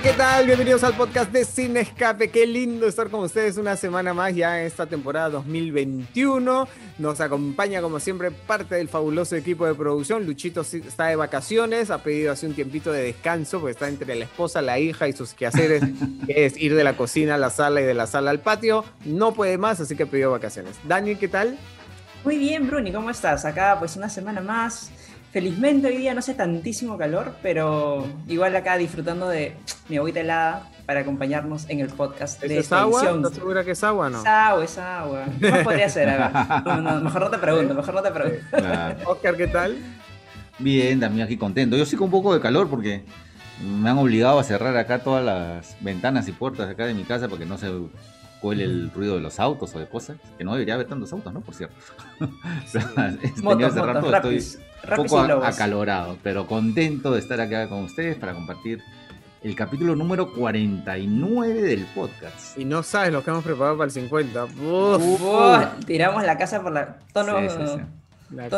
Hey, 0.00 0.10
¿qué 0.12 0.16
tal? 0.16 0.46
Bienvenidos 0.46 0.84
al 0.84 0.94
podcast 0.94 1.32
de 1.32 1.44
Cine 1.44 1.80
Escape. 1.80 2.30
Qué 2.30 2.46
lindo 2.46 2.86
estar 2.86 3.08
con 3.08 3.24
ustedes 3.24 3.56
una 3.56 3.76
semana 3.76 4.14
más 4.14 4.32
ya 4.32 4.60
en 4.60 4.66
esta 4.68 4.86
temporada 4.86 5.28
2021. 5.30 6.68
Nos 6.98 7.20
acompaña, 7.20 7.82
como 7.82 7.98
siempre, 7.98 8.30
parte 8.30 8.76
del 8.76 8.88
fabuloso 8.88 9.34
equipo 9.34 9.66
de 9.66 9.74
producción. 9.74 10.24
Luchito 10.24 10.60
está 10.60 11.06
de 11.06 11.16
vacaciones, 11.16 11.90
ha 11.90 11.98
pedido 11.98 12.30
hace 12.30 12.46
un 12.46 12.54
tiempito 12.54 12.92
de 12.92 13.02
descanso, 13.02 13.58
porque 13.58 13.72
está 13.72 13.88
entre 13.88 14.14
la 14.14 14.26
esposa, 14.26 14.62
la 14.62 14.78
hija 14.78 15.08
y 15.08 15.14
sus 15.14 15.34
quehaceres, 15.34 15.82
que 16.26 16.46
es 16.46 16.56
ir 16.56 16.76
de 16.76 16.84
la 16.84 16.96
cocina 16.96 17.34
a 17.34 17.38
la 17.38 17.50
sala 17.50 17.80
y 17.80 17.84
de 17.84 17.94
la 17.94 18.06
sala 18.06 18.30
al 18.30 18.38
patio. 18.38 18.84
No 19.04 19.34
puede 19.34 19.58
más, 19.58 19.80
así 19.80 19.96
que 19.96 20.06
pidió 20.06 20.30
vacaciones. 20.30 20.76
Dani, 20.84 21.16
¿qué 21.16 21.26
tal? 21.26 21.58
Muy 22.24 22.38
bien, 22.38 22.68
Bruni, 22.68 22.92
¿cómo 22.92 23.10
estás? 23.10 23.44
Acá, 23.44 23.76
pues 23.80 23.96
una 23.96 24.08
semana 24.08 24.40
más 24.40 24.92
Felizmente 25.32 25.88
hoy 25.88 25.98
día 25.98 26.14
no 26.14 26.20
hace 26.20 26.32
tantísimo 26.32 26.96
calor, 26.96 27.34
pero 27.42 28.06
igual 28.28 28.56
acá 28.56 28.78
disfrutando 28.78 29.28
de 29.28 29.54
mi 29.88 29.98
agüita 29.98 30.20
helada 30.20 30.70
para 30.86 31.00
acompañarnos 31.00 31.68
en 31.68 31.80
el 31.80 31.88
podcast 31.88 32.40
de 32.40 32.58
¿Es 32.58 32.72
agua? 32.72 33.02
¿Estás 33.04 33.34
segura 33.34 33.62
que 33.62 33.72
es 33.72 33.84
agua 33.84 34.06
o 34.06 34.10
no? 34.10 34.20
Es 34.20 34.26
agua, 34.26 34.64
es 34.64 34.78
agua. 34.78 35.24
¿Cómo 35.38 35.62
podría 35.64 35.88
ser? 35.90 36.08
mejor 37.02 37.20
no 37.20 37.30
te 37.30 37.36
pregunto, 37.36 37.74
mejor 37.74 37.94
no 37.94 38.02
te 38.02 38.10
pregunto. 38.10 38.40
Oscar, 39.04 39.36
¿qué 39.36 39.48
tal? 39.48 39.76
Bien, 40.58 40.98
también 40.98 41.26
aquí 41.26 41.36
contento. 41.36 41.76
Yo 41.76 41.84
sí 41.84 41.96
con 41.96 42.06
un 42.06 42.10
poco 42.10 42.32
de 42.32 42.40
calor 42.40 42.70
porque 42.70 43.04
me 43.62 43.90
han 43.90 43.98
obligado 43.98 44.38
a 44.38 44.44
cerrar 44.44 44.74
acá 44.78 45.00
todas 45.00 45.22
las 45.22 45.76
ventanas 45.80 46.26
y 46.28 46.32
puertas 46.32 46.70
acá 46.70 46.86
de 46.86 46.94
mi 46.94 47.04
casa 47.04 47.28
porque 47.28 47.44
no 47.44 47.58
se 47.58 47.68
cuele 48.40 48.64
el 48.64 48.90
ruido 48.90 49.16
de 49.16 49.20
los 49.20 49.40
autos 49.40 49.74
o 49.74 49.78
de 49.78 49.86
cosas, 49.88 50.16
que 50.36 50.44
no 50.44 50.52
debería 50.52 50.74
haber 50.74 50.86
tantos 50.86 51.12
autos, 51.12 51.32
¿no? 51.32 51.40
Por 51.40 51.54
cierto. 51.54 51.76
Sí. 52.66 52.78
motos, 53.42 53.74
estoy 53.76 54.44
un 54.88 54.96
poco 54.96 55.20
acalorado, 55.20 56.16
pero 56.22 56.46
contento 56.46 57.12
de 57.12 57.20
estar 57.20 57.40
acá 57.40 57.68
con 57.68 57.84
ustedes 57.84 58.16
para 58.16 58.34
compartir 58.34 58.82
el 59.42 59.54
capítulo 59.54 59.94
número 59.94 60.32
49 60.32 61.62
del 61.62 61.86
podcast. 61.94 62.58
Y 62.58 62.64
no 62.64 62.82
sabes 62.82 63.12
lo 63.12 63.22
que 63.22 63.30
hemos 63.30 63.44
preparado 63.44 63.76
para 63.76 63.86
el 63.86 63.92
50. 63.92 64.46
tiramos 65.86 66.24
la 66.24 66.36
casa 66.36 66.62
por 66.62 66.72
la 66.72 66.98
tono, 67.12 67.38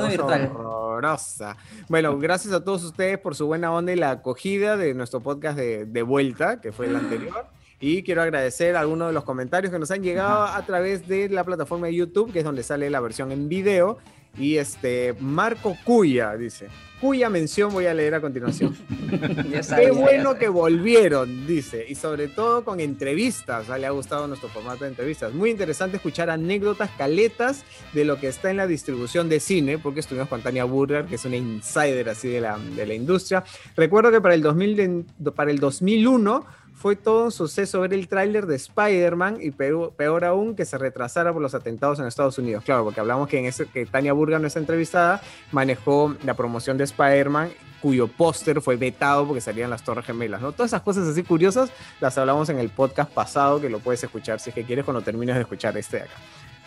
virtual. 0.08 0.50
Horrorosa. 0.52 1.56
Bueno, 1.88 2.18
gracias 2.18 2.52
a 2.54 2.64
todos 2.64 2.82
ustedes 2.84 3.18
por 3.18 3.34
su 3.34 3.46
buena 3.46 3.72
onda 3.72 3.92
y 3.92 3.96
la 3.96 4.10
acogida 4.10 4.76
de 4.76 4.94
nuestro 4.94 5.20
podcast 5.20 5.56
de, 5.56 5.84
de 5.84 6.02
vuelta, 6.02 6.60
que 6.60 6.72
fue 6.72 6.86
el 6.86 6.96
anterior. 6.96 7.46
Y 7.80 8.02
quiero 8.02 8.20
agradecer 8.20 8.76
algunos 8.76 9.08
de 9.08 9.14
los 9.14 9.24
comentarios 9.24 9.72
que 9.72 9.78
nos 9.78 9.90
han 9.90 10.02
llegado 10.02 10.44
a 10.44 10.66
través 10.66 11.08
de 11.08 11.30
la 11.30 11.44
plataforma 11.44 11.86
de 11.86 11.94
YouTube, 11.94 12.30
que 12.30 12.40
es 12.40 12.44
donde 12.44 12.62
sale 12.62 12.90
la 12.90 13.00
versión 13.00 13.32
en 13.32 13.48
video. 13.48 13.96
Y 14.38 14.58
este, 14.58 15.14
Marco 15.18 15.76
Cuya 15.84 16.36
dice, 16.36 16.68
cuya 17.00 17.30
mención 17.30 17.72
voy 17.72 17.86
a 17.86 17.94
leer 17.94 18.14
a 18.14 18.20
continuación. 18.20 18.76
Qué 19.76 19.90
bueno 19.90 20.36
que 20.36 20.48
volvieron, 20.48 21.46
dice, 21.46 21.84
y 21.88 21.94
sobre 21.94 22.28
todo 22.28 22.62
con 22.64 22.78
entrevistas, 22.78 23.68
le 23.68 23.86
ha 23.86 23.90
gustado 23.90 24.28
nuestro 24.28 24.48
formato 24.50 24.84
de 24.84 24.90
entrevistas. 24.90 25.32
Muy 25.32 25.50
interesante 25.50 25.96
escuchar 25.96 26.30
anécdotas, 26.30 26.90
caletas 26.96 27.64
de 27.92 28.04
lo 28.04 28.20
que 28.20 28.28
está 28.28 28.50
en 28.50 28.58
la 28.58 28.66
distribución 28.66 29.28
de 29.28 29.40
cine, 29.40 29.78
porque 29.78 30.00
estuvimos 30.00 30.28
con 30.28 30.42
Tania 30.42 30.64
Burger, 30.64 31.06
que 31.06 31.14
es 31.14 31.24
una 31.24 31.36
insider 31.36 32.08
así 32.10 32.28
de 32.28 32.42
la, 32.42 32.58
de 32.58 32.86
la 32.86 32.94
industria. 32.94 33.42
Recuerdo 33.74 34.12
que 34.12 34.20
para 34.20 34.34
el, 34.34 34.42
2000, 34.42 35.06
para 35.34 35.50
el 35.50 35.58
2001 35.58 36.46
fue 36.80 36.96
todo 36.96 37.24
un 37.26 37.30
suceso 37.30 37.82
ver 37.82 37.92
el 37.92 38.08
tráiler 38.08 38.46
de 38.46 38.56
Spider-Man 38.56 39.36
y 39.42 39.50
peor, 39.50 40.24
aún 40.24 40.56
que 40.56 40.64
se 40.64 40.78
retrasara 40.78 41.30
por 41.30 41.42
los 41.42 41.54
atentados 41.54 42.00
en 42.00 42.06
Estados 42.06 42.38
Unidos. 42.38 42.64
Claro, 42.64 42.84
porque 42.84 43.00
hablamos 43.00 43.28
que, 43.28 43.38
en 43.38 43.44
ese, 43.44 43.66
que 43.66 43.84
Tania 43.84 44.14
Burga, 44.14 44.38
nuestra 44.38 44.60
entrevistada, 44.60 45.20
manejó 45.52 46.16
la 46.24 46.32
promoción 46.32 46.78
de 46.78 46.84
Spider-Man 46.84 47.50
cuyo 47.82 48.08
póster 48.08 48.62
fue 48.62 48.76
vetado 48.76 49.26
porque 49.26 49.42
salían 49.42 49.68
las 49.68 49.82
Torres 49.82 50.06
Gemelas, 50.06 50.40
¿no? 50.40 50.52
Todas 50.52 50.70
esas 50.70 50.80
cosas 50.80 51.06
así 51.06 51.22
curiosas 51.22 51.70
las 52.00 52.16
hablamos 52.16 52.48
en 52.48 52.58
el 52.58 52.70
podcast 52.70 53.10
pasado 53.10 53.60
que 53.60 53.68
lo 53.68 53.80
puedes 53.80 54.02
escuchar 54.02 54.40
si 54.40 54.48
es 54.48 54.54
que 54.54 54.64
quieres 54.64 54.86
cuando 54.86 55.02
termines 55.02 55.34
de 55.34 55.42
escuchar 55.42 55.76
este 55.76 55.98
de 55.98 56.02
acá. 56.04 56.14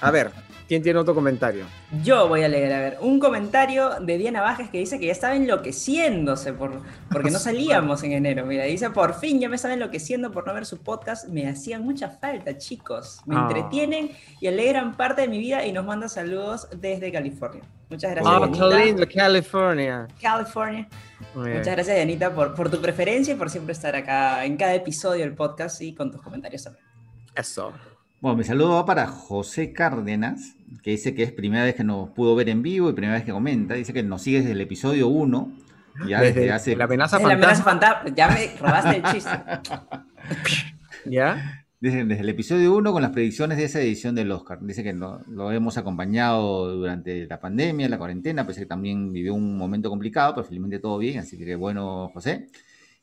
A 0.02 0.12
ver, 0.12 0.32
¿quién 0.68 0.82
tiene 0.82 1.00
otro 1.00 1.16
comentario? 1.16 1.66
Yo 2.04 2.28
voy 2.28 2.44
a 2.44 2.48
leer, 2.48 2.74
a 2.74 2.80
ver, 2.80 2.98
un 3.02 3.20
comentario 3.20 4.00
de 4.00 4.18
Diana 4.18 4.42
Bajes 4.42 4.70
que 4.70 4.80
dice 4.80 5.00
que 5.00 5.06
ya 5.06 5.12
estaba 5.12 5.36
enloqueciéndose 5.36 6.54
por, 6.54 6.82
porque 7.12 7.32
no 7.32 7.40
salíamos 7.40 8.04
en 8.04 8.14
enero. 8.14 8.46
Mira, 8.46 8.66
dice, 8.66 8.90
por 8.90 9.14
fin 9.14 9.40
ya 9.40 9.50
me 9.50 9.56
estaba 9.56 9.74
enloqueciendo 9.74 10.32
por 10.32 10.46
no 10.48 10.54
ver 10.54 10.66
su 10.66 10.80
podcast. 10.80 11.28
Me 11.28 11.48
hacían 11.48 11.84
mucha 11.84 12.10
falta, 12.10 12.58
chicos. 12.58 13.22
Me 13.26 13.36
ah. 13.36 13.48
entretienen 13.48 14.12
y 14.40 14.48
alegran 14.48 14.96
parte 14.96 15.22
de 15.22 15.28
mi 15.28 15.38
vida 15.38 15.66
y 15.66 15.72
nos 15.72 15.86
manda 15.86 16.10
saludos 16.10 16.68
desde 16.76 17.12
California. 17.12 17.64
Muchas 17.90 18.12
gracias. 18.12 18.36
Oh, 18.36 18.70
qué 18.70 18.86
lindo, 18.86 19.08
California. 19.14 20.08
California. 20.20 20.88
Muchas 21.36 21.66
gracias, 21.66 21.96
Dianita, 21.96 22.34
por, 22.34 22.56
por 22.56 22.70
tu 22.70 22.82
preferencia 22.82 23.34
y 23.34 23.38
por 23.38 23.50
siempre 23.50 23.74
estar 23.74 23.96
acá 23.96 24.44
en 24.46 24.58
cada 24.58 24.74
episodio 24.74 25.22
del 25.22 25.36
podcast 25.36 25.82
y 25.82 25.94
con 25.94 26.12
tus 26.12 26.22
comentarios 26.22 26.64
también. 26.64 26.84
Eso. 27.36 27.72
Bueno, 28.24 28.38
mi 28.38 28.46
saludo 28.46 28.76
va 28.76 28.86
para 28.86 29.06
José 29.06 29.74
Cárdenas, 29.74 30.56
que 30.82 30.92
dice 30.92 31.14
que 31.14 31.24
es 31.24 31.34
primera 31.34 31.66
vez 31.66 31.76
que 31.76 31.84
nos 31.84 32.10
pudo 32.12 32.36
ver 32.36 32.48
en 32.48 32.62
vivo 32.62 32.90
y 32.90 32.94
primera 32.94 33.16
vez 33.16 33.26
que 33.26 33.34
comenta. 33.34 33.74
Dice 33.74 33.92
que 33.92 34.02
nos 34.02 34.22
sigue 34.22 34.38
desde 34.38 34.54
el 34.54 34.62
episodio 34.62 35.10
1. 35.10 35.52
Ya 36.08 36.22
desde, 36.22 36.50
hace... 36.50 36.74
La 36.78 36.86
amenaza 36.86 37.20
fantasma. 37.20 38.16
Ya 38.16 38.30
me 38.30 38.56
robaste 38.58 38.96
el 38.96 39.04
chiste. 39.12 39.30
¿Ya? 41.06 41.66
Desde, 41.82 42.06
desde, 42.06 42.22
el 42.22 42.30
episodio 42.30 42.74
1 42.78 42.94
con 42.94 43.02
las 43.02 43.12
predicciones 43.12 43.58
de 43.58 43.66
esa 43.66 43.82
edición 43.82 44.16
del 44.16 44.32
Oscar. 44.32 44.60
Dice 44.62 44.86
que 44.86 44.94
lo 44.94 45.52
hemos 45.52 45.78
acompañado 45.78 46.78
durante 46.78 47.26
la 47.28 47.42
pandemia, 47.42 47.90
la 47.90 47.98
cuarentena, 47.98 48.46
pues 48.46 48.58
que 48.58 48.66
también 48.66 49.12
vivió 49.12 49.34
un 49.34 49.58
momento 49.58 49.90
complicado, 49.90 50.36
pero 50.36 50.48
felizmente 50.48 50.80
todo 50.80 50.98
bien, 50.98 51.20
así 51.20 51.38
que 51.38 51.56
bueno, 51.58 52.10
José. 52.14 52.48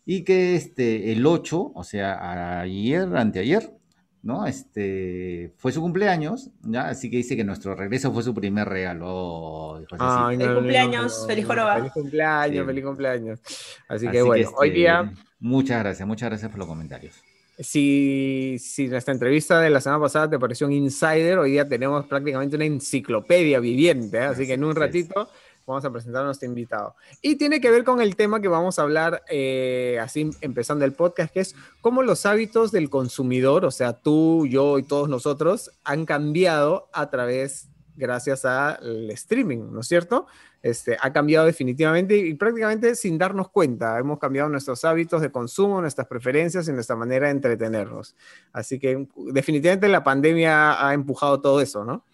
Y 0.07 0.25
que 0.25 0.57
este, 0.57 1.13
el 1.13 1.27
8, 1.27 1.73
o 1.75 1.85
sea, 1.85 2.63
ayer, 2.63 3.15
anteayer, 3.15 3.80
¿no? 4.23 4.47
Este, 4.47 5.53
fue 5.57 5.73
su 5.73 5.81
cumpleaños, 5.81 6.51
¿ya? 6.63 6.89
Así 6.89 7.11
que 7.11 7.19
dice 7.19 7.37
que 7.37 7.45
nuestro 7.45 7.75
regreso 7.75 8.13
fue 8.13 8.23
su 8.23 8.35
primer 8.35 8.69
regalo. 8.69 9.83
feliz 9.89 10.49
cumpleaños, 10.49 11.27
feliz 11.27 11.47
joroba. 11.47 11.77
Feliz 11.77 11.93
cumpleaños, 11.93 12.67
feliz 12.67 12.85
cumpleaños. 12.85 13.41
Así, 13.89 14.09
que 14.09 14.23
bueno, 14.23 14.51
hoy 14.57 14.69
este, 14.69 14.79
día... 14.79 15.13
Muchas 15.39 15.81
gracias, 15.81 16.07
muchas 16.07 16.29
gracias 16.29 16.51
por 16.51 16.59
los 16.59 16.69
comentarios. 16.69 17.15
Si, 17.59 18.57
si 18.59 18.89
nuestra 18.89 19.13
entrevista 19.13 19.61
de 19.61 19.69
la 19.69 19.81
semana 19.81 20.03
pasada 20.03 20.31
te 20.31 20.39
pareció 20.39 20.67
un 20.67 20.73
insider, 20.73 21.39
hoy 21.39 21.53
día 21.53 21.69
tenemos 21.69 22.07
prácticamente 22.07 22.57
una 22.57 22.65
enciclopedia 22.65 23.61
viviente, 23.61 24.17
¿eh? 24.17 24.23
así, 24.23 24.47
que 24.47 24.55
en 24.55 24.65
un 24.65 24.75
ratito 24.75 25.29
vamos 25.71 25.85
a 25.85 25.91
presentar 25.91 26.23
a 26.23 26.27
nuestro 26.27 26.49
invitado. 26.49 26.95
Y 27.23 27.37
tiene 27.37 27.61
que 27.61 27.71
ver 27.71 27.85
con 27.85 28.01
el 28.01 28.17
tema 28.17 28.41
que 28.41 28.49
vamos 28.49 28.79
a 28.79 28.83
hablar, 28.83 29.23
eh, 29.29 29.99
así 30.01 30.31
empezando 30.41 30.85
el 30.85 30.93
podcast, 30.93 31.33
que 31.33 31.41
es 31.41 31.55
cómo 31.81 32.03
los 32.03 32.27
hábitos 32.27 32.73
del 32.73 32.91
consumidor, 32.91 33.65
o 33.65 33.71
sea, 33.71 33.95
tú, 33.95 34.47
yo 34.47 34.79
y 34.79 34.83
todos 34.83 35.09
nosotros, 35.09 35.71
han 35.85 36.05
cambiado 36.07 36.89
a 36.93 37.11
través, 37.11 37.69
gracias 37.97 38.45
al 38.45 39.11
streaming, 39.11 39.73
¿no 39.73 39.81
es 39.81 39.89
cierto? 39.89 40.27
Este, 40.63 40.99
ha 41.01 41.11
cambiado 41.13 41.47
definitivamente 41.47 42.19
y 42.19 42.35
prácticamente 42.35 42.95
sin 42.95 43.17
darnos 43.17 43.49
cuenta. 43.49 43.99
Hemos 43.99 44.19
cambiado 44.19 44.49
nuestros 44.51 44.85
hábitos 44.85 45.23
de 45.23 45.31
consumo, 45.31 45.81
nuestras 45.81 46.07
preferencias 46.07 46.69
y 46.69 46.73
nuestra 46.73 46.97
manera 46.97 47.27
de 47.27 47.33
entretenernos. 47.33 48.15
Así 48.53 48.79
que 48.79 49.07
definitivamente 49.33 49.89
la 49.89 50.05
pandemia 50.05 50.87
ha 50.87 50.93
empujado 50.93 51.41
todo 51.41 51.61
eso, 51.61 51.85
¿no? 51.85 52.05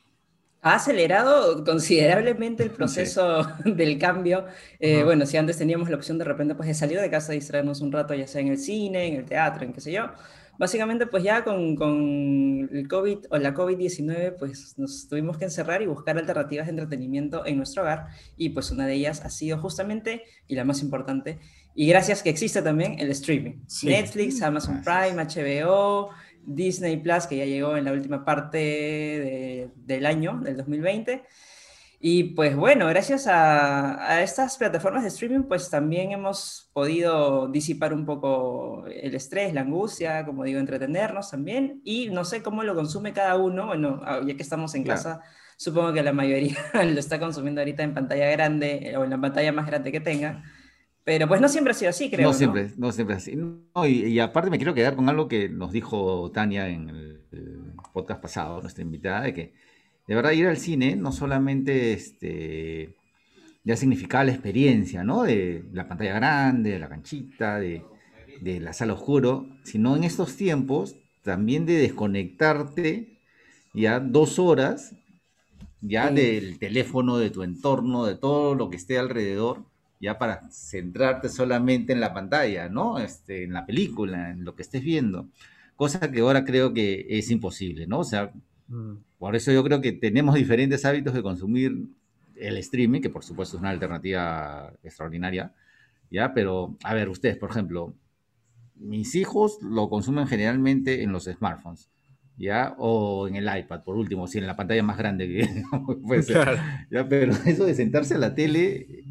Ha 0.66 0.74
acelerado 0.74 1.62
considerablemente 1.62 2.64
el 2.64 2.70
proceso 2.70 3.46
del 3.64 3.98
cambio. 3.98 4.46
Eh, 4.80 5.04
bueno, 5.04 5.24
si 5.24 5.36
antes 5.36 5.58
teníamos 5.58 5.88
la 5.88 5.94
opción 5.94 6.18
de 6.18 6.24
repente 6.24 6.56
pues, 6.56 6.66
de 6.66 6.74
salir 6.74 7.00
de 7.00 7.08
casa, 7.08 7.32
distraernos 7.32 7.80
un 7.82 7.92
rato, 7.92 8.14
ya 8.14 8.26
sea 8.26 8.40
en 8.40 8.48
el 8.48 8.58
cine, 8.58 9.06
en 9.06 9.14
el 9.14 9.24
teatro, 9.24 9.64
en 9.64 9.72
qué 9.72 9.80
sé 9.80 9.92
yo. 9.92 10.08
Básicamente, 10.58 11.06
pues 11.06 11.22
ya 11.22 11.44
con, 11.44 11.76
con 11.76 12.68
el 12.72 12.88
COVID 12.88 13.26
o 13.30 13.38
la 13.38 13.54
COVID-19, 13.54 14.34
pues 14.40 14.76
nos 14.76 15.06
tuvimos 15.08 15.38
que 15.38 15.44
encerrar 15.44 15.82
y 15.82 15.86
buscar 15.86 16.18
alternativas 16.18 16.66
de 16.66 16.70
entretenimiento 16.70 17.46
en 17.46 17.58
nuestro 17.58 17.82
hogar. 17.82 18.08
Y 18.36 18.48
pues 18.48 18.72
una 18.72 18.86
de 18.86 18.94
ellas 18.94 19.20
ha 19.24 19.30
sido 19.30 19.58
justamente, 19.58 20.24
y 20.48 20.56
la 20.56 20.64
más 20.64 20.82
importante, 20.82 21.38
y 21.78 21.86
gracias 21.86 22.22
que 22.22 22.30
existe 22.30 22.62
también 22.62 22.98
el 22.98 23.10
streaming. 23.10 23.60
Netflix, 23.82 24.40
Amazon 24.40 24.82
Prime, 24.82 25.22
HBO, 25.22 26.08
Disney 26.46 26.96
Plus, 26.96 27.26
que 27.26 27.36
ya 27.36 27.44
llegó 27.44 27.76
en 27.76 27.84
la 27.84 27.92
última 27.92 28.24
parte 28.24 29.70
del 29.76 30.06
año, 30.06 30.40
del 30.42 30.56
2020. 30.56 31.24
Y 31.98 32.24
pues 32.34 32.54
bueno, 32.54 32.86
gracias 32.88 33.26
a, 33.26 34.22
estas 34.22 34.56
plataformas 34.58 35.02
de 35.02 35.08
streaming, 35.08 35.44
pues 35.44 35.70
también 35.70 36.12
hemos 36.12 36.70
podido 36.72 37.48
disipar 37.48 37.94
un 37.94 38.04
poco 38.04 38.86
el 38.86 39.14
estrés, 39.14 39.54
la 39.54 39.62
angustia, 39.62 40.24
como 40.26 40.44
digo, 40.44 40.60
entretenernos 40.60 41.30
también. 41.30 41.80
Y 41.84 42.10
no 42.10 42.24
sé 42.24 42.42
cómo 42.42 42.62
lo 42.62 42.74
consume 42.74 43.12
cada 43.12 43.36
uno, 43.36 43.66
bueno, 43.66 44.00
ah, 44.04 44.20
ya 44.24 44.36
que 44.36 44.42
estamos 44.42 44.74
en 44.74 44.84
casa, 44.84 45.20
supongo 45.56 45.92
que 45.94 46.02
la 46.02 46.12
mayoría 46.12 46.58
lo 46.74 47.00
está 47.00 47.18
consumiendo 47.18 47.62
ahorita 47.62 47.82
en 47.82 47.94
pantalla 47.94 48.30
grande 48.30 48.94
o 48.96 49.04
en 49.04 49.10
la 49.10 49.20
pantalla 49.20 49.52
más 49.52 49.66
grande 49.66 49.90
que 49.90 50.00
tenga. 50.00 50.44
Pero 51.06 51.26
pues 51.26 51.40
no 51.40 51.48
siempre 51.48 51.70
ha 51.70 51.74
sido 51.74 51.88
así, 51.88 52.10
creo. 52.10 52.28
No 52.28 52.34
siempre, 52.34 52.70
no, 52.76 52.92
siempre 52.92 53.16
así. 53.16 53.38
y, 53.88 54.18
aparte 54.18 54.50
me 54.50 54.58
quiero 54.58 54.74
quedar 54.74 54.94
con 54.94 55.08
algo 55.08 55.28
que 55.28 55.48
nos 55.48 55.72
dijo 55.72 56.30
Tania 56.32 56.68
en 56.68 56.90
el, 56.90 57.22
podcast 57.94 58.20
pasado, 58.20 58.60
nuestra 58.60 58.84
invitada, 58.84 59.22
de 59.22 59.32
que 59.32 59.54
de 60.06 60.14
verdad 60.14 60.32
ir 60.32 60.46
al 60.46 60.58
cine 60.58 60.96
no 60.96 61.12
solamente 61.12 61.94
este, 61.94 62.94
ya 63.64 63.74
significaba 63.74 64.24
la 64.24 64.32
experiencia, 64.32 65.02
¿no? 65.02 65.22
De 65.22 65.64
la 65.72 65.88
pantalla 65.88 66.12
grande, 66.14 66.72
de 66.72 66.78
la 66.78 66.90
canchita, 66.90 67.58
de 67.58 67.82
de 68.40 68.60
la 68.60 68.72
sala 68.72 68.94
oscuro, 68.94 69.48
sino 69.64 69.96
en 69.96 70.04
estos 70.04 70.36
tiempos 70.36 70.96
también 71.22 71.66
de 71.66 71.74
desconectarte 71.74 73.18
ya 73.74 74.00
dos 74.00 74.38
horas 74.38 74.94
ya 75.80 76.10
del 76.10 76.58
teléfono, 76.58 77.18
de 77.18 77.30
tu 77.30 77.42
entorno, 77.42 78.06
de 78.06 78.16
todo 78.16 78.54
lo 78.54 78.70
que 78.70 78.76
esté 78.76 78.98
alrededor, 78.98 79.64
ya 80.00 80.18
para 80.18 80.48
centrarte 80.50 81.28
solamente 81.28 81.92
en 81.92 82.00
la 82.00 82.12
pantalla, 82.12 82.68
¿no? 82.68 82.98
Este, 82.98 83.44
en 83.44 83.52
la 83.52 83.66
película, 83.66 84.30
en 84.30 84.44
lo 84.44 84.54
que 84.54 84.62
estés 84.62 84.82
viendo. 84.82 85.28
Cosa 85.74 86.10
que 86.10 86.20
ahora 86.20 86.44
creo 86.44 86.72
que 86.72 87.06
es 87.08 87.30
imposible, 87.30 87.86
¿no? 87.86 88.00
O 88.00 88.04
sea, 88.04 88.32
mm. 88.68 88.94
por 89.18 89.36
eso 89.36 89.52
yo 89.52 89.62
creo 89.64 89.80
que 89.80 89.92
tenemos 89.92 90.34
diferentes 90.34 90.84
hábitos 90.84 91.14
de 91.14 91.22
consumir 91.22 91.86
el 92.36 92.56
streaming, 92.58 93.00
que 93.00 93.10
por 93.10 93.24
supuesto 93.24 93.56
es 93.56 93.60
una 93.60 93.70
alternativa 93.70 94.72
extraordinaria, 94.82 95.52
¿ya? 96.10 96.34
Pero, 96.34 96.76
a 96.82 96.94
ver, 96.94 97.08
ustedes, 97.08 97.38
por 97.38 97.50
ejemplo, 97.50 97.94
mis 98.74 99.14
hijos 99.14 99.58
lo 99.62 99.88
consumen 99.88 100.26
generalmente 100.26 101.02
en 101.02 101.12
los 101.12 101.24
smartphones. 101.24 101.88
¿ya? 102.38 102.74
O 102.78 103.28
en 103.28 103.36
el 103.36 103.58
iPad, 103.58 103.82
por 103.82 103.96
último, 103.96 104.26
si 104.26 104.38
en 104.38 104.46
la 104.46 104.56
pantalla 104.56 104.82
más 104.82 104.98
grande 104.98 105.26
que 105.26 105.64
puede 106.06 106.22
ser. 106.22 106.58
¿ya? 106.90 107.08
Pero 107.08 107.32
eso 107.46 107.64
de 107.64 107.74
sentarse 107.74 108.14
a 108.14 108.18
la 108.18 108.34
tele 108.34 109.04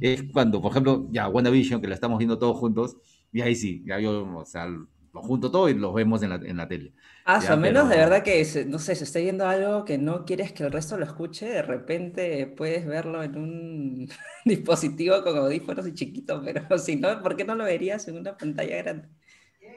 es 0.00 0.24
cuando, 0.32 0.60
por 0.60 0.70
ejemplo, 0.70 1.06
ya 1.10 1.28
WandaVision, 1.28 1.80
que 1.80 1.88
la 1.88 1.94
estamos 1.94 2.18
viendo 2.18 2.38
todos 2.38 2.56
juntos, 2.56 2.96
y 3.32 3.40
ahí 3.40 3.54
sí, 3.54 3.82
ya 3.86 3.98
yo, 3.98 4.26
o 4.36 4.44
sea, 4.44 4.66
lo 4.66 4.88
junto 5.22 5.50
todo 5.50 5.68
y 5.68 5.74
los 5.74 5.94
vemos 5.94 6.22
en 6.22 6.30
la, 6.30 6.36
en 6.36 6.56
la 6.56 6.68
tele. 6.68 6.92
Ah, 7.24 7.40
o 7.52 7.56
menos 7.56 7.88
de 7.88 7.96
verdad 7.96 8.22
que, 8.22 8.46
no 8.66 8.78
sé, 8.78 8.94
se 8.94 9.04
está 9.04 9.18
viendo 9.18 9.46
algo 9.46 9.84
que 9.84 9.98
no 9.98 10.24
quieres 10.24 10.52
que 10.52 10.64
el 10.64 10.72
resto 10.72 10.96
lo 10.96 11.04
escuche, 11.04 11.46
de 11.46 11.62
repente 11.62 12.46
puedes 12.46 12.86
verlo 12.86 13.22
en 13.22 13.36
un 13.36 14.08
dispositivo 14.44 15.22
con 15.22 15.36
audífonos 15.36 15.86
y 15.86 15.94
chiquito, 15.94 16.42
pero 16.44 16.62
si 16.78 16.96
no, 16.96 17.22
¿por 17.22 17.36
qué 17.36 17.44
no 17.44 17.54
lo 17.54 17.64
verías 17.64 18.06
en 18.08 18.18
una 18.18 18.36
pantalla 18.36 18.76
grande? 18.76 19.08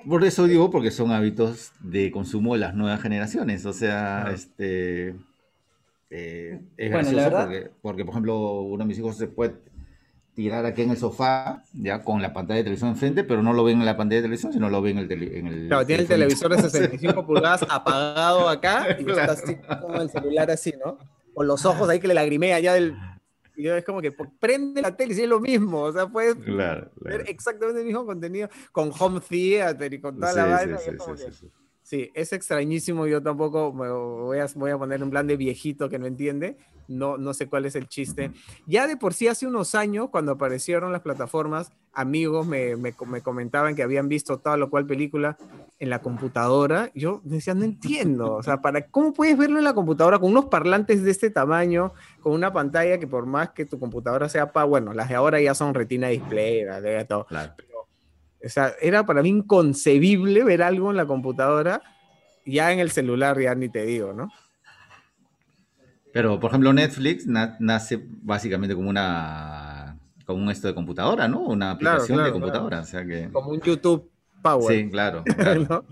Por 0.07 0.23
eso 0.23 0.45
digo, 0.45 0.69
porque 0.69 0.91
son 0.91 1.11
hábitos 1.11 1.73
de 1.81 2.11
consumo 2.11 2.53
de 2.53 2.59
las 2.59 2.73
nuevas 2.73 3.01
generaciones. 3.01 3.65
O 3.65 3.73
sea, 3.73 4.31
este. 4.33 5.15
Eh, 6.09 6.59
es 6.77 6.89
gracioso 6.89 7.31
porque, 7.31 7.71
porque, 7.81 8.05
por 8.05 8.13
ejemplo, 8.13 8.61
uno 8.61 8.83
de 8.83 8.87
mis 8.87 8.97
hijos 8.97 9.17
se 9.17 9.27
puede 9.27 9.55
tirar 10.39 10.65
aquí 10.65 10.83
en 10.83 10.91
el 10.91 10.97
sofá, 10.97 11.63
ya 11.73 12.01
con 12.01 12.21
la 12.21 12.31
pantalla 12.31 12.59
de 12.59 12.63
televisión 12.63 12.91
enfrente, 12.91 13.25
pero 13.25 13.43
no 13.43 13.51
lo 13.51 13.65
ven 13.65 13.81
en 13.81 13.85
la 13.85 13.97
pantalla 13.97 14.21
de 14.21 14.27
televisión, 14.27 14.53
sino 14.53 14.69
lo 14.69 14.81
ven 14.81 14.97
en 14.97 15.11
el, 15.11 15.21
en 15.35 15.47
el 15.47 15.67
Claro, 15.67 15.85
tiene 15.85 16.03
el 16.03 16.07
televisor 16.07 16.55
de 16.55 16.61
65 16.69 17.25
pulgadas 17.25 17.65
apagado 17.69 18.47
acá 18.47 18.87
y 18.97 19.09
está 19.09 19.33
así 19.33 19.57
con 19.81 19.95
el 19.99 20.09
celular 20.09 20.49
así, 20.49 20.73
¿no? 20.81 20.97
Con 21.33 21.45
los 21.45 21.65
ojos 21.65 21.89
ahí 21.89 21.99
que 21.99 22.07
le 22.07 22.13
lagrimea 22.13 22.57
ya 22.61 22.73
del, 22.73 22.95
y 23.57 23.67
es 23.67 23.83
como 23.83 24.01
que 24.01 24.13
prende 24.39 24.81
la 24.81 24.95
tele 24.95 25.13
y 25.13 25.19
es 25.23 25.27
lo 25.27 25.41
mismo. 25.41 25.81
O 25.81 25.91
sea, 25.91 26.07
puedes 26.07 26.37
ver 26.39 26.89
exactamente 27.27 27.81
el 27.81 27.87
mismo 27.87 28.05
contenido 28.05 28.47
con 28.71 28.93
home 28.97 29.19
theater 29.19 29.93
y 29.93 29.99
con 29.99 30.17
toda 30.17 30.31
la 30.31 30.45
vaina. 30.45 30.79
Sí, 31.83 32.09
es 32.13 32.31
extrañísimo. 32.31 33.07
Yo 33.07 33.21
tampoco 33.21 33.73
me 33.73 33.89
voy 33.89 34.39
a, 34.39 34.47
voy 34.55 34.71
a 34.71 34.77
poner 34.77 35.03
un 35.03 35.09
plan 35.09 35.27
de 35.27 35.35
viejito 35.35 35.89
que 35.89 35.99
no 35.99 36.05
entiende. 36.05 36.55
No, 36.89 37.17
no 37.17 37.33
sé 37.33 37.47
cuál 37.47 37.65
es 37.65 37.75
el 37.75 37.87
chiste. 37.87 38.31
Ya 38.65 38.87
de 38.87 38.97
por 38.97 39.13
sí, 39.13 39.27
hace 39.27 39.47
unos 39.47 39.75
años, 39.75 40.09
cuando 40.09 40.33
aparecieron 40.33 40.91
las 40.91 41.01
plataformas, 41.01 41.71
amigos 41.93 42.45
me, 42.45 42.75
me, 42.75 42.93
me 43.07 43.21
comentaban 43.21 43.75
que 43.75 43.83
habían 43.83 44.09
visto 44.09 44.39
tal 44.39 44.63
o 44.63 44.69
cual 44.69 44.85
película 44.85 45.37
en 45.79 45.89
la 45.89 46.01
computadora. 46.01 46.91
Yo 46.93 47.21
decía, 47.23 47.53
no 47.53 47.63
entiendo. 47.63 48.33
O 48.33 48.43
sea, 48.43 48.61
¿para, 48.61 48.87
¿cómo 48.87 49.13
puedes 49.13 49.37
verlo 49.37 49.59
en 49.59 49.63
la 49.63 49.73
computadora 49.73 50.19
con 50.19 50.31
unos 50.31 50.45
parlantes 50.45 51.03
de 51.03 51.11
este 51.11 51.29
tamaño, 51.29 51.93
con 52.21 52.33
una 52.33 52.51
pantalla 52.51 52.99
que 52.99 53.07
por 53.07 53.25
más 53.25 53.51
que 53.51 53.65
tu 53.65 53.79
computadora 53.79 54.27
sea 54.27 54.51
para, 54.51 54.65
bueno, 54.65 54.93
las 54.93 55.09
de 55.09 55.15
ahora 55.15 55.39
ya 55.39 55.53
son 55.53 55.73
retina 55.73 56.09
display, 56.09 56.63
de 56.63 57.05
todo. 57.05 57.25
Claro. 57.25 57.53
O 58.43 58.49
sea, 58.49 58.73
era 58.81 59.05
para 59.05 59.21
mí 59.21 59.29
inconcebible 59.29 60.43
ver 60.43 60.63
algo 60.63 60.91
en 60.91 60.97
la 60.97 61.05
computadora, 61.05 61.81
ya 62.45 62.71
en 62.71 62.79
el 62.79 62.89
celular 62.89 63.39
ya 63.39 63.53
ni 63.53 63.69
te 63.69 63.85
digo, 63.85 64.13
¿no? 64.13 64.31
Pero, 66.19 66.37
por 66.37 66.51
ejemplo, 66.51 66.73
Netflix 66.73 67.25
nace 67.27 67.97
básicamente 68.05 68.75
como 68.75 68.89
una 68.89 69.97
como 70.25 70.43
un 70.43 70.51
esto 70.51 70.67
de 70.67 70.75
computadora, 70.75 71.29
¿no? 71.29 71.39
Una 71.39 71.71
aplicación 71.71 72.21
de 72.21 72.31
computadora, 72.33 72.81
o 72.81 72.83
sea 72.83 73.05
que... 73.05 73.29
Como 73.31 73.51
un 73.51 73.61
YouTube 73.61 74.11
Power. 74.41 74.75
Sí, 74.75 74.89
claro. 74.89 75.23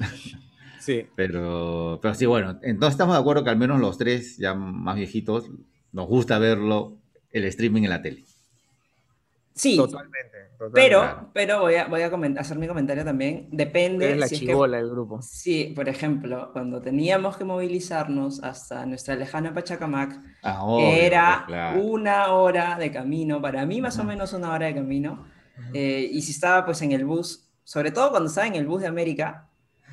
Sí. 0.82 1.06
Pero, 1.16 2.00
pero 2.02 2.14
sí, 2.14 2.26
bueno, 2.26 2.60
entonces 2.62 2.94
estamos 2.94 3.16
de 3.16 3.22
acuerdo 3.22 3.44
que 3.44 3.50
al 3.50 3.58
menos 3.58 3.80
los 3.80 3.98
tres, 3.98 4.38
ya 4.38 4.54
más 4.54 4.96
viejitos, 4.96 5.50
nos 5.94 6.08
gusta 6.08 6.40
verlo, 6.40 6.98
el 7.32 7.46
streaming 7.46 7.84
en 7.84 7.90
la 7.90 8.02
tele. 8.02 8.26
Sí. 9.54 9.78
Totalmente. 9.78 10.37
Pero, 10.74 11.30
pero 11.34 11.62
voy 11.62 11.76
a, 11.76 11.86
voy 11.86 12.02
a 12.02 12.12
hacer 12.40 12.58
mi 12.58 12.68
comentario 12.68 13.06
también. 13.06 13.48
Depende. 13.52 14.12
Es 14.12 14.18
la 14.18 14.28
chivola 14.28 14.78
del 14.78 14.90
grupo. 14.90 15.22
Sí, 15.22 15.74
por 15.76 15.88
ejemplo, 15.88 16.50
cuando 16.52 16.82
teníamos 16.82 17.38
que 17.38 17.44
movilizarnos 17.44 18.44
hasta 18.44 18.86
nuestra 18.86 19.16
lejana 19.16 19.54
Pachacamac, 19.54 20.20
ah, 20.44 20.66
era 20.80 21.76
una 21.80 22.34
hora 22.34 22.78
de 22.78 22.92
camino, 22.92 23.42
para 23.42 23.66
mí 23.66 23.82
más 23.82 24.00
o 24.00 24.04
menos 24.04 24.34
una 24.34 24.52
hora 24.52 24.68
de 24.68 24.76
camino. 24.76 25.26
Eh, 25.74 26.10
y 26.12 26.22
si 26.22 26.32
estaba 26.32 26.66
pues 26.66 26.82
en 26.82 26.92
el 26.92 27.06
bus, 27.06 27.48
sobre 27.64 27.92
todo 27.92 28.12
cuando 28.12 28.30
estaba 28.30 28.48
en 28.48 28.56
el 28.56 28.68
bus 28.68 28.82
de 28.82 28.88
América, 28.88 29.47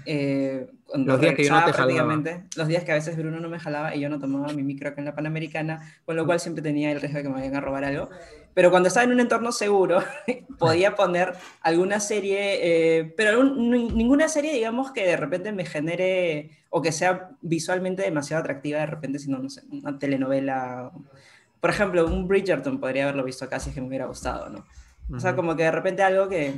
eh, 0.07 0.67
los 0.95 1.21
días 1.21 1.35
que 1.35 1.45
yo 1.45 1.53
no 1.53 1.65
te 1.65 1.73
prácticamente, 1.73 2.45
los 2.57 2.69
días 2.69 2.85
que 2.85 2.93
a 2.93 2.95
veces 2.95 3.17
Bruno 3.17 3.41
no 3.41 3.49
me 3.49 3.59
jalaba 3.59 3.95
y 3.95 4.01
yo 4.01 4.09
no 4.09 4.19
tomaba 4.19 4.53
mi 4.53 4.63
micro 4.63 4.89
acá 4.89 5.01
en 5.01 5.07
la 5.07 5.15
Panamericana, 5.15 5.95
con 6.05 6.17
lo 6.17 6.25
cual 6.27 6.41
siempre 6.41 6.63
tenía 6.63 6.93
el 6.93 7.01
riesgo 7.01 7.19
de 7.19 7.23
que 7.25 7.29
me 7.29 7.35
vayan 7.37 7.57
a 7.57 7.61
robar 7.61 7.85
algo. 7.85 8.09
Pero 8.55 8.71
cuando 8.71 8.89
estaba 8.89 9.05
en 9.05 9.13
un 9.13 9.21
entorno 9.21 9.51
seguro, 9.51 10.03
podía 10.59 10.95
poner 10.95 11.35
alguna 11.61 11.99
serie, 12.01 12.99
eh, 12.99 13.15
pero 13.17 13.43
ninguna 13.43 14.29
serie, 14.29 14.53
digamos, 14.53 14.93
que 14.93 15.05
de 15.05 15.17
repente 15.17 15.53
me 15.53 15.65
genere 15.65 16.51
o 16.71 16.81
que 16.81 16.93
sea 16.93 17.31
visualmente 17.41 18.03
demasiado 18.03 18.41
atractiva, 18.41 18.81
de 18.81 18.87
repente, 18.87 19.19
sino, 19.19 19.39
no 19.39 19.51
sé, 19.51 19.63
una 19.71 19.99
telenovela. 19.99 20.93
Por 21.61 21.71
ejemplo, 21.71 22.07
un 22.07 22.29
Bridgerton 22.29 22.79
podría 22.79 23.05
haberlo 23.05 23.25
visto 23.25 23.49
casi 23.49 23.71
es 23.71 23.75
que 23.75 23.81
me 23.81 23.89
hubiera 23.89 24.07
gustado, 24.07 24.49
¿no? 24.49 24.65
O 25.15 25.21
sea, 25.21 25.37
como 25.37 25.55
que 25.55 25.65
de 25.65 25.71
repente 25.71 26.03
algo 26.03 26.29
que, 26.29 26.55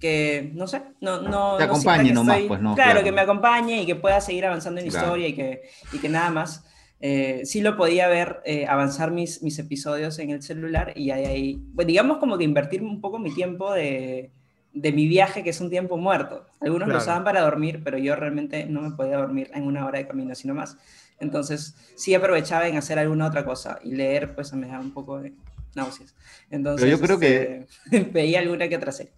que 0.00 0.50
no 0.54 0.66
sé, 0.66 0.82
no, 1.00 1.20
no. 1.22 1.56
Te 1.56 1.64
acompañe 1.64 2.12
nomás, 2.12 2.40
pues 2.48 2.60
no. 2.60 2.74
Claro, 2.74 3.02
que 3.02 3.12
me 3.12 3.20
acompañe 3.20 3.82
y 3.82 3.86
que 3.86 3.96
pueda 3.96 4.20
seguir 4.20 4.46
avanzando 4.46 4.80
en 4.80 4.86
la 4.86 4.96
historia 4.96 5.28
y 5.28 5.34
que, 5.34 5.62
y 5.92 5.98
que 5.98 6.08
nada 6.08 6.30
más. 6.30 6.64
Eh, 6.98 7.42
sí 7.44 7.60
lo 7.60 7.76
podía 7.76 8.08
ver 8.08 8.40
eh, 8.46 8.64
avanzar 8.66 9.10
mis, 9.10 9.42
mis 9.42 9.58
episodios 9.58 10.18
en 10.18 10.30
el 10.30 10.42
celular 10.42 10.94
y 10.96 11.10
ahí, 11.10 11.26
ahí 11.26 11.62
pues 11.74 11.86
digamos 11.86 12.16
como 12.16 12.38
que 12.38 12.44
invertir 12.44 12.82
un 12.82 13.02
poco 13.02 13.18
mi 13.18 13.34
tiempo 13.34 13.70
de, 13.70 14.30
de 14.76 14.92
mi 14.92 15.08
viaje, 15.08 15.42
que 15.42 15.50
es 15.50 15.60
un 15.60 15.70
tiempo 15.70 15.96
muerto. 15.96 16.46
Algunos 16.60 16.86
lo 16.86 16.98
usaban 16.98 17.24
para 17.24 17.40
dormir, 17.40 17.80
pero 17.82 17.96
yo 17.96 18.14
realmente 18.14 18.66
no 18.66 18.82
me 18.82 18.90
podía 18.90 19.16
dormir 19.16 19.50
en 19.54 19.64
una 19.64 19.86
hora 19.86 19.98
de 19.98 20.06
camino, 20.06 20.34
sino 20.34 20.54
más. 20.54 20.76
Entonces, 21.18 21.74
sí 21.96 22.14
aprovechaba 22.14 22.68
en 22.68 22.76
hacer 22.76 22.98
alguna 22.98 23.26
otra 23.26 23.42
cosa 23.46 23.78
y 23.82 23.94
leer, 23.94 24.34
pues 24.34 24.52
me 24.52 24.68
daba 24.68 24.80
un 24.80 24.92
poco 24.92 25.18
de 25.18 25.32
náuseas. 25.74 26.14
Entonces, 26.50 26.90
yo 26.90 27.00
creo 27.00 27.18
que 27.18 27.66
este, 27.86 28.00
veía 28.12 28.40
alguna 28.40 28.68
que 28.68 28.76
otra 28.76 28.92
serie. 28.92 29.12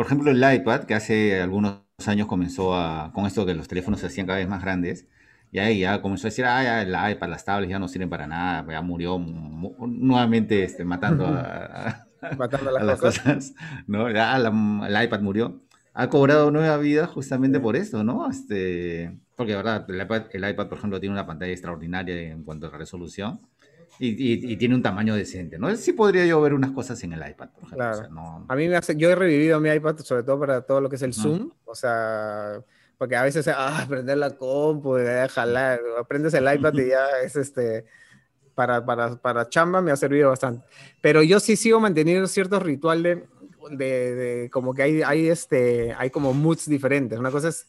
Por 0.00 0.06
ejemplo, 0.06 0.30
el 0.30 0.54
iPad, 0.54 0.84
que 0.84 0.94
hace 0.94 1.42
algunos 1.42 1.82
años 2.06 2.26
comenzó 2.26 2.74
a, 2.74 3.12
con 3.12 3.26
esto 3.26 3.44
que 3.44 3.52
los 3.52 3.68
teléfonos 3.68 4.00
se 4.00 4.06
hacían 4.06 4.26
cada 4.26 4.38
vez 4.38 4.48
más 4.48 4.62
grandes, 4.62 5.06
y 5.52 5.58
ahí 5.58 5.80
ya 5.80 6.00
comenzó 6.00 6.26
a 6.26 6.30
decir, 6.30 6.46
ah, 6.46 6.62
ya 6.62 6.80
el 6.80 7.12
iPad, 7.12 7.28
las 7.28 7.44
tablets 7.44 7.70
ya 7.70 7.78
no 7.78 7.86
sirven 7.86 8.08
para 8.08 8.26
nada, 8.26 8.64
ya 8.72 8.80
murió 8.80 9.18
nuevamente 9.18 10.64
este, 10.64 10.86
matando 10.86 11.26
a, 11.26 12.06
las, 12.82 12.98
cosas. 12.98 13.52
¿no? 13.86 14.10
Ya 14.10 14.34
el 14.38 15.04
iPad 15.04 15.20
murió. 15.20 15.60
Ha 15.92 16.08
cobrado 16.08 16.50
nueva 16.50 16.78
vida 16.78 17.06
justamente 17.06 17.60
por 17.60 17.76
eso, 17.76 18.02
¿no? 18.02 18.30
Este, 18.30 19.18
porque, 19.36 19.54
verdad, 19.54 19.84
el 19.86 20.00
iPad, 20.00 20.22
el 20.32 20.48
iPad, 20.48 20.68
por 20.68 20.78
ejemplo, 20.78 20.98
tiene 20.98 21.12
una 21.12 21.26
pantalla 21.26 21.52
extraordinaria 21.52 22.18
en 22.22 22.42
cuanto 22.42 22.68
a 22.68 22.70
resolución 22.70 23.40
y, 24.02 24.56
tiene 24.56 24.74
un 24.74 24.82
tamaño 24.82 25.14
decente, 25.14 25.58
¿no? 25.58 25.74
Sí 25.76 25.92
podría 25.92 26.24
yo 26.24 26.40
ver 26.40 26.54
unas 26.54 26.70
cosas 26.70 27.02
en 27.04 27.12
el 27.12 27.20
iPad, 27.20 27.50
por 27.50 27.64
ejemplo. 27.64 28.44
A 28.48 28.56
mí 28.56 28.66
me 28.66 28.76
hace, 28.76 28.96
yo 28.96 29.10
he 29.10 29.14
revivido 29.14 29.60
mi 29.60 29.68
iPad 29.70 29.98
sobre 29.98 30.22
todo 30.22 30.40
para 30.40 30.62
todo 30.62 30.80
lo 30.80 30.88
que 30.88 30.96
es 30.96 31.02
el 31.02 31.12
Zoom, 31.12 31.50
o 31.66 31.74
sea, 31.74 32.62
porque 32.96 33.16
a 33.16 33.22
veces, 33.22 33.46
ah, 33.48 33.84
prender 33.88 34.16
la 34.16 34.30
compu, 34.30 34.96
jalar, 35.30 35.80
aprendes 35.98 36.32
el 36.34 36.52
iPad 36.52 36.72
y 36.74 36.88
ya 36.88 37.06
es 37.22 37.36
este, 37.36 37.84
para, 38.54 38.84
para, 38.84 39.16
para 39.16 39.48
chamba 39.48 39.82
me 39.82 39.90
ha 39.90 39.96
servido 39.96 40.30
bastante. 40.30 40.66
Pero 41.02 41.22
yo 41.22 41.38
sí 41.38 41.56
sigo 41.56 41.78
manteniendo 41.78 42.26
cierto 42.26 42.58
ritual 42.58 43.02
de, 43.02 43.26
de, 43.70 44.48
como 44.52 44.74
que 44.74 44.82
hay, 44.82 45.02
hay, 45.02 45.28
este, 45.28 45.94
hay 45.98 46.10
como 46.10 46.32
moods 46.32 46.68
diferentes. 46.68 47.18
Una 47.18 47.30
cosa 47.30 47.48
es 47.48 47.66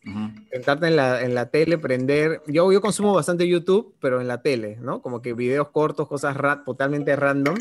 sentarte 0.52 0.88
en 0.88 0.96
la, 0.96 1.22
en 1.22 1.36
la 1.36 1.50
tele, 1.50 1.78
prender. 1.78 2.42
Yo, 2.48 2.72
yo 2.72 2.82
consumo 2.82 3.14
bastante 3.14 3.48
YouTube, 3.48 3.96
pero 4.00 4.22
en 4.22 4.28
la 4.28 4.42
tele, 4.42 4.78
¿no? 4.82 5.02
Como 5.02 5.22
que 5.22 5.34
videos 5.34 5.70
cortos, 5.70 6.08
cosas 6.08 6.36
totalmente 6.66 7.16
random. 7.16 7.56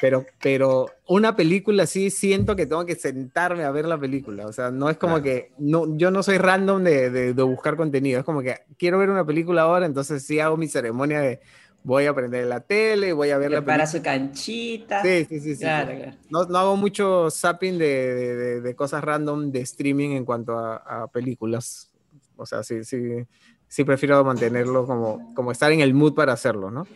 Pero, 0.00 0.26
pero 0.42 0.86
una 1.06 1.36
película 1.36 1.86
sí 1.86 2.10
siento 2.10 2.56
que 2.56 2.66
tengo 2.66 2.84
que 2.84 2.96
sentarme 2.96 3.64
a 3.64 3.70
ver 3.70 3.84
la 3.84 3.98
película. 3.98 4.46
O 4.46 4.52
sea, 4.52 4.70
no 4.70 4.90
es 4.90 4.96
como 4.96 5.22
que. 5.22 5.52
No, 5.58 5.96
yo 5.96 6.10
no 6.10 6.22
soy 6.22 6.38
random 6.38 6.82
de, 6.82 7.10
de, 7.10 7.34
de 7.34 7.42
buscar 7.42 7.76
contenido. 7.76 8.18
Es 8.18 8.24
como 8.24 8.42
que 8.42 8.56
quiero 8.76 8.98
ver 8.98 9.10
una 9.10 9.24
película 9.24 9.62
ahora, 9.62 9.86
entonces 9.86 10.24
sí 10.24 10.40
hago 10.40 10.56
mi 10.56 10.68
ceremonia 10.68 11.20
de 11.20 11.40
voy 11.84 12.06
a 12.06 12.14
prender 12.14 12.46
la 12.46 12.60
tele, 12.60 13.12
voy 13.12 13.30
a 13.30 13.38
ver 13.38 13.52
la 13.52 13.64
Para 13.64 13.86
su 13.86 14.02
canchita. 14.02 15.02
Sí, 15.02 15.26
sí, 15.28 15.38
sí. 15.38 15.56
Claro, 15.58 15.94
Claro. 15.94 16.16
No, 16.30 16.44
no, 16.46 16.58
hago 16.58 16.76
mucho 16.76 17.30
zapping 17.30 17.78
de, 17.78 18.14
de, 18.14 18.60
de, 18.62 18.74
cosas 18.74 19.04
random 19.04 19.52
de 19.52 19.60
streaming 19.60 20.10
en 20.10 20.24
cuanto 20.24 20.58
a, 20.58 20.76
a, 20.76 21.06
películas. 21.08 21.90
O 22.36 22.46
sea, 22.46 22.62
sí, 22.62 22.82
sí, 22.84 23.24
sí 23.68 23.84
prefiero 23.84 24.24
mantenerlo 24.24 24.86
como, 24.86 25.32
como 25.34 25.52
estar 25.52 25.70
en 25.70 25.80
el 25.80 25.94
mood 25.94 26.14
para 26.14 26.32
hacerlo, 26.32 26.70
¿no? 26.70 26.86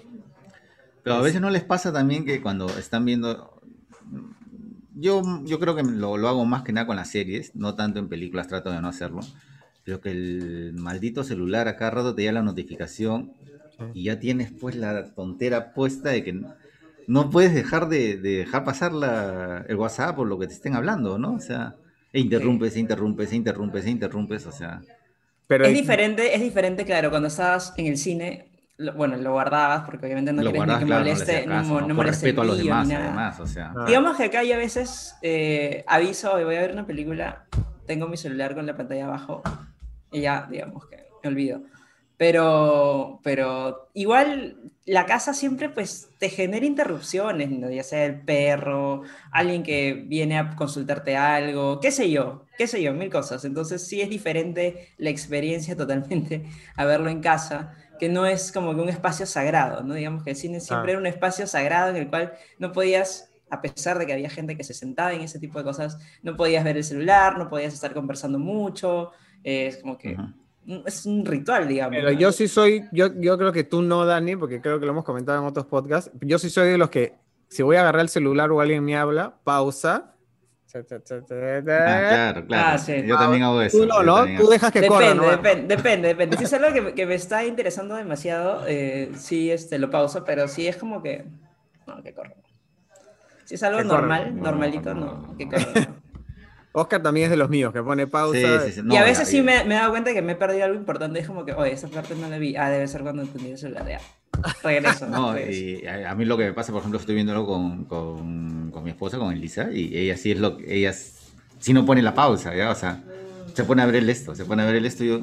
Pero 1.04 1.16
a 1.16 1.23
veces 1.23 1.40
no 1.40 1.50
les 1.50 1.64
pasa 1.64 1.92
también 1.92 2.25
que 2.25 2.42
cuando 2.42 2.66
están 2.66 3.04
viendo... 3.04 3.61
Yo, 4.95 5.23
yo 5.45 5.61
creo 5.61 5.76
que 5.76 5.85
lo, 5.85 6.16
lo 6.16 6.28
hago 6.28 6.45
más 6.45 6.64
que 6.64 6.73
nada 6.73 6.87
con 6.87 6.97
las 6.97 7.11
series, 7.11 7.54
no 7.54 7.76
tanto 7.76 8.00
en 8.00 8.09
películas, 8.09 8.49
trato 8.49 8.73
de 8.73 8.80
no 8.80 8.88
hacerlo. 8.88 9.21
Pero 9.85 10.00
que 10.00 10.11
el 10.11 10.73
maldito 10.75 11.23
celular 11.23 11.68
a 11.68 11.76
cada 11.76 11.92
rato 11.92 12.14
te 12.14 12.25
da 12.25 12.33
la 12.33 12.42
notificación 12.42 13.33
y 13.94 14.04
ya 14.04 14.18
tienes 14.18 14.52
pues 14.52 14.76
la 14.76 15.14
tontera 15.14 15.73
puesta 15.73 16.11
de 16.11 16.25
que 16.25 16.40
no 17.06 17.30
puedes 17.30 17.54
dejar 17.54 17.88
de, 17.88 18.16
dejar 18.16 18.64
pasar 18.64 18.92
la, 18.92 19.64
el 19.68 19.76
WhatsApp 19.76 20.16
por 20.16 20.26
lo 20.26 20.38
que 20.38 20.47
te 20.47 20.54
estén 20.54 20.75
hablando, 20.75 21.18
¿no? 21.18 21.35
O 21.35 21.40
sea, 21.40 21.76
e 22.12 22.20
interrumpes, 22.20 22.76
e 22.76 22.80
interrumpes, 22.80 23.32
e 23.32 23.37
interrumpes, 23.37 23.87
e 23.87 23.90
interrumpes, 23.90 24.47
o 24.47 24.52
sea. 24.52 24.80
Pero 25.47 25.64
es 25.64 25.73
diferente, 25.73 26.35
es 26.35 26.42
diferente, 26.42 26.85
claro, 26.85 27.11
cuando 27.11 27.28
estabas 27.28 27.73
en 27.78 27.87
el 27.87 27.97
cine, 27.97 28.49
bueno, 28.94 29.16
lo 29.16 29.32
guardabas 29.32 29.85
porque 29.87 30.04
obviamente 30.04 30.32
no 30.32 30.42
quieres 30.42 30.78
que 30.78 30.85
moleste, 30.85 31.47
no, 31.47 31.62
no, 31.62 31.94
moleste 31.94 32.26
respeto 32.26 32.42
a 32.42 32.44
los 32.44 32.58
demás, 32.58 32.90
además, 32.90 33.40
o 33.40 33.47
sea. 33.47 33.73
Ah. 33.75 33.85
Digamos 33.87 34.16
que 34.16 34.25
acá 34.25 34.44
yo 34.44 34.54
a 34.54 34.58
veces 34.58 35.16
eh, 35.23 35.85
aviso, 35.87 36.32
voy 36.32 36.56
a 36.56 36.61
ver 36.61 36.73
una 36.73 36.87
película, 36.87 37.47
tengo 37.87 38.06
mi 38.06 38.18
celular 38.18 38.54
con 38.54 38.66
la 38.66 38.76
pantalla 38.76 39.06
abajo 39.06 39.42
y 40.12 40.20
ya, 40.20 40.47
digamos 40.50 40.87
que 40.87 40.97
me 41.23 41.30
olvido. 41.30 41.62
Pero, 42.18 43.20
pero 43.22 43.90
igual 43.94 44.58
la 44.84 45.06
casa 45.06 45.34
siempre 45.34 45.68
pues 45.68 46.08
te 46.18 46.28
genera 46.30 46.66
interrupciones, 46.66 47.48
ya 47.72 47.82
sea 47.84 48.06
el 48.06 48.22
perro, 48.22 49.02
alguien 49.30 49.62
que 49.62 49.92
viene 50.06 50.37
a 50.37 50.56
consultarte 50.56 51.16
algo, 51.16 51.78
qué 51.78 51.92
sé 51.92 52.10
yo, 52.10 52.46
qué 52.56 52.66
sé 52.66 52.82
yo, 52.82 52.92
mil 52.92 53.08
cosas. 53.08 53.44
Entonces 53.44 53.87
sí 53.87 54.00
es 54.00 54.10
diferente 54.10 54.88
la 54.98 55.10
experiencia 55.10 55.76
totalmente 55.76 56.44
a 56.75 56.84
verlo 56.84 57.08
en 57.08 57.20
casa, 57.20 57.75
que 58.00 58.08
no 58.08 58.26
es 58.26 58.50
como 58.50 58.75
que 58.75 58.80
un 58.80 58.88
espacio 58.88 59.25
sagrado, 59.25 59.84
¿no? 59.84 59.94
Digamos 59.94 60.25
que 60.25 60.30
el 60.30 60.37
cine 60.37 60.58
siempre 60.58 60.90
ah. 60.90 60.94
era 60.94 61.00
un 61.00 61.06
espacio 61.06 61.46
sagrado 61.46 61.90
en 61.90 61.96
el 61.96 62.08
cual 62.08 62.32
no 62.58 62.72
podías, 62.72 63.30
a 63.50 63.60
pesar 63.60 63.98
de 63.98 64.06
que 64.06 64.12
había 64.12 64.30
gente 64.30 64.56
que 64.56 64.64
se 64.64 64.75
sentaba 64.75 65.12
en 65.12 65.20
ese 65.20 65.38
tipo 65.38 65.58
de 65.58 65.64
cosas, 65.64 65.98
no 66.22 66.37
podías 66.37 66.64
ver 66.64 66.78
el 66.78 66.84
celular, 66.84 67.38
no 67.38 67.48
podías 67.48 67.75
estar 67.75 67.94
conversando 67.94 68.40
mucho, 68.40 69.12
es 69.44 69.76
como 69.76 69.98
que 69.98 70.16
es 70.87 71.06
un 71.06 71.25
ritual, 71.25 71.66
digamos. 71.66 71.96
Pero 71.96 72.12
yo 72.12 72.30
sí 72.32 72.46
soy, 72.46 72.84
yo, 72.92 73.08
yo 73.18 73.38
creo 73.38 73.52
que 73.52 73.64
tú 73.64 73.82
no, 73.82 74.04
Dani, 74.04 74.37
porque 74.37 74.60
creo 74.60 74.78
que 74.78 74.87
lo 74.87 74.92
hemos 74.92 75.04
comentado 75.04 75.38
en 75.38 75.46
otros 75.46 75.66
podcasts. 75.66 76.10
Yo 76.20 76.38
sí 76.38 76.50
soy 76.50 76.68
de 76.68 76.78
los 76.78 76.90
que, 76.90 77.14
si 77.48 77.62
voy 77.62 77.76
a 77.76 77.80
agarrar 77.80 78.02
el 78.02 78.08
celular 78.08 78.50
o 78.50 78.60
alguien 78.60 78.84
me 78.84 78.96
habla, 78.96 79.34
pausa. 79.44 80.14
Ah, 80.75 80.82
claro, 80.87 82.46
claro. 82.46 82.78
Ah, 82.78 83.02
yo 83.02 83.16
también 83.16 83.42
hago 83.42 83.62
eso. 83.62 83.78
Tú 83.78 83.87
no, 83.87 84.02
¿no? 84.02 84.26
Tú 84.37 84.48
dejas 84.48 84.70
que 84.70 84.82
depende, 84.82 85.06
corra, 85.06 85.14
¿no? 85.14 85.30
Depende, 85.30 85.76
depende, 85.76 86.08
depende. 86.08 86.37
Si 86.37 86.44
es 86.44 86.52
algo 86.52 86.72
que, 86.75 86.94
que 86.94 87.06
me 87.06 87.14
está 87.14 87.46
interesando 87.46 87.94
demasiado, 87.94 88.64
eh, 88.66 89.10
sí 89.16 89.50
este, 89.50 89.78
lo 89.78 89.90
pauso, 89.90 90.25
pero 90.25 90.46
si 90.46 90.66
es 90.66 90.76
como 90.76 91.02
que. 91.02 91.25
No, 91.87 92.02
que 92.02 92.12
corra. 92.12 92.34
Si 93.46 93.54
es 93.54 93.62
algo 93.62 93.82
normal, 93.82 94.38
normalito, 94.38 94.92
no, 94.92 95.34
que 95.38 95.48
corra. 95.48 95.94
Oscar 96.72 97.02
también 97.02 97.25
es 97.25 97.30
de 97.30 97.37
los 97.37 97.48
míos, 97.48 97.72
que 97.72 97.82
pone 97.82 98.06
pausa. 98.06 98.38
y 98.38 98.96
a 98.96 99.02
veces 99.02 99.28
sí 99.28 99.42
me, 99.42 99.64
me, 99.64 99.75
he 99.75 99.78
dado 99.78 99.90
cuenta 99.90 100.12
que 100.12 100.22
me 100.22 100.32
he 100.32 100.37
perdido 100.37 100.64
algo 100.64 100.78
importante. 100.78 101.18
Es 101.18 101.26
como 101.26 101.44
que, 101.44 101.52
oye, 101.52 101.72
esa 101.72 101.88
parte 101.88 102.14
no 102.14 102.28
la 102.28 102.38
vi. 102.38 102.56
Ah, 102.56 102.70
debe 102.70 102.87
ser 102.87 103.02
cuando 103.02 103.22
entendí 103.22 103.50
el 103.50 103.58
celular. 103.58 103.88
Ya. 103.88 104.00
Regreso. 104.62 105.06
no, 105.08 105.38
y 105.50 105.87
a, 105.87 106.14
mí 106.14 106.25
lo 106.25 106.37
que 106.37 106.44
me 106.44 106.52
pasa, 106.52 106.72
por 106.72 106.80
ejemplo, 106.80 107.00
estoy 107.00 107.14
viéndolo 107.14 107.46
con, 107.46 107.84
con, 107.87 108.70
con 108.70 108.84
mi 108.84 108.90
esposa, 108.90 109.18
con 109.18 109.32
Elisa, 109.32 109.70
y 109.72 109.96
ella 109.96 110.16
sí 110.16 110.32
es 110.32 110.38
lo 110.38 110.56
que. 110.56 110.78
Ella 110.78 110.92
sí 110.92 111.72
no 111.72 111.84
pone 111.84 112.02
la 112.02 112.14
pausa, 112.14 112.54
¿ya? 112.54 112.70
O 112.70 112.75
sea, 112.75 113.02
se 113.54 113.64
pone 113.64 113.82
a 113.82 113.87
ver 113.87 113.96
el 113.96 114.10
esto, 114.10 114.34
se 114.34 114.44
pone 114.44 114.62
a 114.62 114.66
ver 114.66 114.76
el 114.76 114.87
esto 114.87 115.04
y 115.04 115.08
yo. 115.08 115.20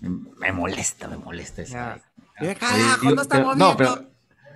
Me 0.00 0.50
molesta, 0.52 1.06
me 1.06 1.16
molesta 1.16 1.62
eso. 1.62 1.76
no 3.56 3.76
pero 3.76 4.12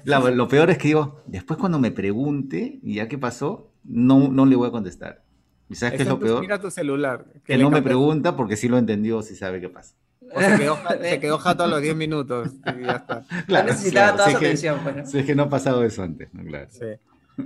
lo 0.07 0.49
peor 0.49 0.71
es 0.71 0.79
que 0.79 0.89
digo, 0.89 1.23
después 1.27 1.59
cuando 1.59 1.79
me 1.79 1.91
pregunte, 1.91 2.81
y 2.83 2.95
ya 2.95 3.09
qué 3.09 3.19
pasó, 3.19 3.71
no, 3.85 4.29
no 4.29 4.47
le 4.47 4.57
voy 4.57 4.69
a 4.69 4.73
contestar. 4.73 5.23
¿Y 5.69 5.75
sabes 5.75 5.97
qué 5.97 6.03
es 6.03 6.09
lo 6.09 6.19
peor? 6.19 6.41
Mira 6.41 6.61
tu 6.61 6.71
celular. 6.71 7.25
Que, 7.45 7.59
no 7.59 7.71
me 7.71 7.83
pregunta 7.83 8.37
porque 8.37 8.57
sí 8.57 8.69
lo 8.69 8.79
entendió, 8.79 9.23
sí 9.23 9.35
sabe 9.35 9.61
qué 9.61 9.69
pasa. 9.69 9.95
O 10.33 10.41
se 10.41 10.57
quedó, 10.57 10.79
se 11.01 11.21
quedó 11.21 11.39
jato 11.39 11.65
a 11.65 11.67
los 11.67 11.81
10 11.81 11.97
minutos 11.97 12.51
y 12.79 12.85
ya 12.85 12.93
está. 12.93 13.25
Claro, 13.47 13.69
necesitaba 13.69 14.17
toda 14.17 14.31
su 14.31 14.37
atención. 14.37 14.81
Pues, 14.83 15.11
Si 15.11 15.19
es 15.19 15.27
que 15.27 15.35
no 15.35 15.45
ha 15.45 15.49
pasado 15.49 15.85
eso 15.85 16.03
antes, 16.03 16.29
¿no? 16.33 16.45
Claro. 16.45 16.67
Sí. 16.71 16.87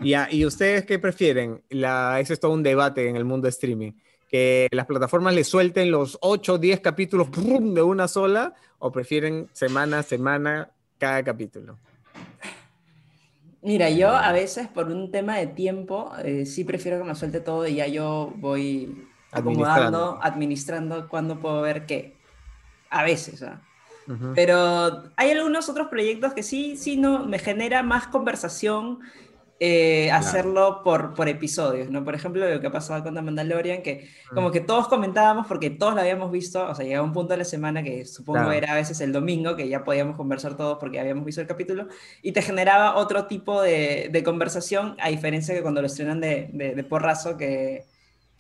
Y, 0.02 0.14
¿Y 0.36 0.46
ustedes 0.46 0.84
qué 0.86 0.98
prefieren? 0.98 1.62
La, 1.68 2.20
eso 2.20 2.32
es 2.32 2.40
todo 2.40 2.52
un 2.52 2.62
debate 2.62 3.08
en 3.08 3.16
el 3.16 3.24
mundo 3.24 3.46
de 3.46 3.50
streaming. 3.50 3.92
¿Que 4.28 4.68
las 4.70 4.86
plataformas 4.86 5.34
le 5.34 5.42
suelten 5.42 5.90
los 5.90 6.16
8 6.20 6.54
o 6.54 6.58
10 6.58 6.80
capítulos 6.80 7.28
de 7.32 7.82
una 7.82 8.06
sola 8.06 8.54
o 8.78 8.92
prefieren 8.92 9.48
semana 9.52 9.98
a 9.98 10.02
semana 10.02 10.70
cada 10.98 11.22
capítulo? 11.24 11.78
Mira, 13.62 13.90
yo 13.90 14.08
a 14.08 14.32
veces 14.32 14.68
por 14.68 14.86
un 14.86 15.10
tema 15.10 15.36
de 15.36 15.46
tiempo 15.46 16.12
eh, 16.24 16.46
sí 16.46 16.64
prefiero 16.64 16.98
que 16.98 17.04
me 17.04 17.14
suelte 17.14 17.40
todo 17.40 17.66
y 17.66 17.74
ya 17.74 17.86
yo 17.86 18.32
voy 18.36 19.06
acomodando, 19.30 20.18
administrando, 20.22 21.08
cuándo 21.08 21.38
puedo 21.40 21.60
ver 21.60 21.86
qué. 21.86 22.16
A 22.88 23.04
veces, 23.04 23.42
¿ah? 23.42 23.60
Pero 24.34 25.04
hay 25.14 25.30
algunos 25.30 25.68
otros 25.68 25.86
proyectos 25.86 26.34
que 26.34 26.42
sí, 26.42 26.76
sí, 26.76 26.96
no, 26.96 27.26
me 27.26 27.38
genera 27.38 27.84
más 27.84 28.08
conversación 28.08 28.98
eh, 29.62 30.10
hacerlo 30.10 30.80
por, 30.82 31.12
por 31.12 31.28
episodios, 31.28 31.90
¿no? 31.90 32.02
Por 32.02 32.14
ejemplo, 32.14 32.48
lo 32.48 32.62
que 32.62 32.66
ha 32.66 32.72
pasado 32.72 33.02
con 33.02 33.14
The 33.14 33.20
Mandalorian, 33.20 33.82
que 33.82 34.08
como 34.34 34.48
mm. 34.48 34.52
que 34.52 34.60
todos 34.60 34.88
comentábamos 34.88 35.46
porque 35.46 35.68
todos 35.68 35.94
lo 35.94 36.00
habíamos 36.00 36.32
visto, 36.32 36.66
o 36.66 36.74
sea, 36.74 36.82
llegaba 36.82 37.04
un 37.06 37.12
punto 37.12 37.34
de 37.34 37.38
la 37.38 37.44
semana 37.44 37.82
que 37.82 38.06
supongo 38.06 38.52
era 38.52 38.72
a 38.72 38.74
veces 38.74 39.02
el 39.02 39.12
domingo, 39.12 39.56
que 39.56 39.68
ya 39.68 39.84
podíamos 39.84 40.16
conversar 40.16 40.56
todos 40.56 40.78
porque 40.78 40.98
habíamos 40.98 41.26
visto 41.26 41.42
el 41.42 41.46
capítulo, 41.46 41.88
y 42.22 42.32
te 42.32 42.40
generaba 42.40 42.96
otro 42.96 43.26
tipo 43.26 43.60
de, 43.60 44.08
de 44.10 44.22
conversación, 44.24 44.96
a 44.98 45.10
diferencia 45.10 45.54
que 45.54 45.60
cuando 45.60 45.82
lo 45.82 45.88
estrenan 45.88 46.22
de, 46.22 46.48
de, 46.54 46.74
de 46.74 46.84
porrazo, 46.84 47.36
que, 47.36 47.84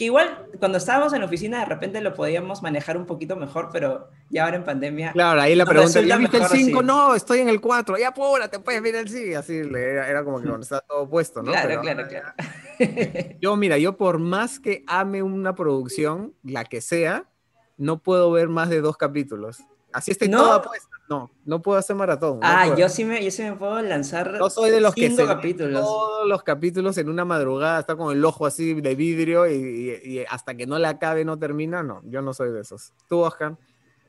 que 0.00 0.06
igual 0.06 0.46
cuando 0.58 0.78
estábamos 0.78 1.12
en 1.12 1.20
la 1.20 1.26
oficina 1.26 1.58
de 1.58 1.66
repente 1.66 2.00
lo 2.00 2.14
podíamos 2.14 2.62
manejar 2.62 2.96
un 2.96 3.04
poquito 3.04 3.36
mejor, 3.36 3.68
pero 3.70 4.08
ya 4.30 4.46
ahora 4.46 4.56
en 4.56 4.64
pandemia. 4.64 5.12
Claro, 5.12 5.42
ahí 5.42 5.54
la 5.54 5.66
pregunta, 5.66 6.00
¿ya 6.00 6.16
viste 6.16 6.38
el 6.38 6.46
5? 6.46 6.82
No, 6.82 7.14
estoy 7.14 7.40
en 7.40 7.50
el 7.50 7.60
4, 7.60 7.98
ya 7.98 8.08
apúrate, 8.08 8.60
puedes 8.60 8.80
ver 8.80 8.94
el 8.94 9.10
sí, 9.10 9.34
así 9.34 9.58
era, 9.58 10.08
era, 10.08 10.24
como 10.24 10.40
que 10.40 10.46
cuando 10.46 10.62
estaba 10.62 10.80
todo 10.80 11.06
puesto, 11.06 11.42
¿no? 11.42 11.52
Claro, 11.52 11.82
claro, 11.82 12.08
claro. 12.08 12.32
Yo, 13.42 13.56
mira, 13.56 13.76
yo 13.76 13.98
por 13.98 14.18
más 14.18 14.58
que 14.58 14.84
ame 14.86 15.22
una 15.22 15.54
producción, 15.54 16.34
la 16.42 16.64
que 16.64 16.80
sea, 16.80 17.28
no 17.76 18.02
puedo 18.02 18.30
ver 18.30 18.48
más 18.48 18.70
de 18.70 18.80
dos 18.80 18.96
capítulos. 18.96 19.58
Así 19.92 20.12
esté 20.12 20.28
¿No? 20.28 20.38
toda 20.38 20.62
puesta. 20.62 20.88
No, 21.08 21.30
no 21.44 21.60
puedo 21.60 21.76
hacer 21.78 21.96
maratón. 21.96 22.38
ah, 22.42 22.76
yo 22.76 22.88
sí, 22.88 23.04
me, 23.04 23.24
yo 23.24 23.30
sí 23.32 23.42
me 23.42 23.54
puedo 23.54 23.82
lanzar. 23.82 24.34
No 24.38 24.48
soy 24.48 24.70
de 24.70 24.80
los 24.80 24.94
que 24.94 25.10
se 25.10 25.26
capítulos. 25.26 25.80
todos 25.82 26.28
los 26.28 26.44
capítulos 26.44 26.96
en 26.98 27.08
una 27.08 27.24
madrugada, 27.24 27.80
está 27.80 27.96
con 27.96 28.16
el 28.16 28.24
ojo 28.24 28.46
así 28.46 28.74
de 28.80 28.94
vidrio 28.94 29.50
y, 29.50 30.00
y, 30.04 30.24
hasta 30.28 30.54
que 30.54 30.66
no 30.66 30.78
le 30.78 30.86
acabe 30.86 31.24
no 31.24 31.36
termina. 31.36 31.82
No, 31.82 32.00
yo 32.04 32.22
no 32.22 32.32
soy 32.32 32.52
de 32.52 32.60
esos. 32.60 32.92
¿Tú, 33.08 33.18
Oscar? 33.18 33.56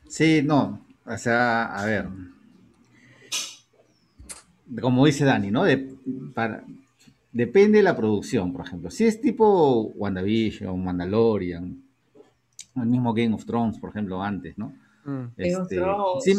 Sí, 0.08 0.42
no. 0.44 0.86
O 1.06 1.18
sea, 1.18 1.76
a 1.76 1.86
ver. 1.86 2.08
Como 4.80 5.06
dice 5.06 5.26
Dani, 5.26 5.50
¿no? 5.50 5.64
De, 5.64 5.96
para, 6.36 6.64
depende 7.32 7.80
de 7.80 7.84
la 7.84 7.96
producción, 7.96 8.54
por 8.54 8.66
ejemplo. 8.66 8.92
Si 8.92 9.06
es 9.06 9.20
tipo 9.20 9.92
WandaVision, 9.96 10.84
Mandalorian, 10.84 11.84
el 12.76 12.86
mismo 12.86 13.14
Game 13.14 13.34
of 13.34 13.46
Thrones, 13.46 13.80
por 13.80 13.90
ejemplo, 13.90 14.22
antes, 14.22 14.58
¿no? 14.58 14.74
Mm. 15.06 15.26
Este, 15.38 15.82
sí, 16.22 16.34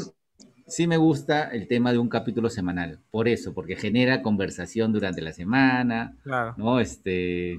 sí 0.66 0.86
me 0.86 0.96
gusta 0.96 1.48
el 1.50 1.68
tema 1.68 1.92
de 1.92 1.98
un 1.98 2.08
capítulo 2.08 2.48
semanal, 2.48 2.98
por 3.10 3.28
eso, 3.28 3.52
porque 3.52 3.76
genera 3.76 4.22
conversación 4.22 4.92
durante 4.92 5.20
la 5.20 5.32
semana, 5.32 6.14
¿no? 6.56 6.80
Este, 6.80 7.58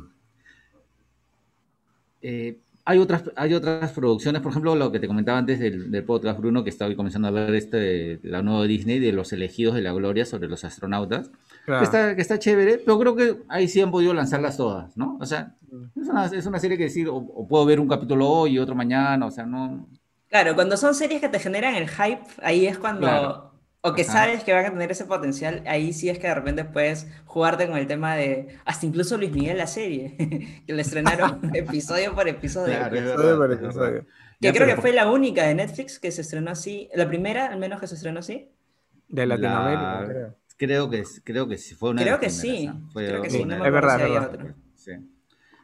eh, 2.21 2.57
hay, 2.85 2.97
otras, 2.99 3.23
hay 3.35 3.53
otras 3.53 3.91
producciones, 3.91 4.41
por 4.41 4.51
ejemplo, 4.51 4.75
lo 4.75 4.91
que 4.91 4.99
te 4.99 5.07
comentaba 5.07 5.37
antes 5.37 5.59
del, 5.59 6.03
podcast, 6.05 6.39
Bruno, 6.39 6.63
que 6.63 6.69
estaba 6.69 6.93
comenzando 6.95 7.27
a 7.27 7.31
ver 7.31 7.53
este, 7.53 8.19
la 8.23 8.41
nueva 8.41 8.65
Disney 8.65 8.99
de 8.99 9.11
los 9.11 9.31
elegidos 9.31 9.75
de 9.75 9.81
la 9.81 9.93
gloria 9.93 10.25
sobre 10.25 10.47
los 10.47 10.63
astronautas, 10.63 11.29
que, 11.65 11.83
está, 11.83 12.15
que 12.15 12.21
está 12.21 12.39
chévere, 12.39 12.79
pero 12.79 12.99
creo 12.99 13.15
que 13.15 13.37
ahí 13.47 13.67
sí 13.67 13.79
han 13.79 13.91
podido 13.91 14.13
lanzarlas 14.13 14.57
todas, 14.57 14.97
¿no? 14.97 15.17
O 15.21 15.25
sea, 15.25 15.55
mm. 15.71 15.99
es 16.01 16.07
una, 16.09 16.25
es 16.25 16.45
una 16.45 16.59
serie 16.59 16.77
que 16.77 16.85
decir, 16.85 17.07
o 17.09 17.47
puedo 17.47 17.65
ver 17.65 17.79
un 17.79 17.87
capítulo 17.87 18.27
hoy 18.27 18.53
y 18.53 18.59
otro 18.59 18.75
mañana, 18.75 19.25
o 19.25 19.31
sea, 19.31 19.45
no, 19.45 19.87
Claro, 20.33 20.55
cuando 20.55 20.77
son 20.77 20.95
series 20.95 21.21
que 21.21 21.29
te 21.29 21.37
generan 21.37 21.75
el 21.75 21.87
hype, 21.87 22.23
ahí 22.41 22.65
es 22.65 22.79
cuando... 22.79 23.51
O 23.81 23.93
que 23.93 24.03
sabes 24.03 24.43
que 24.43 24.51
van 24.51 24.65
a 24.65 24.71
tener 24.71 24.89
ese 24.89 25.05
potencial, 25.05 25.61
ahí 25.67 25.93
sí 25.93 26.09
es 26.09 26.17
que 26.17 26.25
de 26.25 26.33
repente 26.33 26.65
puedes 26.65 27.07
jugarte 27.25 27.67
con 27.67 27.77
el 27.77 27.85
tema 27.85 28.15
de 28.15 28.57
hasta 28.65 28.87
incluso 28.87 29.15
Luis 29.15 29.31
Miguel 29.31 29.59
la 29.59 29.67
serie, 29.67 30.15
que 30.65 30.73
le 30.73 30.81
estrenaron 30.81 31.39
episodio 31.53 32.15
por 32.15 32.27
episodio. 32.27 32.73
episodio 32.73 33.37
por 33.37 33.51
episodio. 33.51 34.05
Que 34.41 34.51
creo 34.51 34.65
que 34.65 34.81
fue 34.81 34.91
la 34.91 35.11
única 35.11 35.43
de 35.43 35.53
Netflix 35.53 35.99
que 35.99 36.11
se 36.11 36.21
estrenó 36.21 36.49
así, 36.49 36.89
la 36.95 37.07
primera 37.07 37.45
al 37.45 37.59
menos 37.59 37.79
que 37.79 37.85
se 37.85 37.93
estrenó 37.93 38.21
así. 38.21 38.49
De 39.09 39.27
Latinoamérica, 39.27 40.05
creo. 40.07 40.35
Creo 40.57 40.89
que, 40.89 41.03
creo 41.23 41.47
que 41.47 41.59
sí, 41.59 41.75
fue 41.75 41.91
una 41.91 42.01
Creo 42.01 42.19
que 42.19 42.31
sí. 42.31 42.71
creo 42.95 43.21
que 43.21 43.29
sí, 43.29 43.45
no 43.45 43.63
es 43.63 43.71
verdad, 43.71 44.01
es 44.01 44.09
verdad. 44.09 44.55
Sí. 44.73 44.93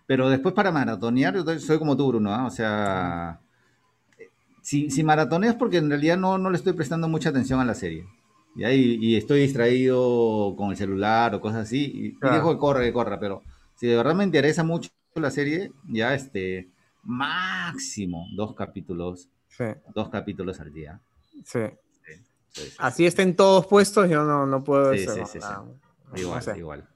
Pero 0.06 0.30
después 0.30 0.54
para 0.54 0.72
maratonear, 0.72 1.34
yo 1.34 1.60
soy 1.60 1.80
como 1.80 1.98
tú, 1.98 2.10
Bruno, 2.10 2.32
¿ah? 2.32 2.46
o 2.46 2.52
sea, 2.52 3.40
si, 4.70 4.92
si 4.92 5.04
maratoneas 5.04 5.56
porque 5.56 5.78
en 5.78 5.90
realidad 5.90 6.16
no, 6.16 6.38
no 6.38 6.52
le 6.52 6.58
estoy 6.58 6.74
prestando 6.74 7.08
mucha 7.08 7.30
atención 7.30 7.60
a 7.60 7.66
la 7.66 7.74
serie. 7.74 8.06
Y, 8.56 8.64
y 9.04 9.16
estoy 9.16 9.42
distraído 9.42 10.54
con 10.56 10.70
el 10.70 10.78
celular 10.78 11.34
o 11.34 11.42
cosas 11.42 11.62
así, 11.62 11.92
y, 11.92 12.18
dejo 12.22 12.52
que 12.52 12.60
corra, 12.60 12.84
que 12.84 12.94
corra, 12.94 13.20
pero 13.20 13.42
si 13.74 13.88
de 13.88 13.96
verdad 13.96 14.14
me 14.14 14.24
interesa 14.24 14.64
mucho 14.64 14.92
la 15.16 15.32
serie, 15.32 15.72
ya 15.88 16.14
este, 16.14 16.70
máximo 17.02 18.28
dos 18.36 18.54
capítulos, 18.54 19.28
dos 19.96 20.10
capítulos 20.10 20.60
al 20.60 20.72
día. 20.72 21.00
Sí. 21.44 21.62
Así 22.78 23.08
estén 23.08 23.36
todos 23.36 23.66
puestos, 23.66 24.08
yo 24.08 24.24
no, 24.24 24.46
no 24.46 24.64
puedo 24.64 24.94
sí, 24.94 25.00
sí, 25.00 25.22
sí, 25.26 25.40
Igual, 26.16 26.44
igual. 26.56 26.89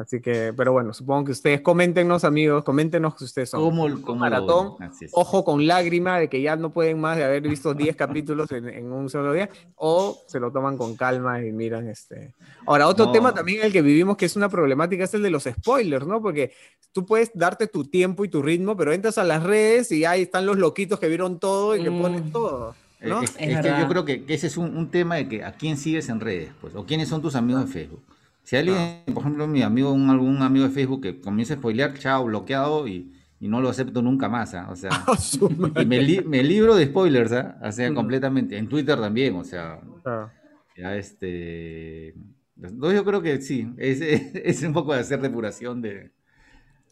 Así 0.00 0.18
que, 0.22 0.54
pero 0.56 0.72
bueno, 0.72 0.94
supongo 0.94 1.26
que 1.26 1.32
ustedes 1.32 1.60
coméntenos, 1.60 2.24
amigos, 2.24 2.64
coméntenos 2.64 3.14
que 3.14 3.24
ustedes 3.24 3.50
son 3.50 3.60
¿Cómo, 3.60 3.84
un 3.84 4.18
maratón, 4.18 4.76
ojo 5.12 5.44
con 5.44 5.66
lágrima 5.66 6.18
de 6.18 6.30
que 6.30 6.40
ya 6.40 6.56
no 6.56 6.70
pueden 6.70 6.98
más 6.98 7.18
de 7.18 7.24
haber 7.24 7.42
visto 7.42 7.74
10 7.74 7.96
capítulos 7.96 8.50
en, 8.50 8.90
un 8.90 9.10
solo 9.10 9.34
día, 9.34 9.50
o 9.76 10.18
se 10.26 10.40
lo 10.40 10.50
toman 10.50 10.78
con 10.78 10.96
calma 10.96 11.44
y 11.44 11.52
miran 11.52 11.86
este. 11.86 12.32
Ahora, 12.64 12.88
otro 12.88 13.12
tema 13.12 13.34
también 13.34 13.62
el 13.62 13.72
que 13.74 13.82
vivimos 13.82 14.16
que 14.16 14.24
es 14.24 14.36
una 14.36 14.48
problemática 14.48 15.04
es 15.04 15.12
el 15.12 15.22
de 15.22 15.28
los 15.28 15.44
spoilers, 15.44 16.06
¿no? 16.06 16.22
Porque 16.22 16.54
tú 16.92 17.04
puedes 17.04 17.30
darte 17.34 17.66
tu 17.66 17.84
tiempo 17.84 18.24
y 18.24 18.30
tu 18.30 18.40
ritmo, 18.40 18.78
pero 18.78 18.94
entras 18.94 19.18
a 19.18 19.24
las 19.24 19.42
redes 19.42 19.92
y 19.92 20.06
ahí 20.06 20.22
están 20.22 20.46
los 20.46 20.56
loquitos 20.56 20.98
que 20.98 21.08
vieron 21.08 21.38
todo 21.38 21.76
y 21.76 21.82
que 21.82 21.90
ponen 21.90 22.28
mm. 22.28 22.32
todo. 22.32 22.74
¿no? 23.02 23.22
Es, 23.22 23.32
que 23.32 23.52
yo 23.52 23.88
creo 23.88 24.06
que, 24.06 24.24
ese 24.28 24.46
es 24.46 24.56
un, 24.56 24.74
un, 24.78 24.90
tema 24.90 25.16
de 25.16 25.28
que 25.28 25.44
a 25.44 25.52
quién 25.52 25.76
sigues 25.76 26.08
en 26.08 26.20
redes, 26.20 26.52
pues, 26.62 26.74
o 26.74 26.86
quiénes 26.86 27.08
son 27.08 27.20
tus 27.20 27.34
amigos 27.34 27.62
en 27.64 27.68
Facebook. 27.68 28.02
Si 28.50 28.56
alguien, 28.56 29.04
por 29.14 29.18
ejemplo, 29.18 29.46
mi 29.46 29.62
amigo, 29.62 29.92
un, 29.92 30.10
algún 30.10 30.42
amigo 30.42 30.66
de 30.66 30.72
Facebook 30.72 31.02
que 31.02 31.20
comienza 31.20 31.54
a 31.54 31.56
spoilear, 31.56 31.96
chao, 31.96 32.24
bloqueado 32.24 32.88
y, 32.88 33.12
y 33.38 33.46
no 33.46 33.60
lo 33.60 33.68
acepto 33.68 34.02
nunca 34.02 34.28
más, 34.28 34.54
¿ah? 34.54 34.66
o 34.68 34.74
sea, 34.74 34.90
y 35.80 35.86
me, 35.86 36.20
me, 36.22 36.42
libro 36.42 36.74
de 36.74 36.86
spoilers, 36.86 37.30
¿ah? 37.30 37.60
o 37.62 37.70
sea, 37.70 37.88
mm. 37.88 37.94
completamente, 37.94 38.58
en 38.58 38.68
Twitter 38.68 38.98
también, 38.98 39.36
o 39.36 39.44
sea, 39.44 39.80
ah. 40.04 40.32
ya 40.76 40.96
este, 40.96 42.12
yo 42.56 43.04
creo 43.04 43.22
que 43.22 43.40
sí, 43.40 43.72
es, 43.78 44.00
es, 44.00 44.64
un 44.64 44.72
poco 44.72 44.94
de 44.94 44.98
hacer 44.98 45.20
depuración 45.20 45.80
de... 45.80 46.10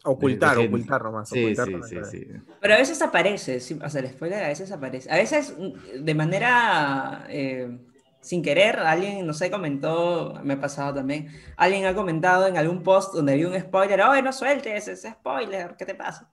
Ocultar, 0.05 0.59
ocultar 0.59 1.03
nomás. 1.03 1.27
Sí, 1.27 1.53
sí, 1.53 1.75
sí, 1.89 1.97
sí, 2.09 2.27
Pero 2.61 2.73
a 2.73 2.77
veces 2.77 3.01
aparece, 3.01 3.57
o 3.57 3.89
sea, 3.89 3.99
el 3.99 4.07
spoiler 4.07 4.45
a 4.45 4.47
veces 4.47 4.71
aparece, 4.71 5.11
a 5.11 5.17
veces 5.17 5.53
de 5.99 6.15
manera... 6.15 7.25
Eh, 7.27 7.79
sin 8.21 8.41
querer, 8.41 8.79
alguien, 8.79 9.25
no 9.25 9.33
sé, 9.33 9.49
comentó, 9.49 10.39
me 10.43 10.55
ha 10.55 10.61
pasado 10.61 10.93
también, 10.93 11.29
alguien 11.55 11.85
ha 11.85 11.93
comentado 11.93 12.47
en 12.47 12.57
algún 12.57 12.83
post 12.83 13.13
donde 13.13 13.35
vi 13.35 13.45
un 13.45 13.59
spoiler, 13.59 14.01
oye, 14.01 14.21
no 14.21 14.33
sueltes 14.33 14.87
ese 14.87 15.11
spoiler, 15.11 15.75
¿qué 15.77 15.85
te 15.85 15.95
pasa? 15.95 16.31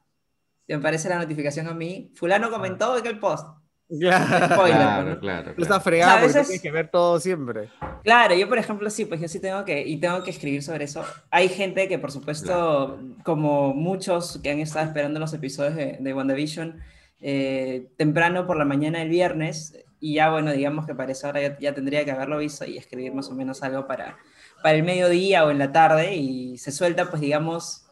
Y 0.66 0.72
me 0.72 0.80
aparece 0.80 1.08
la 1.08 1.18
notificación 1.18 1.68
a 1.68 1.74
mí, 1.74 2.10
fulano 2.14 2.50
comentó 2.50 2.98
en 2.98 3.06
el 3.06 3.18
post. 3.18 3.46
Claro, 3.88 4.54
spoiler, 4.54 4.78
claro, 4.78 5.20
claro, 5.20 5.54
Está 5.56 5.78
fregado 5.78 6.22
porque 6.22 6.40
tienes 6.40 6.60
que 6.60 6.72
ver 6.72 6.90
todo 6.90 7.20
siempre. 7.20 7.70
Claro, 8.02 8.34
yo 8.34 8.48
por 8.48 8.58
ejemplo 8.58 8.90
sí, 8.90 9.04
pues 9.04 9.20
yo 9.20 9.28
sí 9.28 9.38
tengo 9.38 9.64
que, 9.64 9.86
y 9.86 9.98
tengo 9.98 10.24
que 10.24 10.30
escribir 10.30 10.64
sobre 10.64 10.84
eso. 10.84 11.04
Hay 11.30 11.48
gente 11.48 11.86
que 11.86 11.96
por 11.96 12.10
supuesto, 12.10 12.98
como 13.22 13.74
muchos 13.74 14.40
que 14.42 14.50
han 14.50 14.58
estado 14.58 14.86
esperando 14.86 15.20
los 15.20 15.32
episodios 15.34 15.76
de, 15.76 15.98
de 16.00 16.14
WandaVision, 16.14 16.82
eh, 17.20 17.88
temprano 17.96 18.46
por 18.46 18.56
la 18.56 18.64
mañana 18.64 18.98
del 18.98 19.08
viernes, 19.08 19.85
y 20.06 20.14
ya, 20.14 20.30
bueno, 20.30 20.52
digamos 20.52 20.86
que 20.86 20.94
para 20.94 21.10
eso 21.10 21.26
ahora 21.26 21.58
ya, 21.58 21.74
tendría 21.74 22.04
que 22.04 22.12
haberlo 22.12 22.38
visto 22.38 22.64
y 22.64 22.76
escribir 22.76 23.12
más 23.12 23.28
o 23.28 23.34
menos 23.34 23.64
algo 23.64 23.88
para, 23.88 24.16
para 24.62 24.76
el 24.76 24.84
mediodía 24.84 25.44
o 25.44 25.50
en 25.50 25.58
la 25.58 25.72
tarde 25.72 26.14
y 26.14 26.58
se 26.58 26.70
suelta, 26.70 27.10
pues 27.10 27.20
digamos, 27.20 27.86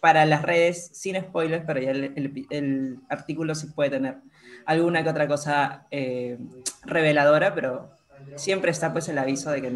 para 0.00 0.24
las 0.26 0.42
redes 0.42 0.90
sin 0.92 1.20
spoilers, 1.20 1.64
pero 1.66 1.80
ya 1.80 1.90
el, 1.90 2.46
el, 2.50 2.98
artículo 3.08 3.56
sí 3.56 3.66
puede 3.66 3.90
tener 3.90 4.18
alguna 4.64 5.02
que 5.02 5.10
otra 5.10 5.26
cosa 5.26 5.88
eh, 5.90 6.38
reveladora, 6.84 7.52
pero 7.52 7.90
siempre 8.36 8.70
está 8.70 8.92
pues 8.92 9.08
el 9.08 9.18
aviso 9.18 9.50
de 9.50 9.60
que, 9.60 9.72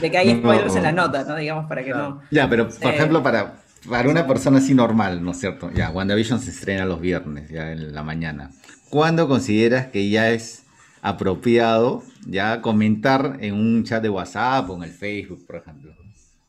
de 0.00 0.10
que 0.10 0.16
hay 0.16 0.38
spoilers 0.38 0.76
en 0.76 0.82
la 0.84 0.92
nota, 0.92 1.24
¿no? 1.24 1.36
Digamos, 1.36 1.66
para 1.66 1.84
que 1.84 1.90
no... 1.90 2.22
Ya, 2.30 2.48
pero 2.48 2.70
por 2.70 2.90
ejemplo, 2.90 3.22
para, 3.22 3.56
para 3.86 4.08
una 4.08 4.26
persona 4.26 4.60
así 4.60 4.72
normal, 4.72 5.22
¿no 5.22 5.32
es 5.32 5.40
cierto? 5.40 5.70
Ya, 5.74 5.90
WandaVision 5.90 6.40
se 6.40 6.52
estrena 6.52 6.86
los 6.86 7.02
viernes, 7.02 7.50
ya 7.50 7.70
en 7.70 7.94
la 7.94 8.02
mañana. 8.02 8.50
¿Cuándo 8.88 9.28
consideras 9.28 9.88
que 9.88 10.08
ya 10.08 10.30
es 10.30 10.65
apropiado 11.06 12.02
ya 12.26 12.60
comentar 12.60 13.36
en 13.40 13.54
un 13.54 13.84
chat 13.84 14.02
de 14.02 14.08
WhatsApp 14.08 14.68
o 14.68 14.74
en 14.74 14.82
el 14.82 14.90
Facebook, 14.90 15.46
por 15.46 15.56
ejemplo. 15.56 15.94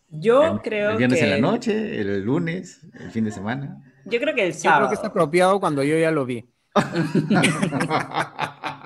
Yo 0.10 0.60
creo 0.64 0.92
el 0.92 0.98
viernes 0.98 1.22
en 1.22 1.30
la 1.30 1.38
noche, 1.38 2.02
el 2.02 2.24
lunes, 2.24 2.82
el 3.00 3.12
fin 3.12 3.26
de 3.26 3.32
semana. 3.32 3.78
Yo 4.06 4.20
creo 4.20 4.34
que 4.34 4.48
el 4.48 4.56
sábado. 4.56 4.86
Yo 4.86 4.88
creo 4.88 4.90
que 4.90 5.06
es 5.06 5.12
apropiado 5.12 5.60
cuando 5.60 5.84
yo 5.84 5.96
ya 5.98 6.10
lo 6.10 6.26
vi. 6.26 6.50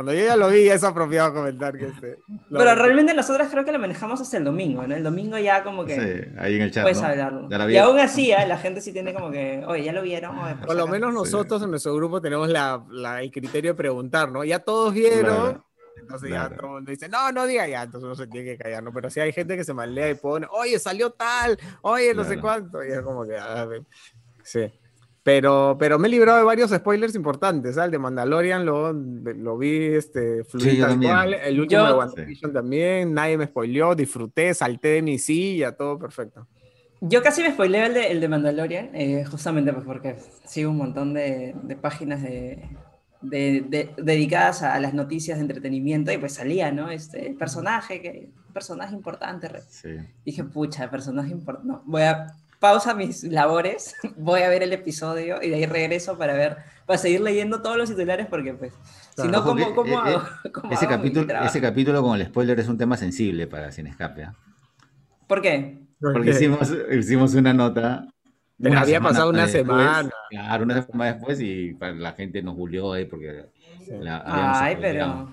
Cuando 0.00 0.14
yo 0.14 0.24
ya 0.24 0.34
lo 0.34 0.48
vi, 0.48 0.66
es 0.66 0.82
apropiado 0.82 1.34
comentar 1.34 1.76
que 1.76 1.88
este. 1.88 2.20
Pero 2.48 2.74
realmente 2.74 3.12
nosotros 3.12 3.48
creo 3.50 3.66
que 3.66 3.72
lo 3.72 3.78
manejamos 3.78 4.18
hasta 4.18 4.38
el 4.38 4.44
domingo, 4.44 4.86
¿no? 4.86 4.96
El 4.96 5.02
domingo 5.02 5.36
ya 5.36 5.62
como 5.62 5.84
que. 5.84 5.94
Sí, 5.94 6.34
ahí 6.38 6.56
en 6.56 6.62
el 6.62 6.70
chat. 6.70 6.84
Puedes 6.84 7.02
hablarlo. 7.02 7.70
Y 7.70 7.76
aún 7.76 7.98
así, 7.98 8.32
¿eh? 8.32 8.46
la 8.48 8.56
gente 8.56 8.80
sí 8.80 8.94
tiene 8.94 9.12
como 9.12 9.30
que, 9.30 9.62
oye, 9.66 9.84
ya 9.84 9.92
lo 9.92 10.00
vieron. 10.00 10.34
por, 10.64 10.74
lo 10.74 10.86
menos 10.86 11.12
nosotros 11.12 11.62
en 11.62 11.68
nuestro 11.68 11.94
grupo 11.94 12.18
tenemos 12.22 12.48
la, 12.48 12.82
la, 12.88 13.20
el 13.20 13.30
criterio 13.30 13.72
de 13.72 13.76
preguntar, 13.76 14.32
¿no? 14.32 14.42
Ya 14.42 14.60
todos 14.60 14.94
vieron. 14.94 15.62
Entonces 15.98 16.30
ya 16.30 16.48
todo 16.48 16.66
el 16.68 16.72
mundo 16.72 16.90
dice, 16.92 17.06
no, 17.10 17.30
no 17.30 17.46
diga 17.46 17.68
ya, 17.68 17.82
entonces 17.82 18.06
uno 18.06 18.14
se 18.14 18.26
tiene 18.26 18.52
que 18.52 18.56
callar, 18.56 18.82
¿no? 18.82 18.94
Pero 18.94 19.10
si 19.10 19.20
hay 19.20 19.34
gente 19.34 19.54
que 19.54 19.64
se 19.64 19.74
malea 19.74 20.08
y 20.08 20.14
pone, 20.14 20.46
oye, 20.50 20.78
salió 20.78 21.10
tal, 21.10 21.58
oye, 21.82 22.14
no 22.14 22.24
sé 22.24 22.40
cuánto, 22.40 22.82
y 22.82 22.90
es 22.90 23.02
como 23.02 23.26
que, 23.26 23.36
a 23.36 23.66
ver, 23.66 23.82
sí. 24.42 24.72
Pero, 25.22 25.76
pero 25.78 25.98
me 25.98 26.08
he 26.08 26.10
librado 26.10 26.38
de 26.38 26.44
varios 26.44 26.70
spoilers 26.70 27.14
importantes. 27.14 27.74
¿sabes? 27.74 27.86
El 27.86 27.92
de 27.92 27.98
Mandalorian 27.98 28.64
lo, 28.64 28.92
lo 28.92 29.58
vi 29.58 29.84
este, 29.86 30.44
fluir 30.44 30.80
tal 30.80 30.98
cual. 30.98 31.34
El 31.34 31.60
último 31.60 31.84
de 31.84 31.92
WandaVision 31.92 32.52
también. 32.52 33.12
Nadie 33.12 33.36
me 33.36 33.46
spoileó. 33.46 33.94
Disfruté, 33.94 34.54
salté 34.54 34.88
de 34.88 35.02
mi 35.02 35.18
silla, 35.18 35.76
todo 35.76 35.98
perfecto. 35.98 36.46
Yo 37.02 37.22
casi 37.22 37.42
me 37.42 37.52
spoileé 37.52 37.86
el 37.86 37.94
de, 37.94 38.06
el 38.08 38.20
de 38.20 38.28
Mandalorian, 38.28 38.90
eh, 38.94 39.24
justamente 39.24 39.72
pues 39.72 39.86
porque 39.86 40.16
sigo 40.44 40.70
un 40.70 40.76
montón 40.76 41.14
de, 41.14 41.54
de 41.62 41.76
páginas 41.76 42.22
de, 42.22 42.68
dedicadas 43.22 44.62
a, 44.62 44.78
las 44.80 44.92
noticias 44.92 45.38
de 45.38 45.42
entretenimiento 45.42 46.12
y 46.12 46.18
pues 46.18 46.34
salía, 46.34 46.72
¿no? 46.72 46.90
Este 46.90 47.34
personaje, 47.38 48.02
que, 48.02 48.30
personaje 48.52 48.94
importante. 48.94 49.48
Sí. 49.68 49.96
Dije, 50.26 50.44
pucha, 50.44 50.90
personaje 50.90 51.30
importante. 51.30 51.68
No, 51.68 51.82
voy 51.86 52.02
a 52.02 52.26
pausa 52.60 52.94
mis 52.94 53.24
labores, 53.24 53.96
voy 54.16 54.42
a 54.42 54.48
ver 54.48 54.62
el 54.62 54.72
episodio 54.72 55.42
y 55.42 55.48
de 55.48 55.56
ahí 55.56 55.66
regreso 55.66 56.16
para 56.16 56.34
ver, 56.34 56.58
para 56.86 56.98
seguir 56.98 57.20
leyendo 57.22 57.60
todos 57.62 57.76
los 57.76 57.88
titulares 57.88 58.26
porque 58.26 58.54
pues, 58.54 58.72
si 59.16 59.26
no, 59.26 59.42
¿cómo, 59.42 59.74
cómo 59.74 59.94
eh, 60.06 60.12
hago? 60.14 60.22
Eh, 60.44 60.74
ese, 60.74 60.86
capítulo, 60.86 61.42
ese 61.42 61.60
capítulo 61.60 62.02
con 62.02 62.20
el 62.20 62.26
spoiler 62.26 62.60
es 62.60 62.68
un 62.68 62.78
tema 62.78 62.96
sensible 62.96 63.46
para 63.48 63.72
Sin 63.72 63.86
Escape. 63.86 64.24
¿ah? 64.24 64.34
¿Por 65.26 65.42
qué? 65.42 65.78
Porque 66.00 66.30
hicimos, 66.30 66.72
hicimos 66.90 67.34
una 67.34 67.52
nota 67.52 68.06
había 68.76 69.00
pasado 69.00 69.30
una 69.30 69.48
semana. 69.48 70.10
Claro, 70.28 70.64
una 70.64 70.82
semana 70.82 71.14
después 71.14 71.40
y 71.40 71.76
la 71.80 72.12
gente 72.12 72.42
nos 72.42 72.56
bulió 72.56 72.92
ahí 72.92 73.04
porque 73.06 73.46
Ay, 74.24 74.76
pero 74.80 75.30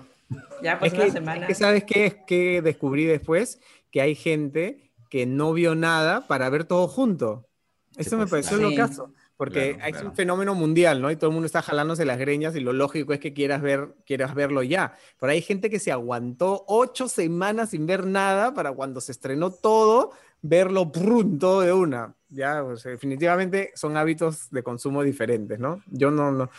ya 0.62 0.78
pues 0.78 0.92
una 0.92 1.10
semana. 1.10 1.40
Es 1.42 1.46
que 1.48 1.54
¿sabes 1.54 1.84
qué, 1.84 2.06
es 2.06 2.16
que 2.26 2.62
descubrí 2.62 3.04
después? 3.04 3.60
Que 3.90 4.00
hay 4.00 4.14
gente 4.14 4.87
que 5.08 5.26
no 5.26 5.52
vio 5.52 5.74
nada 5.74 6.26
para 6.26 6.48
ver 6.50 6.64
todo 6.64 6.88
junto. 6.88 7.48
Eso 7.96 8.16
me 8.16 8.26
pues, 8.26 8.46
pareció 8.46 8.58
lo 8.58 8.76
caso, 8.76 9.12
porque 9.36 9.76
es 9.84 10.02
un 10.02 10.14
fenómeno 10.14 10.54
mundial, 10.54 11.02
¿no? 11.02 11.10
Y 11.10 11.16
todo 11.16 11.30
el 11.30 11.34
mundo 11.34 11.46
está 11.46 11.62
jalándose 11.62 12.04
las 12.04 12.18
greñas 12.18 12.54
y 12.54 12.60
lo 12.60 12.72
lógico 12.72 13.12
es 13.12 13.18
que 13.18 13.32
quieras, 13.32 13.60
ver, 13.60 13.94
quieras 14.06 14.34
verlo 14.34 14.62
ya. 14.62 14.94
Pero 15.18 15.32
hay 15.32 15.42
gente 15.42 15.68
que 15.68 15.80
se 15.80 15.90
aguantó 15.90 16.64
ocho 16.68 17.08
semanas 17.08 17.70
sin 17.70 17.86
ver 17.86 18.06
nada 18.06 18.54
para 18.54 18.72
cuando 18.72 19.00
se 19.00 19.12
estrenó 19.12 19.50
todo, 19.50 20.12
verlo 20.42 20.92
pronto 20.92 21.60
de 21.60 21.72
una. 21.72 22.14
Ya, 22.30 22.62
definitivamente 22.62 23.72
son 23.74 23.96
hábitos 23.96 24.50
de 24.50 24.62
consumo 24.62 25.02
diferentes, 25.02 25.58
¿no? 25.58 25.82
Yo 25.86 26.10
no, 26.10 26.30
no, 26.30 26.50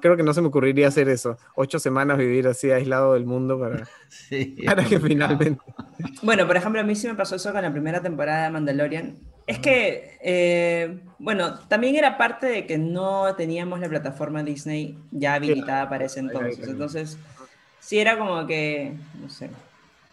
creo 0.00 0.16
que 0.16 0.22
no 0.22 0.32
se 0.32 0.40
me 0.40 0.48
ocurriría 0.48 0.86
hacer 0.86 1.08
eso. 1.08 1.36
Ocho 1.56 1.80
semanas 1.80 2.16
vivir 2.16 2.46
así 2.46 2.70
aislado 2.70 3.14
del 3.14 3.26
mundo 3.26 3.58
para, 3.58 3.88
para 4.66 4.84
que 4.84 5.00
finalmente. 5.00 5.60
Bueno, 6.22 6.46
por 6.46 6.56
ejemplo, 6.56 6.80
a 6.80 6.84
mí 6.84 6.94
sí 6.94 7.08
me 7.08 7.14
pasó 7.14 7.36
eso 7.36 7.52
con 7.52 7.62
la 7.62 7.72
primera 7.72 8.00
temporada 8.00 8.44
de 8.44 8.50
Mandalorian. 8.50 9.16
Es 9.46 9.58
que, 9.58 10.16
eh, 10.22 11.00
bueno, 11.18 11.58
también 11.60 11.96
era 11.96 12.16
parte 12.16 12.46
de 12.46 12.66
que 12.66 12.78
no 12.78 13.34
teníamos 13.34 13.80
la 13.80 13.88
plataforma 13.88 14.42
Disney 14.42 14.98
ya 15.10 15.34
habilitada 15.34 15.88
para 15.88 16.04
ese 16.04 16.20
entonces. 16.20 16.68
Entonces, 16.68 17.18
sí 17.80 17.98
era 17.98 18.16
como 18.16 18.46
que, 18.46 18.94
no 19.20 19.28
sé, 19.28 19.50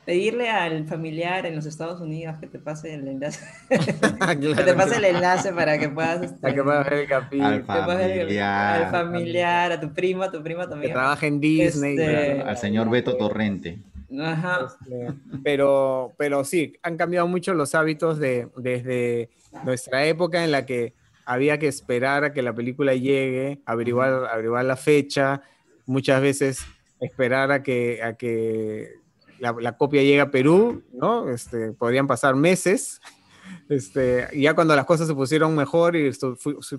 pedirle 0.07 0.49
al 0.49 0.87
familiar 0.87 1.45
en 1.45 1.53
los 1.53 1.65
Estados 1.65 1.99
Unidos 1.99 2.37
que 2.39 2.47
te 2.47 2.59
pase 2.59 2.93
el 2.93 3.09
enlace. 3.09 3.45
que 3.69 4.63
te 4.63 4.73
pase 4.73 4.95
el 4.95 5.03
enlace 5.03 5.51
para 5.51 5.77
que 5.77 5.89
puedas. 5.89 6.21
Este, 6.37 6.55
que 6.55 6.63
puedas 6.63 6.89
ver 6.89 6.99
el 6.99 7.07
capítulo. 7.09 7.45
Al 7.45 7.63
familiar. 7.65 8.83
al 8.83 8.91
familiar, 8.91 9.71
a 9.73 9.81
tu 9.81 9.93
primo, 9.93 10.23
a 10.23 10.31
tu 10.31 10.41
primo 10.41 10.61
también. 10.61 10.91
Que 10.91 10.93
trabaje 10.93 11.27
en 11.27 11.41
Disney. 11.41 11.97
Este, 11.97 12.41
al 12.41 12.57
señor 12.57 12.89
Beto 12.89 13.17
Torrente. 13.17 13.79
Ajá. 14.17 14.67
Este, 14.67 15.13
pero, 15.43 16.13
pero 16.17 16.45
sí, 16.45 16.77
han 16.83 16.95
cambiado 16.95 17.27
mucho 17.27 17.53
los 17.53 17.75
hábitos 17.75 18.17
de, 18.17 18.47
desde 18.55 19.29
nuestra 19.65 20.05
época 20.05 20.45
en 20.45 20.53
la 20.53 20.65
que 20.65 20.93
había 21.25 21.59
que 21.59 21.67
esperar 21.67 22.23
a 22.23 22.31
que 22.31 22.41
la 22.41 22.55
película 22.55 22.93
llegue, 22.93 23.59
averiguar, 23.65 24.29
averiguar 24.31 24.63
la 24.63 24.77
fecha, 24.77 25.41
muchas 25.85 26.21
veces 26.21 26.65
esperar 27.01 27.51
a 27.51 27.61
que, 27.61 28.01
a 28.01 28.13
que 28.13 29.05
la, 29.39 29.77
copia 29.77 30.01
llegue 30.01 30.21
a 30.21 30.31
Perú, 30.31 30.83
¿no? 30.93 31.29
Este, 31.29 31.71
podrían 31.71 32.07
pasar 32.07 32.35
meses 32.35 33.01
este, 33.69 34.27
ya 34.35 34.53
cuando 34.53 34.75
las 34.75 34.85
cosas 34.85 35.07
se 35.07 35.13
pusieron 35.13 35.55
mejor 35.55 35.95
y 35.95 36.11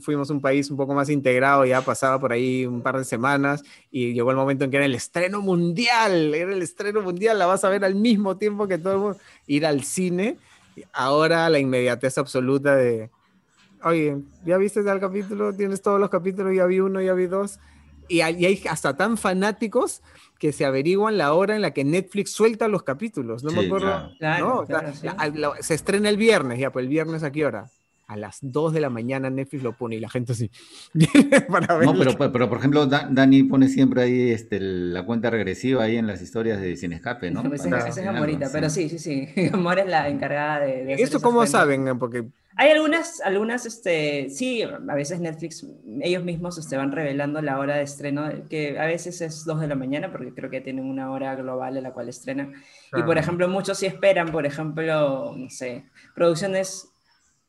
fuimos 0.01 0.31
un 0.31 0.41
país 0.41 0.71
un 0.71 0.77
poco 0.77 0.95
más 0.95 1.09
integrado, 1.11 1.65
ya 1.65 1.83
pasaba 1.83 2.19
por 2.19 2.33
ahí 2.33 2.67
un 2.67 2.83
par 2.83 2.99
de 2.99 3.05
semanas 3.05 3.63
y 3.91 4.13
llegó 4.13 4.31
el 4.31 4.37
momento 4.37 4.65
en 4.65 4.71
que 4.71 4.79
era 4.79 4.87
el 4.87 4.95
estreno 4.95 5.41
mundial, 5.41 6.35
era 6.35 6.53
el 6.53 6.63
estreno 6.63 7.03
mundial, 7.03 7.39
la 7.39 7.47
vas 7.47 7.65
a 7.65 7.69
ver 7.69 7.85
al 7.85 7.95
mismo 7.95 8.37
tiempo 8.37 8.67
que 8.67 8.79
todo 8.79 8.93
el 8.93 8.99
mundo, 8.99 9.19
ir 9.47 9.67
al 9.67 9.83
cine. 9.83 10.39
Ahora 10.93 11.49
la 11.49 11.59
inmediatez 11.59 12.19
absoluta 12.19 12.77
de, 12.77 13.11
oye, 13.83 14.19
¿ya 14.45 14.57
viste 14.59 14.81
el 14.81 15.01
capítulo? 15.01 15.53
¿Tienes 15.53 15.83
todos 15.83 15.99
los 15.99 16.09
capítulos? 16.09 16.55
Ya 16.55 16.67
vi 16.67 16.81
uno, 16.81 17.01
ya 17.01 17.15
vi 17.15 17.27
dos. 17.27 17.59
Y 18.11 18.21
hay 18.23 18.63
hasta 18.71 18.97
tan 18.97 19.19
fanáticos 19.19 20.03
que 20.39 20.53
se 20.53 20.65
averiguan 20.65 21.19
la 21.19 21.35
hora 21.35 21.57
en 21.57 21.63
la 21.63 21.73
que 21.73 21.85
Netflix 21.85 22.31
suelta 22.33 22.69
los 22.69 22.85
capítulos. 22.85 23.43
No 23.43 23.51
me 23.51 23.67
acuerdo. 23.67 24.11
se 25.61 25.75
estrena 25.75 26.09
el 26.09 26.17
viernes, 26.17 26.59
ya, 26.59 26.71
pues 26.71 26.85
el 26.85 26.89
viernes 26.89 27.23
a 27.23 27.33
qué 27.33 27.45
hora? 27.45 27.71
A 28.09 28.17
las 28.17 28.39
2 28.41 28.73
de 28.73 28.81
la 28.81 28.89
mañana 28.89 29.29
Netflix 29.29 29.63
lo 29.63 29.77
pone 29.77 29.97
y 29.97 30.01
la 30.01 30.09
gente 30.09 30.33
así. 30.33 30.51
no, 30.95 31.95
pero, 31.99 32.33
pero, 32.33 32.49
por 32.49 32.59
ejemplo, 32.59 32.87
Dani 32.87 33.43
pone 33.45 33.69
siempre 33.69 34.03
ahí 34.03 34.31
este, 34.31 34.59
la 34.61 35.05
cuenta 35.05 35.29
regresiva 35.29 35.85
ahí 35.85 35.97
en 35.97 36.07
las 36.07 36.23
historias 36.23 36.61
de 36.61 36.75
Sin 36.77 36.95
Escape, 36.95 37.31
¿no? 37.31 37.53
esa, 37.53 37.87
es 37.87 37.99
Amorita, 37.99 38.49
pero 38.51 38.71
sí, 38.71 38.89
sí, 38.89 38.99
sí. 38.99 39.29
Amor 39.53 39.79
es 39.79 39.87
la 39.87 40.09
encargada 40.09 40.61
de. 40.61 40.95
¿Esto 40.95 41.21
cómo 41.21 41.47
saben? 41.47 41.99
Porque 41.99 42.25
hay 42.61 42.71
algunas, 42.73 43.21
algunas, 43.21 43.67
este, 43.67 44.31
sí, 44.31 44.63
a 44.63 44.95
veces 44.97 45.21
Netflix, 45.21 45.65
ellos 46.01 46.25
mismos 46.25 46.59
este, 46.59 46.77
van 46.77 46.91
revelando 46.91 47.41
la 47.41 47.57
hora 47.61 47.77
de 47.77 47.85
estreno, 47.85 48.29
que 48.51 48.81
a 48.81 48.87
veces 48.87 49.21
es 49.21 49.45
2 49.45 49.61
de 49.61 49.69
la 49.69 49.77
mañana, 49.77 50.11
porque 50.11 50.35
creo 50.35 50.51
que 50.51 50.61
tienen 50.61 50.85
una 50.85 51.13
hora 51.13 51.37
global 51.37 51.77
en 51.77 51.85
la 51.85 51.93
cual 51.93 52.09
estrenan. 52.09 52.55
Y 52.97 53.03
por 53.05 53.17
ejemplo, 53.17 53.47
muchos 53.47 53.79
sí 53.79 53.87
esperan, 53.87 54.33
por 54.33 54.45
ejemplo, 54.45 55.37
no 55.37 55.49
sé, 55.51 55.85
producciones 56.17 56.91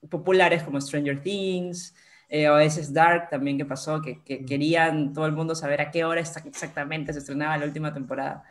populares 0.07 0.63
como 0.63 0.79
Stranger 0.79 1.21
Things, 1.21 1.95
eh, 2.31 2.47
o 2.47 2.53
a 2.53 2.57
veces 2.57 2.93
Dark 2.93 3.29
también 3.29 3.57
que 3.57 3.65
pasó, 3.65 4.01
que, 4.01 4.21
que, 4.23 4.45
querían 4.45 5.13
todo 5.13 5.25
el 5.25 5.31
mundo 5.31 5.55
saber 5.55 5.81
a 5.81 5.89
qué 5.89 6.05
hora 6.05 6.21
exactamente 6.21 7.11
se 7.11 7.19
estrenaba 7.19 7.57
la 7.57 7.65
última 7.65 7.91
temporada. 7.91 8.43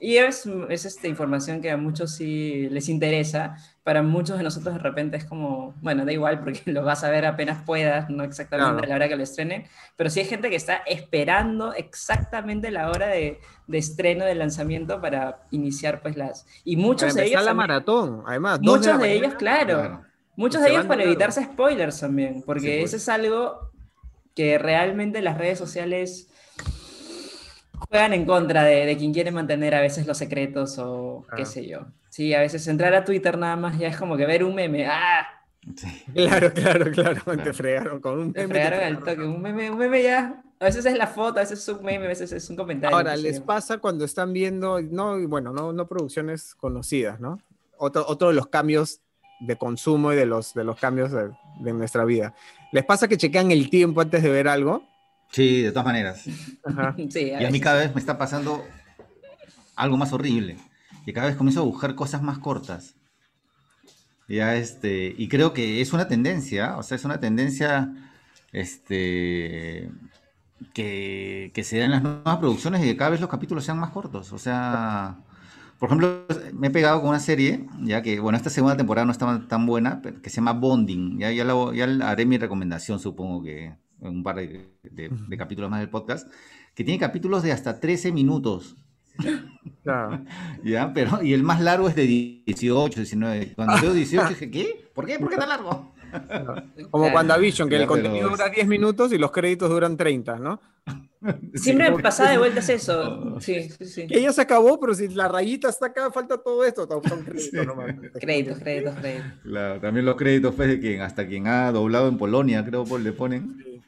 Y 0.00 0.16
es, 0.16 0.46
es 0.68 0.84
esta 0.84 1.06
información 1.06 1.60
que 1.60 1.70
a 1.70 1.76
muchos 1.76 2.14
sí 2.14 2.68
les 2.70 2.88
interesa, 2.88 3.56
para 3.82 4.02
muchos 4.02 4.38
de 4.38 4.42
nosotros 4.42 4.74
de 4.74 4.80
repente 4.80 5.18
es 5.18 5.24
como, 5.26 5.74
bueno, 5.82 6.06
da 6.06 6.12
igual 6.12 6.40
porque 6.40 6.62
lo 6.70 6.82
vas 6.82 7.04
a 7.04 7.10
ver 7.10 7.26
apenas 7.26 7.62
puedas, 7.64 8.08
no 8.08 8.24
exactamente 8.24 8.86
a 8.86 8.88
la 8.88 8.94
hora 8.94 9.08
que 9.08 9.16
lo 9.16 9.22
estrenen, 9.22 9.64
pero 9.96 10.08
sí 10.08 10.20
hay 10.20 10.26
gente 10.26 10.48
que 10.48 10.56
está 10.56 10.76
esperando 10.86 11.74
exactamente 11.74 12.70
la 12.70 12.90
hora 12.90 13.08
de, 13.08 13.38
de 13.66 13.78
estreno, 13.78 14.24
de 14.24 14.34
lanzamiento 14.34 14.98
para 15.00 15.42
iniciar 15.50 16.00
pues 16.00 16.16
las... 16.16 16.46
Y 16.64 16.76
muchos 16.76 17.14
de 17.14 17.26
ellos... 17.26 17.44
la 17.44 17.52
maratón, 17.52 18.22
además. 18.26 18.60
Muchos 18.62 18.98
de, 18.98 19.12
ellos, 19.12 19.34
claro. 19.34 20.05
Muchos 20.36 20.62
de 20.62 20.70
ellos 20.70 20.84
para 20.84 21.02
evitarse 21.02 21.42
spoilers 21.42 22.00
también, 22.00 22.42
porque 22.42 22.80
pues. 22.80 22.92
eso 22.92 22.96
es 22.96 23.08
algo 23.08 23.70
que 24.34 24.58
realmente 24.58 25.22
las 25.22 25.38
redes 25.38 25.58
sociales 25.58 26.28
juegan 27.88 28.12
en 28.12 28.26
contra 28.26 28.64
de, 28.64 28.94
quien 28.98 29.12
quiere 29.12 29.30
mantener 29.30 29.74
a 29.74 29.80
veces 29.80 30.06
los 30.06 30.18
secretos 30.18 30.78
o 30.78 31.24
qué 31.34 31.42
ah. 31.42 31.46
sé 31.46 31.66
yo. 31.66 31.86
Sí, 32.10 32.34
a 32.34 32.40
veces 32.40 32.66
entrar 32.68 32.94
a 32.94 33.04
Twitter 33.04 33.36
nada 33.36 33.56
más 33.56 33.78
ya 33.78 33.88
es 33.88 33.96
como 33.96 34.16
que 34.16 34.26
ver 34.26 34.44
un 34.44 34.54
meme. 34.54 34.86
¡Ah! 34.86 35.26
Claro, 36.14 36.52
claro, 36.52 36.92
claro. 36.92 37.42
Te 37.42 37.52
fregaron 37.52 38.00
con 38.00 38.12
un 38.12 38.26
meme. 38.26 38.34
Te 38.34 38.46
fregaron 38.46 38.80
al 38.80 38.98
toque. 39.00 39.22
Un 39.22 39.42
meme, 39.42 39.68
un 39.68 39.78
meme 39.78 40.00
ya. 40.00 40.42
A 40.60 40.64
veces 40.64 40.86
es 40.86 40.96
la 40.96 41.08
foto, 41.08 41.40
a 41.40 41.42
veces 41.42 41.58
es 41.58 41.68
un 41.68 41.84
meme, 41.84 42.04
a 42.04 42.08
veces 42.08 42.30
es 42.30 42.48
un 42.48 42.56
comentario. 42.56 42.96
Ahora, 42.96 43.16
les 43.16 43.40
pasa 43.40 43.78
cuando 43.78 44.04
están 44.04 44.32
viendo, 44.32 44.80
no, 44.80 45.18
bueno, 45.28 45.52
no, 45.52 45.72
no 45.72 45.88
producciones 45.88 46.54
conocidas, 46.54 47.18
¿no? 47.18 47.40
Otro, 47.78 48.06
otro 48.06 48.28
de 48.28 48.34
los 48.34 48.46
cambios 48.46 49.00
de 49.40 49.56
consumo 49.56 50.12
y 50.12 50.16
de 50.16 50.26
los, 50.26 50.54
de 50.54 50.64
los 50.64 50.78
cambios 50.78 51.12
de, 51.12 51.30
de 51.60 51.72
nuestra 51.72 52.04
vida. 52.04 52.34
¿Les 52.72 52.84
pasa 52.84 53.08
que 53.08 53.16
chequean 53.16 53.50
el 53.50 53.70
tiempo 53.70 54.00
antes 54.00 54.22
de 54.22 54.30
ver 54.30 54.48
algo? 54.48 54.84
Sí, 55.30 55.62
de 55.62 55.70
todas 55.70 55.86
maneras. 55.86 56.26
y 56.96 57.44
a 57.44 57.50
mí 57.50 57.60
cada 57.60 57.80
vez 57.80 57.94
me 57.94 58.00
está 58.00 58.18
pasando 58.18 58.64
algo 59.74 59.96
más 59.96 60.12
horrible. 60.12 60.56
Y 61.04 61.12
cada 61.12 61.28
vez 61.28 61.36
comienzo 61.36 61.60
a 61.60 61.64
buscar 61.64 61.94
cosas 61.94 62.22
más 62.22 62.38
cortas. 62.38 62.94
Ya 64.28 64.56
este, 64.56 65.14
y 65.16 65.28
creo 65.28 65.52
que 65.52 65.80
es 65.80 65.92
una 65.92 66.08
tendencia, 66.08 66.76
o 66.76 66.82
sea, 66.82 66.96
es 66.96 67.04
una 67.04 67.20
tendencia 67.20 67.92
este, 68.52 69.88
que, 70.74 71.52
que 71.54 71.64
se 71.64 71.78
da 71.78 71.84
en 71.84 71.92
las 71.92 72.02
nuevas 72.02 72.38
producciones 72.38 72.82
y 72.82 72.86
que 72.86 72.96
cada 72.96 73.10
vez 73.10 73.20
los 73.20 73.30
capítulos 73.30 73.64
sean 73.64 73.78
más 73.78 73.90
cortos. 73.90 74.32
O 74.32 74.38
sea, 74.38 75.18
por 75.78 75.88
ejemplo, 75.88 76.24
me 76.54 76.68
he 76.68 76.70
pegado 76.70 77.00
con 77.00 77.10
una 77.10 77.20
serie, 77.20 77.66
ya 77.82 78.02
que, 78.02 78.18
bueno, 78.18 78.36
esta 78.36 78.50
segunda 78.50 78.76
temporada 78.76 79.04
no 79.04 79.12
estaba 79.12 79.46
tan 79.46 79.66
buena, 79.66 80.00
que 80.22 80.30
se 80.30 80.36
llama 80.36 80.52
Bonding. 80.52 81.18
Ya, 81.18 81.30
ya, 81.32 81.44
ya 81.74 82.08
haré 82.08 82.24
mi 82.26 82.38
recomendación, 82.38 82.98
supongo 82.98 83.42
que 83.42 83.74
un 84.00 84.22
par 84.22 84.36
de, 84.36 84.70
capítulos 85.36 85.70
más 85.70 85.80
del 85.80 85.90
podcast, 85.90 86.30
que 86.74 86.84
tiene 86.84 86.98
capítulos 86.98 87.42
de 87.42 87.52
hasta 87.52 87.78
13 87.78 88.12
minutos. 88.12 88.76
¿Ya? 90.64 90.92
Pero, 90.94 91.22
y 91.22 91.32
el 91.32 91.42
más 91.42 91.60
largo 91.60 91.88
es 91.88 91.96
de 91.96 92.06
18, 92.06 93.00
19. 93.00 93.52
Cuando 93.54 93.80
veo 93.80 93.94
18 93.94 94.28
dije, 94.30 94.50
¿qué? 94.50 94.90
¿Por 94.94 95.06
qué? 95.06 95.18
¿Por 95.18 95.30
qué 95.30 95.36
tan 95.36 95.48
largo? 95.48 95.94
Como 96.90 97.10
cuando 97.12 97.38
Vision, 97.38 97.68
que 97.68 97.76
el 97.76 97.86
contenido 97.86 98.30
dura 98.30 98.48
10 98.48 98.66
minutos 98.66 99.12
y 99.12 99.18
los 99.18 99.30
créditos 99.30 99.68
duran 99.68 99.96
30, 99.96 100.38
¿no? 100.38 100.60
Siempre 101.54 101.86
sí, 101.86 102.02
pasada 102.02 102.30
de 102.30 102.38
vueltas 102.38 102.68
eso. 102.68 103.36
Sí, 103.40 103.68
sí, 103.68 103.84
sí. 103.84 104.06
Que 104.06 104.22
ya 104.22 104.32
se 104.32 104.40
acabó, 104.40 104.80
pero 104.80 104.94
si 104.94 105.08
la 105.08 105.28
rayita 105.28 105.68
está 105.68 105.86
acá, 105.86 106.10
falta 106.10 106.38
todo 106.38 106.64
esto. 106.64 106.86
Son 106.86 107.22
créditos, 107.24 108.12
créditos, 108.20 108.58
créditos, 108.58 108.94
créditos. 108.94 109.32
Claro, 109.42 109.80
también 109.80 110.06
los 110.06 110.16
créditos 110.16 110.54
pues, 110.54 110.68
de 110.68 110.80
quien, 110.80 111.00
hasta 111.02 111.26
quien 111.26 111.46
ha 111.46 111.70
doblado 111.72 112.08
en 112.08 112.16
Polonia, 112.16 112.64
creo, 112.64 112.84
pues, 112.84 113.02
le 113.02 113.12
ponen. 113.12 113.82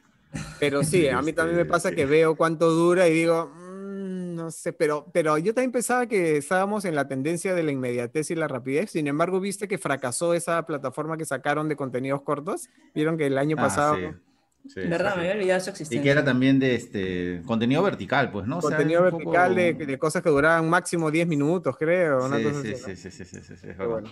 Pero 0.59 0.83
sí, 0.83 1.07
a 1.07 1.21
mí 1.21 1.33
también 1.33 1.57
me 1.57 1.65
pasa 1.65 1.91
que 1.91 2.05
veo 2.05 2.35
cuánto 2.35 2.69
dura 2.69 3.07
y 3.07 3.13
digo, 3.13 3.47
mm, 3.47 4.35
no 4.35 4.51
sé, 4.51 4.71
pero, 4.71 5.07
pero 5.11 5.37
yo 5.39 5.53
también 5.53 5.71
pensaba 5.71 6.05
que 6.05 6.37
estábamos 6.37 6.85
en 6.85 6.93
la 6.93 7.07
tendencia 7.07 7.55
de 7.55 7.63
la 7.63 7.71
inmediatez 7.71 8.29
y 8.29 8.35
la 8.35 8.47
rapidez. 8.47 8.91
Sin 8.91 9.07
embargo, 9.07 9.39
viste 9.39 9.67
que 9.67 9.79
fracasó 9.79 10.35
esa 10.35 10.63
plataforma 10.65 11.17
que 11.17 11.25
sacaron 11.25 11.67
de 11.67 11.75
contenidos 11.75 12.21
cortos. 12.21 12.69
Vieron 12.93 13.17
que 13.17 13.25
el 13.25 13.37
año 13.37 13.55
ah, 13.59 13.61
pasado. 13.61 13.95
Sí. 13.95 14.28
¿Verdad? 14.75 15.15
Me 15.15 15.21
había 15.21 15.33
olvidado 15.33 15.59
su 15.59 15.69
existencia. 15.69 15.99
Y 15.99 16.03
que 16.03 16.09
era 16.09 16.23
también 16.23 16.59
de 16.59 16.75
este 16.75 17.41
contenido 17.45 17.81
vertical, 17.83 18.31
pues, 18.31 18.47
¿no? 18.47 18.59
Contenido 18.59 19.03
vertical 19.03 19.55
de, 19.55 19.97
cosas 19.99 20.21
que 20.21 20.29
duraban 20.29 20.69
máximo 20.69 21.11
10 21.11 21.27
minutos, 21.27 21.75
creo. 21.77 22.29
sí, 22.31 22.75
sí, 22.75 22.95
sí, 22.95 23.11
sí, 23.11 23.25
sí, 23.25 23.55
sí, 23.57 23.67
bueno, 23.77 24.09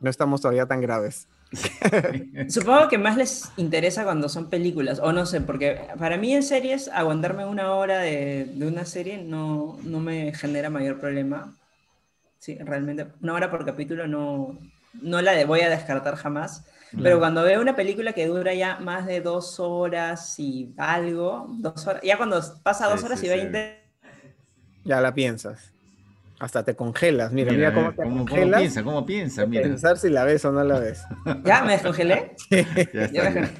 no 0.00 0.10
estamos 0.10 0.40
todavía 0.40 0.66
tan 0.66 0.80
graves. 0.80 1.28
Supongo 2.48 2.88
que 2.88 2.98
más 2.98 3.16
les 3.16 3.52
interesa 3.56 4.04
cuando 4.04 4.28
son 4.28 4.50
películas, 4.50 4.98
o 4.98 5.12
no 5.12 5.26
sé, 5.26 5.40
porque 5.40 5.80
para 5.98 6.16
mí 6.16 6.34
en 6.34 6.42
series 6.42 6.88
aguantarme 6.88 7.44
una 7.44 7.72
hora 7.72 7.98
de, 7.98 8.52
una 8.60 8.84
serie 8.84 9.18
no, 9.18 9.78
no, 9.84 10.00
me 10.00 10.34
genera 10.34 10.70
mayor 10.70 11.00
problema. 11.00 11.56
Sí, 12.38 12.58
realmente, 12.58 13.06
una 13.22 13.34
hora 13.34 13.50
por 13.50 13.64
capítulo 13.64 14.06
no, 14.06 14.58
no 15.02 15.22
la 15.22 15.44
voy 15.46 15.60
a 15.60 15.70
descartar 15.70 16.16
jamás. 16.16 16.64
Pero 17.02 17.18
cuando 17.18 17.42
veo 17.42 17.60
una 17.60 17.76
película 17.76 18.12
que 18.12 18.26
dura 18.26 18.54
ya 18.54 18.78
más 18.78 19.06
de 19.06 19.20
dos 19.20 19.60
horas 19.60 20.38
y 20.38 20.72
algo, 20.78 21.46
dos 21.58 21.86
horas, 21.86 22.00
ya 22.02 22.16
cuando 22.16 22.40
pasa 22.62 22.88
dos 22.88 23.02
horas 23.04 23.22
y 23.22 23.28
veinte... 23.28 23.82
Ya 24.84 25.00
la 25.00 25.12
piensas. 25.12 25.72
Hasta 26.38 26.64
te 26.64 26.76
congelas. 26.76 27.32
Mira, 27.32 27.52
mira, 27.52 27.74
cómo 27.74 27.90
te 27.90 28.02
¿cómo, 28.02 28.18
congelas. 28.18 28.48
¿Cómo 28.48 28.60
piensa? 28.60 28.84
¿Cómo 28.84 29.06
piensa? 29.06 29.46
Mira. 29.46 29.62
Pensar 29.62 29.98
si 29.98 30.10
la 30.10 30.24
ves 30.24 30.44
o 30.44 30.52
no 30.52 30.62
la 30.64 30.78
ves. 30.78 31.02
¿Ya 31.44 31.62
me 31.62 31.72
descongelé? 31.72 32.36
ya 33.12 33.30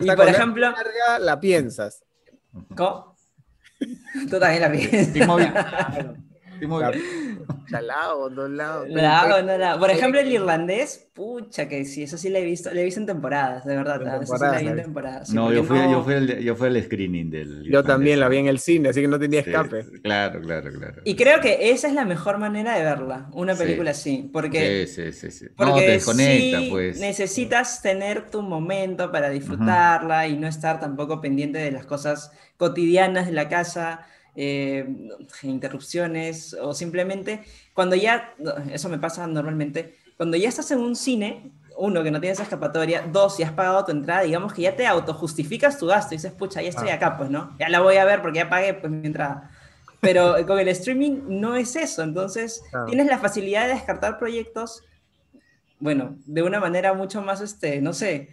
y 0.00 0.10
por 0.10 0.28
ejemplo... 0.28 0.70
Larga, 0.70 1.18
la 1.18 1.40
piensas. 1.40 2.04
¿Cómo? 2.76 3.16
Tú 4.30 4.38
también 4.38 4.62
la 4.62 4.70
piensas. 4.70 5.12
lado, 7.82 8.30
dos 8.30 8.50
lados. 8.50 8.88
Lado, 8.88 9.42
no, 9.42 9.58
lado. 9.58 9.78
Por 9.78 9.90
ejemplo, 9.90 10.20
el 10.20 10.30
irlandés, 10.32 11.08
pucha 11.12 11.68
que 11.68 11.84
sí, 11.84 12.02
eso 12.02 12.16
sí 12.18 12.28
lo 12.28 12.38
he 12.38 12.44
visto, 12.44 12.72
lo 12.72 12.80
he 12.80 12.84
visto 12.84 13.00
en 13.00 13.06
temporadas, 13.06 13.64
de 13.64 13.76
verdad. 13.76 14.02
En 14.02 14.22
eso 14.22 14.36
sí 14.36 14.44
la 14.44 14.58
vi 14.58 14.66
en 14.66 14.76
temporadas. 14.76 15.30
no, 15.30 15.52
yo 15.52 15.64
fui, 15.64 15.78
Yo, 15.78 16.02
fui 16.02 16.14
el, 16.14 16.38
yo 16.40 16.54
fui 16.54 16.68
el 16.68 16.82
screening 16.82 17.30
del. 17.30 17.64
Yo 17.64 17.82
también 17.82 18.20
la 18.20 18.28
vi 18.28 18.38
en 18.38 18.46
el 18.46 18.58
cine, 18.58 18.90
así 18.90 19.00
que 19.00 19.08
no 19.08 19.18
tenía 19.18 19.40
escape. 19.40 19.84
claro, 20.02 20.40
claro, 20.40 20.70
claro. 20.72 21.02
Y 21.04 21.16
creo 21.16 21.40
que 21.40 21.70
esa 21.70 21.88
es 21.88 21.94
la 21.94 22.04
mejor 22.04 22.38
manera 22.38 22.76
de 22.76 22.84
verla, 22.84 23.28
una 23.32 23.54
película 23.54 23.90
así. 23.92 24.30
Porque, 24.32 24.86
sí, 24.86 25.12
sí, 25.12 25.30
sí. 25.30 25.46
Porque 25.56 25.72
no, 25.72 25.78
te 25.78 25.90
desconecta, 25.90 26.60
pues. 26.70 27.00
Necesitas 27.00 27.82
tener 27.82 28.30
tu 28.30 28.42
momento 28.42 29.10
para 29.10 29.30
disfrutarla 29.30 30.28
y 30.28 30.36
no 30.36 30.46
estar 30.46 30.80
tampoco 30.80 31.20
pendiente 31.20 31.58
de 31.58 31.70
las 31.70 31.86
cosas 31.86 32.32
cotidianas 32.56 33.26
de 33.26 33.32
la 33.32 33.48
casa 33.48 34.06
eh, 34.34 34.86
interrupciones 35.42 36.54
o 36.54 36.72
simplemente 36.72 37.44
cuando 37.74 37.96
ya, 37.96 38.34
eso 38.72 38.88
me 38.88 38.98
pasa 38.98 39.26
normalmente, 39.26 39.96
cuando 40.16 40.36
ya 40.36 40.48
estás 40.48 40.70
en 40.70 40.78
un 40.78 40.96
cine, 40.96 41.50
uno, 41.76 42.02
que 42.02 42.10
no 42.10 42.20
tienes 42.20 42.40
escapatoria, 42.40 43.02
dos, 43.10 43.36
si 43.36 43.42
has 43.42 43.52
pagado 43.52 43.84
tu 43.84 43.92
entrada, 43.92 44.22
digamos 44.22 44.52
que 44.52 44.62
ya 44.62 44.76
te 44.76 44.86
autojustificas 44.86 45.78
tu 45.78 45.86
gasto 45.86 46.14
y 46.14 46.18
dices, 46.18 46.32
pucha, 46.32 46.62
ya 46.62 46.68
estoy 46.68 46.90
ah. 46.90 46.94
acá, 46.94 47.16
pues, 47.16 47.30
¿no? 47.30 47.56
Ya 47.58 47.68
la 47.68 47.80
voy 47.80 47.96
a 47.96 48.04
ver 48.04 48.22
porque 48.22 48.38
ya 48.38 48.48
pagué 48.48 48.74
pues, 48.74 48.92
mi 48.92 49.06
entrada. 49.06 49.50
Pero 50.00 50.34
con 50.46 50.58
el 50.58 50.68
streaming 50.68 51.22
no 51.28 51.56
es 51.56 51.76
eso, 51.76 52.02
entonces 52.02 52.62
tienes 52.86 53.06
la 53.06 53.18
facilidad 53.18 53.66
de 53.66 53.74
descartar 53.74 54.18
proyectos, 54.18 54.82
bueno, 55.78 56.16
de 56.26 56.42
una 56.42 56.60
manera 56.60 56.94
mucho 56.94 57.22
más, 57.22 57.40
este, 57.40 57.80
no 57.80 57.92
sé, 57.92 58.28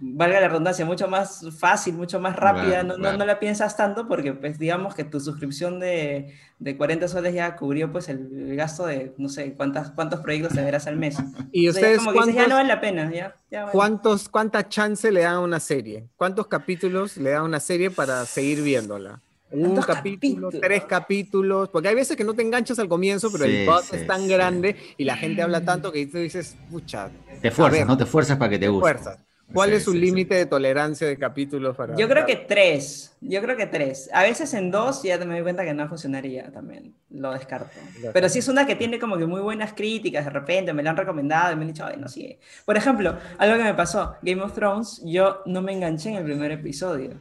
valga 0.00 0.40
la 0.40 0.48
redundancia, 0.48 0.84
mucho 0.84 1.08
más 1.08 1.46
fácil, 1.58 1.94
mucho 1.94 2.20
más 2.20 2.36
rápida, 2.36 2.82
no, 2.82 2.96
No, 2.96 3.16
no, 3.16 3.24
la 3.24 3.38
piensas 3.38 3.76
tanto 3.76 4.06
porque 4.08 4.32
pues 4.32 4.58
digamos 4.58 4.94
que 4.94 5.04
tu 5.04 5.20
suscripción 5.20 5.80
de, 5.80 6.34
de 6.58 6.76
40 6.76 7.08
soles 7.08 7.34
ya 7.34 7.56
cubrió 7.56 7.90
pues 7.90 8.08
el, 8.08 8.54
gasto 8.56 8.86
de 8.86 9.14
no 9.18 9.28
sé 9.28 9.54
cuántas, 9.54 9.90
cuántos 9.90 10.20
proyectos 10.20 10.54
te 10.54 10.62
verás 10.62 10.86
al 10.86 10.96
mes. 10.96 11.16
Y 11.52 11.68
ustedes 11.68 11.98
como 11.98 12.12
cuántos, 12.12 12.34
ya 12.34 12.46
no 12.46 12.56
vale 12.56 12.68
la 12.68 12.80
pena, 12.80 13.10
ya, 13.12 13.66
¿cuántos, 13.72 14.28
¿Cuánta 14.28 14.68
chance 14.68 15.10
le 15.10 15.22
dan 15.22 15.34
a 15.34 15.40
una 15.40 15.60
serie? 15.60 16.08
¿Cuántos 16.16 16.46
capítulos 16.46 17.16
le 17.16 17.30
da 17.30 17.42
una 17.42 17.60
serie 17.60 17.90
para 17.90 18.24
seguir 18.24 18.62
viéndola? 18.62 19.20
un 19.54 19.80
capítulo, 19.80 20.50
tres 20.50 20.84
capítulos, 20.84 21.68
porque 21.68 21.88
hay 21.88 21.94
veces 21.94 22.16
que 22.16 22.24
no 22.24 22.34
te 22.34 22.42
enganchas 22.42 22.78
al 22.78 22.88
comienzo, 22.88 23.30
pero 23.30 23.44
el 23.44 23.66
bot 23.66 23.84
es 23.92 24.06
tan 24.06 24.26
grande 24.26 24.76
y 24.96 25.04
la 25.04 25.16
gente 25.16 25.42
habla 25.42 25.64
tanto 25.64 25.92
que 25.92 26.06
tú 26.06 26.18
dices, 26.18 26.56
pucha. 26.70 27.10
Te 27.40 27.50
fuerzas, 27.50 27.86
no 27.86 27.96
te 27.96 28.06
fuerzas 28.06 28.36
para 28.36 28.50
que 28.50 28.58
te, 28.58 28.66
te 28.66 28.68
guste. 28.68 28.82
Fuerzas. 28.82 29.18
¿Cuál 29.52 29.72
es 29.72 29.84
su 29.84 29.92
límite 29.92 30.34
de 30.34 30.46
tolerancia 30.46 31.06
de 31.06 31.16
capítulos 31.16 31.76
para.? 31.76 31.96
Yo 31.96 32.08
creo 32.08 32.26
que 32.26 32.36
tres. 32.36 33.16
Yo 33.20 33.40
creo 33.42 33.56
que 33.56 33.66
tres. 33.66 34.10
A 34.12 34.22
veces 34.22 34.52
en 34.54 34.70
dos 34.70 35.02
ya 35.02 35.18
me 35.18 35.34
doy 35.34 35.42
cuenta 35.42 35.64
que 35.64 35.74
no 35.74 35.88
funcionaría 35.88 36.50
también. 36.50 36.94
Lo 37.10 37.32
descarto. 37.32 37.70
Pero 38.12 38.28
si 38.28 38.40
es 38.40 38.48
una 38.48 38.66
que 38.66 38.74
tiene 38.74 38.98
como 38.98 39.16
que 39.16 39.26
muy 39.26 39.40
buenas 39.40 39.72
críticas, 39.72 40.24
de 40.24 40.30
repente 40.30 40.72
me 40.72 40.82
la 40.82 40.90
han 40.90 40.96
recomendado 40.96 41.52
y 41.52 41.56
me 41.56 41.62
han 41.62 41.68
dicho, 41.68 41.84
ay, 41.84 41.96
no 41.98 42.08
sigue. 42.08 42.40
Por 42.64 42.76
ejemplo, 42.76 43.16
algo 43.38 43.56
que 43.56 43.64
me 43.64 43.74
pasó: 43.74 44.16
Game 44.22 44.42
of 44.42 44.54
Thrones, 44.54 45.02
yo 45.04 45.42
no 45.46 45.62
me 45.62 45.72
enganché 45.72 46.10
en 46.10 46.16
el 46.16 46.24
primer 46.24 46.50
episodio. 46.50 47.20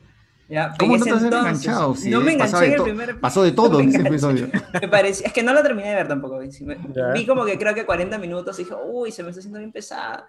¿Ya? 0.49 0.73
¿Cómo 0.77 0.97
no 0.97 1.05
te 1.05 1.11
has 1.11 1.23
enganchado? 1.23 1.95
no 2.05 2.21
me 2.21 2.33
enganché 2.33 2.65
en 2.65 2.73
el 2.73 2.83
primer 2.83 3.09
episodio. 3.09 3.21
Pasó 3.21 3.43
de 3.43 3.51
todo 3.53 3.79
en 3.79 3.89
ese 3.89 4.01
episodio. 4.01 4.49
me 4.73 4.87
parecía, 4.87 5.27
es 5.27 5.33
que 5.33 5.43
no 5.43 5.53
lo 5.53 5.61
terminé 5.61 5.89
de 5.89 5.95
ver 5.95 6.07
tampoco. 6.07 6.39
Vi 7.13 7.25
como 7.25 7.45
que 7.45 7.57
creo 7.57 7.73
que 7.73 7.85
40 7.85 8.17
minutos 8.17 8.59
y 8.59 8.63
dije, 8.63 8.75
uy, 8.85 9.11
se 9.11 9.23
me 9.23 9.29
está 9.29 9.39
haciendo 9.39 9.59
bien 9.59 9.71
pesada. 9.71 10.27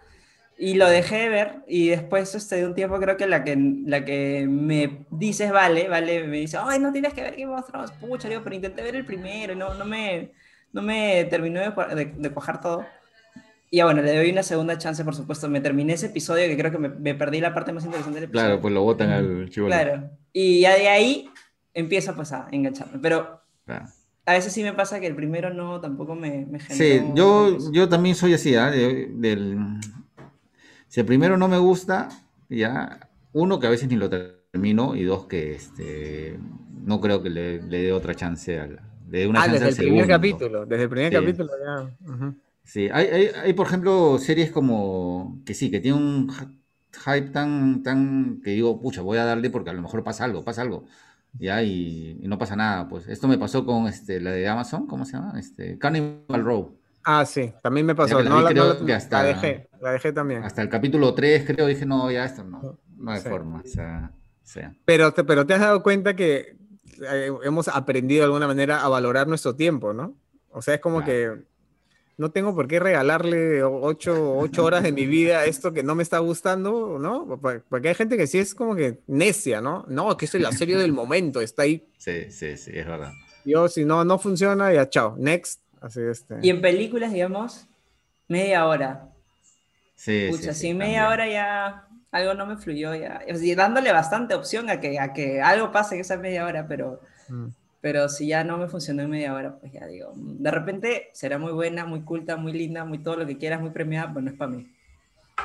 Y 0.57 0.75
lo 0.75 0.89
dejé 0.89 1.17
de 1.17 1.29
ver 1.29 1.57
y 1.67 1.89
después 1.89 2.35
este, 2.35 2.57
de 2.57 2.67
un 2.67 2.75
tiempo 2.75 2.99
creo 3.01 3.17
que 3.17 3.27
la 3.27 3.43
que, 3.43 3.57
la 3.87 4.05
que 4.05 4.47
me 4.49 5.05
dices 5.11 5.51
vale, 5.51 5.89
vale, 5.89 6.25
me 6.29 6.39
dice, 6.39 6.59
ay, 6.61 6.79
no 6.79 6.93
tienes 6.93 7.13
que 7.13 7.23
ver 7.23 7.37
Game 7.37 7.53
of 7.53 7.67
Thrones, 7.67 7.91
pucha, 7.93 8.29
digo, 8.29 8.43
pero 8.45 8.55
intenté 8.55 8.83
ver 8.83 8.95
el 8.95 9.05
primero 9.05 9.53
y 9.53 9.57
no, 9.57 9.75
no, 9.75 9.85
me, 9.85 10.31
no 10.73 10.81
me 10.81 11.25
terminó 11.25 11.61
de, 11.61 12.13
de, 12.17 12.31
cuajar 12.31 12.61
todo. 12.61 12.87
Y 13.69 13.83
bueno, 13.83 14.03
le 14.03 14.17
doy 14.17 14.31
una 14.31 14.45
segunda 14.45 14.79
chance, 14.79 15.05
por 15.05 15.17
supuesto. 15.17 15.49
Me 15.49 15.61
terminé 15.61 15.95
ese 15.95 16.07
episodio 16.07 16.47
que 16.47 16.57
creo 16.57 16.71
que 16.71 16.79
me, 16.79 16.89
me 16.89 17.17
perdí 17.17 17.41
la 17.41 17.53
parte 17.53 17.73
más 17.73 17.85
interesante 17.85 18.21
del 18.21 18.29
episodio. 18.29 18.47
Claro, 18.47 18.61
pues 18.61 18.73
lo 18.73 18.83
botan 18.83 19.11
al 19.11 19.51
chivo. 19.51 19.67
Claro. 19.67 20.11
Y 20.33 20.61
ya 20.61 20.77
de 20.77 20.89
ahí 20.89 21.29
empiezo 21.73 22.15
pues 22.15 22.33
a 22.33 22.47
engancharme. 22.53 23.01
Pero 23.01 23.41
a 24.27 24.33
veces 24.33 24.53
sí 24.53 24.63
me 24.63 24.73
pasa 24.73 25.01
que 25.01 25.09
el 25.09 25.17
primero 25.17 25.53
no, 25.53 25.81
tampoco 25.81 26.15
me, 26.15 26.47
me 26.47 26.61
Sí, 26.61 27.03
yo, 27.15 27.59
yo 27.73 27.89
también 27.89 28.15
soy 28.15 28.35
así, 28.35 28.55
¿eh? 28.55 29.09
del 29.11 29.59
si 30.95 31.01
el 31.01 31.07
primero 31.07 31.37
no 31.37 31.49
me 31.49 31.59
gusta, 31.59 32.09
ya, 32.49 33.11
uno, 33.33 33.59
que 33.59 33.67
a 33.67 33.71
veces 33.71 33.89
ni 33.89 33.97
lo 33.97 34.09
termino, 34.09 34.95
y 34.95 35.03
dos, 35.03 35.27
que 35.27 35.53
este, 35.53 36.39
no 36.85 37.01
creo 37.01 37.21
que 37.21 37.31
le, 37.31 37.59
dé 37.59 37.93
otra 37.93 38.15
chance 38.15 38.61
al. 38.61 38.79
Una 39.29 39.43
ah, 39.43 39.49
desde 39.49 39.71
el 39.71 39.75
primer 39.75 40.07
capítulo, 40.07 40.65
desde 40.65 40.85
el 40.85 40.89
primer 40.89 41.13
capítulo 41.13 41.51
ya. 41.65 42.33
Sí, 42.63 42.89
hay, 42.93 43.07
hay, 43.09 43.27
hay, 43.43 43.53
por 43.55 43.67
ejemplo, 43.67 44.19
series 44.21 44.53
como 44.53 45.43
que 45.45 45.55
sí, 45.55 45.69
que 45.69 45.81
tiene 45.81 45.99
un 45.99 46.31
hype 46.31 47.31
tan, 47.31 47.83
tan 47.83 48.41
que 48.41 48.51
digo, 48.51 48.81
pucha, 48.81 49.03
voy 49.03 49.19
a 49.19 49.25
darle 49.25 49.51
porque 49.51 49.71
a 49.71 49.73
lo 49.73 49.83
mejor 49.83 50.05
pasa 50.05 50.23
algo, 50.23 50.45
pasa 50.45 50.63
algo. 50.63 50.85
Ya, 51.37 51.61
y, 51.65 52.21
no 52.23 52.39
pasa 52.39 52.55
nada. 52.55 52.89
Pues 52.89 53.09
esto 53.09 53.27
me 53.27 53.37
pasó 53.37 53.67
con 53.67 53.89
este, 53.89 54.21
la 54.21 54.31
de 54.31 54.47
Amazon, 54.47 54.87
¿cómo 54.87 55.05
se 55.05 55.15
llama? 55.15 55.41
Este, 55.41 55.77
Carnival 55.77 56.45
Row. 56.45 56.79
Ah, 57.05 57.27
sí, 57.27 57.53
también 57.63 57.87
me 57.87 57.95
pasó. 57.95 58.23
no, 58.23 58.41
la, 58.41 58.49
dejé, 59.23 59.69
la 59.81 59.93
dejé 59.93 60.13
también. 60.13 60.43
Hasta 60.43 60.63
el 60.63 60.69
capítulo 60.69 61.15
3 61.15 61.45
creo, 61.47 61.67
dije, 61.67 61.85
no, 61.85 62.11
ya 62.11 62.25
esto 62.25 62.43
no, 62.43 62.79
no 62.97 63.11
hay 63.11 63.21
forma. 63.21 63.63
O 63.65 63.69
sea, 63.69 64.11
Pero, 64.85 65.13
te, 65.13 65.23
pero 65.23 65.47
te 65.47 65.55
has 65.55 65.61
dado 65.61 65.83
cuenta 65.83 66.17
que 66.17 66.57
eh, 67.03 67.31
hemos 67.45 67.69
aprendido 67.69 68.21
de 68.21 68.25
alguna 68.27 68.47
manera 68.47 68.83
a 68.83 68.89
valorar 68.89 69.29
nuestro 69.29 69.55
tiempo, 69.55 69.93
¿no? 69.93 70.17
O 70.51 70.63
sea, 70.63 70.75
es 70.75 70.81
como 70.81 71.05
que 71.05 71.45
no 72.17 72.31
tengo 72.31 72.55
por 72.55 72.69
qué 72.69 72.79
regalarle 72.79 73.63
ocho, 73.65 74.37
ocho, 74.39 74.65
horas 74.65 74.83
de 74.83 74.93
mi 74.93 75.07
vida 75.07 75.41
a 75.41 75.45
esto 75.47 75.73
que 75.73 75.83
no 75.83 75.95
me 75.95 76.03
está 76.03 76.19
gustando, 76.21 76.99
¿no? 76.99 77.39
Porque 77.69 77.89
hay 77.89 77.95
gente 77.95 78.17
que 78.17 78.27
sí 78.27 78.39
es 78.39 78.55
como 78.55 78.77
que 78.77 79.01
necia, 79.07 79.61
¿no? 79.61 79.85
No, 79.89 80.17
que 80.17 80.27
es 80.27 80.35
la 80.35 80.53
serie 80.53 80.77
del 80.77 80.93
momento, 80.93 81.41
está 81.41 81.63
ahí. 81.63 81.87
Sí, 81.99 82.31
sí, 82.31 82.59
sí, 82.59 82.71
es 82.75 82.87
verdad. 82.87 83.13
Yo, 83.47 83.67
si 83.67 83.87
no, 83.87 84.05
no 84.05 84.19
funciona, 84.19 84.71
ya 84.75 84.89
chao, 84.91 85.17
next, 85.19 85.63
este. 85.85 86.37
Y 86.43 86.51
en 86.51 86.61
películas, 86.61 87.13
digamos, 87.13 87.67
media 88.29 88.67
hora. 88.67 89.09
Sí, 89.95 90.29
Pucha, 90.31 90.53
sí, 90.53 90.75
media 90.75 91.09
hora 91.09 91.29
ya 91.29 91.89
algo 92.11 92.35
no 92.35 92.47
me 92.47 92.57
fluyó 92.57 92.95
ya. 92.95 93.23
dándole 93.57 93.93
bastante 93.93 94.35
opción 94.35 94.71
a 94.71 94.79
que, 94.81 95.01
a 95.01 95.13
que 95.13 95.43
algo 95.43 95.73
pase 95.73 95.97
en 95.97 96.01
esa 96.03 96.17
media 96.17 96.47
hora, 96.47 96.67
pero, 96.69 97.01
mm. 97.29 97.47
pero 97.81 98.09
si 98.09 98.29
ya 98.29 98.45
no 98.45 98.57
me 98.57 98.69
funcionó 98.69 99.03
en 99.03 99.11
media 99.11 99.35
hora, 99.35 99.57
pues 99.59 99.73
ya 99.73 99.87
digo, 99.87 100.13
de 100.15 100.51
repente 100.51 101.11
será 101.13 101.39
muy 101.39 101.53
buena, 101.53 101.85
muy 101.85 102.03
culta, 102.03 102.37
muy 102.37 102.53
linda, 102.53 102.85
muy 102.85 102.99
todo 102.99 103.17
lo 103.17 103.27
que 103.27 103.37
quieras, 103.37 103.61
muy 103.61 103.71
premiada, 103.71 104.13
pues 104.13 104.25
no 104.25 104.31
es 104.31 104.37
para 104.37 104.53
mí. 104.53 104.73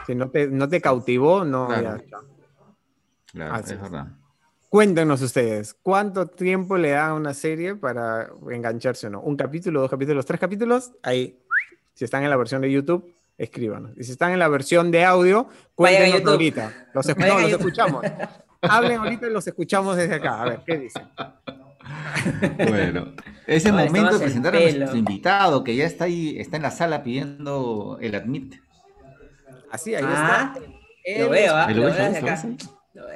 Si 0.05 0.13
no 0.13 0.29
te, 0.29 0.47
no 0.47 0.69
te 0.69 0.79
cautivó, 0.79 1.43
no. 1.43 1.67
Claro, 1.67 2.03
claro 2.07 2.39
es 3.33 3.81
verdad. 3.81 4.07
Cuéntenos 4.69 5.19
ustedes, 5.23 5.75
¿cuánto 5.81 6.27
tiempo 6.27 6.77
le 6.77 6.91
da 6.91 7.07
a 7.07 7.13
una 7.15 7.33
serie 7.33 7.73
para 7.73 8.29
engancharse 8.51 9.07
o 9.07 9.09
no? 9.09 9.19
¿Un 9.21 9.35
capítulo, 9.35 9.81
dos 9.81 9.89
capítulos, 9.89 10.27
tres 10.27 10.39
capítulos? 10.39 10.91
Ahí, 11.01 11.39
si 11.95 12.05
están 12.05 12.23
en 12.23 12.29
la 12.29 12.37
versión 12.37 12.61
de 12.61 12.71
YouTube, 12.71 13.11
escríbanos. 13.35 13.97
Y 13.97 14.03
si 14.03 14.11
están 14.11 14.31
en 14.31 14.37
la 14.37 14.47
versión 14.47 14.91
de 14.91 15.03
audio, 15.05 15.47
cuéntenos 15.73 16.23
ahorita. 16.23 16.89
Los, 16.93 17.07
los 17.07 17.51
escuchamos. 17.51 18.05
Hablen 18.61 18.99
ahorita 18.99 19.25
y 19.25 19.31
los 19.31 19.47
escuchamos 19.47 19.97
desde 19.97 20.13
acá. 20.13 20.43
A 20.43 20.45
ver, 20.45 20.59
¿qué 20.63 20.77
dicen? 20.77 21.07
Bueno, 22.67 23.13
es 23.47 23.65
el 23.65 23.73
momento 23.73 24.13
de 24.13 24.19
presentar 24.19 24.55
a 24.55 24.59
nuestro 24.59 24.95
invitado 24.95 25.63
que 25.63 25.75
ya 25.75 25.87
está 25.87 26.05
ahí, 26.05 26.37
está 26.37 26.57
en 26.57 26.63
la 26.63 26.71
sala 26.71 27.01
pidiendo 27.01 27.97
el 28.01 28.13
admit. 28.13 28.53
Así, 29.71 29.95
ahí 29.95 30.03
está. 30.03 30.41
Ah, 30.41 30.59
lo 31.17 31.29
veo, 31.29 31.55
¿ah? 31.55 31.71
lo, 31.71 31.85
veo 31.85 31.93
desde 31.95 32.17
acá. 32.19 32.43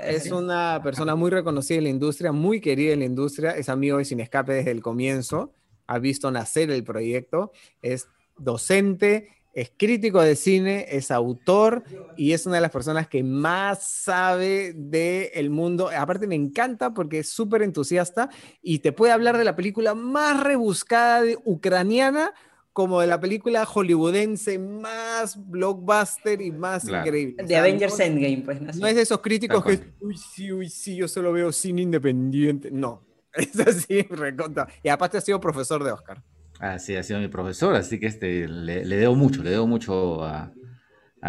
Es 0.03 0.31
una 0.31 0.81
persona 0.83 1.15
muy 1.15 1.31
reconocida 1.31 1.77
en 1.77 1.85
la 1.85 1.89
industria, 1.89 2.31
muy 2.31 2.61
querida 2.61 2.93
en 2.93 2.99
la 2.99 3.05
industria, 3.05 3.51
es 3.51 3.69
amigo 3.69 3.97
de 3.97 4.05
Sin 4.05 4.19
Escape 4.19 4.53
desde 4.53 4.71
el 4.71 4.81
comienzo, 4.81 5.51
ha 5.87 5.99
visto 5.99 6.31
nacer 6.31 6.71
el 6.71 6.83
proyecto, 6.83 7.51
es 7.81 8.07
docente, 8.37 9.29
es 9.53 9.71
crítico 9.77 10.21
de 10.21 10.35
cine, 10.35 10.87
es 10.89 11.11
autor 11.11 11.83
y 12.17 12.31
es 12.33 12.45
una 12.45 12.55
de 12.55 12.61
las 12.61 12.71
personas 12.71 13.07
que 13.07 13.23
más 13.23 13.87
sabe 13.87 14.73
del 14.73 15.51
mundo. 15.51 15.89
Aparte 15.95 16.25
me 16.25 16.35
encanta 16.35 16.93
porque 16.93 17.19
es 17.19 17.29
súper 17.29 17.61
entusiasta 17.61 18.29
y 18.61 18.79
te 18.79 18.91
puede 18.91 19.13
hablar 19.13 19.37
de 19.37 19.43
la 19.43 19.55
película 19.55 19.93
más 19.93 20.41
rebuscada 20.41 21.21
de 21.21 21.37
ucraniana 21.45 22.33
como 22.73 23.01
de 23.01 23.07
la 23.07 23.19
película 23.19 23.65
hollywoodense 23.65 24.57
más 24.57 25.37
blockbuster 25.49 26.41
y 26.41 26.51
más 26.51 26.85
increíble. 26.85 27.43
De 27.43 27.55
Avengers 27.55 27.99
Endgame, 27.99 28.41
pues. 28.43 28.77
No, 28.77 28.87
es 28.87 28.95
de 28.95 29.03
esos 29.03 29.21
críticos 29.21 29.63
que, 29.63 29.79
uy, 30.01 30.17
sí, 30.17 30.51
uy, 30.51 30.69
sí, 30.69 30.95
yo 30.95 31.07
solo 31.07 31.31
veo 31.31 31.51
cine 31.51 31.83
independiente. 31.83 32.71
No, 32.71 33.05
es 33.33 33.59
así, 33.59 34.01
reconta. 34.01 34.67
Y 34.81 34.89
aparte 34.89 35.17
ha 35.17 35.21
sido 35.21 35.39
profesor 35.39 35.83
de 35.83 35.91
Oscar. 35.91 36.23
Ah, 36.59 36.79
sí, 36.79 36.95
ha 36.95 37.03
sido 37.03 37.19
mi 37.19 37.27
profesor, 37.27 37.75
así 37.75 37.99
que 37.99 38.07
este, 38.07 38.47
le, 38.47 38.83
debo 38.85 39.15
mucho, 39.15 39.43
le 39.43 39.51
debo 39.51 39.67
mucho 39.67 40.23
a, 40.23 40.51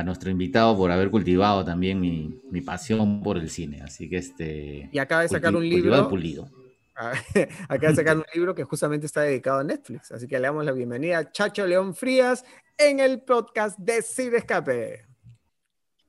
nuestro 0.04 0.30
invitado 0.30 0.76
por 0.76 0.90
haber 0.90 1.10
cultivado 1.10 1.64
también 1.64 2.00
mi, 2.00 2.40
mi, 2.50 2.60
pasión 2.62 3.22
por 3.22 3.36
el 3.38 3.48
cine. 3.48 3.80
Así 3.82 4.08
que 4.08 4.16
este. 4.16 4.90
Y 4.92 4.98
acaba 4.98 5.22
de 5.22 5.28
sacar 5.28 5.54
un 5.54 5.68
libro. 5.68 6.08
pulido 6.08 6.48
Acá 7.68 7.88
de 7.88 7.96
sacar 7.96 8.16
un 8.16 8.24
libro 8.32 8.54
que 8.54 8.64
justamente 8.64 9.06
está 9.06 9.22
dedicado 9.22 9.60
a 9.60 9.64
Netflix. 9.64 10.12
Así 10.12 10.28
que 10.28 10.38
le 10.38 10.46
damos 10.46 10.64
la 10.64 10.72
bienvenida 10.72 11.18
a 11.18 11.32
Chacho 11.32 11.66
León 11.66 11.94
Frías 11.94 12.44
en 12.78 13.00
el 13.00 13.22
podcast 13.22 13.78
de 13.78 14.02
Cine 14.02 14.38
Escape. 14.38 15.06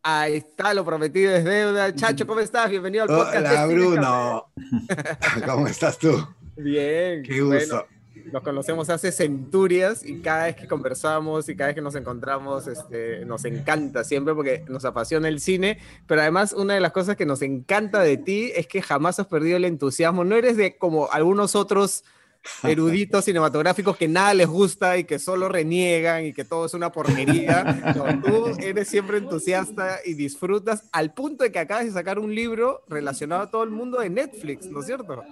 Ahí 0.04 0.36
está, 0.36 0.74
lo 0.76 0.86
prometido 0.86 1.34
es 1.34 1.44
deuda. 1.44 1.94
Chacho, 1.96 2.28
¿cómo 2.28 2.40
estás? 2.40 2.70
Bienvenido 2.70 3.04
al 3.04 3.10
podcast. 3.10 3.38
Hola, 3.38 3.66
Bruno. 3.66 4.52
¿Cómo 5.46 5.68
estás 5.68 5.98
tú? 5.98 6.28
Bien. 6.56 7.24
Qué 7.24 7.42
gusto. 7.42 7.88
Nos 8.32 8.44
conocemos 8.44 8.90
hace 8.90 9.12
centurias 9.12 10.06
y 10.06 10.22
cada 10.22 10.46
vez 10.46 10.56
que 10.56 10.68
conversamos 10.68 11.48
y 11.50 11.56
cada 11.56 11.68
vez 11.68 11.76
que 11.76 11.82
nos 11.82 11.96
encontramos, 11.96 12.68
este, 12.68 13.26
nos 13.26 13.46
encanta 13.46 14.04
siempre 14.04 14.34
porque 14.34 14.64
nos 14.68 14.86
apasiona 14.86 15.28
el 15.28 15.40
cine, 15.40 15.80
pero 16.08 16.22
además 16.22 16.54
una 16.54 16.74
de 16.74 16.80
las 16.80 16.92
cosas 16.92 17.16
que 17.16 17.26
nos 17.26 17.42
encanta 17.42 18.00
de 18.02 18.18
ti 18.18 18.52
es 18.56 18.68
que 18.68 18.82
jamás 18.82 19.20
has 19.20 19.28
perdido 19.28 19.58
el 19.58 19.66
entusiasmo, 19.66 20.24
no 20.24 20.36
eres 20.36 20.58
de 20.58 20.78
como 20.78 21.12
algunos 21.12 21.56
otros 21.56 22.04
eruditos 22.64 23.26
cinematográficos 23.26 23.98
que 23.98 24.08
nada 24.08 24.34
les 24.34 24.48
gusta 24.48 24.98
y 24.98 25.04
que 25.04 25.20
solo 25.20 25.50
reniegan 25.50 26.26
y 26.26 26.34
que 26.34 26.46
todo 26.46 26.66
es 26.66 26.74
una 26.74 26.92
porquería. 26.92 27.94
tú 28.24 28.48
eres 28.60 28.88
siempre 28.88 29.18
entusiasta 29.18 30.00
y 30.06 30.14
disfrutas 30.14 30.84
al 30.92 31.14
punto 31.14 31.44
de 31.44 31.52
que 31.52 31.60
acabas 31.60 31.86
de 31.86 31.92
sacar 31.92 32.20
un 32.20 32.34
libro 32.34 32.84
relacionado 32.88 33.44
a 33.44 33.52
todo 33.52 33.64
el 33.64 33.72
mundo 33.72 34.00
de 34.00 34.10
Netflix, 34.10 34.68
¿no 34.68 34.82
es 34.82 34.86
cierto? 34.86 35.24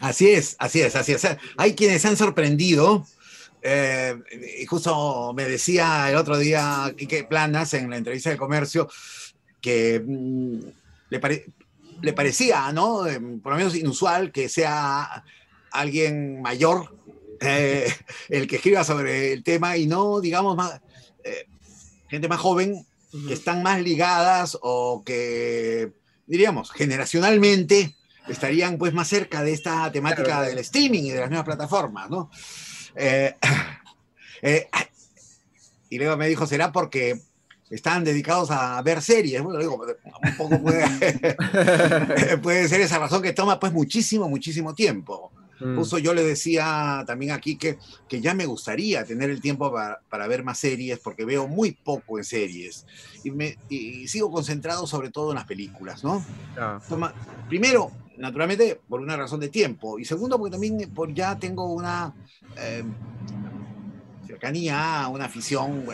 Así 0.00 0.28
es, 0.28 0.56
así 0.58 0.80
es, 0.80 0.96
así 0.96 1.12
es. 1.12 1.26
Hay 1.56 1.74
quienes 1.74 2.02
se 2.02 2.08
han 2.08 2.16
sorprendido. 2.16 3.06
Eh, 3.62 4.14
y 4.60 4.66
justo 4.66 5.32
me 5.34 5.44
decía 5.44 6.08
el 6.08 6.16
otro 6.16 6.38
día 6.38 6.94
Quique 6.96 7.24
Planas 7.24 7.74
en 7.74 7.90
la 7.90 7.96
entrevista 7.96 8.30
de 8.30 8.36
comercio 8.36 8.88
que 9.60 10.00
mm, 10.06 10.58
le, 11.10 11.44
le, 12.02 12.12
parecía, 12.12 12.70
¿no? 12.72 13.06
Eh, 13.08 13.18
por 13.42 13.52
lo 13.52 13.58
menos 13.58 13.74
inusual 13.74 14.30
que 14.30 14.48
sea 14.48 15.24
alguien 15.72 16.40
mayor 16.42 16.96
eh, 17.40 17.92
el 18.28 18.46
que 18.46 18.56
escriba 18.56 18.84
sobre 18.84 19.32
el 19.32 19.42
tema 19.42 19.76
y 19.76 19.86
no, 19.86 20.20
digamos, 20.20 20.54
más, 20.56 20.80
gente 22.08 22.28
más 22.28 22.38
joven 22.38 22.86
que 23.26 23.34
están 23.34 23.62
más 23.62 23.82
ligadas 23.82 24.56
o 24.60 25.02
que, 25.04 25.92
diríamos, 26.26 26.70
generacionalmente 26.70 27.96
estarían 28.28 28.78
pues 28.78 28.92
más 28.92 29.08
cerca 29.08 29.42
de 29.42 29.52
esta 29.52 29.90
temática 29.92 30.42
del 30.42 30.58
streaming 30.58 31.04
y 31.04 31.10
de 31.10 31.20
las 31.20 31.30
nuevas 31.30 31.46
plataformas, 31.46 32.10
¿no? 32.10 32.30
Eh, 32.94 33.34
eh, 34.42 34.68
y 35.90 35.98
luego 35.98 36.16
me 36.16 36.28
dijo, 36.28 36.46
¿será 36.46 36.72
porque 36.72 37.20
están 37.70 38.04
dedicados 38.04 38.50
a 38.50 38.80
ver 38.82 39.02
series? 39.02 39.42
Bueno, 39.42 39.58
digo, 39.58 39.76
un 39.76 40.36
poco 40.36 40.60
puede, 40.60 40.86
puede 42.42 42.68
ser 42.68 42.80
esa 42.80 42.98
razón 42.98 43.22
que 43.22 43.32
toma 43.32 43.58
pues 43.60 43.72
muchísimo, 43.72 44.28
muchísimo 44.28 44.74
tiempo. 44.74 45.32
Mm. 45.58 45.82
yo 46.02 46.12
le 46.12 46.22
decía 46.22 47.02
también 47.06 47.32
aquí 47.32 47.56
que, 47.56 47.78
que 48.08 48.20
ya 48.20 48.34
me 48.34 48.44
gustaría 48.44 49.04
tener 49.04 49.30
el 49.30 49.40
tiempo 49.40 49.72
para, 49.72 50.00
para, 50.10 50.26
ver 50.26 50.44
más 50.44 50.58
series, 50.58 50.98
porque 50.98 51.24
veo 51.24 51.48
muy 51.48 51.72
poco 51.72 52.18
en 52.18 52.24
series. 52.24 52.84
Y, 53.24 53.30
me, 53.30 53.56
y 53.68 54.06
sigo 54.08 54.30
concentrado 54.30 54.86
sobre 54.86 55.10
todo 55.10 55.30
en 55.30 55.36
las 55.36 55.46
películas, 55.46 56.04
¿no? 56.04 56.24
Toma, 56.88 57.14
primero, 57.48 57.90
naturalmente, 58.18 58.80
por 58.88 59.00
una 59.00 59.16
razón 59.16 59.40
de 59.40 59.48
tiempo. 59.48 59.98
Y 59.98 60.04
segundo, 60.04 60.38
porque 60.38 60.52
también 60.52 60.90
por 60.94 61.12
ya 61.12 61.38
tengo 61.38 61.72
una 61.72 62.14
eh, 62.58 62.84
cercanía, 64.26 65.08
una 65.10 65.26
afición 65.26 65.84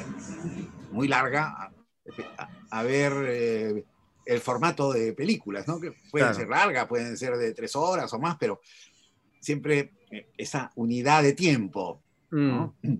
muy 0.90 1.08
larga 1.08 1.72
a, 2.70 2.82
ver 2.82 3.12
eh, 3.28 3.85
el 4.26 4.40
formato 4.40 4.92
de 4.92 5.12
películas, 5.12 5.66
¿no? 5.68 5.80
Que 5.80 5.94
pueden 6.11 6.35
ser 6.35 6.48
largas, 6.48 6.87
pueden 6.87 7.16
ser 7.16 7.37
de 7.37 7.52
tres 7.54 7.76
horas 7.76 8.12
o 8.12 8.18
más, 8.18 8.37
pero 8.38 8.61
siempre 9.40 9.92
eh, 10.11 10.28
esa 10.37 10.70
unidad 10.76 11.22
de 11.22 11.32
tiempo. 11.32 12.02
Mm. 12.30 12.64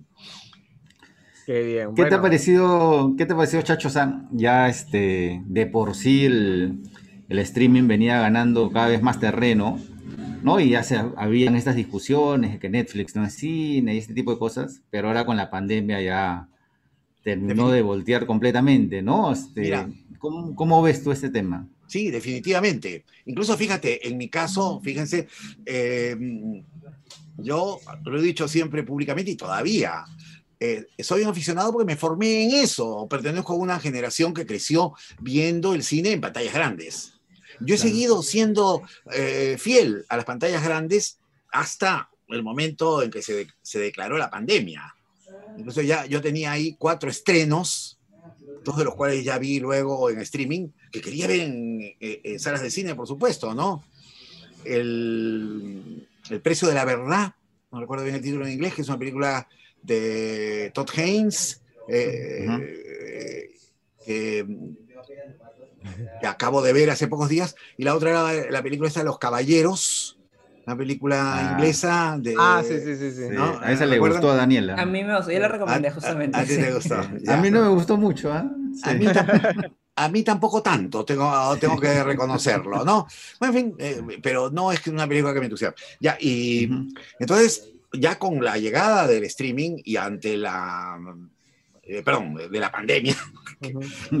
Qué 1.45 1.61
bien. 1.61 1.93
¿Qué 1.93 2.05
te 2.05 2.15
ha 2.15 2.21
parecido, 2.21 3.15
qué 3.17 3.25
te 3.25 3.33
ha 3.33 3.35
parecido, 3.35 3.63
Chacho 3.63 3.89
San? 3.89 4.29
Ya 4.31 4.69
este, 4.69 5.41
de 5.45 5.65
por 5.65 5.93
sí 5.93 6.23
el, 6.23 6.79
el 7.29 7.39
streaming 7.39 7.87
venía 7.87 8.19
ganando 8.19 8.71
cada 8.71 8.87
vez 8.87 9.01
más 9.01 9.19
terreno, 9.19 9.79
¿no? 10.43 10.59
Y 10.59 10.71
ya 10.71 10.83
se 10.83 11.01
habían 11.15 11.55
estas 11.55 11.75
discusiones 11.75 12.53
de 12.53 12.59
que 12.59 12.69
Netflix 12.69 13.15
no 13.15 13.25
es 13.25 13.33
cine 13.33 13.95
y 13.95 13.97
este 13.97 14.13
tipo 14.13 14.31
de 14.31 14.39
cosas, 14.39 14.81
pero 14.89 15.07
ahora 15.07 15.25
con 15.25 15.37
la 15.37 15.49
pandemia 15.49 16.01
ya 16.01 16.47
terminó 17.23 17.71
de 17.71 17.81
voltear 17.81 18.25
completamente, 18.25 19.01
¿no? 19.01 19.31
Este, 19.31 19.73
¿cómo, 20.19 20.81
ves 20.81 21.03
tú 21.03 21.11
este 21.11 21.29
tema? 21.29 21.67
Sí, 21.87 22.11
definitivamente. 22.11 23.05
Incluso 23.25 23.55
fíjate, 23.55 24.07
en 24.07 24.17
mi 24.17 24.29
caso, 24.29 24.81
fíjense, 24.83 25.27
eh, 25.65 26.15
yo 27.37 27.79
lo 28.03 28.19
he 28.19 28.23
dicho 28.23 28.47
siempre 28.47 28.83
públicamente 28.83 29.31
y 29.31 29.35
todavía, 29.35 30.03
eh, 30.59 30.87
soy 30.99 31.23
un 31.23 31.29
aficionado 31.29 31.71
porque 31.71 31.85
me 31.85 31.95
formé 31.95 32.43
en 32.43 32.63
eso, 32.63 33.07
pertenezco 33.09 33.53
a 33.53 33.57
una 33.57 33.79
generación 33.79 34.33
que 34.33 34.45
creció 34.45 34.93
viendo 35.19 35.73
el 35.73 35.83
cine 35.83 36.11
en 36.11 36.21
pantallas 36.21 36.53
grandes. 36.53 37.12
Yo 37.59 37.75
he 37.75 37.77
seguido 37.77 38.21
siendo 38.23 38.81
eh, 39.11 39.57
fiel 39.59 40.05
a 40.09 40.17
las 40.17 40.25
pantallas 40.25 40.63
grandes 40.63 41.19
hasta 41.51 42.09
el 42.29 42.43
momento 42.43 43.01
en 43.03 43.11
que 43.11 43.21
se, 43.21 43.47
se, 43.61 43.79
declaró 43.79 44.17
la 44.17 44.29
pandemia. 44.29 44.95
Entonces 45.57 45.85
ya 45.85 46.05
yo 46.05 46.21
tenía 46.21 46.51
ahí 46.51 46.75
cuatro 46.77 47.09
estrenos, 47.09 47.99
dos 48.63 48.77
de 48.77 48.85
los 48.85 48.95
cuales 48.95 49.23
ya 49.23 49.37
vi 49.37 49.59
luego 49.59 50.09
en 50.09 50.19
streaming, 50.19 50.69
que 50.91 51.01
quería 51.01 51.27
ver 51.27 51.41
en, 51.41 51.95
eh, 51.99 52.37
salas 52.39 52.61
de 52.61 52.71
cine, 52.71 52.95
por 52.95 53.07
supuesto, 53.07 53.53
¿no? 53.53 53.83
El, 54.65 56.07
el, 56.29 56.41
precio 56.41 56.67
de 56.67 56.73
la 56.73 56.85
verdad, 56.85 57.35
no 57.71 57.79
recuerdo 57.81 58.05
bien 58.05 58.15
el 58.15 58.21
título 58.21 58.45
en 58.45 58.53
inglés, 58.53 58.73
que 58.73 58.81
es 58.81 58.87
una 58.87 58.99
película 58.99 59.47
de 59.81 60.71
Todd 60.73 60.89
Haynes, 60.95 61.61
eh, 61.87 62.47
que 64.05 64.45
que 66.21 66.27
acabo 66.27 66.61
de 66.61 66.73
ver 66.73 66.89
hace 66.89 67.07
pocos 67.07 67.29
días, 67.29 67.55
y 67.77 67.83
la 67.83 67.95
otra 67.95 68.09
era 68.11 68.51
la 68.51 68.63
película 68.63 68.87
esta 68.87 69.03
Los 69.03 69.19
Caballeros, 69.19 70.17
una 70.65 70.77
película 70.77 71.35
ah. 71.35 71.51
inglesa 71.51 72.17
de... 72.19 72.35
Ah, 72.39 72.63
sí, 72.65 72.79
sí, 72.79 72.95
sí. 72.95 73.11
sí. 73.11 73.23
A 73.61 73.71
esa 73.71 73.85
le 73.85 73.99
gustó 73.99 74.31
a 74.31 74.35
Daniela. 74.35 74.75
A 74.75 74.85
mí 74.85 75.03
me 75.03 75.15
gustó, 75.15 75.31
yo 75.31 75.39
la 75.39 75.49
recomendé 75.49 75.91
justamente. 75.91 76.37
A, 76.37 76.43
ti 76.43 76.55
te 76.55 76.73
gustó. 76.73 76.95
a 76.95 77.37
mí 77.37 77.51
no 77.51 77.61
me 77.61 77.69
gustó 77.69 77.97
mucho, 77.97 78.31
¿ah? 78.31 78.49
A, 79.95 80.09
mí 80.09 80.23
tampoco 80.23 80.63
tanto, 80.63 81.05
tengo, 81.05 81.55
tengo 81.57 81.79
que 81.79 82.03
reconocerlo, 82.03 82.83
¿no? 82.83 83.05
Bueno, 83.39 83.55
en 83.55 83.63
fin, 83.63 83.75
eh, 83.77 84.19
pero 84.23 84.49
no 84.49 84.71
es 84.71 84.79
que 84.79 84.89
una 84.89 85.07
película 85.07 85.35
que 85.35 85.39
me 85.39 85.45
entusiasme. 85.45 85.75
Ya, 85.99 86.17
y 86.19 86.67
entonces, 87.19 87.69
ya 87.91 88.17
con 88.17 88.43
la 88.43 88.57
llegada 88.57 89.05
del 89.05 89.23
streaming 89.25 89.81
y 89.83 89.97
ante 89.97 90.35
la 90.35 90.97
eh, 91.85 92.01
perdón, 92.01 92.35
de 92.49 92.59
la 92.59 92.71
pandemia, 92.71 93.15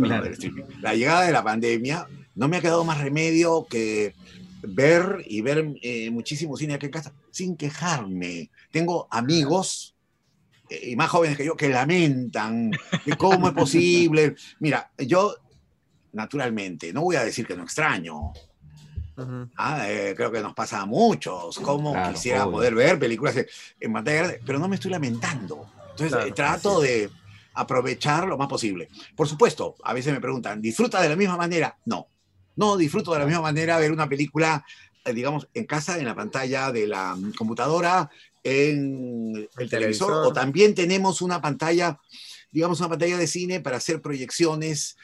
la 0.81 0.95
llegada 0.95 1.21
de 1.25 1.31
la 1.31 1.43
pandemia, 1.43 2.07
no 2.35 2.49
me 2.49 2.57
ha 2.57 2.61
quedado 2.61 2.83
más 2.83 2.99
remedio 2.99 3.65
que 3.69 4.13
ver 4.61 5.23
y 5.25 5.41
ver 5.41 5.73
eh, 5.81 6.09
muchísimo 6.09 6.57
cine 6.57 6.73
aquí 6.73 6.87
en 6.87 6.91
casa 6.91 7.13
sin 7.31 7.55
quejarme. 7.55 8.49
Tengo 8.69 9.07
amigos, 9.09 9.95
eh, 10.69 10.89
y 10.91 10.95
más 10.97 11.09
jóvenes 11.09 11.37
que 11.37 11.45
yo, 11.45 11.55
que 11.55 11.69
lamentan 11.69 12.71
cómo 13.17 13.47
es 13.47 13.53
posible. 13.53 14.35
Mira, 14.59 14.91
yo, 14.97 15.33
naturalmente, 16.11 16.91
no 16.91 17.03
voy 17.03 17.15
a 17.15 17.23
decir 17.23 17.47
que 17.47 17.55
no 17.55 17.63
extraño. 17.63 18.33
Ah, 19.55 19.85
creo 20.15 20.31
que 20.31 20.41
nos 20.41 20.53
pasa 20.53 20.81
a 20.81 20.85
muchos, 20.85 21.59
como 21.59 21.95
quisiera 22.11 22.45
poder 22.45 22.73
ver 22.73 22.97
películas 22.97 23.35
en 23.79 23.93
pantalla 23.93 24.35
pero 24.43 24.59
no 24.59 24.67
me 24.67 24.75
estoy 24.75 24.91
lamentando. 24.91 25.67
Entonces 25.91 26.33
trato 26.33 26.81
de, 26.81 27.11
aprovechar 27.53 28.27
lo 28.27 28.37
más 28.37 28.47
posible. 28.47 28.89
Por 29.15 29.27
supuesto, 29.27 29.75
a 29.83 29.93
veces 29.93 30.13
me 30.13 30.21
preguntan, 30.21 30.61
¿disfruta 30.61 31.01
de 31.01 31.09
la 31.09 31.15
misma 31.15 31.37
manera? 31.37 31.77
No, 31.85 32.07
no 32.55 32.77
disfruto 32.77 33.13
de 33.13 33.19
la 33.19 33.25
misma 33.25 33.41
manera 33.41 33.79
ver 33.79 33.91
una 33.91 34.07
película, 34.07 34.65
eh, 35.05 35.13
digamos, 35.13 35.47
en 35.53 35.65
casa, 35.65 35.97
en 35.97 36.05
la 36.05 36.15
pantalla 36.15 36.71
de 36.71 36.87
la 36.87 37.17
computadora, 37.37 38.09
en 38.43 39.47
el 39.57 39.69
televisor, 39.69 40.27
o 40.27 40.33
también 40.33 40.75
tenemos 40.75 41.21
una 41.21 41.41
pantalla, 41.41 41.99
digamos, 42.51 42.79
una 42.79 42.89
pantalla 42.89 43.17
de 43.17 43.27
cine 43.27 43.59
para 43.59 43.77
hacer 43.77 44.01
proyecciones. 44.01 44.97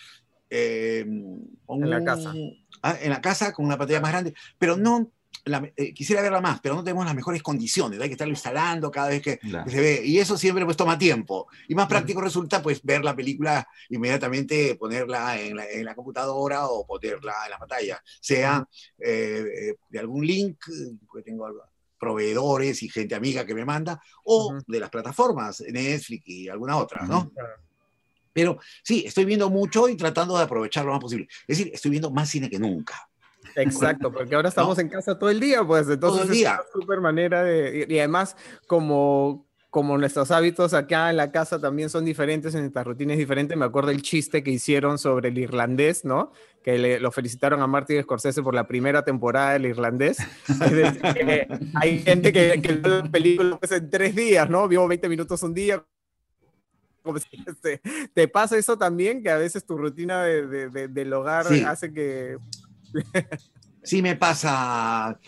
Eh, 0.49 1.01
en 1.01 1.89
la 1.89 2.03
casa. 2.03 2.33
Ah, 2.81 2.97
en 3.01 3.09
la 3.09 3.21
casa 3.21 3.51
con 3.51 3.65
una 3.65 3.77
pantalla 3.77 3.99
más 3.99 4.12
grande, 4.12 4.33
pero 4.57 4.77
no 4.77 5.12
eh, 5.75 5.93
quisiera 5.93 6.21
verla 6.21 6.41
más, 6.41 6.59
pero 6.62 6.75
no 6.75 6.83
tenemos 6.83 7.05
las 7.05 7.15
mejores 7.15 7.41
condiciones, 7.43 7.99
hay 7.99 8.07
que 8.07 8.13
estarlo 8.13 8.33
instalando 8.33 8.91
cada 8.91 9.09
vez 9.09 9.21
que, 9.21 9.39
se 9.67 9.81
ve, 9.81 10.01
y 10.05 10.19
eso 10.19 10.38
siempre 10.38 10.65
pues 10.65 10.77
toma 10.77 10.97
tiempo, 10.97 11.47
y 11.67 11.75
más 11.75 11.88
práctico 11.88 12.21
resulta 12.21 12.62
pues 12.62 12.81
ver 12.83 13.03
la 13.03 13.15
película 13.15 13.67
inmediatamente, 13.89 14.75
ponerla 14.75 15.39
en 15.39 15.85
la, 15.85 15.95
computadora 15.95 16.67
o 16.67 16.85
ponerla 16.85 17.33
en 17.45 17.51
la 17.51 17.57
pantalla, 17.57 18.01
sea 18.21 18.65
eh, 18.97 19.43
eh, 19.54 19.75
de 19.89 20.00
algún 20.00 20.25
link, 20.25 20.58
porque 21.08 21.23
tengo 21.23 21.47
proveedores 22.00 22.81
y 22.83 22.89
gente 22.89 23.15
amiga 23.15 23.45
que 23.45 23.54
me 23.54 23.65
manda, 23.65 24.02
o 24.23 24.58
de 24.65 24.79
las 24.79 24.89
plataformas, 24.89 25.62
Netflix 25.62 26.27
y 26.27 26.50
alguna 26.50 26.77
otra, 26.77 27.06
¿no? 27.06 27.31
Pero 28.31 28.60
sí, 28.83 29.04
estoy 29.06 29.25
viendo 29.25 29.50
mucho 29.50 29.89
y 29.89 29.97
tratando 29.97 30.37
de 30.37 30.43
aprovechar 30.43 30.85
lo 30.85 30.91
más 30.91 31.02
posible. 31.02 31.27
Es 31.47 31.58
decir, 31.58 31.71
estoy 31.73 31.91
viendo 31.91 32.12
más 32.12 32.29
cine 32.29 32.50
que 32.50 32.60
nunca. 32.60 33.08
Exacto, 33.62 34.12
porque 34.13 34.35
ahora 34.35 34.49
estamos 34.49 34.77
en 34.79 34.89
casa 34.89 35.17
todo 35.17 35.29
el 35.29 35.39
día, 35.39 35.63
pues 35.65 35.89
entonces 35.89 36.21
todo 36.21 36.31
el 36.31 36.37
día. 36.37 36.53
es 36.53 36.75
una 36.75 36.81
super 36.81 37.01
manera 37.01 37.43
de... 37.43 37.85
Y 37.89 37.99
además, 37.99 38.35
como 38.67 39.49
como 39.69 39.97
nuestros 39.99 40.31
hábitos 40.31 40.73
acá 40.73 41.12
en 41.12 41.17
la 41.17 41.31
casa 41.31 41.60
también 41.60 41.89
son 41.91 42.03
diferentes, 42.03 42.55
en 42.55 42.62
nuestras 42.62 42.87
rutinas 42.87 43.17
diferentes, 43.17 43.55
me 43.55 43.65
acuerdo 43.65 43.91
el 43.91 44.01
chiste 44.01 44.41
que 44.41 44.49
hicieron 44.49 44.97
sobre 44.97 45.29
el 45.29 45.37
irlandés, 45.37 46.05
¿no? 46.05 46.31
Que 46.63 46.79
le, 46.79 46.99
lo 46.99 47.12
felicitaron 47.12 47.62
a 47.62 47.67
Martin 47.67 48.01
Scorsese 48.01 48.41
por 48.41 48.55
la 48.55 48.67
primera 48.67 49.05
temporada 49.05 49.53
del 49.53 49.67
irlandés. 49.67 50.17
hay 51.75 51.99
gente 51.99 52.33
que, 52.33 52.60
que 52.62 52.73
ve 52.73 52.89
la 52.89 53.03
película 53.03 53.57
pues, 53.57 53.71
en 53.71 53.89
tres 53.91 54.15
días, 54.15 54.49
¿no? 54.49 54.67
Vio 54.67 54.87
20 54.87 55.07
minutos 55.07 55.43
un 55.43 55.53
día, 55.53 55.83
¿Te, 58.13 58.27
pasa 58.27 58.57
eso 58.57 58.77
también? 58.77 59.23
Que 59.23 59.29
a 59.29 59.37
veces 59.37 59.65
tu 59.65 59.77
rutina 59.77 60.23
de, 60.23 60.87
del 60.89 61.13
hogar 61.13 61.47
hace 61.65 61.91
que... 61.93 62.37
sí 63.83 64.02
me 64.02 64.15
pasa, 64.15 65.19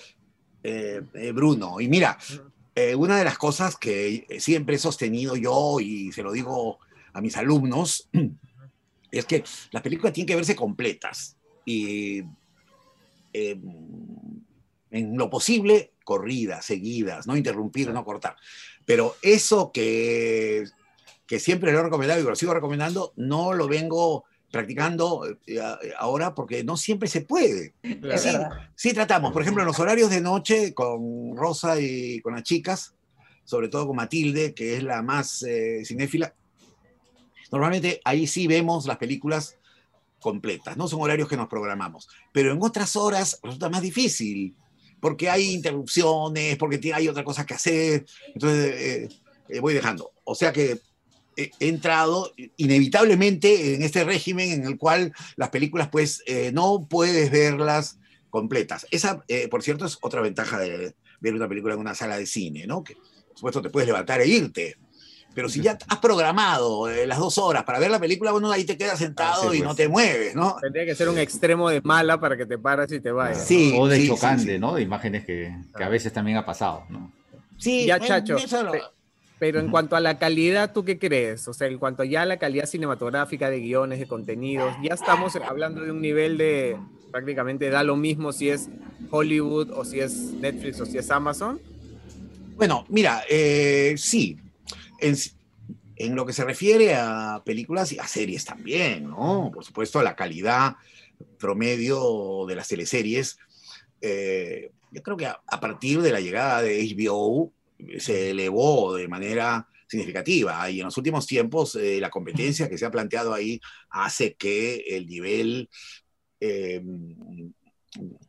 eh, 0.64 1.02
eh, 1.14 1.32
Bruno. 1.32 1.80
Y 1.80 1.88
mira, 1.88 2.18
eh, 2.76 2.96
una 2.96 3.18
de 3.18 3.26
las 3.26 3.38
cosas 3.38 3.78
que 3.78 4.26
siempre 4.40 4.76
he 4.76 4.80
sostenido 4.80 5.36
yo 5.36 5.80
y 5.80 6.12
se 6.12 6.24
lo 6.24 6.32
digo 6.32 6.80
a 7.14 7.22
mis 7.22 7.38
alumnos 7.38 8.10
es 9.12 9.26
que 9.26 9.44
las 9.72 9.84
películas 9.84 10.14
tienen 10.14 10.28
que 10.28 10.36
verse 10.36 10.56
completas 10.56 11.38
y 11.66 12.24
en 13.34 15.18
lo 15.18 15.30
posible 15.30 15.94
corridas, 16.04 16.66
seguidas, 16.66 17.28
no 17.28 17.38
interrumpir, 17.38 17.92
no 17.92 18.04
cortar. 18.04 18.36
Pero 18.86 19.16
eso 19.22 19.72
que 19.72 20.66
que 21.32 21.40
siempre 21.40 21.72
lo 21.72 21.80
he 21.80 21.84
recomendado 21.84 22.20
y 22.20 22.24
lo 22.24 22.36
sigo 22.36 22.54
recomendando, 22.54 23.14
no 23.16 23.54
lo 23.54 23.70
vengo 23.70 24.26
practicando 24.52 25.26
eh, 25.48 25.60
ahora 25.98 26.36
porque 26.36 26.64
no 26.64 26.78
siempre 26.78 27.08
se 27.08 27.22
puede. 27.22 27.74
Sí, 28.76 28.94
tratamos, 28.94 29.32
por 29.32 29.42
ejemplo, 29.42 29.64
en 29.64 29.68
los 29.68 29.80
horarios 29.80 30.10
de 30.10 30.22
noche 30.22 30.74
con 30.74 31.36
Rosa 31.36 31.80
y 31.80 32.20
con 32.20 32.36
las 32.36 32.44
chicas, 32.44 32.94
sobre 33.46 33.70
todo 33.70 33.88
con 33.88 33.96
Matilde, 33.96 34.54
que 34.54 34.76
es 34.76 34.84
la 34.84 35.02
más 35.02 35.44
eh, 35.44 35.84
cinéfila, 35.86 36.36
normalmente 37.52 38.02
ahí 38.04 38.28
sí 38.28 38.48
vemos 38.48 38.86
las 38.86 38.98
películas 38.98 39.58
completas, 40.20 40.78
no 40.78 40.88
son 40.88 41.02
horarios 41.02 41.28
que 41.28 41.38
nos 41.38 41.48
programamos, 41.48 42.08
pero 42.32 42.52
en 42.52 42.62
otras 42.62 42.96
horas 42.96 43.40
resulta 43.42 43.70
más 43.70 43.82
difícil, 43.82 44.56
porque 45.00 45.30
hay 45.30 45.52
interrupciones, 45.54 46.58
porque 46.58 46.94
hay 46.94 47.08
otra 47.08 47.24
cosa 47.24 47.46
que 47.46 47.56
hacer, 47.56 48.06
entonces 48.36 49.10
eh, 49.50 49.60
voy 49.60 49.74
dejando. 49.74 50.12
O 50.24 50.36
sea 50.36 50.54
que 50.54 50.80
he 51.60 51.68
entrado 51.68 52.34
inevitablemente 52.58 53.76
en 53.76 53.84
este 53.84 54.04
régimen 54.04 54.52
en 54.52 54.66
el 54.66 54.78
cual 54.78 55.14
las 55.36 55.50
películas 55.50 55.90
pues 55.90 56.24
eh, 56.26 56.52
no 56.54 56.88
puedes 56.90 57.32
verlas 57.32 57.98
completas. 58.30 58.88
Esa, 58.92 59.24
eh, 59.28 59.48
por 59.48 59.64
cierto, 59.64 59.86
es 59.86 59.98
otra 60.02 60.22
ventaja 60.22 60.60
de 60.60 60.96
ver 61.20 61.36
una 61.36 61.48
película 61.48 61.74
en 61.74 61.80
una 61.80 61.96
sala 61.96 62.18
de 62.18 62.26
cine, 62.26 62.66
¿no? 62.66 62.84
Que 62.84 62.96
por 62.96 63.36
supuesto 63.36 63.62
te 63.62 63.70
puedes 63.70 63.88
levantar 63.88 64.22
e 64.22 64.28
irte. 64.28 64.78
Pero 65.34 65.48
si 65.48 65.62
ya 65.62 65.78
has 65.88 66.00
programado 66.00 66.90
eh, 66.90 67.08
las 67.08 67.18
dos 67.18 67.38
horas 67.38 67.64
para 67.64 67.80
ver 67.80 67.90
la 67.90 68.00
película, 68.00 68.32
bueno, 68.32 68.52
ahí 68.52 68.66
te 68.66 68.78
quedas 68.78 69.00
sentado 69.00 69.54
y 69.54 69.60
no 69.60 69.68
pues. 69.68 69.78
te 69.78 69.88
mueves, 69.88 70.36
¿no? 70.36 70.58
Tendría 70.62 70.86
que 70.86 70.94
ser 70.94 71.08
un 71.08 71.18
extremo 71.18 71.70
de 71.70 71.80
mala 71.82 72.20
para 72.20 72.36
que 72.36 72.46
te 72.46 72.58
paras 72.58 72.92
y 72.92 73.00
te 73.00 73.12
vayas. 73.12 73.46
Sí, 73.46 73.74
o 73.78 73.88
de 73.88 74.06
chocante, 74.08 74.60
¿no? 74.60 74.76
De 74.76 74.82
imágenes 74.82 75.26
que, 75.26 75.56
que, 75.76 75.84
a 75.84 75.88
veces 75.90 76.12
también 76.12 76.38
ha 76.38 76.46
pasado, 76.46 76.84
¿no? 76.90 77.14
Sí, 77.58 77.86
ya, 77.86 78.00
Chacho. 78.00 78.38
Pero 79.42 79.60
en 79.60 79.72
cuanto 79.72 79.96
a 79.96 80.00
la 80.00 80.20
calidad, 80.20 80.72
¿tú 80.72 80.86
qué 80.86 81.00
crees? 81.00 81.48
O 81.48 81.54
sea, 81.56 81.66
en 81.66 81.80
cuanto 81.80 82.04
ya 82.04 82.22
a 82.22 82.26
la 82.28 82.38
calidad 82.38 82.68
cinematográfica 82.68 83.50
de 83.50 83.60
guiones, 83.60 83.98
de 83.98 84.06
contenidos, 84.06 84.72
ya 84.84 84.94
estamos 84.94 85.36
hablando 85.36 85.82
de 85.82 85.90
un 85.90 86.00
nivel 86.00 86.38
de 86.38 86.78
prácticamente 87.10 87.72
da 87.72 87.82
lo 87.82 87.96
mismo 87.96 88.34
si 88.34 88.50
es 88.50 88.70
Hollywood 89.10 89.72
o 89.72 89.84
si 89.84 90.00
es 90.00 90.14
Netflix 90.14 90.80
o 90.82 90.86
si 90.86 91.00
es 91.00 91.10
Amazon. 91.10 91.60
Bueno, 92.56 92.86
mira, 92.88 93.24
eh, 93.28 93.96
sí. 93.98 94.38
En, 95.00 96.16
lo 96.16 96.24
que 96.28 96.34
se 96.34 96.46
refiere 96.46 96.94
a 96.94 97.42
películas 97.44 97.92
y 97.94 97.98
a 97.98 98.06
series 98.06 98.46
también, 98.46 99.10
¿no? 99.10 99.50
Por 99.52 99.66
supuesto, 99.66 100.04
la 100.04 100.16
calidad 100.16 100.76
promedio 101.40 102.46
de 102.48 102.56
las 102.56 102.68
teleseries. 102.68 103.40
Eh, 104.02 104.70
yo 104.92 105.02
creo 105.02 105.18
que 105.18 105.26
a 105.26 105.60
partir 105.60 106.04
de 106.04 106.12
la 106.12 106.20
llegada 106.20 106.62
de 106.62 106.80
HBO, 106.96 107.52
se 108.00 108.32
elevó 108.32 108.96
de 108.96 109.08
manera 109.08 109.68
significativa 109.88 110.70
y 110.70 110.80
en 110.80 110.86
los 110.86 110.98
últimos 110.98 111.28
tiempos 111.28 111.76
eh, 111.76 112.00
la 112.00 112.10
competencia 112.10 112.70
que 112.70 112.78
se 112.78 112.86
ha 112.86 112.92
planteado 112.92 113.34
ahí 113.34 113.60
hace 113.90 114.36
que 114.36 114.78
el 114.88 115.06
nivel, 115.06 115.70
em, 116.40 117.54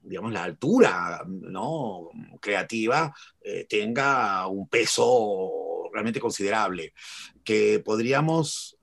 digamos, 0.02 0.32
la 0.32 0.42
altura 0.42 1.24
¿no? 1.26 2.10
creativa 2.40 3.14
eh, 3.40 3.64
tenga 3.68 4.46
un 4.48 4.68
peso 4.68 5.88
realmente 5.92 6.18
considerable, 6.18 6.94
que 7.44 7.80
podríamos 7.80 8.78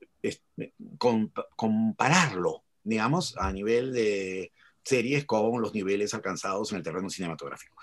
compararlo, 1.56 2.64
digamos, 2.82 3.36
a 3.36 3.52
nivel 3.52 3.92
de 3.92 4.52
series 4.84 5.24
con 5.24 5.60
los 5.60 5.74
niveles 5.74 6.14
alcanzados 6.14 6.72
en 6.72 6.78
el 6.78 6.84
terreno 6.84 7.10
cinematográfico. 7.10 7.76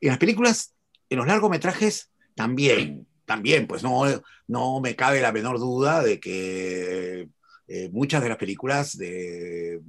En 0.00 0.10
las 0.10 0.18
películas, 0.18 0.74
en 1.08 1.18
los 1.18 1.26
largometrajes, 1.26 2.10
también, 2.36 3.08
también, 3.24 3.66
pues 3.66 3.82
no, 3.82 4.04
no 4.46 4.80
me 4.80 4.94
cabe 4.94 5.20
la 5.20 5.32
menor 5.32 5.58
duda 5.58 6.02
de 6.02 6.20
que 6.20 7.28
eh, 7.66 7.88
muchas 7.90 8.22
de 8.22 8.28
las 8.28 8.38
películas 8.38 8.96
de, 8.96 9.80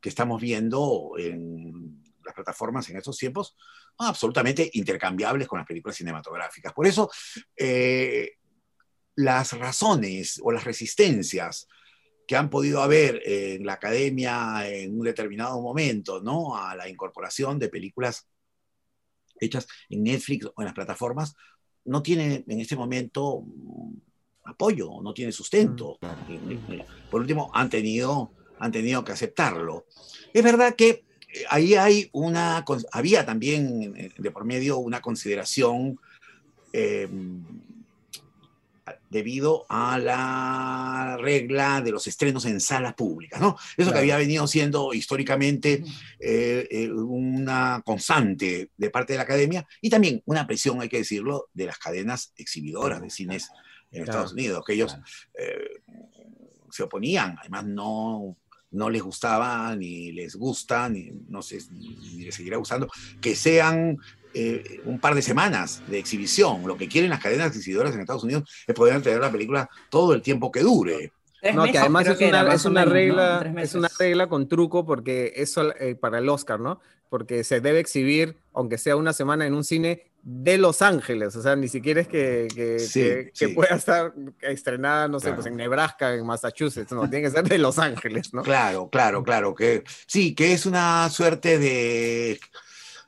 que 0.00 0.08
estamos 0.08 0.40
viendo 0.40 1.14
en 1.18 2.02
las 2.24 2.34
plataformas 2.34 2.88
en 2.90 2.98
estos 2.98 3.16
tiempos 3.16 3.56
son 3.96 4.06
absolutamente 4.06 4.70
intercambiables 4.74 5.48
con 5.48 5.58
las 5.58 5.66
películas 5.66 5.96
cinematográficas. 5.96 6.72
Por 6.72 6.86
eso, 6.86 7.10
eh, 7.56 8.32
las 9.16 9.52
razones 9.58 10.40
o 10.42 10.52
las 10.52 10.64
resistencias 10.64 11.66
que 12.26 12.36
han 12.36 12.50
podido 12.50 12.82
haber 12.82 13.22
en 13.24 13.64
la 13.64 13.74
academia 13.74 14.68
en 14.68 14.98
un 14.98 15.04
determinado 15.04 15.60
momento, 15.60 16.20
¿no? 16.22 16.56
A 16.56 16.74
la 16.74 16.88
incorporación 16.88 17.58
de 17.58 17.68
películas 17.68 18.28
hechas 19.40 19.66
en 19.88 20.04
Netflix 20.04 20.46
o 20.46 20.54
en 20.58 20.64
las 20.64 20.74
plataformas, 20.74 21.34
no 21.86 22.02
tiene 22.02 22.44
en 22.46 22.60
este 22.60 22.76
momento 22.76 23.44
apoyo, 24.44 25.00
no 25.02 25.12
tiene 25.14 25.32
sustento. 25.32 25.98
Mm, 26.28 26.80
por 27.10 27.20
último, 27.20 27.50
han 27.54 27.70
tenido, 27.70 28.30
han 28.58 28.72
tenido 28.72 29.04
que 29.04 29.12
aceptarlo. 29.12 29.86
Es 30.32 30.42
verdad 30.42 30.74
que 30.74 31.04
eh, 31.32 31.44
ahí 31.50 31.74
hay 31.74 32.08
una, 32.12 32.64
había 32.92 33.24
también 33.24 33.94
eh, 33.96 34.10
de 34.16 34.30
por 34.30 34.44
medio 34.44 34.78
una 34.78 35.00
consideración 35.00 35.98
eh, 36.72 37.08
debido 39.14 39.64
a 39.68 39.96
la 39.96 41.16
regla 41.20 41.80
de 41.80 41.92
los 41.92 42.04
estrenos 42.08 42.46
en 42.46 42.60
salas 42.60 42.94
públicas, 42.94 43.40
¿no? 43.40 43.56
Eso 43.76 43.92
que 43.92 44.00
había 44.00 44.16
venido 44.16 44.44
siendo 44.48 44.92
históricamente 44.92 45.84
eh, 46.18 46.66
eh, 46.68 46.90
una 46.90 47.80
constante 47.84 48.70
de 48.76 48.90
parte 48.90 49.12
de 49.12 49.18
la 49.18 49.22
academia 49.22 49.64
y 49.80 49.88
también 49.88 50.20
una 50.26 50.48
presión, 50.48 50.80
hay 50.80 50.88
que 50.88 50.98
decirlo, 50.98 51.48
de 51.54 51.66
las 51.66 51.78
cadenas 51.78 52.32
exhibidoras 52.36 53.00
de 53.00 53.08
cines 53.08 53.50
en 53.92 54.02
Estados 54.02 54.32
Unidos, 54.32 54.64
que 54.66 54.72
ellos 54.72 54.96
eh, 55.38 55.80
se 56.72 56.82
oponían, 56.82 57.36
además 57.38 57.66
no, 57.66 58.36
no 58.72 58.90
les 58.90 59.00
gustaba, 59.00 59.76
ni 59.76 60.10
les 60.10 60.34
gusta, 60.34 60.88
ni 60.88 61.12
no 61.28 61.40
sé, 61.40 61.60
ni 61.70 62.24
les 62.24 62.34
seguirá 62.34 62.56
gustando, 62.56 62.88
que 63.20 63.36
sean 63.36 63.96
eh, 64.34 64.80
un 64.84 64.98
par 64.98 65.14
de 65.14 65.22
semanas 65.22 65.82
de 65.86 65.98
exhibición. 65.98 66.66
Lo 66.66 66.76
que 66.76 66.88
quieren 66.88 67.10
las 67.10 67.22
cadenas 67.22 67.56
exhibidoras 67.56 67.94
en 67.94 68.00
Estados 68.00 68.24
Unidos 68.24 68.44
es 68.66 68.74
poder 68.74 69.00
tener 69.02 69.20
la 69.20 69.30
película 69.30 69.68
todo 69.90 70.12
el 70.12 70.22
tiempo 70.22 70.50
que 70.50 70.60
dure. 70.60 71.12
No, 71.52 71.64
que 71.64 71.78
además 71.78 72.06
es 72.06 72.20
una, 72.64 72.84
regla, 72.84 73.52
es 73.58 73.74
una 73.74 73.88
regla 73.98 74.28
con 74.28 74.48
truco 74.48 74.86
porque 74.86 75.34
eso 75.36 75.74
eh, 75.78 75.94
para 75.94 76.18
el 76.18 76.28
Oscar, 76.28 76.58
¿no? 76.58 76.80
Porque 77.10 77.44
se 77.44 77.60
debe 77.60 77.80
exhibir, 77.80 78.36
aunque 78.54 78.78
sea 78.78 78.96
una 78.96 79.12
semana 79.12 79.46
en 79.46 79.54
un 79.54 79.62
cine 79.62 80.10
de 80.22 80.56
Los 80.56 80.80
Ángeles, 80.80 81.36
o 81.36 81.42
sea, 81.42 81.54
ni 81.54 81.68
siquiera 81.68 82.00
es 82.00 82.08
que, 82.08 82.48
que, 83.36 83.48
pueda 83.50 83.76
estar 83.76 84.14
estrenada, 84.40 85.06
no 85.06 85.20
sé, 85.20 85.34
pues 85.34 85.44
en 85.44 85.54
Nebraska, 85.54 86.14
en 86.14 86.24
Massachusetts, 86.24 86.90
no, 86.92 87.10
tiene 87.10 87.26
que 87.26 87.30
ser 87.30 87.46
de 87.46 87.58
Los 87.58 87.78
Ángeles, 87.78 88.32
¿no? 88.32 88.42
Claro, 88.42 88.88
claro, 88.88 89.22
claro, 89.22 89.54
que 89.54 89.84
sí, 90.06 90.34
que 90.34 90.54
es 90.54 90.64
una 90.64 91.10
suerte 91.10 91.58
de 91.58 92.40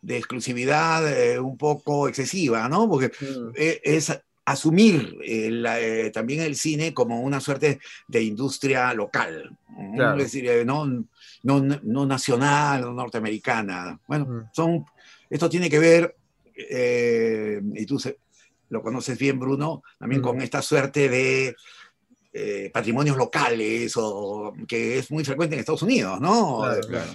de 0.02 0.18
exclusividad 0.18 1.06
eh, 1.12 1.38
un 1.38 1.56
poco 1.56 2.08
excesiva, 2.08 2.68
¿no? 2.68 2.88
Porque 2.88 3.08
mm. 3.08 3.50
e, 3.56 3.80
es 3.82 4.12
asumir 4.44 5.18
eh, 5.24 6.10
también 6.14 6.40
el 6.40 6.54
cine 6.54 6.94
como 6.94 7.20
una 7.20 7.40
suerte 7.40 7.80
de 8.06 8.22
industria 8.22 8.94
local, 8.94 9.58
es 10.16 10.16
decir, 10.18 10.48
eh, 10.48 10.64
no, 10.64 10.86
no, 11.42 11.60
no, 11.60 12.06
nacional, 12.06 12.82
no 12.82 12.92
norteamericana. 12.92 13.98
Bueno, 14.06 14.26
mm. 14.26 14.42
son, 14.52 14.84
esto 15.28 15.48
tiene 15.48 15.68
que 15.68 15.80
ver, 15.80 16.14
y 16.54 17.86
tú 17.86 18.00
lo 18.68 18.82
conoces 18.82 19.18
bien, 19.18 19.40
Bruno, 19.40 19.82
también 19.98 20.22
con 20.22 20.36
mm. 20.36 20.42
esta 20.42 20.62
suerte 20.62 21.08
de 21.08 21.56
patrimonios 22.72 23.16
locales, 23.16 23.94
o, 23.96 24.54
que 24.68 24.98
es 24.98 25.10
muy 25.10 25.24
frecuente 25.24 25.56
en 25.56 25.60
Estados 25.60 25.82
Unidos, 25.82 26.20
¿no? 26.20 26.62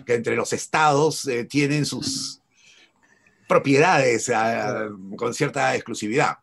Que 0.05 0.15
entre 0.15 0.36
los 0.36 0.51
estados 0.51 1.29
tienen 1.47 1.86
sus 1.86 2.40
propiedades 3.52 4.32
con 5.18 5.34
cierta 5.34 5.76
exclusividad. 5.76 6.38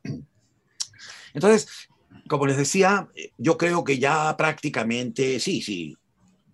Entonces, 1.32 1.88
como 2.28 2.46
les 2.46 2.58
decía, 2.58 3.08
yo 3.38 3.56
creo 3.56 3.82
que 3.82 3.98
ya 3.98 4.36
prácticamente, 4.36 5.40
sí, 5.40 5.62
sí, 5.62 5.96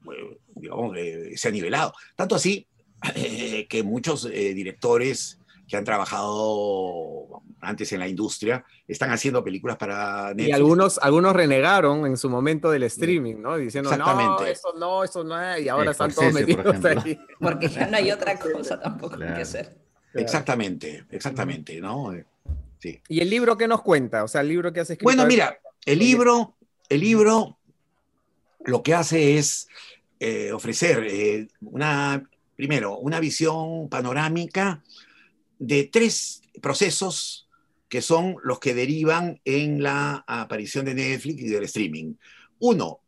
eh, 0.04 0.38
digamos, 0.54 0.96
eh, 0.96 1.32
se 1.34 1.48
ha 1.48 1.50
nivelado. 1.50 1.92
Tanto 2.14 2.36
así 2.36 2.68
eh, 3.16 3.66
que 3.68 3.82
muchos 3.82 4.30
directores 4.30 5.40
que 5.66 5.76
han 5.76 5.82
trabajado 5.82 7.42
antes 7.60 7.92
en 7.92 7.98
la 7.98 8.06
industria 8.06 8.64
están 8.86 9.10
haciendo 9.10 9.42
películas 9.42 9.76
para 9.76 10.28
Netflix. 10.28 10.48
Y 10.50 10.52
algunos, 10.52 10.98
algunos 10.98 11.34
renegaron 11.34 12.06
en 12.06 12.16
su 12.16 12.30
momento 12.30 12.70
del 12.70 12.84
streaming, 12.84 13.40
¿no? 13.40 13.56
Diciendo, 13.56 13.90
no, 13.96 14.44
eso 14.44 14.72
no, 14.78 15.02
eso 15.02 15.24
no, 15.24 15.58
y 15.58 15.68
ahora 15.68 15.90
están 15.90 16.14
todos 16.14 16.32
metidos 16.32 16.84
ahí. 16.84 17.18
Porque 17.40 17.66
ya 17.66 17.88
no 17.88 17.96
hay 17.96 18.12
otra 18.12 18.38
cosa 18.38 18.78
tampoco 18.80 19.18
que 19.18 19.24
hacer. 19.24 19.83
Exactamente, 20.14 21.04
exactamente, 21.10 21.80
¿no? 21.80 22.14
Sí. 22.78 23.00
¿Y 23.08 23.20
el 23.20 23.30
libro 23.30 23.56
qué 23.56 23.66
nos 23.66 23.82
cuenta? 23.82 24.24
O 24.24 24.28
sea, 24.28 24.42
el 24.42 24.48
libro 24.48 24.72
que 24.72 24.80
has 24.80 24.90
escrito. 24.90 25.04
Bueno, 25.04 25.26
mira, 25.26 25.58
el 25.84 25.98
libro, 25.98 26.56
el 26.88 27.00
libro 27.00 27.58
lo 28.64 28.82
que 28.82 28.94
hace 28.94 29.38
es 29.38 29.68
eh, 30.20 30.52
ofrecer 30.52 31.04
eh, 31.06 31.48
una, 31.60 32.28
primero, 32.56 32.98
una 32.98 33.20
visión 33.20 33.88
panorámica 33.88 34.82
de 35.58 35.84
tres 35.84 36.42
procesos 36.60 37.48
que 37.88 38.02
son 38.02 38.36
los 38.42 38.58
que 38.58 38.74
derivan 38.74 39.40
en 39.44 39.82
la 39.82 40.24
aparición 40.26 40.84
de 40.84 40.94
Netflix 40.94 41.42
y 41.42 41.48
del 41.48 41.64
streaming. 41.64 42.14
Uno, 42.58 43.00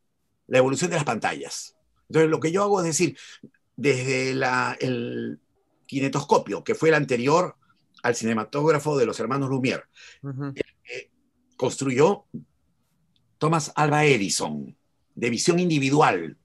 la 0.46 0.58
evolución 0.58 0.90
de 0.90 0.96
las 0.96 1.04
pantallas. 1.04 1.76
Entonces, 2.08 2.30
lo 2.30 2.40
que 2.40 2.52
yo 2.52 2.62
hago 2.62 2.80
es 2.80 2.86
decir, 2.86 3.16
desde 3.76 4.30
el 4.30 5.40
kinetoscopio, 5.86 6.64
que 6.64 6.74
fue 6.74 6.90
el 6.90 6.94
anterior 6.94 7.56
al 8.02 8.14
cinematógrafo 8.14 8.96
de 8.96 9.06
los 9.06 9.18
hermanos 9.20 9.50
Lumière, 9.50 9.84
construyó 11.56 12.26
Thomas 13.38 13.72
Alva 13.74 14.04
Edison, 14.04 14.76
de 15.14 15.30
visión 15.30 15.58
individual. 15.58 16.36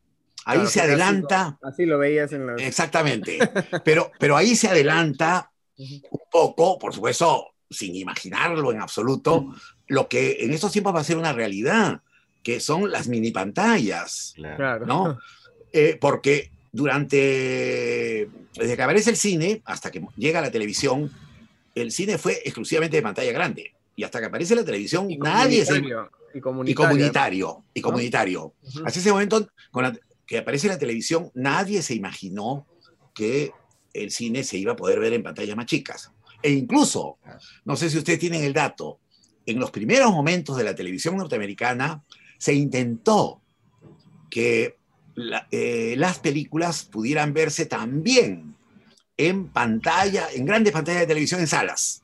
Ahí 0.45 0.65
se 0.67 0.81
adelanta. 0.81 1.59
Así, 1.61 1.85
lo 1.85 1.99
veías 1.99 2.31
en 2.33 2.47
la. 2.47 2.55
Exactamente. 2.55 3.37
Pero, 3.83 4.11
pero 4.19 4.35
ahí 4.35 4.55
se 4.55 4.67
adelanta 4.67 5.51
un 5.77 6.21
poco, 6.31 6.79
por 6.79 6.93
supuesto, 6.93 7.53
sin 7.69 7.95
imaginarlo 7.95 8.71
en 8.71 8.81
absoluto, 8.81 9.53
lo 9.87 10.07
que 10.07 10.37
en 10.43 10.51
estos 10.51 10.71
tiempos 10.71 10.95
va 10.95 11.01
a 11.01 11.03
ser 11.03 11.17
una 11.17 11.33
realidad, 11.33 12.01
que 12.43 12.59
son 12.59 12.91
las 12.91 13.07
mini 13.07 13.31
pantallas. 13.31 14.33
Claro. 14.35 14.85
¿no? 14.85 15.19
Eh, 15.73 15.97
porque 16.01 16.51
durante. 16.71 18.29
Desde 18.55 18.75
que 18.75 18.81
aparece 18.81 19.09
el 19.09 19.17
cine 19.17 19.61
hasta 19.65 19.91
que 19.91 20.01
llega 20.17 20.41
la 20.41 20.51
televisión, 20.51 21.11
el 21.75 21.91
cine 21.91 22.17
fue 22.17 22.41
exclusivamente 22.43 22.97
de 22.97 23.03
pantalla 23.03 23.31
grande. 23.31 23.73
Y 23.95 24.03
hasta 24.03 24.19
que 24.19 24.25
aparece 24.25 24.55
la 24.55 24.63
televisión, 24.63 25.07
nadie 25.19 25.65
se 25.65 25.81
y 26.33 26.73
comunitario. 26.73 27.63
Y 27.73 27.81
comunitario. 27.81 28.53
Hasta 28.85 28.99
ese 28.99 29.11
momento, 29.11 29.47
con 29.71 29.99
que 30.25 30.37
aparece 30.37 30.67
la 30.67 30.77
televisión, 30.77 31.29
nadie 31.33 31.81
se 31.81 31.93
imaginó 31.93 32.65
que 33.13 33.51
el 33.93 34.11
cine 34.11 34.43
se 34.43 34.57
iba 34.57 34.73
a 34.73 34.75
poder 34.75 34.99
ver 34.99 35.13
en 35.13 35.23
pantallas 35.23 35.55
más 35.55 35.65
chicas. 35.65 36.11
E 36.41 36.51
incluso, 36.51 37.17
no 37.65 37.75
sé 37.75 37.89
si 37.89 37.97
ustedes 37.97 38.19
tienen 38.19 38.43
el 38.43 38.53
dato, 38.53 38.99
en 39.45 39.59
los 39.59 39.71
primeros 39.71 40.11
momentos 40.11 40.57
de 40.57 40.63
la 40.63 40.75
televisión 40.75 41.17
norteamericana 41.17 42.03
se 42.37 42.53
intentó 42.53 43.41
que 44.29 44.77
eh, 45.51 45.95
las 45.97 46.19
películas 46.19 46.83
pudieran 46.83 47.33
verse 47.33 47.65
también 47.65 48.55
en 49.17 49.47
pantalla, 49.49 50.27
en 50.33 50.45
grandes 50.45 50.73
pantallas 50.73 51.01
de 51.01 51.07
televisión 51.07 51.39
en 51.39 51.47
salas. 51.47 52.03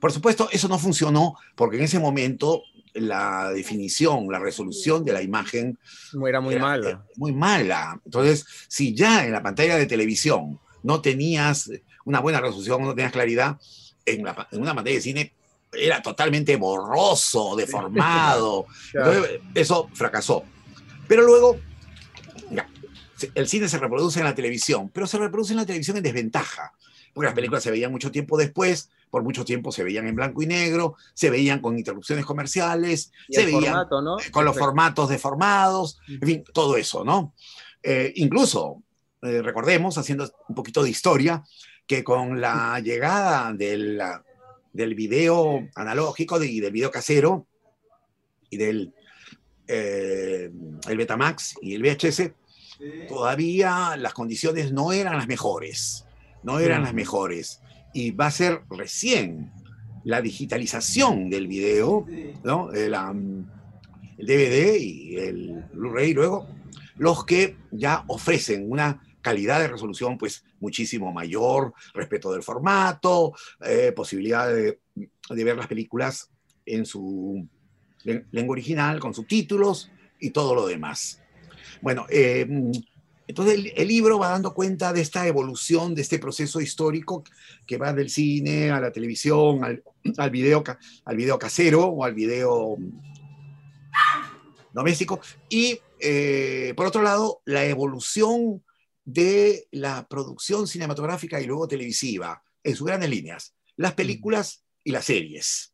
Por 0.00 0.12
supuesto, 0.12 0.48
eso 0.52 0.68
no 0.68 0.78
funcionó 0.78 1.34
porque 1.56 1.76
en 1.76 1.84
ese 1.84 1.98
momento 1.98 2.62
la 2.94 3.50
definición, 3.50 4.30
la 4.30 4.38
resolución 4.38 5.04
de 5.04 5.12
la 5.12 5.22
imagen 5.22 5.78
era 6.28 6.40
muy 6.40 6.56
mala. 6.56 7.04
Muy 7.16 7.32
mala. 7.32 8.00
Entonces, 8.04 8.46
si 8.68 8.94
ya 8.94 9.24
en 9.24 9.32
la 9.32 9.42
pantalla 9.42 9.76
de 9.76 9.86
televisión 9.86 10.60
no 10.82 11.00
tenías 11.00 11.70
una 12.04 12.20
buena 12.20 12.40
resolución, 12.40 12.82
no 12.82 12.94
tenías 12.94 13.12
claridad, 13.12 13.58
en, 14.04 14.20
una 14.20 14.74
pantalla 14.74 14.96
de 14.96 15.02
cine 15.02 15.32
era 15.72 16.00
totalmente 16.00 16.56
borroso, 16.56 17.56
deformado. 17.56 18.66
Entonces, 18.94 19.40
eso 19.54 19.90
fracasó. 19.94 20.44
Pero 21.08 21.22
luego, 21.22 21.58
el 23.34 23.48
cine 23.48 23.68
se 23.68 23.78
reproduce 23.78 24.18
en 24.18 24.26
la 24.26 24.34
televisión, 24.34 24.90
pero 24.90 25.06
se 25.06 25.18
reproduce 25.18 25.52
en 25.52 25.58
la 25.58 25.66
televisión 25.66 25.96
en 25.96 26.02
desventaja, 26.02 26.72
porque 27.14 27.26
las 27.26 27.34
películas 27.34 27.62
se 27.62 27.70
veían 27.70 27.90
mucho 27.90 28.10
tiempo 28.10 28.36
después, 28.36 28.90
por 29.10 29.22
mucho 29.22 29.44
tiempo 29.44 29.72
se 29.72 29.82
veían 29.82 30.06
en 30.06 30.14
blanco 30.14 30.42
y 30.42 30.46
negro, 30.46 30.96
se 31.14 31.30
veían 31.30 31.60
con 31.60 31.78
interrupciones 31.78 32.26
comerciales, 32.26 33.12
se 33.30 33.46
veían 33.46 33.86
con 34.30 34.44
los 34.44 34.56
formatos 34.56 35.08
deformados, 35.08 35.98
en 36.08 36.20
fin, 36.20 36.44
todo 36.52 36.76
eso, 36.76 37.04
¿no? 37.04 37.32
Eh, 37.82 38.12
incluso, 38.16 38.82
eh, 39.22 39.40
recordemos, 39.42 39.96
haciendo 39.96 40.30
un 40.48 40.54
poquito 40.54 40.82
de 40.82 40.90
historia, 40.90 41.42
que 41.86 42.02
con 42.02 42.40
la 42.40 42.80
llegada 42.80 43.52
del, 43.52 44.02
del 44.72 44.94
video 44.94 45.68
analógico 45.74 46.42
y 46.42 46.60
del 46.60 46.72
video 46.72 46.90
casero 46.90 47.46
y 48.50 48.56
del 48.56 48.92
eh, 49.68 50.50
el 50.88 50.96
Betamax 50.96 51.56
y 51.62 51.74
el 51.74 51.82
VHS, 51.82 52.30
todavía 53.08 53.96
las 53.96 54.12
condiciones 54.12 54.72
no 54.72 54.92
eran 54.92 55.16
las 55.16 55.28
mejores, 55.28 56.04
no 56.42 56.60
eran 56.60 56.82
las 56.82 56.94
mejores. 56.94 57.60
Y 57.92 58.10
va 58.10 58.26
a 58.26 58.30
ser 58.30 58.62
recién 58.70 59.50
la 60.04 60.20
digitalización 60.20 61.30
del 61.30 61.48
video, 61.48 62.06
¿no? 62.44 62.70
el, 62.72 62.94
el 62.94 64.26
DVD 64.26 64.76
y 64.78 65.16
el 65.16 65.64
Blu-ray 65.72 66.14
luego, 66.14 66.46
los 66.96 67.24
que 67.24 67.56
ya 67.70 68.04
ofrecen 68.06 68.70
una 68.70 69.02
calidad 69.20 69.58
de 69.58 69.66
resolución 69.66 70.16
pues 70.16 70.44
muchísimo 70.60 71.12
mayor, 71.12 71.74
respeto 71.92 72.32
del 72.32 72.44
formato, 72.44 73.34
eh, 73.60 73.90
posibilidad 73.90 74.46
de, 74.48 74.78
de, 74.94 75.44
ver 75.44 75.56
las 75.56 75.66
películas 75.66 76.30
en 76.64 76.86
su 76.86 77.44
lengua 78.30 78.52
original, 78.52 79.00
con 79.00 79.14
subtítulos 79.14 79.90
y 80.20 80.30
todo 80.30 80.54
lo 80.54 80.66
demás. 80.66 81.20
Bueno, 81.82 82.06
eh, 82.08 82.46
entonces 83.28 83.72
el, 83.74 83.88
libro 83.88 84.18
va 84.18 84.30
dando 84.30 84.54
cuenta 84.54 84.92
de 84.92 85.00
esta 85.00 85.26
evolución, 85.26 85.94
de 85.94 86.02
este 86.02 86.18
proceso 86.18 86.60
histórico 86.60 87.24
que 87.66 87.76
va 87.76 87.92
del 87.92 88.08
cine 88.08 88.70
a 88.70 88.80
la 88.80 88.92
televisión, 88.92 89.64
al, 89.64 89.82
al, 90.16 90.30
video, 90.30 90.62
al 91.04 91.16
video 91.16 91.38
casero 91.38 91.86
o 91.86 92.04
al 92.04 92.14
video 92.14 92.76
doméstico. 94.72 95.20
Y 95.48 95.80
eh, 95.98 96.72
por 96.76 96.86
otro 96.86 97.02
lado, 97.02 97.40
la 97.44 97.64
evolución 97.64 98.62
de 99.04 99.66
la 99.70 100.06
producción 100.08 100.66
cinematográfica 100.66 101.40
y 101.40 101.46
luego 101.46 101.68
televisiva, 101.68 102.42
en 102.62 102.76
sus 102.76 102.86
grandes 102.86 103.10
líneas, 103.10 103.54
las 103.76 103.94
películas 103.94 104.64
y 104.84 104.92
las 104.92 105.04
series. 105.04 105.72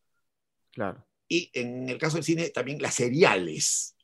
Claro. 0.72 1.06
Y 1.32 1.50
en 1.54 1.88
el 1.88 1.96
caso 1.96 2.18
del 2.18 2.24
cine, 2.24 2.50
también 2.50 2.82
las 2.82 2.92
seriales. 2.92 3.96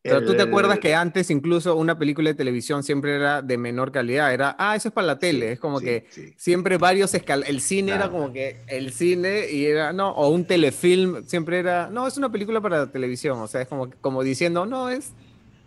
Pero 0.00 0.24
tú 0.24 0.34
te 0.34 0.42
acuerdas 0.42 0.78
que 0.78 0.94
antes 0.94 1.30
incluso 1.30 1.76
una 1.76 1.98
película 1.98 2.30
de 2.30 2.34
televisión 2.34 2.82
siempre 2.82 3.14
era 3.14 3.42
de 3.42 3.58
menor 3.58 3.92
calidad, 3.92 4.32
era, 4.32 4.56
ah, 4.58 4.74
eso 4.74 4.88
es 4.88 4.94
para 4.94 5.06
la 5.06 5.18
tele, 5.18 5.52
es 5.52 5.60
como 5.60 5.80
que 5.80 6.06
siempre 6.36 6.78
varios 6.78 7.14
escal 7.14 7.44
el 7.46 7.60
cine 7.60 7.92
era 7.92 8.10
como 8.10 8.30
que 8.30 8.56
el 8.68 8.92
cine 8.92 9.50
y 9.50 9.64
era, 9.64 9.94
no, 9.94 10.10
o 10.10 10.28
un 10.28 10.46
telefilm 10.46 11.24
siempre 11.26 11.58
era, 11.58 11.88
no, 11.90 12.06
es 12.06 12.18
una 12.18 12.30
película 12.30 12.60
para 12.60 12.80
la 12.80 12.92
televisión, 12.92 13.38
o 13.38 13.48
sea, 13.48 13.62
es 13.62 13.68
como, 13.68 13.90
como 14.02 14.22
diciendo, 14.22 14.66
no, 14.66 14.90
es 14.90 15.12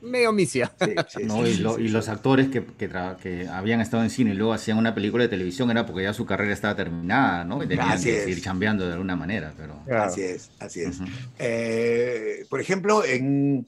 medio 0.02 0.32
misia. 0.32 0.72
y, 1.20 1.88
los 1.90 2.10
actores 2.10 2.50
que, 2.50 2.64
que, 2.66 3.48
habían 3.48 3.82
estado 3.82 4.04
en 4.04 4.10
cine 4.10 4.32
y 4.32 4.34
luego 4.36 4.54
hacían 4.54 4.78
una 4.78 4.94
película 4.94 5.24
de 5.24 5.30
televisión 5.30 5.72
era 5.72 5.86
porque 5.86 6.04
ya 6.04 6.14
su 6.14 6.26
carrera 6.26 6.54
estaba 6.54 6.76
terminada, 6.76 7.44
¿no? 7.44 7.64
Y 7.64 7.68
tenían 7.68 7.92
que 7.92 7.98
seguir 7.98 8.42
cambiando 8.42 8.86
de 8.86 8.94
alguna 8.94 9.16
manera, 9.16 9.54
pero... 9.58 9.82
Así 9.96 10.22
es, 10.22 10.52
así 10.60 10.82
es. 10.82 11.00
Eh, 11.40 12.46
por 12.50 12.62
ejemplo, 12.62 13.04
en 13.04 13.68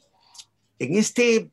en 0.80 0.96
este 0.96 1.52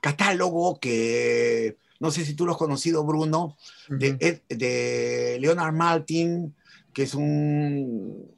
catálogo 0.00 0.78
que 0.80 1.76
no 1.98 2.10
sé 2.10 2.24
si 2.24 2.34
tú 2.34 2.46
lo 2.46 2.52
has 2.52 2.58
conocido, 2.58 3.04
Bruno, 3.04 3.58
de, 3.88 5.38
Leonard 5.38 5.74
Maltin, 5.74 6.54
que 6.94 7.02
es 7.02 7.14
un 7.14 8.32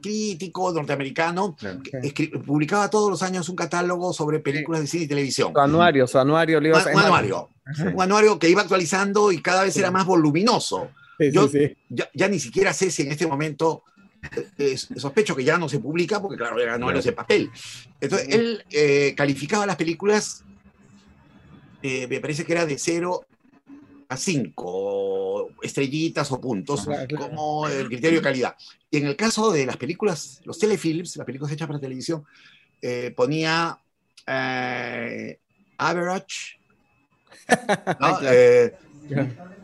crítico 0.00 0.72
norteamericano, 0.72 1.56
que 2.14 2.28
publicaba 2.44 2.88
todos 2.90 3.10
los 3.10 3.22
años 3.22 3.48
un 3.48 3.56
catálogo 3.56 4.12
sobre 4.12 4.40
películas 4.40 4.80
de 4.80 4.86
cine 4.86 5.04
y 5.04 5.08
televisión. 5.08 5.52
Su 5.52 5.60
anuario, 5.60 6.06
su 6.06 6.18
anuario. 6.18 6.58
Un, 6.58 6.74
anuario, 6.98 7.50
un 7.94 8.02
anuario 8.02 8.38
que 8.38 8.48
iba 8.48 8.62
actualizando 8.62 9.32
y 9.32 9.40
cada 9.40 9.64
vez 9.64 9.76
era 9.76 9.90
más 9.90 10.06
voluminoso. 10.06 10.90
Yo 11.18 11.48
ya, 11.88 12.10
ya, 12.12 12.28
ni 12.28 12.38
siquiera 12.38 12.72
sé 12.72 12.90
si 12.90 13.02
en 13.02 13.12
este 13.12 13.26
momento 13.26 13.82
sospecho 14.96 15.34
que 15.34 15.44
ya 15.44 15.58
no 15.58 15.68
se 15.68 15.78
publica 15.78 16.20
porque, 16.20 16.36
claro, 16.36 16.58
ya 16.58 16.78
no 16.78 16.90
es 16.90 17.12
papel. 17.12 17.50
Entonces, 18.00 18.28
él 18.30 18.64
eh, 18.70 19.14
calificaba 19.16 19.66
las 19.66 19.76
películas, 19.76 20.44
eh, 21.82 22.06
me 22.08 22.20
parece 22.20 22.44
que 22.44 22.52
era 22.52 22.66
de 22.66 22.78
0 22.78 23.26
a 24.08 24.16
5, 24.16 24.64
o 24.66 25.50
estrellitas 25.62 26.30
o 26.32 26.40
puntos 26.40 26.86
como 27.16 27.68
el 27.68 27.88
criterio 27.88 28.18
de 28.18 28.22
calidad. 28.22 28.56
Y 28.90 28.98
en 28.98 29.06
el 29.06 29.16
caso 29.16 29.50
de 29.52 29.66
las 29.66 29.76
películas, 29.76 30.40
los 30.44 30.58
telefilms, 30.58 31.16
las 31.16 31.26
películas 31.26 31.52
hechas 31.52 31.66
para 31.66 31.80
televisión, 31.80 32.24
eh, 32.80 33.12
ponía 33.16 33.78
eh, 34.26 35.38
average, 35.78 36.58
eh, 38.22 38.74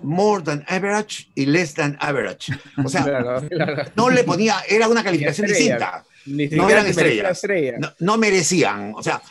more 0.02 0.42
than 0.42 0.64
average 0.68 1.28
y 1.34 1.46
less 1.46 1.74
than 1.74 1.96
average. 2.00 2.52
O 2.84 2.88
sea, 2.88 3.40
no 3.96 4.10
le 4.10 4.24
ponía, 4.24 4.56
era 4.68 4.88
una 4.88 5.02
calificación 5.02 5.46
distinta. 5.46 6.04
no 6.26 6.68
eran 6.68 6.86
estrellas. 6.86 7.42
no, 7.98 8.16
merecían. 8.16 8.92
O 8.96 9.02
sea, 9.02 9.22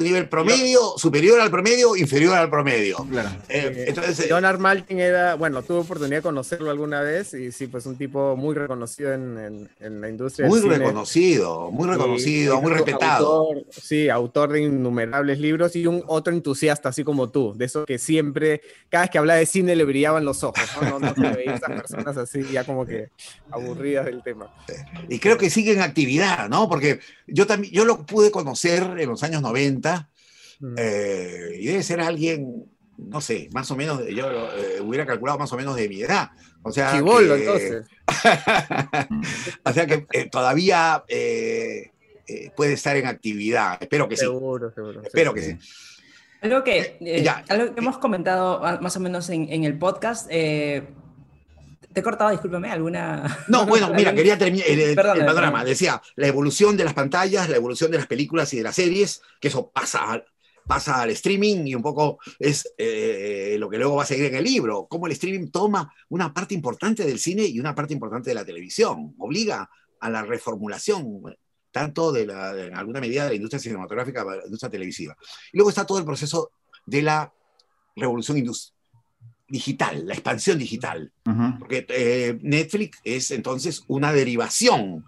nivel 0.00 0.28
promedio, 0.28 0.94
superior 0.96 1.40
al 1.40 1.50
promedio, 1.50 1.96
inferior 1.96 2.34
al 2.34 2.50
promedio. 2.50 3.06
Claro. 3.10 3.30
Eh, 3.48 3.84
entonces, 3.88 4.26
Leonard 4.26 4.58
Maltin 4.58 4.98
era, 4.98 5.34
bueno, 5.34 5.62
tuve 5.62 5.78
oportunidad 5.78 6.18
de 6.18 6.22
conocerlo 6.22 6.70
alguna 6.70 7.00
vez 7.00 7.34
y 7.34 7.52
sí, 7.52 7.66
pues 7.66 7.86
un 7.86 7.96
tipo 7.96 8.36
muy 8.36 8.54
reconocido 8.54 9.12
en, 9.12 9.68
en, 9.80 10.00
la 10.00 10.08
industria. 10.08 10.48
Muy 10.48 10.60
reconocido, 10.60 11.70
muy 11.70 11.88
reconocido, 11.88 12.60
muy 12.60 12.72
respetado. 12.72 13.48
sí, 13.70 14.08
autor 14.08 14.52
de 14.52 14.62
innumerables 14.62 15.38
libros 15.38 15.76
y 15.76 15.86
un 15.86 16.02
otro 16.06 16.32
entusiasta, 16.32 16.88
así 16.88 17.04
como 17.04 17.30
tú, 17.30 17.54
de 17.56 17.66
eso 17.66 17.84
que 17.84 17.98
siempre, 17.98 18.62
cada 18.88 19.04
vez 19.04 19.10
que 19.10 19.18
hablaba 19.18 19.38
de 19.38 19.46
cine 19.46 19.76
le 19.76 19.84
brillaban 19.84 20.24
los 20.24 20.42
ojos, 20.44 20.64
¿no? 20.80 20.98
No, 20.98 21.14
se 21.14 21.36
veía 21.36 21.54
esas 21.54 21.70
personas 21.70 22.16
así, 22.16 22.42
ya 22.50 22.64
como 22.64 22.86
que 22.86 23.10
aburridas 23.50 24.06
del 24.06 24.22
tema. 24.22 24.50
Y 25.08 25.18
creo 25.18 25.36
que 25.36 25.50
sigue 25.50 25.72
en 25.72 25.82
actividad, 25.82 26.48
¿no? 26.48 26.68
Porque 26.68 27.00
yo 27.26 27.46
también, 27.46 27.72
yo 27.72 27.84
lo 27.84 28.04
pude 28.06 28.30
conocer 28.30 28.82
en 28.98 29.08
los 29.08 29.22
años 29.22 29.42
90 29.42 29.81
Mm. 30.62 30.74
Eh, 30.78 31.56
y 31.58 31.66
debe 31.66 31.82
ser 31.82 32.00
alguien, 32.00 32.64
no 32.96 33.20
sé, 33.20 33.48
más 33.52 33.70
o 33.72 33.76
menos, 33.76 34.00
yo 34.06 34.30
eh, 34.30 34.80
hubiera 34.80 35.04
calculado 35.04 35.38
más 35.38 35.52
o 35.52 35.56
menos 35.56 35.74
de 35.74 35.88
mi 35.88 36.00
edad. 36.02 36.30
O 36.62 36.70
sea, 36.70 36.96
entonces. 36.96 37.86
o 39.64 39.72
sea 39.72 39.86
que 39.86 40.06
eh, 40.12 40.28
todavía 40.30 41.02
puede 42.54 42.72
estar 42.74 42.96
en 42.96 43.06
actividad. 43.06 43.78
Espero 43.80 44.08
que 44.08 44.16
seguro, 44.16 44.68
sí. 44.68 44.74
Seguro, 44.76 45.02
Espero 45.02 45.34
que 45.34 45.42
sí. 45.42 45.58
Algo 46.40 46.62
que, 46.62 47.24
algo 47.48 47.74
que 47.74 47.80
hemos 47.80 47.98
comentado 47.98 48.64
ah, 48.64 48.78
más 48.80 48.96
o 48.96 49.00
menos 49.00 49.28
en, 49.30 49.64
el 49.64 49.76
podcast, 49.78 50.28
te 51.92 52.00
he 52.00 52.02
cortado, 52.02 52.30
discúlpame, 52.30 52.70
alguna. 52.70 53.44
No, 53.48 53.66
bueno, 53.66 53.92
mira, 53.94 54.14
quería 54.14 54.38
terminar 54.38 54.66
el, 54.68 54.94
panorama. 54.94 55.64
Decía 55.64 56.00
la 56.16 56.26
evolución 56.26 56.76
de 56.76 56.84
las 56.84 56.94
pantallas, 56.94 57.48
la 57.48 57.56
evolución 57.56 57.90
de 57.90 57.98
las 57.98 58.06
películas 58.06 58.52
y 58.54 58.58
de 58.58 58.62
las 58.62 58.76
series, 58.76 59.22
que 59.40 59.48
eso 59.48 59.70
pasa 59.70 60.24
pasa 60.66 61.02
al 61.02 61.10
streaming 61.10 61.66
y 61.66 61.74
un 61.74 61.82
poco 61.82 62.18
es 62.38 62.72
eh, 62.78 63.56
lo 63.58 63.68
que 63.68 63.78
luego 63.78 63.96
va 63.96 64.04
a 64.04 64.06
seguir 64.06 64.26
en 64.26 64.36
el 64.36 64.44
libro, 64.44 64.86
cómo 64.88 65.06
el 65.06 65.12
streaming 65.12 65.50
toma 65.50 65.92
una 66.08 66.32
parte 66.32 66.54
importante 66.54 67.04
del 67.04 67.18
cine 67.18 67.44
y 67.44 67.58
una 67.58 67.74
parte 67.74 67.92
importante 67.92 68.30
de 68.30 68.34
la 68.34 68.44
televisión, 68.44 69.14
obliga 69.18 69.68
a 70.00 70.10
la 70.10 70.22
reformulación 70.22 71.22
tanto 71.70 72.12
de 72.12 72.26
la, 72.26 72.66
en 72.66 72.76
alguna 72.76 73.00
medida 73.00 73.24
de 73.24 73.30
la 73.30 73.34
industria 73.36 73.60
cinematográfica, 73.60 74.24
de 74.24 74.36
la 74.38 74.44
industria 74.44 74.70
televisiva. 74.70 75.16
Y 75.52 75.56
luego 75.56 75.70
está 75.70 75.86
todo 75.86 75.98
el 75.98 76.04
proceso 76.04 76.52
de 76.84 77.02
la 77.02 77.32
revolución 77.96 78.36
digital, 79.52 80.06
la 80.06 80.14
expansión 80.14 80.58
digital, 80.58 81.12
porque 81.58 81.86
eh, 81.88 82.38
Netflix 82.40 82.98
es 83.04 83.30
entonces 83.30 83.84
una 83.86 84.12
derivación, 84.12 85.04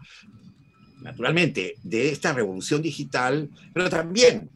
naturalmente, 1.00 1.76
de 1.82 2.10
esta 2.10 2.32
revolución 2.32 2.82
digital, 2.82 3.48
pero 3.72 3.88
también 3.88 4.50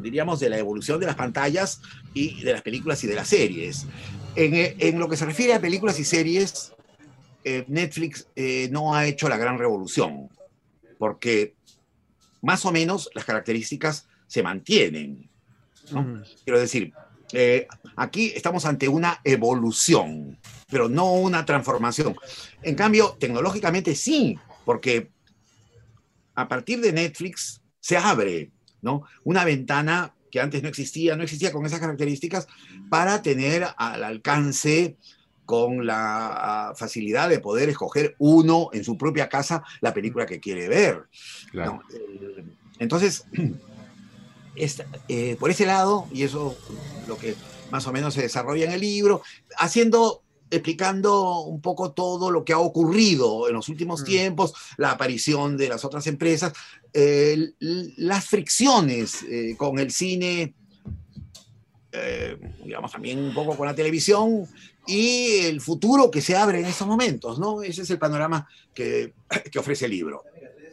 diríamos, 0.00 0.40
de 0.40 0.50
la 0.50 0.58
evolución 0.58 0.98
de 1.00 1.06
las 1.06 1.14
pantallas 1.14 1.80
y 2.14 2.42
de 2.42 2.52
las 2.52 2.62
películas 2.62 3.02
y 3.04 3.06
de 3.06 3.14
las 3.14 3.28
series. 3.28 3.86
En, 4.34 4.52
en 4.78 4.98
lo 4.98 5.08
que 5.08 5.16
se 5.16 5.26
refiere 5.26 5.54
a 5.54 5.60
películas 5.60 5.98
y 6.00 6.04
series, 6.04 6.72
eh, 7.44 7.64
Netflix 7.68 8.28
eh, 8.36 8.68
no 8.70 8.94
ha 8.94 9.06
hecho 9.06 9.28
la 9.28 9.36
gran 9.36 9.58
revolución, 9.58 10.28
porque 10.98 11.54
más 12.40 12.64
o 12.64 12.72
menos 12.72 13.10
las 13.14 13.24
características 13.24 14.06
se 14.26 14.42
mantienen. 14.42 15.28
Quiero 16.44 16.58
decir, 16.58 16.92
eh, 17.32 17.66
aquí 17.96 18.32
estamos 18.34 18.64
ante 18.64 18.88
una 18.88 19.20
evolución, 19.24 20.38
pero 20.68 20.88
no 20.88 21.12
una 21.14 21.44
transformación. 21.44 22.16
En 22.62 22.74
cambio, 22.74 23.16
tecnológicamente 23.18 23.94
sí, 23.94 24.38
porque 24.64 25.10
a 26.34 26.48
partir 26.48 26.80
de 26.80 26.92
Netflix 26.92 27.60
se 27.80 27.96
abre 27.96 28.50
¿no? 28.82 29.04
Una 29.24 29.44
ventana 29.44 30.14
que 30.30 30.40
antes 30.40 30.62
no 30.62 30.68
existía, 30.68 31.16
no 31.16 31.22
existía 31.22 31.52
con 31.52 31.64
esas 31.64 31.80
características, 31.80 32.46
para 32.90 33.22
tener 33.22 33.66
al 33.76 34.04
alcance 34.04 34.96
con 35.44 35.86
la 35.86 36.72
facilidad 36.76 37.28
de 37.28 37.38
poder 37.38 37.68
escoger 37.68 38.14
uno 38.18 38.70
en 38.72 38.84
su 38.84 38.96
propia 38.96 39.28
casa 39.28 39.62
la 39.80 39.94
película 39.94 40.26
que 40.26 40.40
quiere 40.40 40.68
ver. 40.68 41.04
Eh, 41.52 42.44
entonces, 42.78 43.26
eh, 44.56 45.36
por 45.38 45.50
ese 45.50 45.66
lado, 45.66 46.08
y 46.12 46.22
eso 46.22 46.56
lo 47.06 47.18
que 47.18 47.34
más 47.72 47.86
o 47.86 47.92
menos 47.92 48.14
se 48.14 48.22
desarrolla 48.22 48.66
en 48.66 48.72
el 48.72 48.80
libro, 48.80 49.22
haciendo 49.56 50.22
explicando 50.50 51.40
un 51.40 51.62
poco 51.62 51.92
todo 51.92 52.30
lo 52.30 52.44
que 52.44 52.52
ha 52.52 52.58
ocurrido 52.58 53.48
en 53.48 53.54
los 53.54 53.70
últimos 53.70 54.02
mm. 54.02 54.04
tiempos, 54.04 54.52
la 54.76 54.90
aparición 54.90 55.56
de 55.56 55.68
las 55.68 55.82
otras 55.84 56.06
empresas, 56.06 56.52
eh, 56.92 57.52
las 57.58 58.26
fricciones 58.26 59.22
eh, 59.22 59.54
con 59.56 59.78
el 59.78 59.90
cine, 59.90 60.54
eh, 61.90 62.36
digamos 62.64 62.92
también 62.92 63.18
un 63.18 63.32
poco 63.32 63.56
con 63.56 63.66
la 63.66 63.74
televisión 63.74 64.46
y 64.86 65.38
el 65.44 65.62
futuro 65.62 66.10
que 66.10 66.20
se 66.20 66.36
abre 66.36 66.60
en 66.60 66.66
estos 66.66 66.86
momentos, 66.86 67.38
¿no? 67.38 67.62
Ese 67.62 67.82
es 67.82 67.90
el 67.90 67.98
panorama 67.98 68.46
que, 68.74 69.14
que 69.50 69.58
ofrece 69.58 69.86
el 69.86 69.92
libro. 69.92 70.22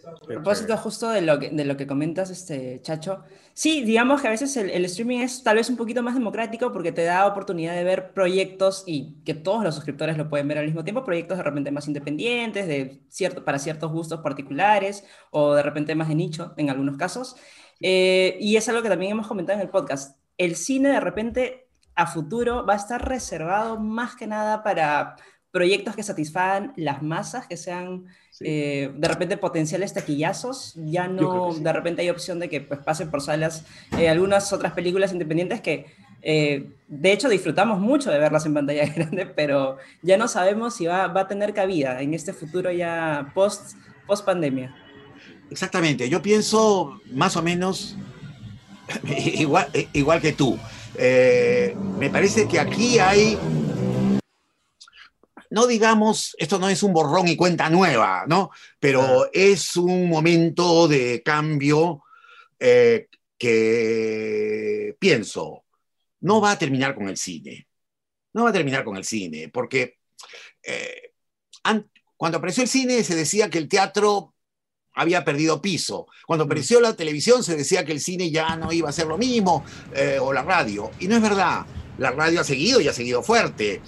A 0.06 0.26
propósito 0.26 0.76
justo 0.76 1.10
de 1.10 1.22
lo 1.22 1.40
que, 1.40 1.52
de 1.52 1.66
lo 1.66 1.78
que 1.78 1.88
comentas, 1.88 2.30
este, 2.32 2.82
Chacho, 2.82 3.24
sí, 3.60 3.84
digamos 3.84 4.22
que 4.22 4.28
a 4.30 4.32
veces 4.32 4.56
el, 4.56 4.86
streaming 4.86 5.20
es 5.20 5.44
tal 5.44 5.58
vez 5.58 5.70
un 5.70 5.76
poquito 5.76 6.02
más 6.02 6.14
democrático 6.14 6.72
porque 6.72 6.94
te 6.94 7.04
da 7.04 7.28
oportunidad 7.28 7.76
de 7.76 7.84
ver 7.84 8.14
proyectos 8.14 8.86
y 8.88 9.22
que 9.26 9.34
todos 9.34 9.66
los 9.66 9.76
suscriptores 9.76 10.18
lo 10.18 10.30
pueden 10.30 10.48
ver 10.48 10.60
al 10.60 10.66
mismo 10.66 10.86
tiempo, 10.86 11.04
proyectos 11.04 11.38
de 11.38 11.44
repente 11.44 11.70
más 11.70 11.86
independientes, 11.86 12.68
de 12.68 13.02
cierto, 13.10 13.44
para 13.44 13.60
ciertos 13.60 13.92
gustos 13.92 14.22
particulares 14.22 15.04
o 15.32 15.56
de 15.56 15.62
repente 15.62 15.94
más 15.94 16.08
de 16.08 16.16
nicho 16.16 16.54
en 16.56 16.70
algunos 16.70 16.96
casos. 16.96 17.36
Eh, 17.82 18.38
y 18.40 18.56
es 18.56 18.70
algo 18.70 18.82
que 18.82 18.88
también 18.88 19.12
hemos 19.12 19.28
comentado 19.28 19.60
en 19.60 19.66
el 19.66 19.70
podcast. 19.70 20.18
El 20.38 20.56
cine 20.56 20.90
de 20.90 21.02
repente 21.02 21.68
a 21.96 22.08
futuro 22.08 22.66
va 22.66 22.76
a 22.76 22.78
estar 22.78 23.06
reservado 23.10 23.78
más 23.78 24.16
que 24.16 24.26
nada 24.26 24.64
para 24.64 25.18
proyectos 25.52 25.96
que 25.96 26.04
satisfagan 26.04 26.74
las 26.76 27.02
masas, 27.02 27.48
que 27.48 27.58
sean 27.58 28.06
eh, 28.42 28.92
de 28.96 29.08
repente 29.08 29.38
potenciales 29.38 29.94
taquillazos, 29.94 30.74
ya 30.76 31.08
no, 31.08 31.54
de 31.54 31.74
repente 31.74 32.02
hay 32.02 32.10
opción 32.10 32.40
de 32.40 32.50
que 32.50 32.62
pues, 32.62 32.80
pasen 32.82 33.10
por 33.10 33.22
salas 33.22 33.66
eh, 33.98 34.10
algunas 34.10 34.54
otras 34.54 34.74
películas 34.74 35.12
independientes 35.12 35.62
que 35.62 35.88
eh, 36.22 36.70
de 36.88 37.12
hecho 37.12 37.30
disfrutamos 37.30 37.80
mucho 37.80 38.12
de 38.12 38.20
verlas 38.20 38.46
en 38.46 38.54
pantalla 38.54 38.86
grande, 38.96 39.26
pero 39.26 39.78
ya 40.04 40.18
no 40.18 40.28
sabemos 40.28 40.76
si 40.76 40.86
va, 40.86 41.08
va 41.08 41.22
a 41.22 41.28
tener 41.28 41.54
cabida 41.54 42.02
en 42.02 42.14
este 42.14 42.32
futuro 42.32 42.72
ya 42.72 43.32
post, 43.34 43.74
post 44.06 44.26
pandemia. 44.26 44.76
Exactamente, 45.50 46.08
yo 46.10 46.22
pienso 46.22 47.02
más 47.12 47.36
o 47.36 47.42
menos 47.42 47.98
igual, 49.34 49.68
igual 49.94 50.22
que 50.22 50.34
tú. 50.34 50.60
me 50.96 52.10
parece 52.12 52.48
que 52.48 52.60
aquí 52.60 53.00
hay 53.00 53.38
no 55.50 55.66
digamos, 55.66 56.36
esto 56.38 56.60
no 56.60 56.70
es 56.70 56.84
un 56.84 56.94
borrón 56.94 57.28
y 57.28 57.36
cuenta 57.36 57.70
nueva, 57.70 58.26
¿no? 58.28 58.52
Pero 58.80 59.30
es 59.34 59.76
un 59.76 60.08
momento 60.08 60.88
de 60.88 61.24
cambio 61.24 62.04
eh, 62.60 63.08
que 63.38 64.96
pienso, 65.00 65.64
no 66.22 66.40
va 66.40 66.52
a 66.52 66.60
terminar 66.60 66.94
con 66.94 67.10
el 67.10 67.18
cine. 67.18 67.68
No 68.34 68.44
va 68.44 68.52
a 68.52 68.54
terminar 68.54 68.84
con 68.84 68.96
el 68.96 69.04
cine, 69.04 69.50
porque 69.50 69.98
eh, 70.62 71.14
cuando 72.16 72.38
apareció 72.38 72.62
el 72.62 72.70
cine 72.70 73.04
se 73.04 73.16
decía 73.16 73.50
que 73.50 73.58
el 73.58 73.68
teatro 73.68 74.36
había 74.94 75.26
perdido 75.26 75.62
piso. 75.62 76.06
Cuando 76.28 76.46
apareció 76.46 76.80
la 76.80 76.96
televisión 76.96 77.44
se 77.44 77.56
decía 77.56 77.84
que 77.84 77.94
el 77.94 78.02
cine 78.02 78.30
ya 78.30 78.56
no 78.56 78.72
iba 78.72 78.90
a 78.90 78.94
ser 78.94 79.08
lo 79.08 79.18
mismo, 79.18 79.66
eh, 79.96 80.20
o 80.22 80.32
la 80.32 80.44
radio. 80.44 80.92
Y 81.00 81.08
no 81.08 81.16
es 81.16 81.22
verdad. 81.24 81.66
La 81.98 82.12
radio 82.12 82.42
ha 82.42 82.44
seguido 82.44 82.80
y 82.80 82.88
ha 82.88 82.94
seguido 82.94 83.24
fuerte 83.24 83.82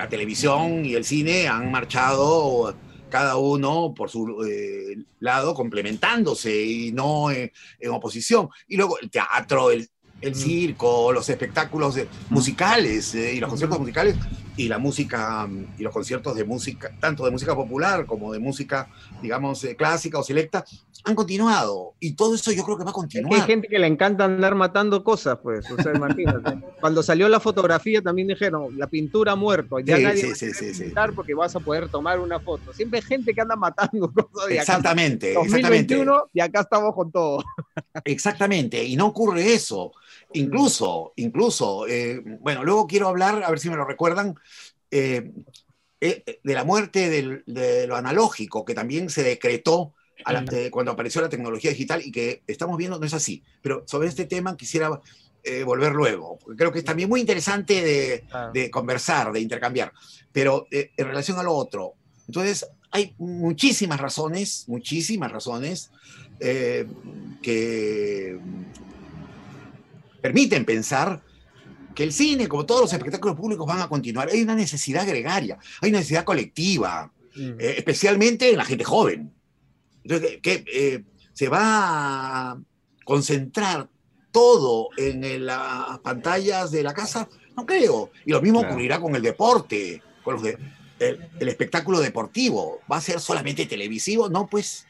la 0.00 0.08
televisión 0.08 0.86
y 0.86 0.94
el 0.94 1.04
cine 1.04 1.46
han 1.46 1.70
marchado 1.70 2.74
cada 3.10 3.36
uno 3.36 3.92
por 3.94 4.08
su 4.08 4.42
eh, 4.44 4.96
lado 5.18 5.52
complementándose 5.52 6.64
y 6.64 6.90
no 6.92 7.30
en, 7.30 7.50
oposición. 7.90 8.48
Y 8.66 8.78
luego 8.78 8.98
el 8.98 9.10
teatro, 9.10 9.70
el, 9.70 9.90
circo, 10.34 11.12
los 11.12 11.28
espectáculos 11.28 11.98
musicales 12.30 13.14
eh, 13.14 13.34
y 13.34 13.40
los 13.40 13.50
conciertos 13.50 13.78
musicales 13.78 14.16
y 14.56 14.68
la 14.68 14.78
música 14.78 15.48
y 15.78 15.82
los 15.82 15.92
conciertos 15.92 16.34
de 16.34 16.44
música, 16.44 16.92
tanto 17.00 17.24
de 17.24 17.30
música 17.30 17.54
popular 17.54 18.06
como 18.06 18.32
de 18.32 18.38
música, 18.38 18.88
digamos, 19.22 19.62
eh, 19.64 19.76
clásica 19.76 20.18
o 20.18 20.22
selecta, 20.22 20.64
han 21.04 21.14
continuado. 21.14 21.94
Y 21.98 22.12
todo 22.12 22.34
eso 22.34 22.52
yo 22.52 22.62
creo 22.64 22.76
que 22.76 22.84
va 22.84 22.90
a 22.90 22.94
continuar. 22.94 23.40
hay 23.40 23.46
gente 23.46 23.68
que 23.68 23.78
le 23.78 23.86
encanta 23.86 24.24
andar 24.24 24.54
matando 24.54 25.02
cosas, 25.02 25.38
pues. 25.42 25.70
O 25.70 25.82
sea, 25.82 25.94
imagínate. 25.94 26.58
Cuando 26.80 27.02
salió 27.02 27.28
la 27.28 27.40
fotografía 27.40 28.02
también 28.02 28.28
dijeron, 28.28 28.76
la 28.78 28.86
pintura 28.86 29.32
ha 29.32 29.36
muerto. 29.36 29.78
Ya 29.80 29.96
sí, 29.96 30.02
nadie 30.02 30.34
sí, 30.34 30.52
sí, 30.52 30.74
sí, 30.74 30.84
pintar 30.84 31.14
porque 31.14 31.34
vas 31.34 31.54
a 31.56 31.60
poder 31.60 31.88
tomar 31.88 32.20
una 32.20 32.40
foto. 32.40 32.72
Siempre 32.72 33.00
hay 33.00 33.04
gente 33.04 33.34
que 33.34 33.40
anda 33.40 33.56
matando 33.56 34.12
cosas. 34.32 34.50
exactamente, 34.50 35.34
2021, 35.34 36.02
exactamente. 36.02 36.30
Y 36.34 36.40
acá 36.40 36.60
estamos 36.60 36.94
con 36.94 37.10
todo. 37.10 37.44
Exactamente. 38.04 38.84
Y 38.84 38.96
no 38.96 39.06
ocurre 39.06 39.54
eso. 39.54 39.92
Incluso, 40.32 41.12
incluso, 41.16 41.86
eh, 41.88 42.22
bueno, 42.40 42.64
luego 42.64 42.86
quiero 42.86 43.08
hablar, 43.08 43.42
a 43.42 43.50
ver 43.50 43.58
si 43.58 43.68
me 43.68 43.76
lo 43.76 43.84
recuerdan, 43.84 44.36
eh, 44.90 45.32
eh, 46.00 46.40
de 46.42 46.54
la 46.54 46.64
muerte 46.64 47.10
del, 47.10 47.42
de 47.46 47.86
lo 47.86 47.96
analógico, 47.96 48.64
que 48.64 48.74
también 48.74 49.10
se 49.10 49.22
decretó 49.22 49.94
cuando 50.70 50.92
apareció 50.92 51.22
la 51.22 51.30
tecnología 51.30 51.70
digital 51.70 52.02
y 52.04 52.12
que 52.12 52.42
estamos 52.46 52.76
viendo 52.76 52.98
no 52.98 53.06
es 53.06 53.14
así. 53.14 53.42
Pero 53.62 53.84
sobre 53.86 54.08
este 54.08 54.26
tema 54.26 54.54
quisiera 54.54 55.00
volver 55.64 55.92
luego, 55.92 56.38
porque 56.38 56.58
creo 56.58 56.70
que 56.70 56.80
es 56.80 56.84
también 56.84 57.08
muy 57.08 57.20
interesante 57.20 57.82
de, 57.82 58.24
de 58.52 58.70
conversar, 58.70 59.32
de 59.32 59.40
intercambiar. 59.40 59.94
Pero 60.30 60.66
en 60.70 61.06
relación 61.06 61.38
a 61.38 61.42
lo 61.42 61.54
otro, 61.54 61.94
entonces 62.26 62.68
hay 62.90 63.14
muchísimas 63.16 63.98
razones, 63.98 64.64
muchísimas 64.68 65.32
razones 65.32 65.90
que 66.38 68.38
permiten 70.20 70.64
pensar 70.64 71.22
que 71.94 72.04
el 72.04 72.12
cine, 72.12 72.48
como 72.48 72.66
todos 72.66 72.82
los 72.82 72.92
espectáculos 72.92 73.36
públicos, 73.36 73.66
van 73.66 73.80
a 73.80 73.88
continuar. 73.88 74.28
Hay 74.30 74.42
una 74.42 74.54
necesidad 74.54 75.06
gregaria, 75.06 75.58
hay 75.80 75.90
una 75.90 75.98
necesidad 75.98 76.24
colectiva, 76.24 77.12
mm. 77.34 77.60
eh, 77.60 77.74
especialmente 77.78 78.50
en 78.50 78.56
la 78.56 78.64
gente 78.64 78.84
joven. 78.84 79.32
Entonces, 80.04 80.38
que 80.42 80.64
eh, 80.72 81.04
se 81.32 81.48
va 81.48 81.60
a 82.52 82.58
concentrar 83.04 83.88
todo 84.30 84.90
en 84.96 85.44
las 85.44 85.98
pantallas 86.00 86.70
de 86.70 86.82
la 86.82 86.94
casa, 86.94 87.28
no 87.56 87.66
creo. 87.66 88.10
Y 88.24 88.30
lo 88.30 88.40
mismo 88.40 88.60
ocurrirá 88.60 89.00
con 89.00 89.14
el 89.16 89.22
deporte, 89.22 90.02
con 90.22 90.34
los 90.34 90.42
de, 90.42 90.56
el, 91.00 91.48
espectáculo 91.48 92.00
deportivo. 92.00 92.80
¿Va 92.90 92.98
a 92.98 93.00
ser 93.00 93.20
solamente 93.20 93.66
televisivo? 93.66 94.28
No, 94.28 94.46
pues 94.46 94.86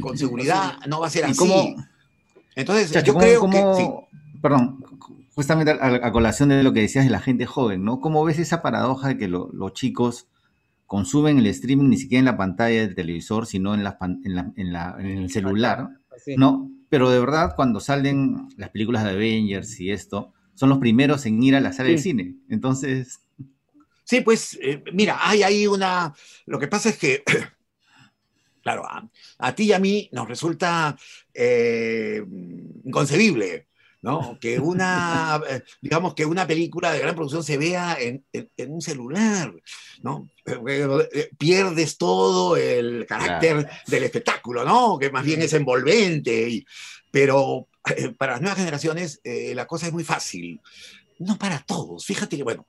con 0.00 0.18
seguridad 0.18 0.78
no 0.86 1.00
va 1.00 1.06
a 1.06 1.10
ser 1.10 1.24
así. 1.24 1.76
Entonces, 2.54 3.02
yo 3.04 3.14
creo 3.14 3.48
que 3.48 4.11
perdón, 4.42 4.84
justamente 5.34 5.70
a, 5.70 6.12
colación 6.12 6.50
de 6.50 6.62
lo 6.62 6.72
que 6.72 6.80
decías 6.80 7.04
de 7.04 7.10
la 7.10 7.20
gente 7.20 7.46
joven, 7.46 7.84
¿no? 7.84 8.00
¿Cómo 8.00 8.24
ves 8.24 8.38
esa 8.38 8.60
paradoja 8.60 9.08
de 9.08 9.18
que 9.18 9.28
los 9.28 9.72
chicos 9.72 10.26
consumen 10.86 11.38
el 11.38 11.46
streaming 11.46 11.88
ni 11.88 11.96
siquiera 11.96 12.18
en 12.18 12.24
la 12.26 12.36
pantalla 12.36 12.80
del 12.80 12.94
televisor, 12.94 13.46
sino 13.46 13.72
en, 13.74 13.84
la, 13.84 13.96
en, 14.24 15.06
el 15.06 15.30
celular, 15.30 15.88
¿no? 16.36 16.70
Pero 16.90 17.08
de 17.08 17.20
verdad, 17.20 17.54
cuando 17.56 17.80
salen 17.80 18.48
las 18.58 18.70
películas 18.70 19.04
de 19.04 19.10
Avengers 19.10 19.80
y 19.80 19.90
esto, 19.90 20.34
son 20.54 20.68
los 20.68 20.78
primeros 20.78 21.24
en 21.24 21.42
ir 21.42 21.56
a 21.56 21.60
la 21.60 21.72
sala 21.72 21.88
de 21.88 21.98
cine. 21.98 22.34
Entonces... 22.50 23.20
Sí, 24.04 24.20
pues, 24.20 24.58
eh, 24.60 24.82
mira, 24.92 25.16
hay 25.20 25.42
ahí 25.42 25.66
una... 25.66 26.12
Lo 26.44 26.58
que 26.58 26.68
pasa 26.68 26.90
es 26.90 26.98
que 26.98 27.22
claro, 28.62 28.84
a, 29.38 29.54
ti 29.54 29.64
y 29.64 29.72
a 29.72 29.78
mí 29.78 30.08
nos 30.12 30.28
resulta 30.28 30.96
eh, 31.32 32.22
inconcebible 32.84 33.68
¿no? 34.02 34.36
Que 34.40 34.58
una, 34.58 35.40
eh, 35.48 35.62
digamos 35.80 36.14
que 36.14 36.26
una 36.26 36.46
película 36.46 36.92
de 36.92 36.98
gran 36.98 37.14
producción 37.14 37.44
se 37.44 37.56
vea 37.56 37.96
en, 38.00 38.24
un 38.68 38.82
celular, 38.82 39.54
¿no? 40.02 40.28
Eh, 40.44 41.30
pierdes 41.38 41.96
todo 41.96 42.56
el 42.56 43.06
carácter 43.06 43.68
del 43.86 44.02
espectáculo, 44.02 44.64
¿no? 44.64 44.98
Que 44.98 45.10
más 45.10 45.24
bien 45.24 45.40
es 45.40 45.52
envolvente, 45.52 46.48
y, 46.50 46.66
pero 47.12 47.68
eh, 47.96 48.10
para 48.10 48.32
las 48.32 48.40
nuevas 48.40 48.58
generaciones 48.58 49.20
la 49.24 49.66
cosa 49.66 49.86
es 49.86 49.92
muy 49.92 50.04
fácil. 50.04 50.60
No 51.20 51.38
para 51.38 51.60
todos. 51.60 52.04
Fíjate 52.04 52.36
que, 52.36 52.42
bueno, 52.42 52.66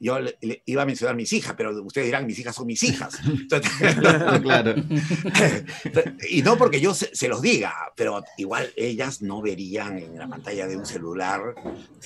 yo 0.00 0.18
le, 0.20 0.62
iba 0.66 0.82
a 0.82 0.86
mencionar 0.86 1.16
mis 1.16 1.32
hijas, 1.32 1.54
pero 1.56 1.82
ustedes 1.82 2.06
dirán, 2.06 2.26
mis 2.26 2.38
hijas 2.38 2.54
son 2.54 2.66
mis 2.66 2.82
hijas. 2.82 3.18
claro. 4.42 4.74
y 6.30 6.42
no 6.42 6.56
porque 6.56 6.80
yo 6.80 6.94
se, 6.94 7.28
los 7.28 7.42
diga, 7.42 7.74
pero 7.96 8.22
igual 8.36 8.70
ellas 8.76 9.22
no 9.22 9.42
verían 9.42 9.98
en 9.98 10.18
la 10.18 10.28
pantalla 10.28 10.66
de 10.66 10.76
un 10.76 10.86
celular 10.86 11.54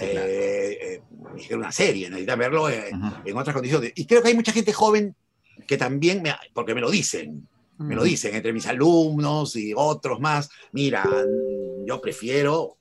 eh, 0.00 1.00
eh, 1.48 1.54
una 1.54 1.72
serie, 1.72 2.08
necesitan 2.08 2.38
verlo 2.38 2.68
en, 2.70 3.36
otras 3.36 3.54
condiciones. 3.54 3.92
Y 3.94 4.06
creo 4.06 4.22
que 4.22 4.28
hay 4.28 4.34
mucha 4.34 4.52
gente 4.52 4.72
joven 4.72 5.14
que 5.66 5.76
también, 5.76 6.22
me, 6.22 6.34
porque 6.54 6.74
me 6.74 6.80
lo 6.80 6.90
dicen, 6.90 7.46
me 7.78 7.94
lo 7.94 8.04
dicen 8.04 8.34
entre 8.34 8.52
mis 8.52 8.66
alumnos 8.66 9.56
y 9.56 9.72
otros 9.74 10.20
más, 10.20 10.50
mira, 10.72 11.04
yo 11.86 12.00
prefiero 12.00 12.78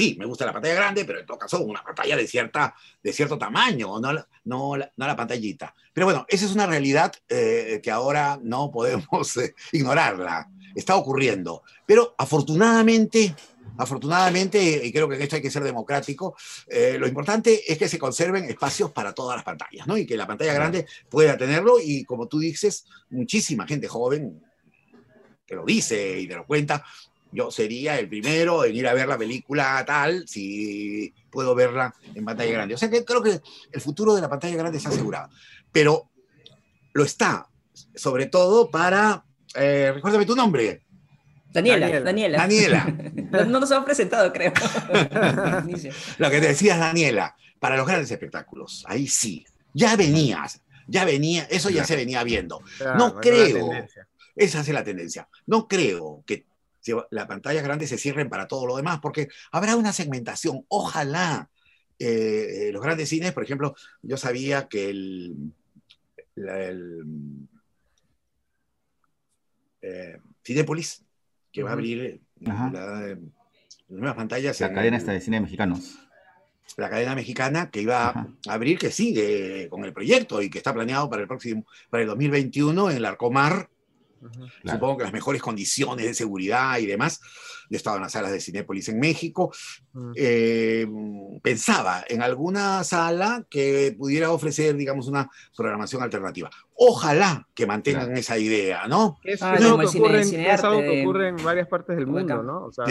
sí, 0.00 0.16
me 0.18 0.24
gusta 0.24 0.46
la 0.46 0.52
pantalla 0.54 0.74
grande, 0.76 1.04
pero 1.04 1.20
en 1.20 1.26
todo 1.26 1.36
caso 1.36 1.60
una 1.60 1.82
pantalla 1.82 2.16
de, 2.16 2.26
cierta, 2.26 2.74
de 3.02 3.12
cierto 3.12 3.36
tamaño, 3.36 4.00
no, 4.00 4.14
no, 4.14 4.24
no 4.44 5.06
la 5.06 5.14
pantallita. 5.14 5.74
Pero 5.92 6.06
bueno, 6.06 6.24
esa 6.26 6.46
es 6.46 6.52
una 6.52 6.66
realidad 6.66 7.12
eh, 7.28 7.80
que 7.82 7.90
ahora 7.90 8.38
no 8.42 8.70
podemos 8.70 9.36
eh, 9.36 9.54
ignorarla. 9.72 10.48
Está 10.74 10.96
ocurriendo. 10.96 11.64
Pero 11.84 12.14
afortunadamente, 12.16 13.34
afortunadamente, 13.76 14.80
y 14.82 14.90
creo 14.90 15.06
que 15.06 15.16
en 15.16 15.22
esto 15.22 15.36
hay 15.36 15.42
que 15.42 15.50
ser 15.50 15.64
democrático, 15.64 16.34
eh, 16.66 16.96
lo 16.98 17.06
importante 17.06 17.70
es 17.70 17.76
que 17.76 17.88
se 17.88 17.98
conserven 17.98 18.44
espacios 18.44 18.92
para 18.92 19.12
todas 19.12 19.36
las 19.36 19.44
pantallas, 19.44 19.86
¿no? 19.86 19.98
Y 19.98 20.06
que 20.06 20.16
la 20.16 20.26
pantalla 20.26 20.54
grande 20.54 20.86
pueda 21.10 21.36
tenerlo 21.36 21.76
y 21.78 22.04
como 22.04 22.26
tú 22.26 22.38
dices, 22.38 22.86
muchísima 23.10 23.66
gente 23.66 23.86
joven 23.86 24.42
que 25.44 25.56
lo 25.56 25.64
dice 25.66 26.20
y 26.20 26.28
te 26.28 26.36
lo 26.36 26.46
cuenta, 26.46 26.84
yo 27.32 27.50
sería 27.50 27.98
el 27.98 28.08
primero 28.08 28.64
en 28.64 28.74
ir 28.74 28.88
a 28.88 28.94
ver 28.94 29.08
la 29.08 29.18
película 29.18 29.82
tal, 29.86 30.26
si 30.26 31.14
puedo 31.30 31.54
verla 31.54 31.94
en 32.14 32.24
pantalla 32.24 32.52
grande. 32.52 32.74
O 32.74 32.78
sea 32.78 32.90
que 32.90 33.04
creo 33.04 33.22
que 33.22 33.40
el 33.72 33.80
futuro 33.80 34.14
de 34.14 34.20
la 34.20 34.28
pantalla 34.28 34.56
grande 34.56 34.78
está 34.78 34.90
asegurado. 34.90 35.30
Pero 35.72 36.10
lo 36.92 37.04
está, 37.04 37.48
sobre 37.94 38.26
todo 38.26 38.70
para... 38.70 39.24
Eh, 39.54 39.92
recuérdame 39.94 40.26
tu 40.26 40.36
nombre. 40.36 40.82
Daniela, 41.52 42.00
Daniela. 42.00 42.38
Daniela. 42.38 42.84
no, 43.48 43.60
nos 43.60 43.70
hemos 43.70 43.84
presentado, 43.84 44.32
creo. 44.32 44.52
lo 46.18 46.30
que 46.30 46.40
te 46.40 46.48
decías, 46.48 46.78
Daniela, 46.78 47.36
para 47.58 47.76
los 47.76 47.86
grandes 47.86 48.10
espectáculos, 48.10 48.84
ahí 48.88 49.06
sí. 49.06 49.44
Ya 49.72 49.96
venías, 49.96 50.60
ya 50.86 51.04
venía, 51.04 51.46
eso 51.50 51.70
ya 51.70 51.84
se 51.84 51.96
venía 51.96 52.22
viendo. 52.24 52.60
no 52.96 53.16
creo, 53.16 53.70
esa 54.34 54.60
es 54.60 54.68
la 54.68 54.84
tendencia. 54.84 55.28
No 55.46 55.68
creo 55.68 56.22
que 56.26 56.46
si 56.90 57.06
las 57.10 57.26
pantallas 57.26 57.64
grandes 57.64 57.88
se 57.88 57.98
cierren 57.98 58.28
para 58.28 58.48
todo 58.48 58.66
lo 58.66 58.76
demás, 58.76 59.00
porque 59.00 59.28
habrá 59.52 59.76
una 59.76 59.92
segmentación. 59.92 60.64
Ojalá 60.68 61.48
eh, 61.98 62.70
los 62.72 62.82
grandes 62.82 63.10
cines, 63.10 63.32
por 63.32 63.44
ejemplo, 63.44 63.74
yo 64.02 64.16
sabía 64.16 64.68
que 64.68 64.88
el, 64.88 65.36
eh, 69.82 70.18
Cinepolis, 70.42 71.04
que 71.52 71.62
va 71.62 71.70
a 71.70 71.72
abrir 71.74 72.22
las 72.40 72.72
nuevas 73.88 74.16
pantallas. 74.16 74.58
La 74.60 74.72
cadena 74.72 74.96
esta 74.96 75.12
de 75.12 75.20
cine 75.20 75.40
mexicanos. 75.40 75.98
La 76.76 76.88
cadena 76.88 77.14
mexicana 77.14 77.70
que 77.70 77.82
iba 77.82 78.08
a 78.08 78.28
abrir, 78.48 78.78
que 78.78 78.90
sigue 78.90 79.68
con 79.68 79.84
el 79.84 79.92
proyecto 79.92 80.40
y 80.40 80.48
que 80.48 80.58
está 80.58 80.72
planeado 80.72 81.10
para 81.10 81.22
el 81.22 81.28
próximo, 81.28 81.66
para 81.90 82.02
el 82.02 82.08
2021 82.08 82.90
en 82.90 82.96
el 82.96 83.04
Arcomar, 83.04 83.68
Supongo 84.64 84.98
que 84.98 85.04
las 85.04 85.12
mejores 85.12 85.40
condiciones 85.40 86.06
de 86.06 86.14
seguridad 86.14 86.78
y 86.78 86.86
demás. 86.86 87.20
Yo 87.68 87.76
estaba 87.76 87.96
en 87.96 88.02
las 88.02 88.12
salas 88.12 88.32
de 88.32 88.40
Cinépolis 88.40 88.88
en 88.88 88.98
México. 88.98 89.52
Eh, 90.16 90.86
pensaba 91.42 92.04
en 92.08 92.22
alguna 92.22 92.82
sala 92.84 93.46
que 93.48 93.94
pudiera 93.96 94.32
ofrecer, 94.32 94.74
digamos, 94.76 95.06
una 95.06 95.30
programación 95.56 96.02
alternativa. 96.02 96.50
Ojalá 96.74 97.46
que 97.54 97.66
mantengan 97.66 98.16
esa 98.16 98.38
idea, 98.38 98.88
¿no? 98.88 99.18
Es, 99.22 99.40
ah, 99.42 99.52
algo, 99.52 99.78
que 99.78 99.86
ocurre, 101.02 101.28
en 101.28 101.36
varias 101.42 101.68
partes 101.68 101.96
del 101.96 102.06
mundo, 102.06 102.42
¿no? 102.42 102.66
O 102.66 102.72
sea, 102.72 102.84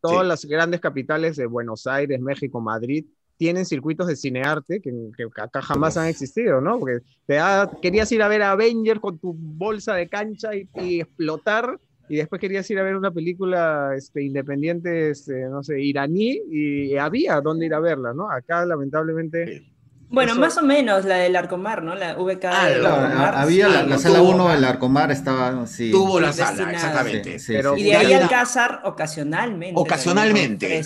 todas 0.00 0.26
las 0.26 0.44
grandes 0.44 0.80
capitales 0.80 1.36
de 1.36 1.46
Buenos 1.46 1.86
Aires, 1.86 2.20
México, 2.20 2.60
Madrid, 2.60 3.06
tienen 3.36 3.64
circuitos 3.64 4.06
de 4.06 4.16
cinearte 4.16 4.80
que, 4.80 4.92
que 5.16 5.24
acá 5.40 5.60
jamás 5.62 5.96
han 5.96 6.08
existido, 6.08 6.60
¿no? 6.60 6.78
Porque 6.78 7.00
te 7.26 7.38
querías 7.82 8.10
ir 8.12 8.22
a 8.22 8.28
ver 8.28 8.42
a 8.42 8.52
Avenger 8.52 9.00
con 9.00 9.18
tu 9.18 9.34
bolsa 9.34 9.94
de 9.94 10.08
cancha 10.08 10.50
y, 10.54 11.00
explotar, 11.00 11.78
y 12.08 12.16
después 12.16 12.40
querías 12.40 12.70
ir 12.70 12.78
a 12.78 12.82
ver 12.82 12.96
una 12.96 13.10
película 13.10 13.92
este, 13.96 14.22
independiente, 14.22 15.10
este, 15.10 15.48
no 15.48 15.62
sé, 15.62 15.80
iraní, 15.80 16.40
y 16.50 16.96
había 16.96 17.40
dónde 17.40 17.66
ir 17.66 17.74
a 17.74 17.80
verla, 17.80 18.12
¿no? 18.12 18.30
Acá, 18.30 18.64
lamentablemente, 18.64 19.64
Bueno, 20.08 20.34
más 20.36 20.56
o 20.56 20.62
menos 20.62 21.04
la 21.04 21.16
del 21.16 21.34
Arcomar, 21.36 21.82
¿no? 21.82 21.94
La 21.94 22.14
VK 22.14 22.44
ah, 22.44 22.68
del 22.68 22.86
Arcomar. 22.86 23.34
Había 23.36 23.68
la, 23.68 23.98
sala 23.98 24.22
1 24.22 24.48
del 24.48 24.64
Arcomar, 24.64 25.10
estaba. 25.10 25.66
Sí. 25.66 25.90
Tuvo 25.90 26.20
la 26.20 26.32
sala, 26.32 26.70
exactamente. 26.70 27.36
y 27.76 27.82
de 27.82 27.96
ahí 27.96 28.12
Alcázar 28.12 28.82
ocasionalmente. 28.84 29.80
Ocasionalmente. 29.80 30.84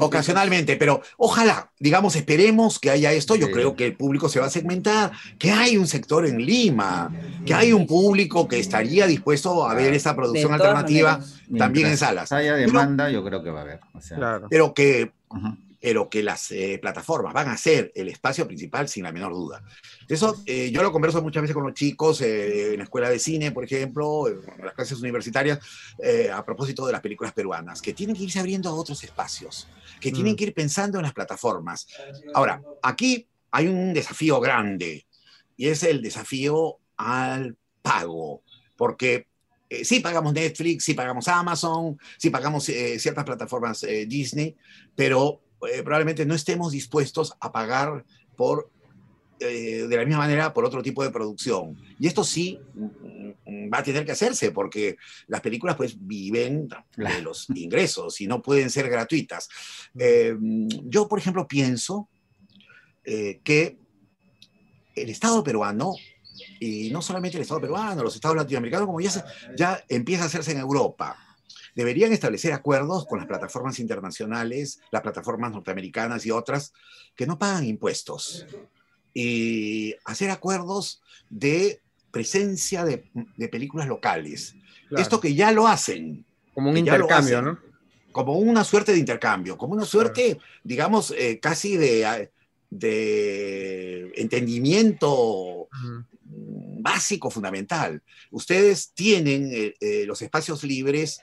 Ocasionalmente, 0.00 0.76
pero 0.76 1.02
ojalá, 1.16 1.70
digamos, 1.78 2.16
esperemos 2.16 2.78
que 2.78 2.90
haya 2.90 3.12
esto. 3.12 3.36
Yo 3.36 3.50
creo 3.50 3.74
que 3.74 3.86
el 3.86 3.96
público 3.96 4.28
se 4.28 4.40
va 4.40 4.46
a 4.46 4.50
segmentar, 4.50 5.12
que 5.38 5.50
hay 5.50 5.76
un 5.76 5.86
sector 5.86 6.26
en 6.26 6.38
Lima, 6.44 7.10
que 7.44 7.54
hay 7.54 7.72
un 7.72 7.86
público 7.86 8.48
que 8.48 8.58
estaría 8.58 9.06
dispuesto 9.06 9.68
a 9.68 9.74
ver 9.74 9.92
esta 9.94 10.14
producción 10.14 10.52
alternativa 10.52 11.20
también 11.56 11.88
en 11.88 11.96
salas. 11.96 12.32
haya 12.32 12.54
demanda, 12.54 13.10
yo 13.10 13.24
creo 13.24 13.42
que 13.42 13.50
va 13.50 13.60
a 13.60 13.62
haber. 13.62 13.80
Pero 14.50 14.74
que 14.74 15.12
pero 15.80 16.08
que 16.08 16.22
las 16.22 16.50
eh, 16.50 16.78
plataformas 16.80 17.32
van 17.32 17.48
a 17.48 17.56
ser 17.56 17.92
el 17.94 18.08
espacio 18.08 18.46
principal 18.46 18.88
sin 18.88 19.04
la 19.04 19.12
menor 19.12 19.32
duda. 19.32 19.62
Eso 20.08 20.42
eh, 20.46 20.70
yo 20.72 20.82
lo 20.82 20.90
converso 20.90 21.22
muchas 21.22 21.42
veces 21.42 21.54
con 21.54 21.64
los 21.64 21.74
chicos 21.74 22.20
eh, 22.20 22.72
en 22.72 22.78
la 22.78 22.84
escuela 22.84 23.08
de 23.08 23.18
cine, 23.18 23.52
por 23.52 23.64
ejemplo, 23.64 24.26
en 24.28 24.40
las 24.64 24.74
clases 24.74 24.98
universitarias, 24.98 25.58
a 26.32 26.44
propósito 26.44 26.86
de 26.86 26.92
las 26.92 27.00
películas 27.00 27.32
peruanas, 27.32 27.80
que 27.80 27.92
tienen 27.92 28.16
que 28.16 28.24
irse 28.24 28.40
abriendo 28.40 28.68
a 28.68 28.74
otros 28.74 29.02
espacios, 29.04 29.68
que 30.00 30.10
tienen 30.10 30.32
mm. 30.32 30.36
que 30.36 30.44
ir 30.44 30.54
pensando 30.54 30.98
en 30.98 31.04
las 31.04 31.12
plataformas. 31.12 31.86
Ahora, 32.34 32.60
aquí 32.82 33.26
hay 33.50 33.68
un 33.68 33.92
desafío 33.92 34.40
grande 34.40 35.06
y 35.56 35.68
es 35.68 35.82
el 35.82 36.02
desafío 36.02 36.78
al 36.96 37.56
pago, 37.82 38.42
porque 38.76 39.26
sí 39.82 40.00
pagamos 40.00 40.32
Netflix, 40.32 40.84
sí 40.84 40.94
pagamos 40.94 41.28
Amazon, 41.28 41.98
sí 42.16 42.30
pagamos 42.30 42.64
ciertas 42.64 43.24
plataformas 43.24 43.86
Disney, 44.06 44.56
pero 44.94 45.40
eh, 45.66 45.82
probablemente 45.82 46.24
no 46.26 46.34
estemos 46.34 46.72
dispuestos 46.72 47.34
a 47.40 47.50
pagar 47.50 48.04
por, 48.36 48.70
eh, 49.40 49.86
de 49.88 49.96
la 49.96 50.04
misma 50.04 50.18
manera 50.18 50.52
por 50.52 50.64
otro 50.64 50.82
tipo 50.82 51.02
de 51.02 51.10
producción. 51.10 51.76
Y 51.98 52.06
esto 52.06 52.24
sí 52.24 52.58
mm, 52.74 53.72
va 53.72 53.78
a 53.78 53.82
tener 53.82 54.04
que 54.04 54.12
hacerse 54.12 54.52
porque 54.52 54.96
las 55.26 55.40
películas 55.40 55.76
pues 55.76 55.96
viven 55.98 56.68
de 56.96 57.22
los 57.22 57.48
ingresos 57.50 58.20
y 58.20 58.26
no 58.26 58.40
pueden 58.42 58.70
ser 58.70 58.88
gratuitas. 58.88 59.48
Eh, 59.98 60.36
yo, 60.84 61.08
por 61.08 61.18
ejemplo, 61.18 61.46
pienso 61.46 62.08
que 63.42 63.78
el 64.94 65.08
Estado 65.08 65.42
peruano 65.42 65.94
y 66.60 66.90
no 66.90 67.00
solamente 67.02 67.38
el 67.38 67.42
Estado 67.42 67.60
peruano, 67.60 68.02
los 68.02 68.14
Estados 68.14 68.36
latinoamericanos, 68.36 68.86
como 68.86 69.00
ya, 69.00 69.24
ya 69.56 69.82
empieza 69.88 70.24
a 70.24 70.26
hacerse 70.26 70.52
en 70.52 70.58
Europa, 70.58 71.16
deberían 71.78 72.12
establecer 72.12 72.52
acuerdos 72.52 73.06
con 73.06 73.18
las 73.18 73.28
plataformas 73.28 73.78
internacionales, 73.78 74.80
las 74.90 75.00
plataformas 75.00 75.52
norteamericanas 75.52 76.26
y 76.26 76.32
otras 76.32 76.72
que 77.14 77.24
no 77.24 77.38
pagan 77.38 77.64
impuestos 77.64 78.46
y 79.14 79.94
hacer 80.04 80.30
acuerdos 80.30 81.00
de 81.30 81.80
presencia 82.10 82.84
de, 82.84 83.04
películas 83.48 83.86
locales. 83.86 84.56
Esto 84.90 85.20
que 85.20 85.36
ya 85.36 85.52
lo 85.52 85.68
hacen. 85.68 86.24
Como 86.52 86.70
un 86.70 86.78
intercambio, 86.78 87.42
¿no? 87.42 87.60
Como 88.10 88.32
una 88.32 88.64
suerte 88.64 88.90
de 88.90 88.98
intercambio, 88.98 89.56
como 89.56 89.74
una 89.74 89.84
suerte, 89.84 90.36
digamos, 90.64 91.14
eh, 91.16 91.38
casi 91.40 91.76
de, 91.76 92.32
de 92.70 94.10
entendimiento 94.16 95.68
básico, 96.24 97.30
fundamental. 97.30 98.02
Ustedes 98.32 98.90
tienen 98.94 99.48
eh, 99.52 99.74
eh, 99.80 100.04
los 100.06 100.20
espacios 100.22 100.64
libres 100.64 101.20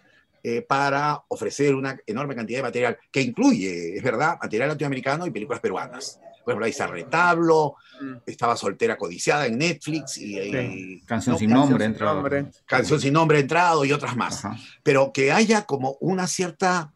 eh, 0.48 0.62
para 0.62 1.24
ofrecer 1.30 1.74
una 1.74 1.98
enorme 2.06 2.36
cantidad 2.36 2.60
de 2.60 2.64
material 2.64 3.00
que 3.10 3.20
incluye, 3.20 3.98
es 3.98 4.04
verdad, 4.04 4.38
material 4.40 4.70
latinoamericano 4.70 5.26
y 5.26 5.32
películas 5.32 5.60
peruanas. 5.60 6.20
Por 6.44 6.52
ejemplo, 6.52 6.66
ahí 6.66 6.72
está 6.72 6.86
Retablo, 6.86 7.78
mm. 8.00 8.18
estaba 8.28 8.56
Soltera 8.56 8.96
Codiciada 8.96 9.48
en 9.48 9.58
Netflix 9.58 10.20
y... 10.20 11.02
Canción 11.08 11.40
sin 11.40 11.50
nombre, 11.50 11.84
entrado. 11.84 12.24
Canción 12.68 13.02
sin 13.02 13.14
nombre 13.14 13.40
entrado 13.40 13.86
y 13.86 13.92
otras 13.92 14.16
más. 14.16 14.44
Pero 14.84 15.12
que 15.12 15.32
haya 15.32 15.66
como 15.66 15.98
una 16.00 16.28
cierta, 16.28 16.94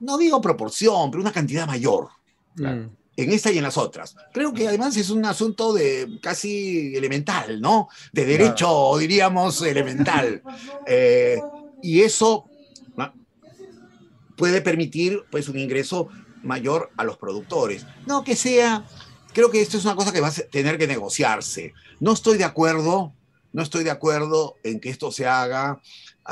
no 0.00 0.16
digo 0.16 0.40
proporción, 0.40 1.10
pero 1.10 1.20
una 1.20 1.32
cantidad 1.32 1.66
mayor. 1.66 2.08
Mm. 2.54 2.88
en 3.18 3.32
esta 3.32 3.52
y 3.52 3.58
en 3.58 3.64
las 3.64 3.76
otras. 3.76 4.16
Creo 4.32 4.54
que 4.54 4.68
además 4.68 4.96
es 4.96 5.10
un 5.10 5.22
asunto 5.26 5.74
de 5.74 6.18
casi 6.22 6.96
elemental, 6.96 7.60
¿no? 7.60 7.90
De 8.10 8.24
derecho, 8.24 8.96
diríamos, 8.96 9.60
elemental. 9.60 10.40
Eh, 10.86 11.38
y 11.82 12.00
eso 12.00 12.48
puede 14.36 14.60
permitir 14.60 15.24
pues 15.30 15.48
un 15.48 15.58
ingreso 15.58 16.08
mayor 16.42 16.90
a 16.96 17.04
los 17.04 17.16
productores. 17.16 17.86
No 18.06 18.24
que 18.24 18.36
sea, 18.36 18.84
creo 19.32 19.50
que 19.50 19.60
esto 19.60 19.76
es 19.76 19.84
una 19.84 19.96
cosa 19.96 20.12
que 20.12 20.20
va 20.20 20.28
a 20.28 20.32
tener 20.32 20.78
que 20.78 20.86
negociarse. 20.86 21.74
No 22.00 22.12
estoy 22.12 22.38
de 22.38 22.44
acuerdo, 22.44 23.12
no 23.52 23.62
estoy 23.62 23.84
de 23.84 23.90
acuerdo 23.90 24.56
en 24.62 24.80
que 24.80 24.90
esto 24.90 25.10
se 25.10 25.26
haga, 25.26 25.80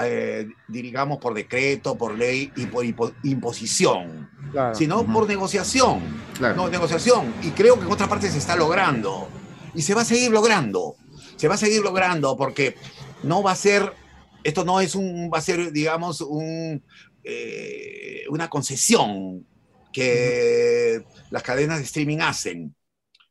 eh, 0.03 0.49
digamos, 0.69 1.19
por 1.19 1.35
decreto, 1.35 1.97
por 1.97 2.17
ley 2.17 2.53
y 2.57 2.67
por 2.67 2.85
imposición, 3.23 4.29
sino 4.75 5.05
por 5.07 5.27
negociación. 5.27 6.01
No, 6.41 6.69
negociación. 6.69 7.35
Y 7.43 7.51
creo 7.51 7.79
que 7.79 7.87
en 7.87 7.93
otras 7.93 8.09
partes 8.09 8.33
se 8.33 8.39
está 8.39 8.57
logrando. 8.57 9.29
Y 9.75 9.83
se 9.83 9.95
va 9.95 10.03
a 10.03 10.05
seguir 10.05 10.31
logrando. 10.31 10.97
Se 11.37 11.49
va 11.49 11.55
a 11.55 11.59
seguir 11.59 11.83
logrando 11.83 12.37
porque 12.37 12.77
no 13.23 13.43
va 13.43 13.53
a 13.53 13.57
ser, 13.57 13.93
esto 14.43 14.65
no 14.65 14.81
es 14.81 14.95
un, 14.95 15.31
va 15.33 15.39
a 15.39 15.43
ser, 15.43 15.73
digamos, 15.73 16.21
un, 16.21 16.83
eh, 17.25 18.25
una 18.29 18.51
concesión 18.51 19.47
que 19.93 21.03
las 21.31 21.43
cadenas 21.43 21.79
de 21.79 21.85
streaming 21.85 22.19
hacen. 22.19 22.77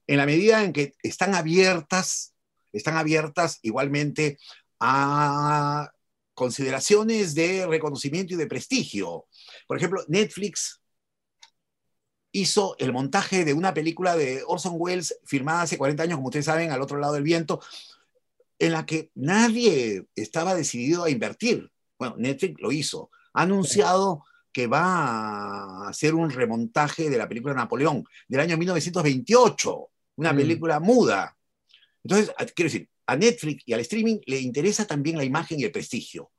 En 0.08 0.18
la 0.18 0.26
medida 0.26 0.64
en 0.64 0.74
que 0.74 0.96
están 1.04 1.36
abiertas, 1.36 2.34
están 2.72 2.98
abiertas 2.98 3.60
igualmente 3.62 4.40
a 4.80 5.92
consideraciones 6.34 7.36
de 7.36 7.68
reconocimiento 7.68 8.34
y 8.34 8.38
de 8.38 8.48
prestigio. 8.48 9.28
Por 9.68 9.78
ejemplo, 9.78 10.04
Netflix 10.08 10.82
hizo 12.32 12.76
el 12.80 12.92
montaje 12.92 13.46
de 13.46 13.54
una 13.54 13.74
película 13.74 14.16
de 14.16 14.44
Orson 14.48 14.74
Welles 14.76 15.20
filmada 15.26 15.62
hace 15.62 15.78
40 15.78 16.04
años, 16.04 16.16
como 16.16 16.30
ustedes 16.30 16.46
saben, 16.46 16.72
al 16.72 16.82
otro 16.82 16.98
lado 16.98 17.14
del 17.14 17.24
viento, 17.24 17.62
en 18.58 18.72
la 18.72 18.86
que 18.86 19.12
nadie 19.14 20.08
estaba 20.16 20.56
decidido 20.56 21.04
a 21.04 21.12
invertir. 21.12 21.70
Bueno, 22.00 22.16
Netflix 22.18 22.60
lo 22.60 22.72
hizo 22.72 23.12
ha 23.34 23.42
anunciado 23.42 24.26
que 24.52 24.68
va 24.68 24.84
a 24.84 25.90
hacer 25.90 26.14
un 26.14 26.30
remontaje 26.30 27.10
de 27.10 27.18
la 27.18 27.28
película 27.28 27.54
Napoleón 27.54 28.06
del 28.28 28.40
año 28.40 28.58
1928, 28.58 29.90
una 30.18 30.32
mm. 30.32 30.38
película 30.38 30.80
muda. 30.80 31.36
Entonces, 32.04 32.34
quiero 32.56 32.72
decir, 32.72 32.88
a 33.08 33.16
Netflix 33.16 33.64
y 33.66 33.74
al 33.74 33.80
streaming 33.82 34.20
le 34.28 34.40
interesa 34.40 34.86
también 34.86 35.18
la 35.18 35.24
imagen 35.24 35.60
y 35.60 35.64
el 35.64 35.72
prestigio. 35.72 36.32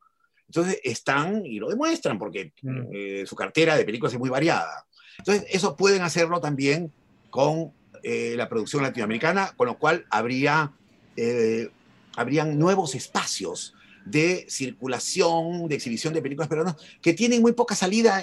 Entonces 0.47 0.79
están 0.85 1.45
y 1.45 1.59
lo 1.59 1.69
demuestran 1.69 2.19
porque 2.19 2.53
mm. 2.63 2.81
eh, 2.93 3.25
su 3.27 3.35
cartera 3.35 3.77
de 3.77 3.85
películas 3.85 4.13
es 4.13 4.19
muy 4.19 4.31
variada. 4.31 4.87
Entonces, 5.19 5.47
eso 5.51 5.77
pueden 5.77 6.03
hacerlo 6.03 6.41
también 6.41 6.93
con 7.31 7.73
eh, 8.03 8.35
la 8.37 8.49
producción 8.49 8.83
latinoamericana, 8.83 9.53
con 9.57 9.67
lo 9.67 9.79
cual 9.79 10.05
habría, 10.11 10.73
eh, 11.17 11.71
habrían 12.17 12.59
nuevos 12.59 12.95
espacios 12.95 13.75
de 14.05 14.47
circulación, 14.49 15.69
de 15.69 15.75
exhibición 15.75 16.15
de 16.15 16.23
películas 16.23 16.49
peruanas, 16.49 16.77
que 17.01 17.15
tienen 17.15 17.43
muy 17.43 17.53
poca 17.53 17.75
salida, 17.75 18.23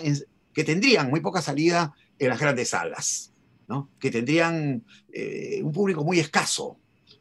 que 0.53 0.63
tendrían 0.63 1.09
muy 1.09 1.19
poca 1.21 1.41
salida 1.41 1.93
en 2.19 2.29
las 2.29 2.39
grandes 2.39 2.69
salas, 2.69 3.33
¿no? 3.67 3.89
que 3.99 4.11
tendrían 4.11 4.83
eh, 5.11 5.61
un 5.63 5.71
público 5.71 6.03
muy 6.03 6.19
escaso. 6.19 6.77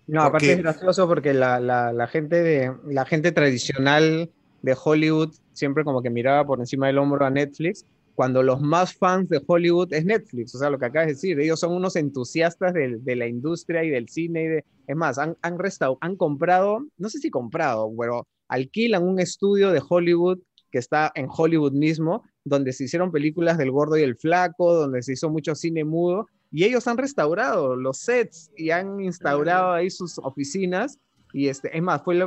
No, 0.06 0.22
aparte 0.22 0.52
es 0.52 0.58
gracioso 0.58 1.06
porque 1.06 1.32
la, 1.32 1.60
la, 1.60 2.06
gente 2.08 2.42
de, 2.42 2.72
la 2.88 3.04
gente 3.04 3.30
tradicional 3.32 4.30
de 4.62 4.76
Hollywood 4.82 5.34
siempre 5.52 5.84
como 5.84 6.02
que 6.02 6.10
miraba 6.10 6.44
por 6.44 6.58
encima 6.58 6.88
del 6.88 6.98
hombro 6.98 7.24
a 7.24 7.30
Netflix, 7.30 7.84
cuando 8.14 8.42
los 8.42 8.60
más 8.60 8.92
fans 8.94 9.28
de 9.28 9.40
Hollywood 9.46 9.92
es 9.92 10.04
Netflix, 10.04 10.54
o 10.54 10.58
sea, 10.58 10.68
lo 10.68 10.78
que 10.78 10.86
acabas 10.86 11.06
de 11.06 11.14
decir, 11.14 11.40
ellos 11.40 11.60
son 11.60 11.72
unos 11.72 11.96
entusiastas 11.96 12.74
de, 12.74 12.98
de 12.98 13.16
la 13.16 13.26
industria 13.26 13.84
y 13.84 13.90
del 13.90 14.08
cine, 14.08 14.42
y 14.42 14.46
de, 14.48 14.64
es 14.86 14.96
más, 14.96 15.18
han, 15.18 15.36
han, 15.42 15.56
han 16.00 16.16
comprado, 16.16 16.86
no 16.98 17.08
sé 17.08 17.18
si 17.18 17.30
comprado, 17.30 17.90
pero 17.98 18.26
alquilan 18.50 19.02
un 19.02 19.20
estudio 19.20 19.70
de 19.70 19.80
Hollywood 19.86 20.38
que 20.70 20.78
está 20.78 21.10
en 21.14 21.26
Hollywood 21.28 21.72
mismo, 21.72 22.22
donde 22.44 22.72
se 22.72 22.84
hicieron 22.84 23.10
películas 23.10 23.58
del 23.58 23.70
gordo 23.70 23.96
y 23.96 24.02
el 24.02 24.16
flaco, 24.16 24.74
donde 24.74 25.02
se 25.02 25.14
hizo 25.14 25.30
mucho 25.30 25.54
cine 25.54 25.84
mudo, 25.84 26.26
y 26.50 26.64
ellos 26.64 26.86
han 26.86 26.98
restaurado 26.98 27.76
los 27.76 27.98
sets 27.98 28.50
y 28.56 28.70
han 28.70 29.00
instaurado 29.00 29.72
ahí 29.72 29.90
sus 29.90 30.18
oficinas. 30.18 30.98
Y 31.32 31.46
este, 31.46 31.76
es 31.76 31.82
más, 31.82 32.02
fue, 32.02 32.18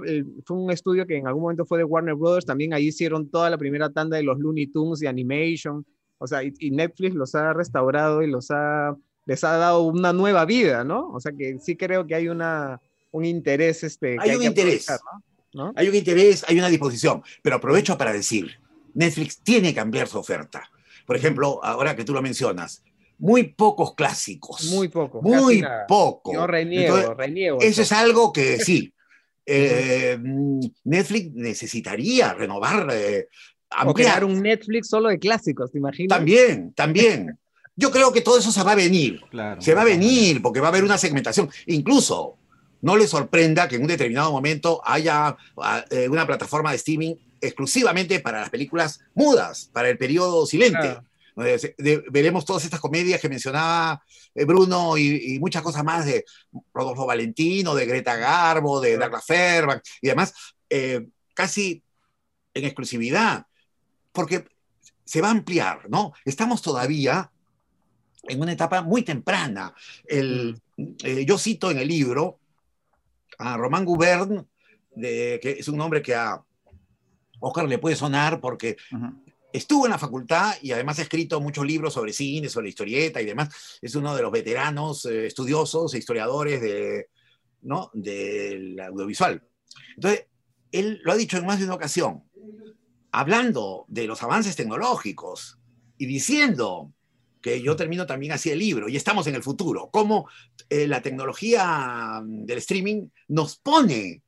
fue 0.46 0.58
un 0.58 0.72
estudio 0.72 1.06
que 1.06 1.18
en 1.18 1.28
algún 1.28 1.44
momento 1.44 1.66
fue 1.66 1.78
de 1.78 1.84
Warner 1.84 2.16
Brothers, 2.16 2.46
también 2.46 2.74
ahí 2.74 2.88
hicieron 2.88 3.30
toda 3.30 3.50
la 3.50 3.58
primera 3.58 3.90
tanda 3.90 4.16
de 4.16 4.24
los 4.24 4.40
Looney 4.40 4.68
Tunes 4.68 5.02
y 5.02 5.08
Animation, 5.08 5.86
o 6.20 6.28
sea, 6.28 6.42
y, 6.42 6.72
Netflix 6.72 7.16
los 7.16 7.36
ha 7.36 7.52
restaurado 7.52 8.22
y 8.22 8.28
los 8.28 8.50
ha, 8.50 8.96
les 9.26 9.44
ha 9.44 9.58
dado 9.58 9.82
una 9.82 10.14
nueva 10.14 10.46
vida, 10.46 10.86
¿no? 10.86 11.10
O 11.10 11.20
sea 11.20 11.34
que 11.38 11.60
sí 11.60 11.76
creo 11.76 12.08
que 12.08 12.16
hay 12.16 12.30
una, 12.30 12.80
un 13.12 13.26
interés. 13.26 13.84
Este, 13.84 14.16
hay, 14.18 14.34
un 14.34 14.44
interés. 14.44 14.88
¿no? 14.90 15.22
Hay 15.76 15.88
un 15.88 15.95
interés, 15.95 16.43
hay 16.47 16.58
una 16.58 16.70
disposición, 16.70 17.24
pero 17.41 17.58
aprovecho 17.58 17.97
para 17.97 18.14
decir, 18.14 18.60
Netflix 18.93 19.39
tiene 19.39 19.70
que 19.70 19.76
cambiar 19.76 20.08
su 20.08 20.18
oferta. 20.18 20.70
Por 21.06 21.16
ejemplo, 21.16 21.60
ahora 21.64 21.95
que 21.95 22.04
tú 22.04 22.14
lo 22.14 22.22
mencionas, 22.22 22.84
muy 23.18 23.43
pocos 23.43 23.95
clásicos. 23.95 24.66
Muy 24.66 24.88
poco. 24.88 25.22
Muy 25.22 25.64
poco. 25.88 26.34
Yo 26.34 26.47
reniego, 26.47 27.14
reniego. 27.14 27.60
Eso 27.62 27.82
es 27.82 27.91
algo 27.91 28.34
que 28.34 28.58
sí. 28.60 28.93
Eh, 29.45 30.18
Netflix 30.86 31.34
necesitaría 31.34 32.34
renovar, 32.34 32.88
eh, 32.93 33.28
O 33.86 33.93
crear 33.93 34.24
un 34.24 34.41
Netflix 34.41 34.88
solo 34.88 35.10
de 35.10 35.20
clásicos, 35.20 35.72
¿te 35.72 35.80
imaginas? 35.80 36.18
También, 36.18 36.74
también. 36.74 37.38
Yo 37.76 37.91
creo 37.91 38.14
que 38.14 38.22
todo 38.22 38.38
eso 38.38 38.51
se 38.51 38.64
va 38.64 38.74
a 38.74 38.76
venir. 38.76 39.20
se 39.60 39.74
va 39.74 39.82
a 39.82 39.86
venir 39.86 40.41
porque 40.41 40.60
va 40.60 40.68
a 40.68 40.70
haber 40.70 40.84
una 40.84 40.97
segmentación. 40.97 41.49
Incluso 41.68 42.38
no 42.84 42.98
le 42.98 43.08
sorprenda 43.08 43.68
que 43.68 43.78
en 43.78 43.82
un 43.82 43.88
determinado 43.88 44.32
momento 44.32 44.82
haya 44.84 45.38
ah, 45.58 45.86
eh, 45.90 46.10
una 46.10 46.28
plataforma 46.28 46.72
de 46.72 46.76
streaming 46.76 47.16
exclusivamente 47.40 48.20
para 48.20 48.42
las 48.42 48.50
películas 48.50 49.00
mudas, 49.16 49.70
para 49.72 49.90
el 49.90 49.98
periodo 49.98 50.46
silente. 50.46 50.98
veremos 52.12 52.44
todas 52.44 52.66
estas 52.66 52.82
comedias 52.82 53.22
que 53.22 53.30
mencionaba 53.30 54.04
eh, 54.36 54.44
Bruno 54.44 54.98
y, 54.98 55.40
muchas 55.40 55.62
cosas 55.62 55.84
más 55.86 56.06
de 56.06 56.26
Rodolfo 56.74 57.06
Valentino, 57.06 57.74
de 57.74 57.86
Greta 57.86 58.18
Garbo, 58.18 58.82
de 58.82 58.98
Douglas 58.98 59.26
Fairbank 59.26 59.82
y 60.02 60.08
demás, 60.10 60.34
eh, 60.70 61.08
casi 61.34 61.82
en 62.54 62.66
exclusividad, 62.66 63.48
porque 64.12 64.46
se 65.06 65.22
va 65.22 65.30
a 65.30 65.32
ampliar, 65.32 65.90
¿no? 65.90 66.12
Estamos 66.26 66.62
todavía 66.62 67.32
en 68.24 68.42
una 68.42 68.52
etapa 68.52 68.82
muy 68.82 69.04
temprana. 69.04 69.74
El, 70.06 70.62
mm. 70.76 70.96
yo 71.26 71.38
cito 71.38 71.72
en 71.72 71.80
el 71.80 71.88
libro 71.88 72.40
a 73.38 73.58
Román 73.58 73.86
Gubern, 73.86 74.48
de, 74.96 75.40
que 75.42 75.52
es 75.52 75.68
un 75.68 75.78
nombre 75.78 76.02
que 76.02 76.16
a 76.16 76.42
Oscar 77.40 77.68
le 77.68 77.78
puede 77.78 77.96
sonar 77.96 78.40
porque 78.40 78.78
estuvo 79.52 79.86
en 79.86 79.92
la 79.92 80.00
facultad 80.00 80.56
y 80.62 80.72
además 80.72 81.00
ha 81.00 81.04
escrito 81.04 81.40
muchos 81.40 81.66
libros 81.66 81.94
sobre 81.94 82.14
cine, 82.14 82.50
sobre 82.50 82.70
historieta 82.70 83.22
y 83.22 83.26
demás. 83.26 83.80
Es 83.82 83.96
uno 83.96 84.16
de 84.16 84.22
los 84.22 84.32
veteranos 84.32 85.06
eh, 85.06 85.28
estudiosos 85.28 85.94
e 85.94 86.00
historiadores 86.00 86.62
de, 86.62 87.08
¿no? 87.62 87.92
del 87.94 88.80
audiovisual. 88.80 89.42
Entonces, 89.96 90.26
él 90.72 91.02
lo 91.04 91.12
ha 91.12 91.16
dicho 91.16 91.38
en 91.38 91.46
más 91.46 91.60
de 91.60 91.66
una 91.66 91.76
ocasión, 91.76 92.24
hablando 93.12 93.86
de 93.88 94.08
los 94.08 94.24
avances 94.24 94.56
tecnológicos 94.56 95.60
y 95.98 96.08
diciendo 96.08 96.92
que 97.44 97.62
yo 97.62 97.76
termino 97.76 98.08
también 98.08 98.32
así 98.32 98.50
el 98.50 98.60
libro, 98.60 98.88
y 98.88 98.96
estamos 98.96 99.28
en 99.28 99.36
el 99.36 99.44
futuro, 99.44 99.89
cómo 99.91 100.30
eh, 100.70 100.88
la 100.88 101.02
tecnología 101.02 102.22
mm, 102.24 102.46
del 102.46 102.58
streaming 102.60 103.10
nos 103.28 103.58
pone 103.58 104.24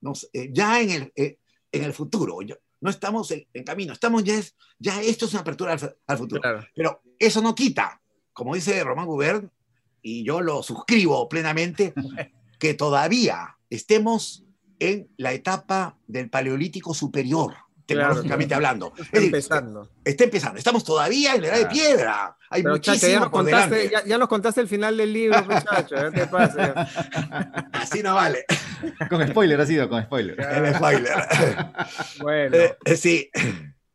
nos, 0.00 0.30
eh, 0.32 0.48
ya 0.52 0.80
en 0.80 0.90
el, 0.90 1.12
eh, 1.16 1.36
en 1.72 1.84
el 1.84 1.92
futuro. 1.92 2.38
no 2.80 2.90
estamos 2.90 3.32
en, 3.32 3.64
camino, 3.64 3.92
estamos 3.92 4.22
ya, 4.24 4.38
es, 4.38 4.54
ya 4.78 5.02
esto 5.02 5.26
es 5.26 5.32
una 5.32 5.42
apertura 5.42 5.76
al, 6.06 6.16
futuro. 6.16 6.40
Pero 6.74 7.02
eso 7.18 7.42
no 7.42 7.54
quita, 7.54 8.00
como 8.32 8.54
dice 8.54 8.82
Román 8.84 9.06
Gubern, 9.06 9.50
y 10.00 10.24
yo 10.24 10.40
lo 10.40 10.62
suscribo 10.62 11.28
plenamente, 11.28 11.92
que 12.58 12.74
todavía 12.74 13.58
estemos 13.68 14.44
en 14.78 15.10
la 15.16 15.32
etapa 15.32 15.98
del 16.06 16.30
Paleolítico 16.30 16.94
superior 16.94 17.54
tecnológicamente 17.94 18.54
hablando. 18.54 18.92
Está 18.96 19.18
empezando. 19.18 19.88
Está 20.04 20.24
empezando. 20.24 20.58
Estamos 20.58 20.84
todavía 20.84 21.34
en 21.34 21.42
la 21.42 21.48
edad 21.48 21.58
de 21.58 21.66
piedra. 21.66 22.36
Hay 22.50 22.64
muchísimo 22.64 23.12
ya, 23.12 23.20
nos 23.20 23.30
contaste, 23.30 23.92
ya, 24.06 24.18
nos 24.18 24.28
contaste 24.28 24.60
el 24.60 24.68
final 24.68 24.96
del 24.96 25.12
libro, 25.12 25.44
muchacho. 25.48 25.96
¿Qué 26.12 26.26
pasa? 26.26 26.88
Así 27.72 28.02
no 28.02 28.14
vale. 28.14 28.44
Con 29.08 29.26
spoiler 29.26 29.60
ha 29.60 29.66
sido, 29.66 29.88
con 29.88 30.02
spoiler. 30.02 30.40
El 30.40 30.74
spoiler. 30.74 31.14
bueno. 32.20 32.56
Eh, 32.56 32.76
eh, 32.84 32.96
sí. 32.96 33.30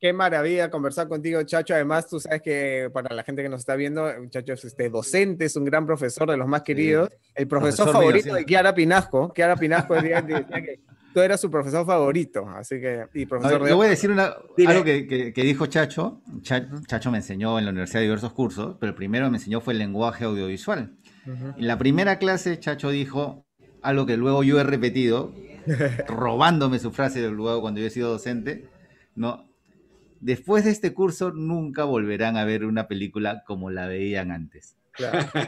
Qué 0.06 0.14
maravilla 0.14 0.70
conversar 0.70 1.08
contigo, 1.08 1.42
Chacho. 1.42 1.74
Además, 1.74 2.08
tú 2.08 2.20
sabes 2.20 2.40
que 2.44 2.92
para 2.94 3.16
la 3.16 3.24
gente 3.24 3.42
que 3.42 3.50
nos 3.50 3.62
está 3.62 3.76
viendo, 3.76 4.08
Chacho 4.30 4.54
es 4.54 4.64
este, 4.64 4.88
docente, 4.88 5.46
es 5.46 5.56
un 5.56 5.66
gran 5.66 5.88
profesor 5.88 6.30
de 6.30 6.38
los 6.38 6.48
más 6.48 6.62
queridos. 6.62 7.10
El 7.34 7.48
profesor, 7.48 7.92
favorito 7.92 8.36
de 8.36 8.46
Kiara 8.46 8.76
Pinasco. 8.76 9.34
Kiara 9.34 9.56
Pinasco 9.56 9.96
decía 9.96 10.24
que 10.24 10.80
tú 11.12 11.22
eras 11.22 11.42
su 11.42 11.50
profesor 11.50 11.88
favorito, 11.88 12.48
así 12.50 12.80
que... 12.80 13.08
Y 13.16 13.26
profesor 13.26 13.68
yo 13.68 13.78
voy 13.78 13.88
a 13.88 13.90
decir 13.90 14.12
una, 14.12 14.36
algo 14.68 14.84
que, 14.84 15.34
dijo 15.36 15.66
Chacho. 15.66 16.22
Chacho 16.44 17.10
me 17.10 17.18
enseñó 17.18 17.58
en 17.58 17.66
la 17.66 17.72
universidad 17.72 18.02
diversos 18.02 18.32
cursos, 18.32 18.78
pero 18.80 18.92
el 18.92 18.96
primero 18.96 19.26
que 19.26 19.32
me 19.32 19.38
enseñó 19.38 19.60
fue 19.60 19.74
el 19.74 19.80
lenguaje 19.80 20.26
audiovisual. 20.26 20.98
En 21.26 21.66
la 21.66 21.80
primera 21.80 22.20
clase, 22.20 22.60
Chacho 22.60 22.92
dijo 22.92 23.44
algo 23.82 24.06
que 24.06 24.18
luego 24.18 24.44
yo 24.44 24.60
he 24.60 24.64
repetido, 24.64 25.34
robándome 26.08 26.78
su 26.78 26.92
frase 26.92 27.28
luego 27.28 27.60
cuando 27.62 27.80
yo 27.80 27.88
he 27.88 27.90
sido 27.90 28.12
docente, 28.12 28.70
¿no? 29.16 29.55
Después 30.20 30.64
de 30.64 30.72
este 30.72 30.94
curso 30.94 31.32
nunca 31.32 31.84
volverán 31.84 32.38
a 32.38 32.46
ver 32.46 32.66
una 32.66 32.88
película 32.88 33.44
como 33.46 33.70
la 33.70 33.88
veían 33.88 34.32
antes. 34.32 34.78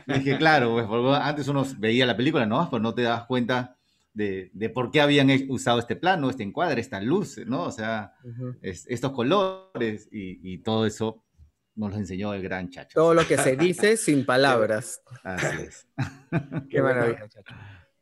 dije, 0.08 0.38
claro, 0.38 0.74
pues, 0.88 1.20
antes 1.22 1.48
uno 1.48 1.66
veía 1.78 2.06
la 2.06 2.18
película, 2.18 2.46
¿no? 2.46 2.70
Pues 2.70 2.82
no 2.82 2.94
te 2.94 3.04
das 3.04 3.26
cuenta 3.26 3.78
de, 4.14 4.72
por 4.74 4.92
qué 4.92 5.02
habían 5.02 5.30
usado 5.50 5.80
este 5.80 5.96
plano, 5.96 6.30
este 6.30 6.44
encuadre, 6.44 6.82
esta 6.82 7.00
luz, 7.02 7.38
¿no? 7.46 7.64
O 7.64 7.72
sea, 7.72 8.14
estos 8.62 9.12
colores 9.12 10.08
y, 10.12 10.58
todo 10.60 10.86
eso 10.86 11.24
nos 11.76 11.92
lo 11.92 11.98
enseñó 11.98 12.34
el 12.34 12.42
gran 12.42 12.70
Chacho. 12.70 12.96
Todo 12.96 13.14
lo 13.14 13.28
que 13.28 13.38
se 13.38 13.56
dice 13.56 13.98
sin 13.98 14.26
palabras. 14.26 15.02
Así 15.24 15.62
es. 15.62 15.88
Qué 16.70 16.82
maravilla, 16.82 17.30
Chacho. 17.30 17.54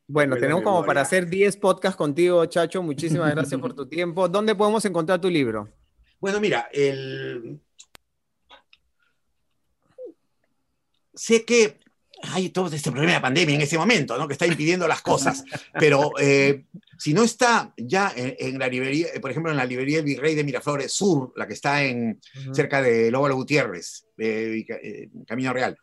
Bueno, 0.08 0.38
tenemos 0.38 0.64
como 0.64 0.86
para 0.86 1.02
hacer 1.02 1.28
10 1.28 1.58
podcasts 1.58 1.98
contigo, 1.98 2.46
Chacho. 2.46 2.82
Muchísimas 2.84 3.32
gracias 3.36 3.60
por 3.60 3.74
tu 3.74 3.88
tiempo. 3.88 4.30
¿Dónde 4.30 4.56
podemos 4.56 4.86
encontrar 4.86 5.20
tu 5.20 5.30
libro? 5.30 5.70
Bueno, 6.20 6.40
mira, 6.40 6.70
el... 6.74 7.60
sé 11.14 11.46
que 11.46 11.80
hay 12.22 12.50
todo 12.50 12.74
este 12.74 12.92
problema 12.92 13.14
de 13.14 13.22
pandemia 13.22 13.56
en 13.56 13.62
ese 13.62 13.78
momento, 13.78 14.18
¿no? 14.18 14.28
Que 14.28 14.34
está 14.34 14.46
impidiendo 14.46 14.88
las 14.88 15.02
cosas. 15.02 15.44
Pero 15.80 16.12
eh, 16.20 16.66
si 16.98 17.14
no 17.14 17.24
está 17.24 17.74
ya 17.78 18.12
en, 18.16 18.58
la 18.58 18.68
librería, 18.68 19.08
por 19.22 19.32
ejemplo, 19.32 19.52
en 19.52 19.58
la 19.58 19.66
librería 19.66 20.00
El 20.00 20.06
Virrey 20.06 20.36
de 20.36 20.44
Miraflores 20.44 20.92
Sur, 20.92 21.34
la 21.36 21.48
que 21.48 21.54
está 21.54 21.84
en, 21.84 22.20
cerca 22.54 22.82
de 22.82 23.12
Lóbalo 23.12 23.36
Gutiérrez, 23.36 24.06
eh, 24.18 24.66
Camino 25.28 25.54
Real, 25.54 25.78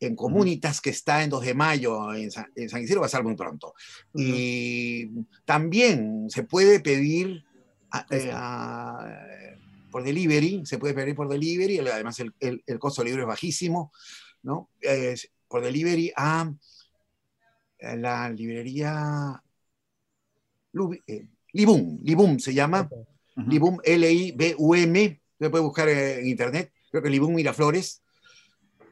en 0.00 0.16
Comunitas, 0.16 0.80
que 0.80 0.90
está 0.90 1.22
en 1.22 1.30
2 1.30 1.44
de 1.44 1.54
mayo, 1.54 2.12
en 2.14 2.30
San, 2.30 2.46
Isidro, 2.56 3.00
va 3.00 3.06
a 3.06 3.08
estar 3.08 3.24
muy 3.24 3.34
pronto. 3.34 3.74
Y 4.14 5.08
también 5.44 6.28
se 6.28 6.44
puede 6.44 6.80
pedir 6.80 7.44
eh, 8.10 8.32
por 9.94 10.02
delivery, 10.02 10.66
se 10.66 10.76
puede 10.76 10.92
pedir 10.92 11.14
por 11.14 11.28
delivery, 11.28 11.78
además 11.78 12.18
el, 12.18 12.34
el, 12.40 12.78
costo 12.80 13.00
del 13.00 13.10
libro 13.12 13.22
es 13.22 13.28
bajísimo, 13.28 13.92
¿no? 14.42 14.68
por 15.46 15.62
delivery 15.62 16.12
a 16.16 16.52
la 17.78 18.28
librería 18.28 19.40
eh, 21.06 21.26
Libum, 21.52 22.00
Libum 22.02 22.40
se 22.40 22.52
llama, 22.52 22.90
Libum, 23.36 23.78
L-I-B-U-M, 23.84 25.20
se 25.38 25.50
puede 25.50 25.62
buscar 25.62 25.88
en 25.88 26.26
internet, 26.26 26.72
creo 26.90 27.00
que 27.00 27.10
Libum 27.10 27.32
Miraflores, 27.32 28.02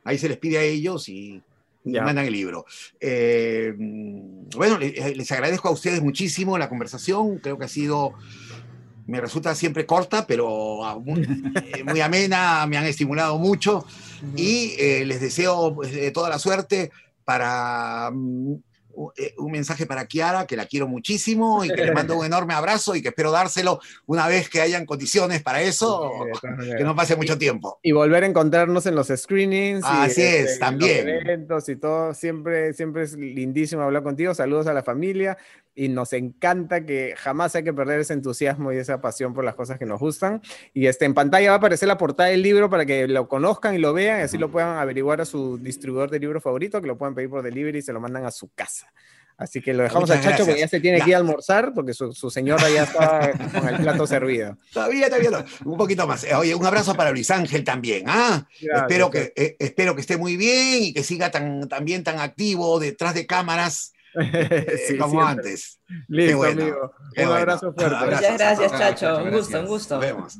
ahí 0.05 0.19
se 0.19 0.29
les 0.29 0.39
pide 0.39 0.59
a 0.59 0.63
ellos 0.63 1.09
y, 1.09 1.43
mandan 1.85 2.27
el 2.27 2.33
libro. 2.33 2.65
Eh, 3.01 3.75
bueno, 3.77 4.79
eh, 4.81 5.15
les, 5.17 5.33
agradezco 5.33 5.67
a 5.67 5.73
ustedes 5.73 6.01
muchísimo 6.01 6.57
la 6.59 6.69
conversación, 6.69 7.39
creo 7.39 7.59
que 7.59 7.65
ha 7.65 7.69
sido 7.69 8.15
me 9.13 9.21
resulta 9.21 9.55
siempre 9.55 9.85
corta, 9.85 10.27
pero 10.27 10.83
ah, 10.87 10.99
muy, 10.99 12.01
amena, 12.01 12.67
me 12.67 12.79
han 12.79 12.87
estimulado 12.87 13.39
mucho 13.39 13.85
y 14.35 14.75
les 15.05 15.21
deseo 15.21 15.75
pues, 15.75 16.13
toda 16.15 16.31
la 16.31 16.39
suerte 16.39 16.91
para 17.27 18.11
eh, 19.17 19.35
un 19.37 19.53
mensaje 19.53 19.87
para 19.87 20.07
Kiara, 20.07 20.47
que 20.47 20.57
la 20.57 20.65
quiero 20.65 20.89
muchísimo 20.89 21.63
y 21.63 21.69
que 21.69 21.85
le 21.85 21.93
mando 21.95 22.19
un 22.19 22.25
enorme 22.25 22.55
abrazo 22.55 22.95
y 22.95 23.03
que 23.03 23.09
espero 23.09 23.31
dárselo 23.31 23.81
una 24.07 24.29
vez 24.29 24.49
que 24.49 24.63
hayan 24.63 24.87
condiciones 24.87 25.43
para 25.43 25.61
eso, 25.61 26.11
que 26.77 26.85
no 26.85 26.97
pase 26.97 27.17
mucho 27.17 27.37
tiempo. 27.37 27.79
Y 27.83 27.93
volver 27.93 28.25
a 28.25 28.27
encontrarnos 28.27 28.87
en 28.87 28.95
los 28.95 29.09
screenings. 29.09 29.85
Así 29.85 30.23
y, 30.23 30.25
es, 30.25 30.59
también. 30.59 31.07
Los 31.07 31.23
eventos 31.23 31.69
y 31.69 31.77
todo, 31.77 32.15
siempre, 32.15 32.73
siempre 32.73 33.05
es 33.05 33.13
lindísimo 33.15 33.83
hablar 33.83 34.03
contigo. 34.03 34.35
Saludos 34.35 34.67
a 34.67 34.73
la 34.73 34.83
familia 34.83 35.37
y 35.75 35.89
nos 35.89 36.13
encanta 36.13 36.85
que 36.85 37.15
jamás 37.17 37.55
hay 37.55 37.65
que 37.65 37.73
perder 37.73 38.01
ese 38.01 38.13
entusiasmo 38.13 38.73
y 38.73 38.77
esa 38.77 39.01
pasión 39.01 39.33
por 39.33 39.45
las 39.45 39.55
cosas 39.55 39.79
que 39.79 39.87
nos 39.87 40.01
gustan. 40.01 40.43
Y 40.75 40.87
este, 40.87 41.05
en 41.05 41.15
pantalla 41.15 41.49
va 41.49 41.55
a 41.55 41.59
aparecer 41.59 41.89
la 41.89 41.99
portada 41.99 42.29
del 42.29 42.43
libro 42.43 42.69
para 42.69 42.85
que 42.85 43.09
lo 43.09 43.29
conozcan 43.29 43.75
y 43.75 43.79
lo 43.79 43.93
vean 43.93 44.21
y 44.21 44.23
así 44.23 44.39
lo 44.39 44.51
puedan 44.51 44.79
averiguar 44.79 45.21
a 45.21 45.25
su 45.25 45.59
distribuidor 45.59 46.11
de 46.11 46.19
libro 46.19 46.41
favorito, 46.41 46.81
que 46.81 46.87
lo 46.87 46.99
puedan 46.99 47.15
pedir 47.15 47.31
por 47.31 47.43
delivery 47.43 47.79
y 47.79 47.83
se 47.83 47.93
lo 47.93 48.01
mandan 48.01 48.27
a 48.27 48.31
su 48.31 48.51
casa. 48.53 48.93
Así 49.39 49.61
que 49.61 49.73
lo 49.73 49.83
dejamos 49.83 50.11
a 50.11 50.21
Chacho 50.21 50.45
porque 50.45 50.61
ya 50.61 50.69
se 50.69 50.79
tiene 50.79 51.01
que 51.01 51.09
ir 51.09 51.17
a 51.17 51.19
almorzar 51.19 51.73
porque 51.75 51.95
su, 51.95 52.13
señora 52.31 52.69
ya 52.69 52.85
está 52.85 53.33
con 53.59 53.69
el 53.69 53.77
plato 53.77 54.07
servido. 54.07 54.57
Todavía, 54.73 55.07
todavía 55.07 55.31
no. 55.31 55.45
Un 55.65 55.79
poquito 55.79 56.07
más. 56.07 56.25
Oye, 56.37 56.55
un 56.55 56.65
abrazo 56.65 56.95
para 56.95 57.11
Luis 57.11 57.31
Ángel 57.31 57.65
también. 57.65 58.05
¿ah? 58.07 58.47
espero, 58.61 59.11
que, 59.11 59.33
eh, 59.35 59.57
espero 59.59 59.95
que 59.95 60.03
esté 60.03 60.17
muy 60.17 60.37
bien 60.37 60.85
y 60.85 60.93
que 60.93 61.03
siga 61.03 61.31
tan, 61.31 61.69
también 61.69 62.05
tan 62.05 62.21
activo 62.21 62.79
detrás 62.79 63.15
de 63.15 63.27
cámaras 63.27 63.95
eh, 64.21 64.97
como 64.99 65.23
antes. 65.23 65.81
Listo, 66.09 66.43
amigo. 66.45 66.95
Un 67.17 67.25
abrazo 67.25 67.73
fuerte. 67.73 68.05
Muchas 68.05 68.39
gracias, 68.39 68.73
Chacho. 68.73 69.19
Un 69.23 69.31
gusto, 69.31 69.61
un 69.61 69.67
gusto. 69.67 69.95
Nos 69.95 70.05
vemos. 70.05 70.39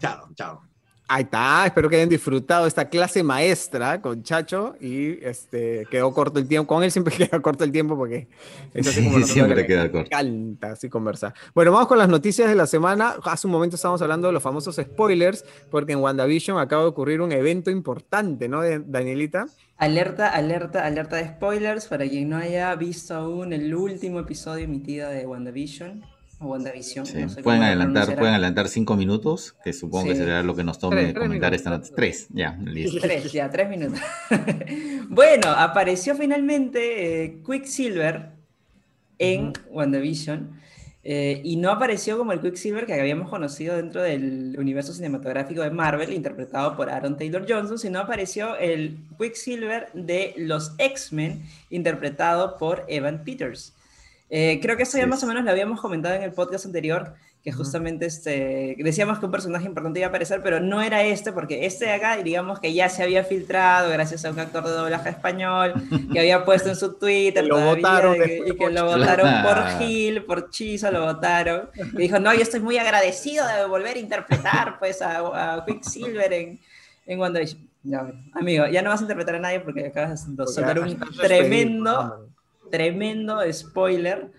Chao, 0.00 0.28
chao. 0.34 0.67
Ahí 1.10 1.22
está, 1.22 1.64
espero 1.64 1.88
que 1.88 1.96
hayan 1.96 2.10
disfrutado 2.10 2.66
esta 2.66 2.86
clase 2.86 3.22
maestra 3.22 4.02
con 4.02 4.22
Chacho 4.22 4.76
y 4.78 5.24
este 5.24 5.86
quedó 5.90 6.12
corto 6.12 6.38
el 6.38 6.46
tiempo. 6.46 6.66
Con 6.66 6.84
él 6.84 6.92
siempre 6.92 7.16
queda 7.16 7.40
corto 7.40 7.64
el 7.64 7.72
tiempo 7.72 7.96
porque 7.96 8.28
es 8.74 8.86
así 8.86 9.02
como 9.02 9.24
siempre 9.24 9.66
queda 9.66 9.90
corto. 9.90 10.06
encanta 10.06 10.72
así 10.72 10.90
conversar. 10.90 11.32
Bueno, 11.54 11.72
vamos 11.72 11.88
con 11.88 11.96
las 11.96 12.10
noticias 12.10 12.50
de 12.50 12.54
la 12.54 12.66
semana. 12.66 13.14
Hace 13.24 13.46
un 13.46 13.54
momento 13.54 13.76
estábamos 13.76 14.02
hablando 14.02 14.26
de 14.26 14.34
los 14.34 14.42
famosos 14.42 14.76
spoilers 14.76 15.46
porque 15.70 15.94
en 15.94 16.00
WandaVision 16.00 16.58
acaba 16.58 16.82
de 16.82 16.88
ocurrir 16.88 17.22
un 17.22 17.32
evento 17.32 17.70
importante, 17.70 18.46
¿no, 18.46 18.60
Danielita? 18.62 19.46
Alerta, 19.78 20.28
alerta, 20.28 20.84
alerta 20.84 21.16
de 21.16 21.28
spoilers 21.28 21.86
para 21.86 22.06
quien 22.06 22.28
no 22.28 22.36
haya 22.36 22.74
visto 22.74 23.14
aún 23.14 23.54
el 23.54 23.74
último 23.74 24.20
episodio 24.20 24.64
emitido 24.64 25.08
de 25.08 25.26
WandaVision 25.26 26.04
o 26.40 26.46
WandaVision. 26.46 27.06
pueden, 27.42 27.62
adelantar, 27.62 28.14
pueden 28.16 28.34
adelantar 28.34 28.68
cinco 28.68 28.96
minutos, 28.96 29.54
que 29.64 29.72
supongo 29.72 30.08
que 30.08 30.16
será 30.16 30.42
lo 30.42 30.54
que 30.54 30.64
nos 30.64 30.78
tome 30.78 31.12
comentar 31.12 31.54
esta 31.54 31.70
noche. 31.70 31.92
Tres, 31.94 32.28
ya, 32.30 32.56
listo. 32.64 33.00
Tres, 33.02 33.32
ya, 33.32 33.50
tres 33.50 33.68
minutos. 33.68 34.00
bueno, 35.08 35.48
apareció 35.48 36.14
finalmente 36.14 37.24
eh, 37.24 37.42
Quicksilver 37.44 38.30
en 39.18 39.52
WandaVision. 39.70 40.58
Eh, 41.10 41.40
y 41.42 41.56
no 41.56 41.70
apareció 41.70 42.18
como 42.18 42.32
el 42.32 42.40
Quicksilver 42.40 42.84
que 42.84 42.92
habíamos 42.92 43.30
conocido 43.30 43.76
dentro 43.76 44.02
del 44.02 44.56
universo 44.58 44.92
cinematográfico 44.92 45.62
de 45.62 45.70
Marvel, 45.70 46.12
interpretado 46.12 46.76
por 46.76 46.90
Aaron 46.90 47.16
Taylor 47.16 47.46
Johnson, 47.48 47.78
sino 47.78 48.00
apareció 48.00 48.56
el 48.56 48.98
Quicksilver 49.18 49.88
de 49.94 50.34
los 50.36 50.74
X-Men, 50.76 51.42
interpretado 51.70 52.58
por 52.58 52.84
Evan 52.88 53.24
Peters. 53.24 53.72
Eh, 54.30 54.58
creo 54.60 54.76
que 54.76 54.82
eso 54.82 54.98
ya 54.98 55.06
más 55.06 55.22
o 55.22 55.26
menos 55.26 55.44
lo 55.44 55.50
habíamos 55.50 55.80
comentado 55.80 56.14
en 56.14 56.22
el 56.22 56.32
podcast 56.32 56.66
anterior, 56.66 57.14
que 57.42 57.50
justamente 57.50 58.04
este, 58.04 58.76
decíamos 58.78 59.18
que 59.18 59.24
un 59.24 59.30
personaje 59.30 59.64
importante 59.64 60.00
iba 60.00 60.06
a 60.06 60.08
aparecer, 60.10 60.42
pero 60.42 60.60
no 60.60 60.82
era 60.82 61.02
este, 61.02 61.32
porque 61.32 61.64
este 61.64 61.86
de 61.86 61.92
acá, 61.92 62.16
digamos 62.18 62.60
que 62.60 62.74
ya 62.74 62.90
se 62.90 63.02
había 63.02 63.24
filtrado 63.24 63.90
gracias 63.90 64.24
a 64.26 64.30
un 64.30 64.38
actor 64.38 64.64
de 64.64 64.70
doblaje 64.70 65.10
español 65.10 65.72
que 66.12 66.18
había 66.18 66.44
puesto 66.44 66.68
en 66.68 66.76
su 66.76 66.98
Twitter 66.98 67.46
lo 67.46 67.58
votaron 67.58 68.16
y 68.16 68.54
que 68.54 68.70
lo 68.70 68.84
votaron 68.84 69.42
por 69.42 69.78
Gil, 69.78 70.24
por 70.24 70.50
Chizo, 70.50 70.90
lo 70.90 71.06
votaron. 71.06 71.70
Y 71.94 71.96
dijo, 71.96 72.18
no, 72.18 72.34
yo 72.34 72.42
estoy 72.42 72.60
muy 72.60 72.76
agradecido 72.76 73.46
de 73.46 73.66
volver 73.66 73.96
a 73.96 74.00
interpretar 74.00 74.78
pues 74.78 75.00
a, 75.00 75.64
Quicksilver 75.66 76.32
en, 76.32 76.60
en 77.06 77.18
WandaVision. 77.18 77.66
amigo, 78.34 78.66
ya 78.66 78.82
no 78.82 78.90
vas 78.90 79.00
a 79.00 79.04
interpretar 79.04 79.36
a 79.36 79.40
nadie 79.40 79.60
porque 79.60 79.86
acabas 79.86 80.36
de 80.36 80.46
soltar 80.46 80.80
un 80.80 80.98
tremendo 81.16 82.28
tremendo 82.70 83.40
spoiler. 83.52 84.30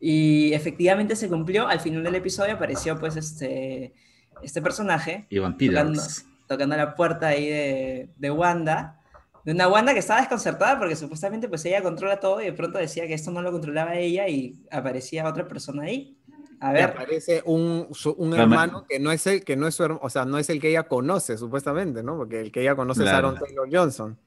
Y 0.00 0.52
efectivamente 0.52 1.16
se 1.16 1.28
cumplió. 1.28 1.66
Al 1.66 1.80
final 1.80 2.02
del 2.04 2.14
episodio 2.14 2.54
apareció 2.54 2.98
pues 2.98 3.16
este, 3.16 3.94
este 4.42 4.62
personaje. 4.62 5.26
Tocando, 5.30 6.02
tocando, 6.46 6.76
la 6.76 6.94
puerta 6.94 7.28
ahí 7.28 7.48
de, 7.48 8.10
de, 8.16 8.30
Wanda. 8.30 9.00
De 9.44 9.52
una 9.52 9.68
Wanda 9.68 9.92
que 9.92 9.98
estaba 9.98 10.20
desconcertada 10.20 10.78
porque 10.78 10.94
supuestamente 10.94 11.48
pues 11.48 11.64
ella 11.64 11.82
controla 11.82 12.20
todo 12.20 12.40
y 12.40 12.46
de 12.46 12.52
pronto 12.52 12.78
decía 12.78 13.06
que 13.06 13.14
esto 13.14 13.30
no 13.30 13.42
lo 13.42 13.50
controlaba 13.50 13.96
ella 13.96 14.28
y 14.28 14.62
aparecía 14.70 15.26
otra 15.26 15.48
persona 15.48 15.84
ahí. 15.84 16.16
A 16.60 16.72
ver. 16.72 16.84
aparece 16.84 17.42
un, 17.44 17.88
un 18.16 18.34
hermano 18.34 18.84
que 18.88 18.98
no 18.98 19.12
es 19.12 19.24
el 19.28 19.44
que 19.44 19.56
no 19.56 19.68
es 19.68 19.76
su, 19.76 19.84
o 19.84 20.10
sea, 20.10 20.24
no 20.24 20.38
es 20.38 20.50
el 20.50 20.60
que 20.60 20.70
ella 20.70 20.82
conoce, 20.84 21.38
supuestamente, 21.38 22.02
¿no? 22.02 22.16
Porque 22.16 22.40
el 22.40 22.50
que 22.50 22.62
ella 22.62 22.74
conoce 22.74 23.04
es 23.04 23.08
Aaron 23.10 23.38
Taylor 23.38 23.68
Johnson 23.70 24.18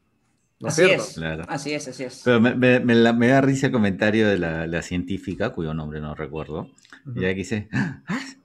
así 0.66 0.84
es, 0.84 1.18
así 1.48 1.74
es, 1.74 1.88
así 1.88 2.04
es. 2.04 2.22
Pero 2.24 2.40
me, 2.42 3.28
da 3.28 3.42
risa 3.42 3.68
el 3.68 3.72
comentario 3.72 4.28
de 4.28 4.38
la, 4.38 4.82
científica, 4.82 5.52
cuyo 5.52 5.74
nombre 5.74 6.02
no 6.02 6.16
recuerdo, 6.16 6.70
y 7.16 7.20
ella 7.20 7.34
dice, 7.34 7.68
¡Ah! 7.72 8.02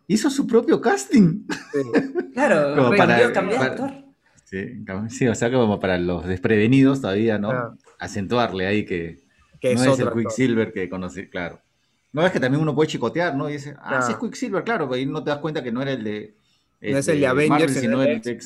hizo 0.09 0.31
su 0.31 0.47
propio 0.47 0.81
casting. 0.81 1.47
Claro, 2.37 2.77
como 2.77 2.95
para, 2.95 3.33
cambiar 3.33 3.63
actor. 3.63 3.91
Sí, 5.09 5.27
o 5.27 5.35
sea, 5.35 5.51
como 5.51 5.81
para 5.81 5.97
los 5.97 6.27
desprevenidos 6.27 7.01
todavía, 7.01 7.39
¿no? 7.39 7.79
Acentuarle 7.99 8.67
ahí 8.67 8.85
que, 8.85 9.25
no 9.63 9.93
es, 9.93 9.99
el 9.99 10.13
Quicksilver 10.13 10.71
que 10.71 10.91
conocí, 10.91 11.31
claro. 11.31 11.63
No 12.13 12.25
es 12.27 12.33
que 12.33 12.39
también 12.39 12.63
uno 12.63 12.75
puede 12.75 12.89
chicotear, 12.89 13.35
¿no? 13.35 13.49
Y 13.49 13.55
dice, 13.55 13.75
ah, 13.79 14.03
sí 14.03 14.13
es 14.13 14.19
Quicksilver, 14.19 14.65
claro, 14.65 14.87
pero 14.87 14.97
ahí 14.97 15.07
no 15.07 15.25
te 15.25 15.31
das 15.31 15.39
cuenta 15.39 15.63
que 15.63 15.73
no 15.73 15.81
era 15.81 15.93
el 15.93 16.05
de... 16.05 16.36
no 16.81 16.99
es 16.99 17.09
el 17.09 17.21
de 17.21 17.27
este, 17.27 17.27
Avengers, 17.27 17.75
sino 17.75 18.03
el 18.03 18.21
de 18.21 18.39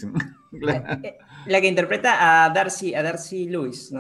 eh, 1.03 1.19
la 1.47 1.61
que 1.61 1.69
interpreta 1.69 2.45
a 2.45 2.51
Darcy, 2.51 2.95
a 2.95 3.03
Darcy 3.03 3.49
Lewis. 3.49 3.93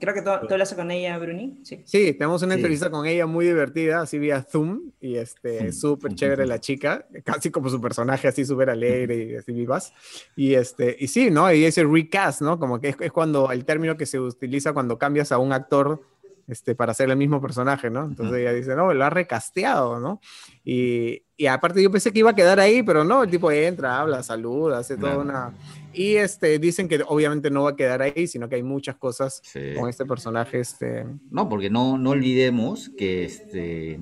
creo 0.00 0.14
que 0.14 0.22
tú, 0.22 0.30
hablas 0.30 0.74
con 0.74 0.90
ella, 0.90 1.18
Bruni. 1.18 1.60
Sí, 1.62 1.82
sí 1.84 2.12
tenemos 2.12 2.42
una 2.42 2.54
entrevista 2.54 2.90
con 2.90 3.06
ella 3.06 3.26
muy 3.26 3.46
divertida, 3.46 4.02
así 4.02 4.18
vía 4.18 4.42
Zoom, 4.42 4.92
y 5.00 5.16
este, 5.16 5.72
súper 5.72 6.14
chévere 6.14 6.46
la 6.46 6.60
chica, 6.60 7.06
casi 7.24 7.50
como 7.50 7.68
su 7.68 7.80
personaje, 7.80 8.28
así 8.28 8.44
súper 8.44 8.70
alegre 8.70 9.24
y 9.24 9.36
así 9.36 9.52
vivas. 9.52 9.92
Y, 10.36 10.54
este, 10.54 10.96
y 10.98 11.08
sí, 11.08 11.30
¿no? 11.30 11.52
Y 11.52 11.64
ese 11.64 11.84
recast, 11.84 12.42
¿no? 12.42 12.58
Como 12.58 12.80
que 12.80 12.90
es, 12.90 12.96
es 13.00 13.12
cuando 13.12 13.50
el 13.50 13.64
término 13.64 13.96
que 13.96 14.06
se 14.06 14.20
utiliza 14.20 14.72
cuando 14.72 14.98
cambias 14.98 15.32
a 15.32 15.38
un 15.38 15.52
actor 15.52 16.02
este, 16.48 16.74
para 16.74 16.92
hacer 16.92 17.10
el 17.10 17.16
mismo 17.16 17.40
personaje, 17.40 17.90
¿no? 17.90 18.04
Entonces 18.04 18.38
ella 18.38 18.52
dice, 18.52 18.74
no, 18.76 18.92
lo 18.92 19.04
ha 19.04 19.10
recasteado, 19.10 20.00
¿no? 20.00 20.20
Y, 20.64 21.22
y, 21.36 21.46
aparte 21.46 21.82
yo 21.82 21.90
pensé 21.90 22.12
que 22.12 22.20
iba 22.20 22.30
a 22.30 22.34
quedar 22.34 22.60
ahí, 22.60 22.82
pero 22.82 23.04
no, 23.04 23.22
el 23.22 23.30
tipo 23.30 23.50
entra, 23.50 24.00
habla, 24.00 24.22
saluda, 24.22 24.78
hace 24.78 24.96
toda 24.96 25.18
una... 25.18 25.54
Y 25.92 26.16
este, 26.16 26.58
dicen 26.58 26.88
que 26.88 27.02
obviamente 27.06 27.50
no 27.50 27.64
va 27.64 27.70
a 27.70 27.76
quedar 27.76 28.02
ahí, 28.02 28.26
sino 28.26 28.48
que 28.48 28.56
hay 28.56 28.62
muchas 28.62 28.96
cosas 28.96 29.42
con 29.78 29.88
este 29.88 30.04
personaje. 30.04 30.60
Este... 30.60 31.06
No, 31.30 31.48
porque 31.48 31.70
no, 31.70 31.98
no 31.98 32.10
olvidemos 32.10 32.90
que 32.96 33.24
este, 33.24 34.00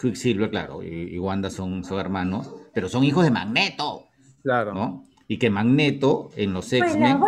Quicksilver, 0.00 0.50
claro, 0.50 0.82
y, 0.82 1.18
Wanda 1.18 1.50
son, 1.50 1.84
son 1.84 1.98
hermanos, 1.98 2.52
pero 2.74 2.88
son 2.88 3.04
hijos 3.04 3.24
de 3.24 3.30
Magneto. 3.30 4.08
Claro. 4.42 4.74
¿no? 4.74 5.04
Y 5.28 5.38
que 5.38 5.50
Magneto 5.50 6.30
en 6.36 6.52
los 6.52 6.72
X-Men 6.72 7.20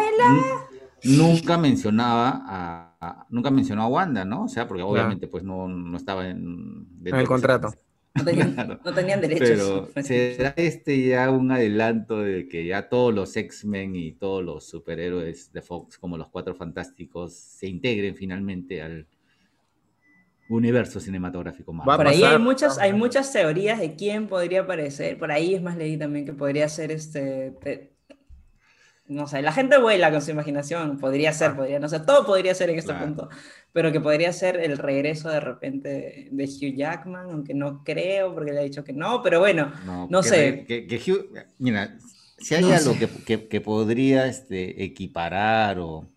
nunca 1.05 1.59
mencionaba 1.59 2.43
a 2.47 2.94
nunca 3.29 3.51
mencionó 3.51 3.83
a 3.83 3.89
Wanda, 3.89 4.25
¿no? 4.25 4.45
O 4.45 4.49
sea, 4.49 4.67
porque 4.67 4.83
obviamente 4.83 5.27
pues 5.29 5.43
no, 5.43 5.69
no 5.69 5.97
estaba 5.97 6.29
en, 6.29 6.87
en 7.05 7.15
el 7.15 7.27
contrato. 7.27 7.73
No 8.15 8.25
tenían, 8.25 8.55
no 8.85 8.95
tenían 8.95 9.21
derechos. 9.21 9.89
Pero 9.93 10.03
será 10.07 10.55
este 10.57 11.09
ya 11.09 11.31
un 11.31 11.51
adelanto 11.51 12.21
de 12.21 12.49
que 12.49 12.65
ya 12.65 12.89
todos 12.89 13.13
los 13.13 13.37
X-Men 13.37 13.97
y 13.97 14.13
todos 14.13 14.45
los 14.45 14.65
superhéroes 14.65 15.53
de 15.53 15.63
Fox, 15.63 15.99
como 15.99 16.17
los 16.17 16.29
Cuatro 16.29 16.55
Fantásticos, 16.55 17.35
se 17.35 17.67
integren 17.67 18.15
finalmente 18.15 18.83
al 18.83 19.07
universo 20.49 21.01
cinematográfico 21.01 21.73
más. 21.73 21.85
Por 21.85 22.07
ahí 22.07 22.23
hay 22.23 22.39
muchas, 22.39 22.79
hay 22.79 22.93
muchas 22.93 23.33
teorías 23.33 23.81
de 23.81 23.97
quién 23.97 24.29
podría 24.29 24.61
aparecer. 24.63 25.19
Por 25.19 25.33
ahí 25.33 25.55
es 25.55 25.63
más 25.63 25.77
leí 25.77 25.97
también 25.97 26.25
que 26.25 26.33
podría 26.33 26.69
ser 26.69 26.93
este 26.93 27.94
no 29.07 29.27
sé, 29.27 29.43
la 29.43 29.53
gente 29.53 29.79
vuela 29.79 30.11
con 30.11 30.23
su 30.23 30.31
imaginación, 30.31 30.99
podría 30.99 31.33
ser, 31.33 31.55
podría 31.55 31.79
no 31.79 31.89
sé, 31.89 32.01
todo 32.01 32.25
podría 32.25 32.55
ser 32.55 32.71
en 32.71 32.79
este 32.79 32.95
punto, 32.95 33.29
pero 33.73 33.93
que 33.93 34.01
podría 34.01 34.33
ser 34.33 34.57
el 34.57 34.79
regreso 34.79 35.29
de 35.29 35.41
repente 35.41 36.29
de 36.31 36.45
Hugh 36.45 36.75
Jackman, 36.75 37.31
aunque 37.31 37.53
no 37.53 37.85
creo, 37.85 38.33
porque 38.35 38.53
le 38.53 38.61
ha 38.61 38.63
dicho 38.63 38.83
que 38.83 38.95
no, 38.95 39.23
pero 39.23 39.41
bueno, 39.41 39.73
no, 40.09 40.23
sé. 40.23 40.65
Que, 40.67 41.01
Hugh, 41.07 41.37
mira, 41.59 41.99
si 42.39 42.55
hay 42.55 42.73
algo 42.73 42.97
que, 42.99 43.47
que, 43.47 43.61
podría 43.61 44.27
este, 44.27 44.83
equiparar 44.83 45.79
o, 45.81 46.09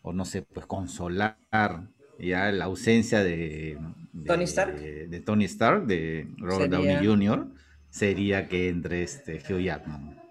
o, 0.00 0.12
no 0.14 0.24
sé, 0.24 0.40
pues 0.42 0.64
consolar 0.64 1.36
ya 2.18 2.50
la 2.50 2.64
ausencia 2.64 3.22
de, 3.22 3.78
Tony 4.26 4.44
Stark, 4.44 4.78
de, 4.78 5.20
Tony 5.20 5.44
Stark, 5.44 5.86
de 5.86 6.28
Robert 6.38 6.70
Downey 6.70 7.04
Jr., 7.04 7.46
sería 7.90 8.48
que 8.48 8.70
entre 8.70 9.02
este 9.02 9.34
Hugh 9.36 9.60
Jackman. 9.60 10.21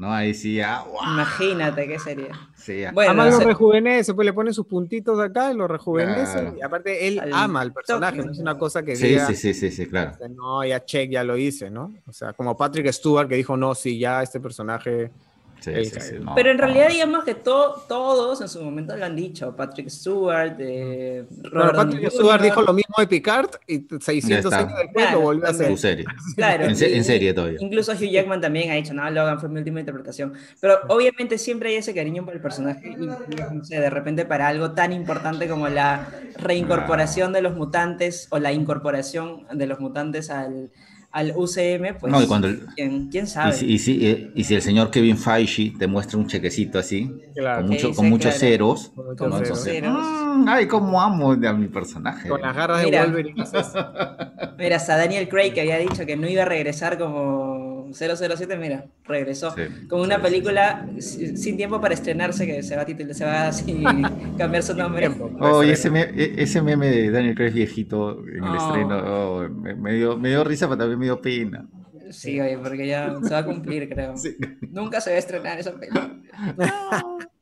¿No? 0.00 0.10
Ahí 0.10 0.32
sí 0.32 0.54
ya, 0.54 0.82
Imagínate 1.12 1.86
qué 1.86 1.98
sería. 1.98 2.32
Sí, 2.56 2.84
bueno, 2.94 3.22
Además 3.22 3.38
lo 3.38 3.46
rejuvenece, 3.46 4.14
pues 4.14 4.24
le 4.24 4.32
pone 4.32 4.50
sus 4.54 4.66
puntitos 4.66 5.20
acá 5.20 5.52
y 5.52 5.54
lo 5.54 5.68
rejuvenece. 5.68 6.54
Y 6.58 6.62
aparte 6.62 7.06
él 7.06 7.20
ama 7.32 7.60
al 7.60 7.74
personaje, 7.74 8.24
no 8.24 8.32
es 8.32 8.38
una 8.38 8.56
cosa 8.56 8.82
que 8.82 8.96
sí, 8.96 9.08
diga, 9.08 9.26
sí, 9.26 9.36
sí, 9.36 9.52
sí, 9.52 9.70
sí, 9.70 9.86
claro. 9.86 10.12
No, 10.30 10.64
ya 10.64 10.82
check, 10.82 11.10
ya 11.10 11.22
lo 11.22 11.36
hice, 11.36 11.70
¿no? 11.70 11.92
O 12.06 12.12
sea, 12.12 12.32
como 12.32 12.56
Patrick 12.56 12.90
Stewart 12.90 13.28
que 13.28 13.34
dijo, 13.34 13.58
no, 13.58 13.74
sí, 13.74 13.98
ya 13.98 14.22
este 14.22 14.40
personaje 14.40 15.10
pero 16.34 16.50
en 16.50 16.58
realidad 16.58 16.88
digamos 16.88 17.24
que 17.24 17.34
todos 17.34 18.40
en 18.40 18.48
su 18.48 18.62
momento 18.62 18.96
lo 18.96 19.04
han 19.04 19.16
dicho, 19.16 19.54
Patrick 19.54 19.88
Stewart, 19.88 20.56
eh, 20.58 21.24
Patrick 21.52 22.10
Stewart 22.10 22.42
dijo 22.42 22.62
lo 22.62 22.72
mismo 22.72 22.94
de 22.98 23.06
Picard 23.06 23.50
y 23.66 23.86
600 24.00 24.52
años 24.52 24.72
después 24.78 25.12
lo 25.12 25.20
volvió 25.20 25.46
a 25.46 25.50
hacer. 25.50 25.76
Serie. 25.76 26.04
Claro, 26.36 26.64
en, 26.64 27.04
serie 27.04 27.34
todavía. 27.34 27.58
Incluso 27.60 27.92
Hugh 27.92 28.10
Jackman 28.10 28.40
también 28.40 28.70
ha 28.70 28.74
dicho, 28.74 28.94
no, 28.94 29.08
Logan 29.10 29.40
fue 29.40 29.48
mi 29.48 29.58
última 29.58 29.80
interpretación. 29.80 30.32
Pero 30.60 30.78
obviamente 30.88 31.38
siempre 31.38 31.70
hay 31.70 31.76
ese 31.76 31.94
cariño 31.94 32.24
por 32.24 32.34
el 32.34 32.40
personaje 32.40 32.96
y 32.98 33.06
no 33.06 33.64
sé, 33.64 33.80
de 33.80 33.90
repente 33.90 34.24
para 34.24 34.48
algo 34.48 34.72
tan 34.72 34.92
importante 34.92 35.48
como 35.48 35.68
la 35.68 36.08
reincorporación 36.38 37.32
de 37.32 37.42
los 37.42 37.54
mutantes 37.54 38.28
o 38.30 38.38
la 38.38 38.52
incorporación 38.52 39.46
de 39.52 39.66
los 39.66 39.80
mutantes 39.80 40.30
al 40.30 40.70
al 41.12 41.32
UCM, 41.36 41.98
pues 41.98 42.12
no, 42.12 42.22
y 42.22 42.26
cuando 42.26 42.48
¿quién, 42.76 43.26
sabe. 43.26 43.56
Y 43.64 43.78
si, 43.78 44.06
eh, 44.06 44.30
y, 44.34 44.44
si, 44.44 44.54
el 44.54 44.62
señor 44.62 44.90
Kevin 44.90 45.18
Feige 45.18 45.72
te 45.76 45.88
muestra 45.88 46.18
un 46.18 46.28
chequecito 46.28 46.78
así, 46.78 47.10
con, 47.34 47.66
mucho, 47.66 47.92
con 47.92 48.08
muchos 48.08 48.34
ceros, 48.36 48.92
con 49.18 49.30
muchos 49.30 49.64
ceros. 49.64 49.98
Mm, 49.98 50.48
ay, 50.48 50.66
cómo 50.66 51.00
amo 51.00 51.32
a 51.32 51.52
mi 51.52 51.66
personaje. 51.66 52.28
Con 52.28 52.40
las 52.40 52.54
garras 52.54 52.82
de 52.82 52.96
Wolverine. 52.96 53.44
Mira, 54.58 54.76
hasta 54.76 54.96
Daniel 54.96 55.28
Craig 55.28 55.52
que 55.52 55.62
había 55.62 55.78
dicho 55.78 56.06
que 56.06 56.16
no 56.16 56.28
iba 56.28 56.42
a 56.42 56.46
regresar 56.46 56.96
como 56.96 57.59
007, 57.92 58.56
mira, 58.56 58.86
regresó. 59.04 59.54
con 59.88 60.00
una 60.00 60.20
película 60.20 60.88
sin 60.98 61.56
tiempo 61.56 61.80
para 61.80 61.94
estrenarse 61.94 62.46
que 62.46 62.62
se 62.62 62.76
va 62.76 62.82
a 62.82 62.86
titular, 62.86 63.14
se 63.14 63.24
va 63.24 63.48
a 63.48 63.52
cambiar 64.38 64.62
su 64.62 64.74
nombre. 64.74 65.10
Oh, 65.40 65.62
y 65.62 65.70
ese, 65.70 65.88
e, 65.88 66.34
ese 66.42 66.62
meme 66.62 66.88
de 66.88 67.10
Daniel 67.10 67.34
Craig 67.34 67.52
viejito 67.52 68.20
en 68.26 68.44
el 68.44 68.50
oh. 68.50 68.56
estreno, 68.56 68.98
oh, 68.98 69.48
me, 69.48 69.92
dio, 69.92 70.16
me 70.16 70.30
dio 70.30 70.44
risa, 70.44 70.66
pero 70.66 70.78
también 70.78 70.98
me 70.98 71.06
dio 71.06 71.20
pena. 71.20 71.68
Sí, 72.10 72.40
oye, 72.40 72.58
porque 72.58 72.86
ya 72.86 73.14
se 73.22 73.30
va 73.30 73.38
a 73.38 73.44
cumplir, 73.44 73.88
creo. 73.88 74.14
Nunca 74.70 75.00
se 75.00 75.10
va 75.10 75.16
a 75.16 75.18
estrenar 75.18 75.58
esa 75.58 75.72
película. 75.72 76.10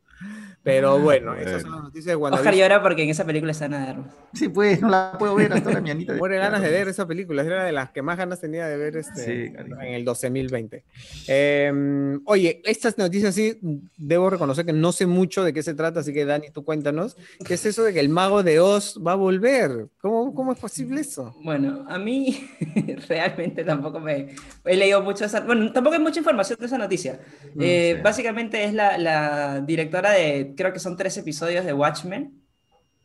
Pero 0.68 0.98
bueno, 0.98 1.34
esas 1.34 1.62
son 1.62 1.70
las 1.70 1.82
noticias 1.84 2.06
de 2.08 2.16
WandaVision. 2.16 2.46
Oscar 2.46 2.60
llora 2.60 2.82
porque 2.82 3.02
en 3.02 3.08
esa 3.08 3.24
película 3.24 3.52
está 3.52 3.64
Ana 3.64 4.04
Sí, 4.34 4.50
pues, 4.50 4.82
no 4.82 4.90
la 4.90 5.16
puedo 5.18 5.34
ver 5.34 5.50
hasta 5.50 5.72
la 5.72 5.80
mianita. 5.80 6.12
Muere 6.12 6.36
ganas 6.36 6.60
de 6.60 6.70
ver 6.70 6.88
esa 6.88 7.06
película, 7.06 7.42
era 7.42 7.64
de 7.64 7.72
las 7.72 7.90
que 7.90 8.02
más 8.02 8.18
ganas 8.18 8.38
tenía 8.38 8.66
de 8.66 8.76
ver 8.76 8.98
este, 8.98 9.46
en 9.46 9.94
el 9.94 10.04
12.020. 10.04 10.82
Eh, 11.26 12.18
oye, 12.26 12.60
estas 12.66 12.98
noticias 12.98 13.34
sí, 13.34 13.58
debo 13.96 14.28
reconocer 14.28 14.66
que 14.66 14.74
no 14.74 14.92
sé 14.92 15.06
mucho 15.06 15.42
de 15.42 15.54
qué 15.54 15.62
se 15.62 15.72
trata, 15.72 16.00
así 16.00 16.12
que 16.12 16.26
Dani, 16.26 16.50
tú 16.50 16.64
cuéntanos. 16.64 17.16
¿Qué 17.46 17.54
es 17.54 17.64
eso 17.64 17.82
de 17.82 17.94
que 17.94 18.00
el 18.00 18.10
mago 18.10 18.42
de 18.42 18.60
Oz 18.60 19.00
va 19.04 19.12
a 19.12 19.16
volver? 19.16 19.86
¿Cómo, 20.02 20.34
cómo 20.34 20.52
es 20.52 20.58
posible 20.58 21.00
eso? 21.00 21.34
Bueno, 21.42 21.86
a 21.88 21.98
mí 21.98 22.46
realmente 23.08 23.64
tampoco 23.64 24.00
me... 24.00 24.34
He 24.66 24.76
leído 24.76 25.00
mucho 25.00 25.24
esa... 25.24 25.40
Bueno, 25.40 25.72
tampoco 25.72 25.96
hay 25.96 26.02
mucha 26.02 26.18
información 26.18 26.58
de 26.60 26.66
esa 26.66 26.76
noticia. 26.76 27.20
Eh, 27.58 27.98
básicamente 28.04 28.64
es 28.64 28.74
la, 28.74 28.98
la 28.98 29.62
directora 29.62 30.10
de 30.10 30.52
creo 30.58 30.72
que 30.72 30.80
son 30.80 30.96
tres 30.96 31.16
episodios 31.16 31.64
de 31.64 31.72
Watchmen. 31.72 32.42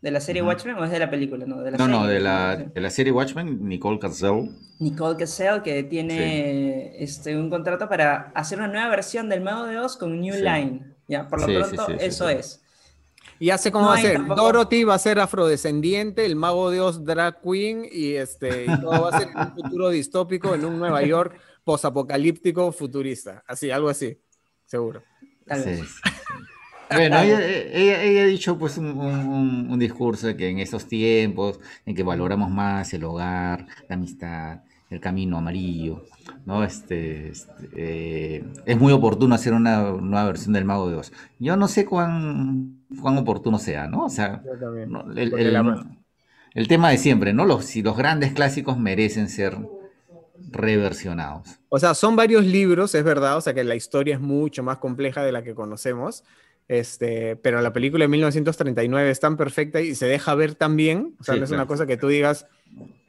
¿De 0.02 0.12
la 0.12 0.20
serie 0.20 0.42
Watchmen 0.42 0.76
o 0.76 0.84
es 0.84 0.92
de 0.92 1.00
la 1.00 1.10
película? 1.10 1.46
No, 1.46 1.62
de 1.62 1.72
la 1.72 1.78
no, 1.78 1.88
no, 1.88 2.06
de 2.06 2.20
la, 2.20 2.58
de 2.58 2.82
la 2.82 2.90
serie 2.90 3.14
Watchmen, 3.14 3.66
Nicole 3.66 4.00
Cassell. 4.00 4.50
Nicole 4.80 5.16
Cassell, 5.18 5.62
que 5.62 5.84
tiene 5.84 7.02
este, 7.02 7.38
un 7.38 7.50
contrato 7.50 7.88
para 7.88 8.34
hacer 8.36 8.58
una 8.58 8.68
nueva 8.68 8.90
versión 8.90 9.30
del 9.30 9.40
Mago 9.40 9.66
de 9.66 9.80
Oz 9.80 9.96
con 9.96 10.20
New 10.20 10.36
Line. 10.36 10.94
Ya, 11.08 11.26
por 11.30 11.40
lo 11.40 11.48
pronto, 11.48 11.88
eso 12.00 12.28
es. 12.28 12.62
Y 13.40 13.50
hace 13.50 13.72
cómo 13.72 13.88
va 13.88 13.96
a 13.96 14.02
ser. 14.02 14.26
Dorothy 14.26 14.84
va 14.84 14.96
a 14.96 15.00
ser 15.00 15.20
afrodescendiente, 15.20 16.26
el 16.26 16.36
mago 16.36 16.70
de 16.70 16.82
Oz 16.82 17.06
drag 17.06 17.42
queen, 17.42 17.86
y, 17.90 18.16
este, 18.16 18.66
y 18.66 18.82
todo 18.82 19.04
va 19.04 19.10
a 19.10 19.20
ser 19.20 19.30
un 19.34 19.52
futuro 19.56 19.90
distópico 19.90 20.54
en 20.54 20.66
un 20.66 20.80
Nueva 20.80 21.02
York 21.04 21.40
posapocalíptico 21.64 22.72
futurista. 22.74 23.44
Así, 23.48 23.72
algo 23.72 23.88
así, 23.88 24.20
seguro. 24.66 25.04
Tal 25.46 25.64
vez. 25.64 25.82
Bueno, 26.96 27.18
ella, 27.22 28.24
ha 28.24 28.26
dicho 28.28 28.58
pues 28.58 28.78
un, 28.78 29.78
discurso 29.80 30.28
de 30.28 30.38
que 30.38 30.50
en 30.50 30.60
estos 30.60 30.88
tiempos 30.88 31.60
en 31.86 31.96
que 31.96 32.04
valoramos 32.04 32.50
más 32.50 32.94
el 32.94 33.04
hogar, 33.04 33.68
la 33.90 33.96
amistad, 33.96 34.62
el 34.90 35.00
camino 35.00 35.38
amarillo, 35.38 36.04
¿no? 36.46 36.64
Este, 36.64 37.30
este 37.30 37.54
eh, 37.76 38.44
es 38.66 38.80
muy 38.80 38.94
oportuno 38.94 39.36
hacer 39.36 39.54
una 39.54 39.92
nueva 39.92 40.26
versión 40.26 40.54
del 40.54 40.66
Mago 40.66 40.90
de 40.90 40.96
Oz. 40.98 41.12
Yo 41.40 41.58
no 41.58 41.68
sé 41.68 41.86
cuán, 41.86 42.84
cuán 43.02 43.18
oportuno 43.18 43.60
sea, 43.60 43.88
¿no? 43.88 44.06
O 44.06 44.10
sea, 44.10 44.44
el, 46.56 46.68
tema 46.68 46.92
de 46.92 46.98
siempre, 46.98 47.34
¿no? 47.34 47.46
Los, 47.46 47.66
si 47.66 47.82
los 47.82 47.98
grandes 47.98 48.34
clásicos 48.34 48.78
merecen 48.78 49.30
ser 49.30 49.58
reversionados. 50.52 51.60
O 51.70 51.80
sea, 51.80 51.94
son 51.94 52.16
varios 52.16 52.46
libros, 52.46 52.94
es 52.96 53.04
verdad, 53.04 53.38
o 53.38 53.42
sea 53.42 53.54
que 53.54 53.64
la 53.64 53.76
historia 53.76 54.16
es 54.16 54.22
mucho 54.22 54.64
más 54.64 54.78
compleja 54.78 55.24
de 55.24 55.32
la 55.32 55.44
que 55.44 55.56
conocemos, 55.56 56.24
este, 56.68 57.36
pero 57.38 57.62
la 57.62 57.74
película 57.74 58.04
de 58.04 58.10
1939 58.10 59.10
es 59.10 59.20
tan 59.20 59.38
perfecta 59.38 59.82
y 59.82 59.96
se 59.96 60.06
deja 60.08 60.34
ver 60.36 60.56
tan 60.56 60.76
bien, 60.76 61.16
o 61.20 61.24
sea, 61.24 61.36
no 61.36 61.44
es 61.44 61.52
una 61.52 61.68
cosa 61.68 61.86
que 61.86 61.98
tú 61.98 62.08
digas, 62.08 62.48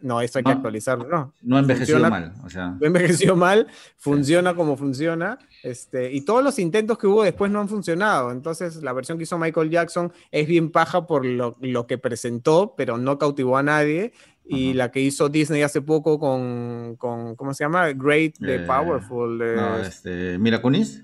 no, 0.01 0.21
esto 0.21 0.39
hay 0.39 0.45
que 0.45 0.51
actualizarlo, 0.51 1.09
no. 1.09 1.33
No 1.41 1.59
envejeció 1.59 1.99
mal, 1.99 2.35
o 2.45 2.51
sea. 2.51 2.77
No 2.79 2.87
envejeció 2.87 3.37
mal, 3.37 3.69
funciona 3.97 4.55
como 4.55 4.77
funciona, 4.77 5.39
este, 5.63 6.13
y 6.13 6.23
todos 6.23 6.45
los 6.45 6.59
intentos 6.59 6.99
que 6.99 7.07
hubo 7.07 7.23
después 7.23 7.51
no 7.51 7.61
han 7.61 7.69
funcionado, 7.69 8.31
entonces 8.31 8.83
la 8.83 8.93
versión 8.93 9.19
que 9.19 9.25
hizo 9.25 9.39
Michael 9.39 9.71
Jackson 9.71 10.13
es 10.31 10.47
bien 10.47 10.71
paja 10.71 11.07
por 11.07 11.25
lo, 11.25 11.57
lo 11.61 11.87
que 11.87 11.97
presentó, 11.97 12.75
pero 12.77 12.99
no 12.99 13.19
cautivó 13.19 13.57
a 13.57 13.63
nadie, 13.63 14.13
y 14.47 14.75
la 14.75 14.91
que 14.91 15.01
hizo 15.01 15.31
Disney 15.31 15.63
hace 15.63 15.81
poco 15.81 16.19
con, 16.19 16.97
con 16.99 17.35
¿cómo 17.35 17.55
se 17.55 17.65
llama? 17.65 17.89
Great, 17.93 18.35
the 18.39 18.57
eh, 18.57 18.59
Powerful. 18.61 19.39
no, 19.39 19.79
este, 19.79 20.39
Mira 20.39 20.61
Kunis 20.61 21.03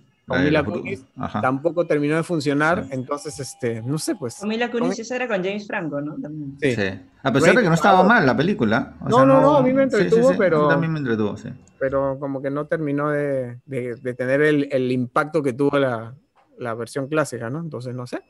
tampoco 1.41 1.87
terminó 1.87 2.17
de 2.17 2.23
funcionar, 2.23 2.87
entonces, 2.91 3.39
este, 3.41 3.83
no 3.83 3.99
sé, 3.99 4.15
pues. 4.15 4.43
Mila 4.45 4.71
Kunis 4.71 5.11
era 5.11 5.27
con 5.27 5.43
James 5.43 5.67
Franco, 5.67 6.01
¿no? 6.01 6.17
Sí. 6.61 6.75
A 7.23 7.33
pesar 7.33 7.55
de 7.55 7.63
que 7.63 7.69
no 7.69 7.75
estaba 7.75 8.03
mal 8.03 8.25
la 8.25 8.37
película. 8.37 8.95
no, 9.09 9.27
no, 9.27 9.41
no, 9.41 9.57
a 9.57 9.63
mí 9.63 9.73
me 9.73 9.85
entretuvo, 9.85 10.35
pero... 10.37 10.69
también 10.69 10.93
me 10.93 10.99
entretuvo, 10.99 11.37
sí. 11.37 11.49
Pero 11.79 12.19
como 12.19 12.43
que 12.43 12.51
no 12.51 12.67
terminó 12.67 13.11
de, 13.11 13.59
de, 13.67 14.15
tener 14.15 14.43
el, 14.43 14.69
el, 14.71 14.93
impacto 14.93 15.43
que 15.43 15.53
tuvo 15.53 15.79
la, 15.79 16.15
la 16.59 16.75
versión 16.75 17.09
clásica, 17.09 17.49
¿no? 17.51 17.61
Entonces, 17.61 17.95
no 17.95 18.07
sé. 18.07 18.23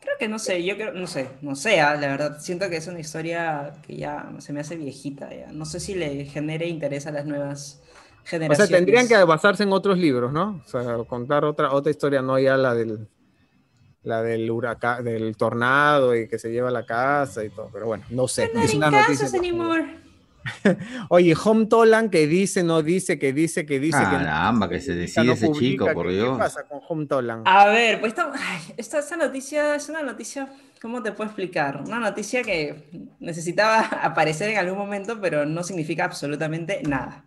Creo 0.00 0.16
que 0.18 0.28
no 0.28 0.38
sé, 0.38 0.62
yo 0.64 0.74
creo, 0.76 0.92
no 0.92 1.06
sé, 1.06 1.30
no 1.40 1.56
sé, 1.56 1.80
ah, 1.80 1.94
la 1.94 2.08
verdad, 2.08 2.38
siento 2.38 2.68
que 2.68 2.76
es 2.76 2.86
una 2.86 3.00
historia 3.00 3.72
que 3.86 3.96
ya 3.96 4.30
se 4.38 4.52
me 4.52 4.60
hace 4.60 4.76
viejita, 4.76 5.30
ya. 5.34 5.50
No 5.50 5.64
sé 5.64 5.80
si 5.80 5.94
le 5.94 6.26
genere 6.26 6.66
interés 6.68 7.06
a 7.06 7.10
las 7.10 7.24
nuevas 7.24 7.82
o 8.50 8.54
sea, 8.54 8.66
tendrían 8.66 9.06
que 9.06 9.16
basarse 9.24 9.62
en 9.62 9.72
otros 9.72 9.98
libros, 9.98 10.32
¿no? 10.32 10.62
O 10.64 10.68
sea, 10.68 10.96
contar 11.06 11.44
otra, 11.44 11.72
otra 11.72 11.90
historia, 11.90 12.22
no 12.22 12.38
ya 12.38 12.56
la 12.56 12.74
del 12.74 13.08
la 14.02 14.22
del 14.22 14.50
huracán, 14.50 15.02
del 15.02 15.36
tornado 15.36 16.14
y 16.14 16.28
que 16.28 16.38
se 16.38 16.52
lleva 16.52 16.68
a 16.68 16.72
la 16.72 16.84
casa 16.84 17.42
y 17.42 17.48
todo, 17.48 17.70
pero 17.72 17.86
bueno, 17.86 18.04
no 18.10 18.28
sé. 18.28 18.50
es 18.54 18.74
una 18.74 18.90
noticia. 18.90 19.28
Oye, 21.08 21.34
Home 21.42 21.66
Toland 21.66 22.10
que 22.10 22.26
dice, 22.26 22.62
no 22.62 22.82
dice, 22.82 23.18
que 23.18 23.32
dice, 23.32 23.64
que 23.64 23.80
dice. 23.80 23.98
Caramba, 23.98 24.68
que, 24.68 24.80
se 24.80 24.94
decide 24.94 25.32
ese 25.32 25.50
chico, 25.52 25.86
por 25.92 26.10
Dios. 26.10 26.32
¿Qué 26.32 26.38
pasa 26.38 26.64
con 26.68 26.80
Home 26.86 27.06
Toland? 27.06 27.44
A 27.46 27.66
ver, 27.68 28.00
pues 28.00 28.14
esta, 28.76 28.98
esta, 28.98 29.16
noticia 29.16 29.74
es 29.74 29.88
una 29.88 30.02
noticia, 30.02 30.52
¿cómo 30.82 31.02
te 31.02 31.12
puedo 31.12 31.28
explicar? 31.28 31.82
Una 31.86 31.98
noticia 31.98 32.42
que 32.42 32.90
necesitaba 33.20 33.80
aparecer 34.02 34.50
en 34.50 34.58
algún 34.58 34.78
momento, 34.78 35.18
pero 35.20 35.46
no 35.46 35.62
significa 35.62 36.04
absolutamente 36.04 36.82
nada. 36.86 37.24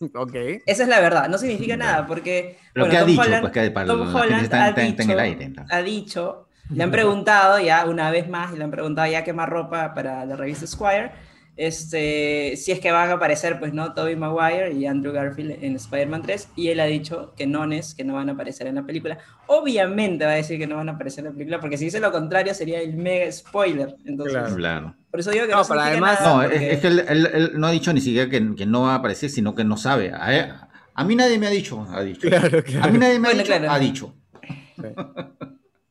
Okay. 0.14 0.62
Esa 0.66 0.82
es 0.82 0.88
la 0.88 1.00
verdad, 1.00 1.28
no 1.28 1.38
significa 1.38 1.76
nada, 1.76 2.06
porque 2.06 2.58
Lo 2.74 2.88
que 2.88 2.96
ha 2.98 3.04
dicho, 3.04 3.22
pues 3.40 3.52
que 3.52 3.70
Tom 3.70 4.14
Holland 4.14 4.52
ha, 4.52 4.72
dicho, 4.72 5.02
en 5.02 5.10
el 5.10 5.20
aire, 5.20 5.52
ha 5.70 5.82
dicho, 5.82 6.48
le 6.70 6.82
han 6.82 6.90
preguntado 6.90 7.58
ya 7.60 7.86
una 7.86 8.10
vez 8.10 8.28
más, 8.28 8.52
y 8.52 8.56
le 8.56 8.64
han 8.64 8.70
preguntado 8.70 9.10
ya 9.10 9.24
qué 9.24 9.32
más 9.32 9.48
ropa 9.48 9.94
para 9.94 10.24
la 10.24 10.36
revista 10.36 10.66
Squire, 10.66 11.12
este, 11.56 12.54
si 12.56 12.72
es 12.72 12.80
que 12.80 12.92
van 12.92 13.08
a 13.08 13.14
aparecer, 13.14 13.58
pues 13.58 13.72
no, 13.72 13.94
Tobey 13.94 14.14
Maguire 14.14 14.72
y 14.72 14.86
Andrew 14.86 15.12
Garfield 15.12 15.62
en 15.62 15.76
Spider-Man 15.76 16.22
3, 16.22 16.50
y 16.54 16.68
él 16.68 16.80
ha 16.80 16.84
dicho 16.84 17.32
que 17.34 17.46
no 17.46 17.64
es, 17.72 17.94
que 17.94 18.04
no 18.04 18.14
van 18.14 18.28
a 18.28 18.32
aparecer 18.32 18.66
en 18.66 18.74
la 18.74 18.82
película. 18.84 19.18
Obviamente 19.46 20.26
va 20.26 20.32
a 20.32 20.36
decir 20.36 20.58
que 20.58 20.66
no 20.66 20.76
van 20.76 20.90
a 20.90 20.92
aparecer 20.92 21.24
en 21.24 21.30
la 21.30 21.32
película, 21.32 21.60
porque 21.60 21.78
si 21.78 21.86
dice 21.86 21.98
lo 21.98 22.12
contrario 22.12 22.52
sería 22.52 22.80
el 22.80 22.94
mega 22.94 23.30
spoiler. 23.32 23.96
Entonces, 24.04 24.54
claro. 24.54 24.94
Por 25.10 25.20
eso 25.20 25.30
digo 25.30 25.46
que 25.46 25.52
no, 25.52 25.62
no 25.66 25.80
además, 25.80 26.20
no, 26.22 26.42
es, 26.42 26.78
que 26.80 26.88
él, 26.88 27.52
no 27.54 27.66
ha 27.68 27.70
dicho 27.70 27.90
ni 27.92 28.02
siquiera 28.02 28.28
que, 28.28 28.54
que, 28.54 28.66
no 28.66 28.82
va 28.82 28.92
a 28.92 28.96
aparecer, 28.96 29.30
sino 29.30 29.54
que 29.54 29.64
no 29.64 29.78
sabe. 29.78 30.10
A, 30.12 30.68
a, 30.92 31.04
mí 31.04 31.16
nadie 31.16 31.38
me 31.38 31.46
ha 31.46 31.50
dicho, 31.50 31.86
ha 31.90 32.02
dicho. 32.02 32.28
Claro, 32.28 32.62
A 32.82 32.88
mí 32.88 32.98
nadie 32.98 33.18
me 33.18 33.28
ha 33.28 33.32
dicho, 33.32 33.54
ha 33.54 33.78
dicho. 33.78 34.14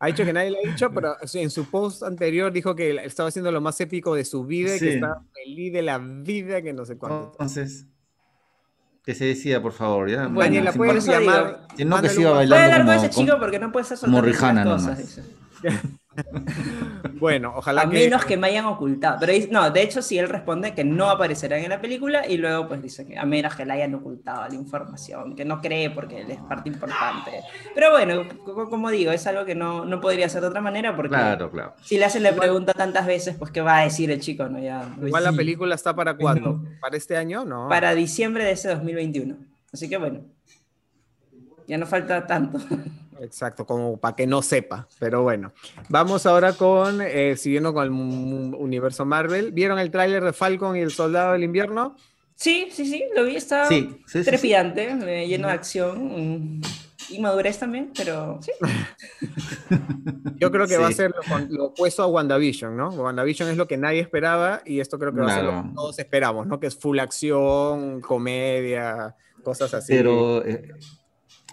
Ha 0.05 0.09
dicho 0.09 0.23
que 0.23 0.33
nadie 0.33 0.51
le 0.51 0.59
ha 0.59 0.69
dicho, 0.69 0.91
pero 0.91 1.15
en 1.33 1.49
su 1.49 1.65
post 1.65 2.03
anterior 2.03 2.53
dijo 2.53 2.75
que 2.75 2.95
estaba 3.03 3.29
haciendo 3.29 3.51
lo 3.51 3.59
más 3.59 3.81
épico 3.81 4.13
de 4.13 4.23
su 4.23 4.45
vida 4.45 4.75
y 4.75 4.79
que 4.79 4.93
estaba 4.93 5.23
feliz 5.33 5.73
de 5.73 5.81
la 5.81 5.97
vida, 5.97 6.61
que 6.61 6.73
no 6.73 6.85
sé 6.85 6.95
cuánto. 6.95 7.31
Entonces, 7.31 7.87
que 9.03 9.15
se 9.15 9.25
decida, 9.25 9.59
por 9.63 9.71
favor. 9.71 10.07
¿ya? 10.07 10.27
Bueno, 10.27 10.41
Daniela, 10.41 10.73
puedes 10.73 11.07
llamar. 11.07 11.61
no 11.83 12.01
que 12.03 12.09
siga 12.09 12.29
bailando. 12.29 12.63
Puede 12.63 12.71
hablar 12.71 12.85
con 12.85 13.05
ese 13.05 13.19
chico 13.19 13.39
porque 13.39 13.57
no 13.57 13.71
puede 13.71 13.85
ser 13.85 13.97
Como 13.97 14.21
Rijana 14.21 14.63
nomás. 14.63 15.21
bueno, 17.19 17.53
ojalá 17.55 17.81
a 17.81 17.85
menos 17.85 18.25
que 18.25 18.37
me 18.37 18.47
hayan 18.47 18.65
ocultado. 18.65 19.17
Pero 19.19 19.33
no, 19.51 19.69
de 19.69 19.81
hecho, 19.81 20.01
sí, 20.01 20.17
él 20.17 20.29
responde 20.29 20.73
que 20.73 20.83
no 20.83 21.09
aparecerán 21.09 21.61
en 21.61 21.69
la 21.69 21.81
película 21.81 22.27
y 22.27 22.37
luego 22.37 22.67
pues 22.67 22.81
dice 22.81 23.05
que 23.05 23.17
a 23.17 23.25
menos 23.25 23.55
que 23.55 23.65
le 23.65 23.73
hayan 23.73 23.93
ocultado 23.95 24.47
la 24.47 24.55
información, 24.55 25.35
que 25.35 25.45
no 25.45 25.61
cree 25.61 25.89
porque 25.89 26.21
él 26.21 26.31
es 26.31 26.39
parte 26.41 26.69
importante. 26.69 27.41
Pero 27.73 27.91
bueno, 27.91 28.23
como 28.69 28.89
digo, 28.89 29.11
es 29.11 29.25
algo 29.27 29.45
que 29.45 29.55
no, 29.55 29.85
no 29.85 30.01
podría 30.01 30.29
ser 30.29 30.41
de 30.41 30.47
otra 30.47 30.61
manera 30.61 30.95
porque 30.95 31.09
claro, 31.09 31.51
claro. 31.51 31.73
si 31.81 31.97
le 31.97 32.05
hacen 32.05 32.23
la 32.23 32.33
pregunta 32.33 32.73
tantas 32.73 33.05
veces, 33.05 33.35
pues 33.37 33.51
qué 33.51 33.61
va 33.61 33.79
a 33.79 33.83
decir 33.83 34.11
el 34.11 34.19
chico, 34.19 34.47
¿no? 34.47 34.59
Ya, 34.59 34.81
pues 34.95 35.07
Igual 35.07 35.23
la 35.23 35.33
película 35.33 35.75
está 35.75 35.95
para 35.95 36.15
cuándo? 36.15 36.63
¿Para 36.81 36.97
este 36.97 37.17
año? 37.17 37.45
No. 37.45 37.67
Para 37.69 37.93
diciembre 37.95 38.43
de 38.43 38.51
ese 38.51 38.69
2021. 38.69 39.35
Así 39.71 39.89
que 39.89 39.97
bueno, 39.97 40.21
ya 41.67 41.77
no 41.77 41.85
falta 41.85 42.25
tanto. 42.25 42.59
Exacto, 43.19 43.65
como 43.65 43.97
para 43.97 44.15
que 44.15 44.27
no 44.27 44.41
sepa, 44.41 44.87
pero 44.99 45.23
bueno. 45.23 45.53
Vamos 45.89 46.25
ahora 46.25 46.53
con, 46.53 47.01
eh, 47.01 47.35
siguiendo 47.37 47.73
con 47.73 47.85
el 47.85 47.91
universo 47.91 49.05
Marvel. 49.05 49.51
¿Vieron 49.51 49.79
el 49.79 49.91
tráiler 49.91 50.23
de 50.23 50.33
Falcon 50.33 50.75
y 50.75 50.79
el 50.79 50.91
Soldado 50.91 51.33
del 51.33 51.43
Invierno? 51.43 51.95
Sí, 52.35 52.67
sí, 52.71 52.85
sí, 52.85 53.05
lo 53.15 53.23
vi, 53.23 53.37
está 53.37 53.67
trepidante, 54.25 54.89
eh, 54.91 55.27
lleno 55.27 55.47
de 55.47 55.53
acción 55.53 56.61
y 57.09 57.19
madurez 57.19 57.59
también, 57.59 57.91
pero 57.95 58.39
sí. 58.41 58.51
Yo 60.37 60.51
creo 60.51 60.67
que 60.67 60.77
va 60.77 60.87
a 60.87 60.91
ser 60.91 61.13
lo, 61.49 61.65
opuesto 61.65 62.03
a 62.03 62.07
WandaVision, 62.07 62.75
¿no? 62.75 62.89
WandaVision 62.89 63.49
es 63.49 63.57
lo 63.57 63.67
que 63.67 63.77
nadie 63.77 64.01
esperaba 64.01 64.61
y 64.65 64.81
esto 64.81 64.99
creo 64.99 65.13
que 65.13 65.21
va 65.21 65.31
a 65.31 65.35
ser 65.35 65.43
lo 65.45 65.63
que 65.63 65.69
todos 65.75 65.99
esperamos, 65.99 66.47
¿no? 66.47 66.59
Que 66.59 66.67
es 66.67 66.75
full 66.75 66.99
acción, 66.99 68.01
comedia, 68.01 69.15
cosas 69.43 69.73
así. 69.73 69.93
Pero, 69.93 70.45
eh, 70.45 70.73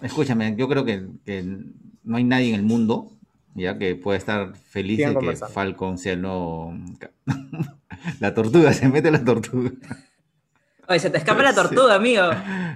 escúchame, 0.01 0.55
yo 0.57 0.67
creo 0.67 0.85
que, 0.85 1.07
que, 1.25 1.43
no 2.03 2.17
hay 2.17 2.23
nadie 2.23 2.49
en 2.49 2.55
el 2.55 2.63
mundo 2.63 3.13
ya 3.55 3.77
que 3.77 3.95
pueda 3.95 4.17
estar 4.17 4.55
feliz 4.55 4.97
de 4.99 5.15
que 5.15 5.35
Falcon 5.35 5.97
sea 5.97 6.13
el 6.13 6.21
nuevo... 6.21 6.73
la 8.19 8.33
tortuga, 8.33 8.73
se 8.73 8.89
mete 8.89 9.11
la 9.11 9.23
tortuga. 9.23 9.71
Oye, 10.87 10.99
se 10.99 11.09
te 11.09 11.17
escapa 11.17 11.43
la 11.43 11.53
tortuga, 11.53 11.95
amigo. 11.95 12.23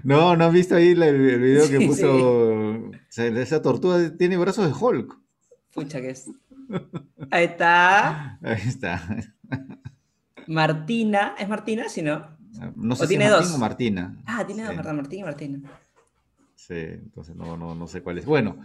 No, 0.04 0.36
¿no 0.36 0.46
has 0.46 0.54
visto 0.54 0.76
ahí 0.76 0.90
el, 0.90 1.40
video 1.40 1.70
que 1.70 1.86
puso? 1.86 2.92
esa 3.10 3.62
tortuga 3.62 4.16
tiene 4.18 4.38
brazos 4.38 4.66
de 4.68 4.74
Hulk. 4.74 5.18
Pucha 5.74 6.00
que 6.00 6.12
es. 6.12 6.30
Ahí 7.32 7.46
está. 7.46 8.40
Ahí 8.42 8.62
está. 8.66 9.02
Martina, 10.48 11.36
¿es 11.38 11.50
Martina? 11.50 11.90
Si 11.90 12.02
no. 12.02 12.38
No 12.76 12.96
sé 12.96 13.04
si 13.04 13.10
tiene 13.10 13.30
dos. 13.30 13.52
o 13.54 13.58
Martina. 13.58 14.16
Ah, 14.26 14.46
tiene 14.46 14.64
dos, 14.64 14.76
¿verdad? 14.76 14.94
Martina 14.94 15.22
y 15.22 15.26
Martina. 15.26 15.60
Sí, 16.68 16.76
entonces 16.76 17.34
no, 17.34 17.56
no, 17.56 17.76
no 17.76 17.88
sé 17.88 18.02
cuál 18.02 18.18
es. 18.18 18.26
Bueno, 18.26 18.58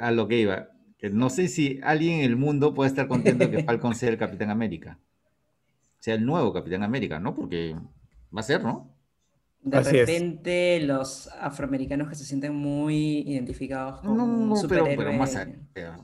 a 0.00 0.10
lo 0.10 0.26
que 0.26 0.40
iba, 0.40 0.70
no 1.12 1.30
sé 1.30 1.46
si 1.46 1.78
alguien 1.84 2.18
en 2.18 2.24
el 2.24 2.34
mundo 2.34 2.74
puede 2.74 2.88
estar 2.88 3.06
contento 3.06 3.48
que 3.48 3.62
Falcon 3.62 3.94
sea 3.94 4.08
el 4.08 4.18
Capitán 4.18 4.50
América. 4.50 4.98
Sea 6.00 6.16
el 6.16 6.26
nuevo 6.26 6.52
Capitán 6.52 6.82
América, 6.82 7.20
¿no? 7.20 7.32
Porque 7.32 7.76
va 8.36 8.40
a 8.40 8.42
ser, 8.42 8.64
¿no? 8.64 8.93
De 9.64 9.80
repente 9.80 10.78
los 10.82 11.26
afroamericanos 11.40 12.10
que 12.10 12.14
se 12.14 12.24
sienten 12.26 12.54
muy 12.54 13.20
identificados 13.26 14.02
con 14.02 14.14
no, 14.14 14.26
no, 14.26 14.68
pero, 14.68 15.12
más 15.14 15.34
allá, 15.36 15.54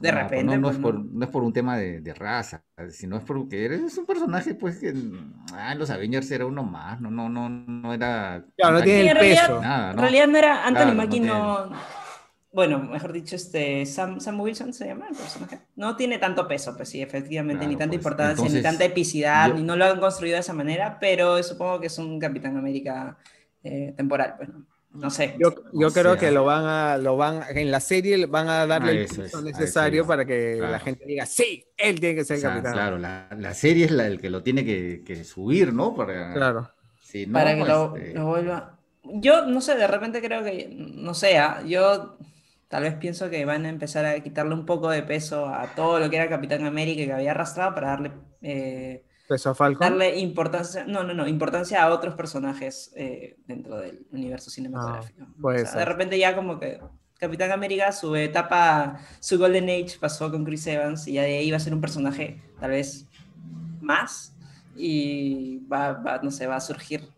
de 0.01 0.11
repente 0.11 0.57
no, 0.57 0.71
es 0.71 0.79
por, 0.79 0.99
no, 0.99 1.25
es 1.25 1.31
por, 1.31 1.43
un 1.43 1.53
tema 1.53 1.77
de, 1.77 2.15
raza 2.15 2.65
sino 2.89 3.19
es 3.19 3.23
porque 3.23 3.67
eres 3.67 3.99
un 3.99 4.07
personaje 4.07 4.55
pues 4.55 4.79
que 4.79 4.95
ah, 5.53 5.75
los 5.75 5.91
Avengers 5.91 6.31
era 6.31 6.47
uno 6.47 6.63
más 6.63 7.03
no 7.03 7.11
no 7.11 7.29
no 7.29 7.51
no 7.51 7.93
era 7.93 8.47
claro 8.57 8.79
no 8.79 8.83
tiene 8.83 9.11
el 9.11 9.19
peso 9.19 9.59
en 9.63 9.99
realidad 9.99 10.27
no 10.27 10.39
era 10.39 10.67
Anthony 10.67 10.95
Mackie 10.95 11.21
no, 11.21 11.71
bueno 12.53 12.79
mejor 12.79 13.13
dicho 13.13 13.37
este 13.37 13.85
Sam, 13.85 14.21
Sam, 14.21 14.41
Wilson 14.41 14.73
se 14.73 14.87
llama 14.87 15.07
el 15.11 15.17
personaje. 15.17 15.61
No 15.77 15.97
tiene 15.97 16.17
tanto 16.17 16.49
peso 16.49 16.75
pues 16.75 16.89
sí 16.89 17.03
efectivamente 17.03 17.67
ni 17.67 17.77
tanta 17.77 17.91
pues, 17.91 17.99
importancia 17.99 18.49
ni 18.49 18.63
tanta 18.63 18.87
epicidad 18.87 19.53
ni 19.53 19.63
no 19.63 19.77
lo 19.77 19.85
han 19.85 20.01
construido 20.01 20.37
de 20.37 20.41
esa 20.41 20.55
manera 20.55 20.97
pero 20.99 21.43
supongo 21.43 21.79
que 21.79 21.89
es 21.89 21.99
un 21.99 22.19
Capitán 22.19 22.57
América 22.57 23.19
eh, 23.63 23.95
temporal. 23.97 24.35
Pues, 24.37 24.49
¿no? 24.93 25.11
sé. 25.11 25.37
Yo, 25.39 25.55
yo 25.73 25.91
creo 25.93 26.17
que 26.17 26.31
lo 26.31 26.45
van 26.45 26.65
a, 26.65 26.99
lo 26.99 27.17
van, 27.17 27.43
en 27.55 27.71
la 27.71 27.81
serie 27.81 28.27
van 28.27 28.49
a 28.49 28.67
darle 28.67 29.03
el 29.03 29.09
peso 29.09 29.43
necesario 29.43 30.07
para 30.07 30.25
que 30.25 30.57
la 30.57 30.81
gente 30.81 31.05
diga, 31.07 31.27
sí, 31.27 31.65
él 31.77 32.01
tiene 32.01 32.17
que 32.17 32.25
ser 32.25 32.41
capitán. 32.41 32.73
Claro, 32.73 32.99
la, 32.99 33.29
la, 33.37 33.55
serie 33.55 33.87
es 33.87 33.91
la, 33.91 34.07
el 34.07 34.21
que 34.21 34.31
lo 34.31 34.43
tiene 34.43 34.65
que, 34.65 35.03
que 35.05 35.25
subir, 35.25 35.73
¿no? 35.73 35.95
Para, 35.95 36.33
claro. 36.33 36.71
para 37.33 37.55
que 37.55 37.65
lo, 37.65 37.97
este 37.97 38.15
lo, 38.15 38.27
vuelva. 38.27 38.79
Yo, 39.03 39.47
no 39.47 39.61
sé, 39.61 39.77
de 39.77 39.87
repente 39.87 40.21
creo 40.21 40.45
que, 40.45 40.69
no 40.71 41.15
sé, 41.15 41.39
¿ah? 41.39 41.63
yo 41.67 42.17
tal 42.69 42.83
vez 42.85 42.95
pienso 42.95 43.31
que 43.31 43.45
van 43.45 43.67
a 43.67 43.69
empezar 43.69 44.05
a 44.07 44.21
quitarle 44.21 44.55
un 44.55 44.67
poco 44.67 44.91
de 44.91 45.03
peso 45.03 45.47
a 45.47 45.75
todo 45.75 45.99
lo 45.99 46.11
que 46.11 46.17
era 46.17 46.29
Capitán 46.29 46.65
América 46.65 47.05
que 47.05 47.13
había 47.13 47.33
arrastrado 47.33 47.75
para 47.75 47.89
darle... 47.89 48.13
Eh, 48.43 49.05
Darle 49.85 50.19
importancia, 50.19 50.85
no, 50.85 51.05
no, 51.05 51.15
no, 51.15 51.27
importancia 51.27 51.83
a 51.83 51.91
otros 51.91 52.15
personajes 52.15 52.93
eh, 52.97 53.37
dentro 53.47 53.79
del 53.79 54.07
universo 54.13 54.51
cinematográfico. 54.51 55.27
Ah, 55.45 55.79
de 55.79 55.85
repente 55.85 56.19
ya 56.19 56.35
como 56.35 56.59
que 56.59 56.81
Capitán 57.19 57.53
América, 57.53 57.93
su 57.93 58.17
etapa, 58.17 58.99
su 59.21 59.39
Golden 59.39 59.65
Age 59.65 59.99
pasó 60.01 60.31
con 60.31 60.45
Chris 60.45 60.67
Evans 60.67 61.07
y 61.07 61.15
ya 61.15 61.23
de 61.23 61.39
ahí 61.39 61.51
va 61.51 61.59
a 61.59 61.61
ser 61.61 61.75
un 61.75 61.81
personaje 61.81 62.43
tal 62.59 62.71
vez 62.71 63.07
más 63.81 64.35
y 64.77 65.59
va, 65.67 65.93
va, 65.93 66.21
no 66.23 66.31
sé, 66.31 66.47
va 66.47 66.57
a 66.57 66.61
surgir 66.61 67.09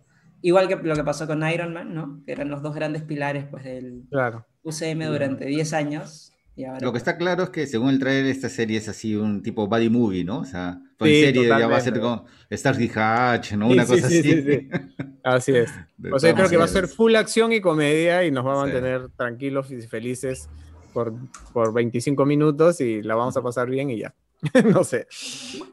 igual 0.43 0.69
que 0.69 0.77
lo 0.77 0.95
que 0.95 1.05
pasó 1.05 1.27
con 1.27 1.49
Iron 1.49 1.73
Man, 1.73 1.95
¿no? 1.95 2.21
Que 2.27 2.33
eran 2.33 2.51
los 2.51 2.63
dos 2.63 2.75
grandes 2.75 3.03
pilares 3.03 3.47
pues 3.51 3.65
del 3.65 4.05
claro. 4.11 4.47
UCM 4.65 5.07
durante 5.07 5.47
10 5.47 5.73
años 5.73 6.33
lo 6.81 6.93
que 6.93 6.99
está 6.99 7.17
claro 7.17 7.45
es 7.45 7.51
que 7.51 7.67
según 7.67 7.91
el 7.91 7.99
trailer 7.99 8.27
esta 8.27 8.49
serie 8.49 8.77
es 8.79 8.89
así 8.89 9.15
un 9.15 9.43
tipo 9.43 9.67
buddy 9.69 9.89
movie, 9.89 10.25
¿no? 10.25 10.41
O 10.41 10.45
sea, 10.45 10.81
en 11.07 11.27
serie 11.27 11.49
ya 11.49 11.67
va 11.67 11.77
a 11.77 11.81
ser 11.81 11.99
con 12.01 12.25
Starsky 12.51 12.91
Hatch, 12.95 13.53
¿no? 13.53 13.69
Una 13.69 13.87
cosa 13.87 14.07
así. 14.07 14.69
así 15.23 15.57
es. 15.57 15.71
o 16.13 16.19
sea, 16.19 16.35
creo 16.35 16.49
que 16.49 16.57
va 16.57 16.65
a 16.65 16.69
ser 16.69 16.89
full 16.89 17.15
acción 17.15 17.53
y 17.53 17.61
comedia 17.61 18.25
y 18.25 18.31
nos 18.31 18.47
va 18.47 18.55
a 18.55 18.65
mantener 18.65 19.09
tranquilos 19.17 19.71
y 19.71 19.81
felices 19.83 20.49
por, 20.93 21.15
por 21.53 21.73
25 21.73 22.25
minutos 22.27 22.81
y 22.81 23.03
la 23.03 23.15
vamos 23.15 23.37
a 23.37 23.43
pasar 23.43 23.69
bien 23.69 23.91
y 23.91 23.99
ya. 23.99 24.15
no 24.65 24.83
sé. 24.83 25.07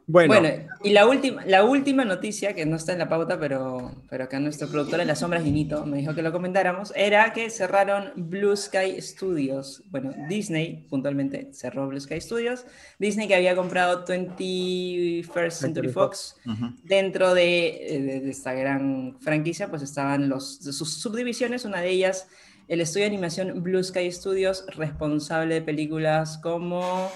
Bueno. 0.05 0.33
bueno, 0.33 0.49
y 0.83 0.91
la 0.91 1.07
última, 1.07 1.43
la 1.45 1.63
última 1.63 2.05
noticia, 2.05 2.53
que 2.53 2.65
no 2.65 2.75
está 2.75 2.93
en 2.93 2.99
la 2.99 3.09
pauta, 3.09 3.39
pero, 3.39 4.03
pero 4.09 4.25
acá 4.25 4.39
nuestro 4.39 4.67
productor 4.67 4.99
en 4.99 5.07
las 5.07 5.19
sombras, 5.19 5.43
Ginito, 5.43 5.85
me 5.85 5.97
dijo 5.97 6.13
que 6.13 6.21
lo 6.21 6.31
comentáramos, 6.31 6.93
era 6.95 7.33
que 7.33 7.49
cerraron 7.49 8.11
Blue 8.15 8.55
Sky 8.55 9.01
Studios. 9.01 9.81
Bueno, 9.89 10.13
Disney 10.27 10.85
puntualmente 10.87 11.49
cerró 11.51 11.87
Blue 11.87 11.99
Sky 11.99 12.21
Studios. 12.21 12.65
Disney 12.99 13.27
que 13.27 13.35
había 13.35 13.55
comprado 13.55 14.05
21st 14.05 15.51
Century 15.51 15.89
Fox. 15.89 16.35
Dentro 16.83 17.33
de, 17.33 18.21
de, 18.23 18.29
esta 18.29 18.53
gran 18.53 19.17
franquicia, 19.19 19.69
pues 19.69 19.81
estaban 19.81 20.29
los, 20.29 20.57
sus 20.57 20.93
subdivisiones, 20.93 21.65
una 21.65 21.81
de 21.81 21.89
ellas 21.89 22.27
el 22.67 22.81
estudio 22.81 23.05
de 23.05 23.07
animación 23.07 23.63
Blue 23.63 23.83
Sky 23.83 24.11
Studios, 24.11 24.63
responsable 24.75 25.55
de 25.55 25.61
películas 25.63 26.37
como 26.37 27.09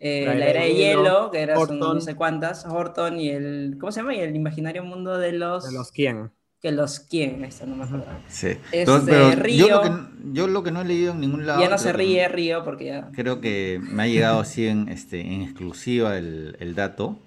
eh, 0.00 0.24
la, 0.26 0.46
era 0.46 0.62
de 0.62 0.74
hielo, 0.74 1.30
que 1.30 1.40
era 1.40 1.54
no 1.54 2.00
sé 2.00 2.14
cuántas, 2.14 2.64
Horton 2.66 3.18
y 3.20 3.30
el, 3.30 3.76
¿cómo 3.80 3.92
se 3.92 4.00
llama? 4.00 4.14
Y 4.14 4.20
el 4.20 4.34
imaginario 4.36 4.84
mundo 4.84 5.18
de 5.18 5.32
los... 5.32 5.66
De 5.66 5.72
los 5.72 5.90
quién. 5.90 6.30
Que 6.60 6.72
los 6.72 7.00
quién, 7.00 7.44
eso 7.44 7.66
no 7.66 7.76
me 7.76 7.84
acuerdo. 7.84 8.06
Sí. 8.28 8.56
Este, 8.72 9.36
Río, 9.36 9.68
yo, 9.68 9.76
lo 9.76 9.82
que, 9.82 9.90
yo, 10.32 10.46
lo 10.48 10.62
que, 10.62 10.70
no 10.72 10.82
he 10.82 10.84
leído 10.84 11.12
en 11.12 11.20
ningún 11.20 11.46
lado... 11.46 11.60
Ya 11.60 11.68
no 11.68 11.78
se 11.78 11.92
ríe 11.92 12.28
Río 12.28 12.64
porque 12.64 12.86
ya... 12.86 13.10
Creo 13.12 13.40
que 13.40 13.80
me 13.80 14.04
ha 14.04 14.06
llegado 14.06 14.40
así 14.40 14.66
en, 14.66 14.88
este, 14.88 15.20
en 15.20 15.42
exclusiva 15.42 16.16
el, 16.16 16.56
el 16.60 16.74
dato. 16.74 17.18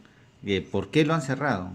De 0.42 0.62
¿Por 0.62 0.90
qué 0.90 1.06
lo 1.06 1.14
han 1.14 1.22
cerrado? 1.22 1.72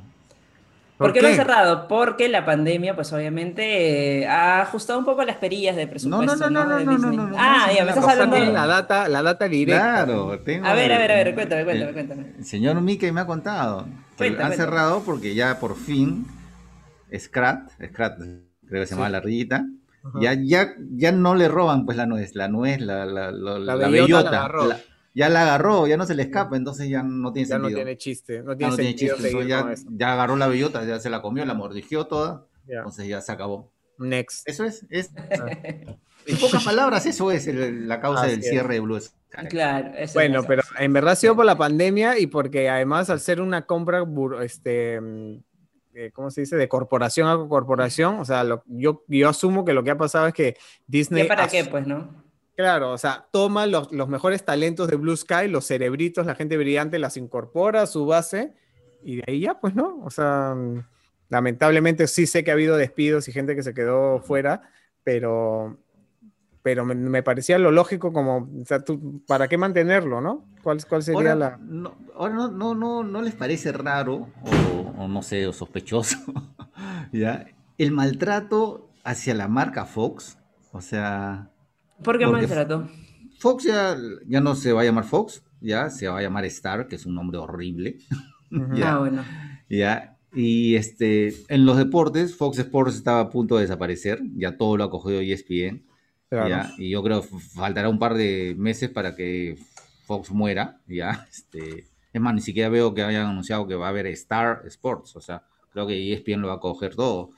¿Por, 0.98 1.12
qué, 1.12 1.20
lo 1.20 1.28
han 1.28 1.35
cerrado? 1.35 1.89
Porque 1.89 2.28
la 2.28 2.47
pandemia, 2.47 2.94
pues 2.94 3.12
obviamente, 3.12 4.23
eh, 4.23 4.27
ha 4.27 4.62
ajustado 4.62 4.98
un 4.98 5.05
poco 5.05 5.23
las 5.24 5.36
perillas 5.36 5.77
de 5.77 5.86
presupuesto. 5.86 6.36
No, 6.36 6.51
no, 6.51 6.64
no, 6.64 6.81
no, 6.81 6.98
no, 6.98 7.12
no, 7.12 7.36
Ah, 7.39 7.70
ya 7.74 7.85
me 7.85 7.90
estás 7.90 8.09
hablando 8.09 8.36
de 8.36 8.47
la 8.47 8.66
data, 8.66 9.06
la 9.09 9.23
data 9.23 9.47
directa. 9.47 10.05
Claro, 10.05 10.39
tengo 10.40 10.66
A 10.66 10.73
ver, 10.73 10.93
a 10.93 10.98
ver, 10.98 11.12
a 11.12 11.14
ver, 11.16 11.35
cuéntame, 11.35 11.64
cuéntame, 11.64 11.93
cuéntame. 11.93 12.35
El 12.39 12.44
señor 12.44 12.81
Mickey 12.81 13.12
me 13.12 13.20
ha 13.20 13.27
contado. 13.27 13.86
Que 14.16 14.35
han 14.40 14.52
cerrado 14.55 15.02
porque 15.05 15.35
ya 15.35 15.60
por 15.60 15.77
fin 15.77 16.27
Scrat, 17.14 17.70
Scrat, 17.85 18.18
creo 18.18 18.82
que 18.82 18.86
se 18.86 18.94
llama 18.94 19.10
la 19.10 19.20
rillita, 19.20 19.66
ya, 20.20 20.35
ya, 20.35 20.74
ya 20.93 21.12
no 21.12 21.35
le 21.35 21.48
roban 21.48 21.85
pues 21.85 21.97
la 21.97 22.06
nuez, 22.06 22.35
la 22.35 22.48
nuez, 22.48 22.81
la, 22.81 23.05
la, 23.05 23.31
la, 23.31 23.59
la 23.59 23.89
bellota 23.89 24.48
ya 25.17 25.31
la 25.31 25.45
agarró, 25.45 25.87
ya 25.87 25.97
no 25.97 26.05
se 26.05 26.15
le 26.15 26.25
escapa, 26.25 26.59
entonces 26.59 26.91
ya 26.91 27.03
no 27.03 27.33
tiene 27.33 27.49
sentido. 27.49 27.71
Ya 27.71 27.73
no 27.73 27.77
tiene 27.79 27.97
chiste, 27.97 28.43
no 28.43 28.55
tiene, 28.55 28.77
sentido 28.77 29.17
chiste, 29.17 29.49
ya, 29.49 29.75
ya, 29.89 30.13
agarró 30.13 30.37
la 30.37 30.47
bellota, 30.47 30.85
ya 30.85 31.01
se 31.01 31.09
la 31.09 31.23
comió, 31.23 31.43
la 31.47 31.55
mordigió 31.55 32.07
toda, 32.07 32.47
entonces 32.69 33.09
ya 33.09 33.23
se 33.23 33.33
acabó. 33.33 33.73
Next. 33.97 34.47
Eso 34.47 34.65
es, 34.65 34.85
es 34.91 35.11
ah. 35.17 35.47
en 36.27 36.37
pocas 36.37 36.63
palabras, 36.63 37.07
eso 37.07 37.31
es 37.31 37.47
la 37.47 37.99
causa 37.99 38.27
del 38.27 38.43
cierre 38.43 38.75
de 38.75 38.81
Blue 38.81 39.01
Claro, 39.49 39.93
bueno, 40.13 40.45
pero 40.47 40.63
en 40.79 40.93
verdad 40.93 41.13
ha 41.13 41.17
sido 41.17 41.35
por 41.35 41.47
la 41.47 41.57
pandemia 41.57 42.19
y 42.19 42.27
porque 42.27 42.69
además 42.69 43.09
al 43.09 43.21
ser 43.21 43.41
una 43.41 43.65
compra, 43.65 44.05
este, 44.43 45.01
mm, 45.01 45.39
eh, 45.95 46.11
¿cómo 46.13 46.31
se 46.31 46.43
dice? 46.43 46.57
De 46.57 46.69
corporación 46.69 47.27
a 47.27 47.49
corporación, 47.49 48.21
o 48.21 48.25
sea, 48.27 48.45
yo, 48.67 49.03
yo 49.09 49.29
asumo 49.31 49.65
que 49.65 49.73
lo 49.73 49.83
que 49.83 49.93
ha 49.93 49.97
pasado 49.97 50.27
es 50.27 50.35
que 50.35 50.59
Disney... 50.87 51.23
¿Qué 51.23 51.29
para 51.29 51.49
qué, 51.49 51.65
pues, 51.65 51.87
no? 51.87 52.26
Claro, 52.57 52.93
o 52.93 52.99
sea, 52.99 53.28
toma 53.31 53.66
los, 53.66 53.93
mejores 54.09 54.43
talentos 54.43 54.89
de 54.89 54.97
Blue 54.97 55.15
Sky, 55.15 55.47
los 55.47 55.66
cerebritos, 55.66 56.24
la 56.24 56.35
gente 56.35 56.57
brillante, 56.57 56.99
las 56.99 57.19
incorpora 57.19 57.83
a 57.83 57.87
su 57.87 58.07
base 58.07 58.55
y 59.05 59.16
de 59.16 59.24
ahí 59.27 59.41
ya, 59.41 59.61
pues, 59.61 59.74
¿no? 59.74 60.01
O 60.03 60.09
sea, 60.09 60.57
lamentablemente 61.28 62.07
sí 62.07 62.27
sé 62.27 62.45
que 62.45 62.51
ha 62.51 62.55
habido 62.55 62.78
despidos 62.78 63.28
y 63.28 63.33
gente 63.33 63.55
que 63.55 63.62
se 63.62 63.74
quedó 63.74 64.20
fuera, 64.20 64.62
pero, 65.05 65.77
pero 66.62 66.87
me, 66.87 67.23
parecía 67.23 67.59
lo 67.59 67.70
lógico 67.73 68.11
como, 68.15 68.49
o 68.62 68.65
sea, 68.65 68.83
tú, 68.83 69.23
¿para 69.27 69.49
qué 69.49 69.59
mantenerlo, 69.59 70.23
no? 70.23 70.49
¿Cuál, 70.62 70.83
cuál 70.87 71.03
sería 71.03 71.35
la...? 71.35 71.59
No, 71.61 71.95
ahora 72.15 72.35
no, 72.35 72.49
no, 72.49 72.74
no, 72.74 73.05
no 73.05 73.20
les 73.20 73.35
parece 73.35 73.70
raro 73.70 74.31
o, 74.43 75.03
o 75.03 75.09
no 75.09 75.23
sé, 75.23 75.47
o 75.47 75.53
sospechoso, 75.53 76.16
¿ya? 77.12 77.49
El 77.77 77.93
maltrato 77.93 78.89
hacia 79.05 79.35
la 79.35 79.47
marca 79.47 79.85
Fox, 79.85 80.39
o 80.73 80.81
sea 80.81 81.51
¿Por 82.02 82.18
qué 82.18 82.27
maltrato? 82.27 82.89
Fox 83.39 83.64
ya, 83.64 83.97
ya 84.27 84.40
no 84.40 84.55
se 84.55 84.73
va 84.73 84.82
a 84.82 84.85
llamar 84.85 85.05
Fox, 85.05 85.43
ya 85.60 85.90
se 85.90 86.09
va 86.09 86.18
a 86.18 86.23
llamar 86.23 86.44
Star, 86.47 86.89
que 86.89 86.97
es 86.97 87.06
un 87.06 87.14
nombre 87.14 87.39
horrible. 87.39 87.98
ah, 88.82 88.98
bueno. 88.98 89.24
Ya, 89.68 90.16
y 90.32 90.74
este, 90.77 91.35
en 91.48 91.64
los 91.64 91.77
deportes, 91.77 92.36
Fox 92.36 92.59
Sports 92.59 92.97
estaba 92.97 93.20
a 93.20 93.31
punto 93.31 93.56
de 93.56 93.62
desaparecer, 93.62 94.20
ya 94.35 94.56
todo 94.56 94.77
lo 94.77 94.85
ha 94.85 94.90
cogido 94.90 95.20
ESPN. 95.20 95.85
¿ya? 96.31 96.73
Y 96.77 96.90
yo 96.90 97.02
creo 97.02 97.23
que 97.23 97.28
faltará 97.39 97.89
un 97.89 97.98
par 97.98 98.14
de 98.14 98.55
meses 98.59 98.90
para 98.90 99.14
que 99.14 99.56
Fox 100.05 100.31
muera, 100.32 100.81
¿ya? 100.86 101.27
Este, 101.31 101.86
es 102.12 102.20
más, 102.20 102.35
ni 102.35 102.40
siquiera 102.40 102.68
veo 102.68 102.94
que 102.94 103.02
hayan 103.02 103.27
anunciado 103.27 103.66
que 103.66 103.77
va 103.77 103.86
a 103.86 103.90
haber 103.90 104.06
Star 104.09 104.62
Sports, 104.66 105.16
o 105.16 105.20
sea, 105.20 105.44
creo 105.70 105.86
que 105.86 106.12
ESPN 106.12 106.43
lo 106.43 106.48
va 106.48 106.55
a 106.55 106.60
coger 106.60 106.94
todo. 106.94 107.31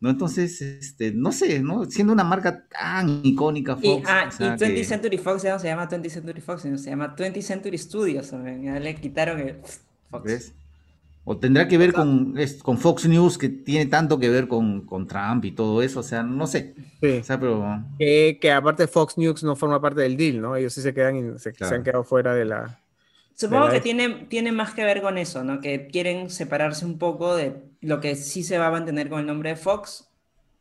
¿No? 0.00 0.10
Entonces, 0.10 0.60
este, 0.60 1.12
no 1.12 1.32
sé, 1.32 1.60
¿no? 1.60 1.84
Siendo 1.86 2.12
una 2.12 2.24
marca 2.24 2.66
tan 2.68 3.20
icónica, 3.24 3.76
Fox. 3.76 3.86
Y, 3.86 4.02
ah, 4.06 4.28
y 4.38 4.42
20th 4.42 4.84
Century 4.84 5.18
Fox 5.18 5.42
ya 5.42 5.54
no 5.54 5.58
se 5.58 5.68
llama 5.68 5.88
20th 5.88 6.10
Century 6.10 6.40
Fox, 6.40 6.62
sino 6.62 6.78
se 6.78 6.90
llama 6.90 7.14
20th 7.16 7.42
Century 7.42 7.78
Studios. 7.78 8.30
Ya 8.30 8.78
le 8.78 8.94
quitaron 8.96 9.40
el 9.40 9.56
Fox. 10.10 10.52
O 11.26 11.38
tendrá 11.38 11.66
que 11.66 11.78
ver 11.78 11.94
con, 11.94 12.34
con 12.62 12.76
Fox 12.76 13.08
News, 13.08 13.38
que 13.38 13.48
tiene 13.48 13.86
tanto 13.86 14.18
que 14.18 14.28
ver 14.28 14.46
con, 14.46 14.82
con 14.84 15.06
Trump 15.06 15.42
y 15.46 15.52
todo 15.52 15.80
eso, 15.80 16.00
o 16.00 16.02
sea, 16.02 16.22
no 16.22 16.46
sé. 16.46 16.74
Sí. 17.00 17.18
O 17.20 17.24
sea, 17.24 17.40
pero... 17.40 17.82
que, 17.98 18.38
que, 18.38 18.52
aparte 18.52 18.86
Fox 18.86 19.16
News 19.16 19.42
no 19.42 19.56
forma 19.56 19.80
parte 19.80 20.02
del 20.02 20.18
deal, 20.18 20.42
¿no? 20.42 20.54
Ellos 20.54 20.74
sí 20.74 20.82
se 20.82 20.92
quedan, 20.92 21.38
se, 21.38 21.54
se 21.54 21.74
han 21.74 21.82
quedado 21.82 22.04
fuera 22.04 22.34
de 22.34 22.44
la... 22.44 22.78
Supongo 23.34 23.68
que 23.68 23.80
tiene, 23.80 24.26
tiene 24.28 24.52
más 24.52 24.74
que 24.74 24.84
ver 24.84 25.02
con 25.02 25.18
eso, 25.18 25.42
¿no? 25.42 25.60
Que 25.60 25.88
quieren 25.88 26.30
separarse 26.30 26.84
un 26.86 26.98
poco 26.98 27.34
de 27.34 27.56
lo 27.80 28.00
que 28.00 28.14
sí 28.14 28.42
se 28.42 28.58
va 28.58 28.68
a 28.68 28.70
mantener 28.70 29.08
con 29.08 29.20
el 29.20 29.26
nombre 29.26 29.50
de 29.50 29.56
Fox, 29.56 30.08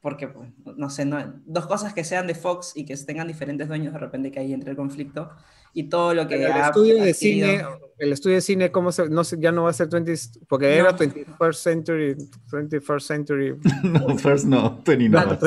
porque, 0.02 0.28
pues, 0.28 0.50
no 0.76 0.90
sé, 0.90 1.06
no, 1.06 1.41
dos 1.45 1.68
cosas 1.68 1.94
que 1.94 2.04
sean 2.04 2.28
de 2.28 2.36
Fox 2.36 2.74
y 2.76 2.86
que 2.86 2.98
tengan 2.98 3.28
diferentes 3.28 3.68
dueños, 3.68 3.94
de 3.94 4.00
repente 4.00 4.32
que 4.32 4.40
ahí 4.40 4.54
entre 4.54 4.72
el 4.72 4.76
conflicto 4.76 5.30
y 5.74 5.84
todo 5.84 6.14
lo 6.14 6.28
que 6.28 6.36
el 6.36 6.52
estudio 6.52 7.04
de 7.04 7.14
cine 7.14 7.64
el 7.98 8.12
estudio 8.12 8.36
de 8.36 8.41
cine 8.41 8.72
cómo 8.72 8.91
se, 8.91 9.10
no 9.10 9.24
sé, 9.24 9.38
ya 9.40 9.52
no 9.52 9.64
va 9.64 9.70
a 9.70 9.74
ser 9.74 9.88
20 9.88 10.14
porque 10.48 10.76
era 10.76 10.95
21st 10.95 11.54
century 11.54 12.16
21st 12.52 13.02
century. 13.02 13.56
No 13.84 14.18
first 14.18 14.45
no 14.45 14.82
29 14.86 15.38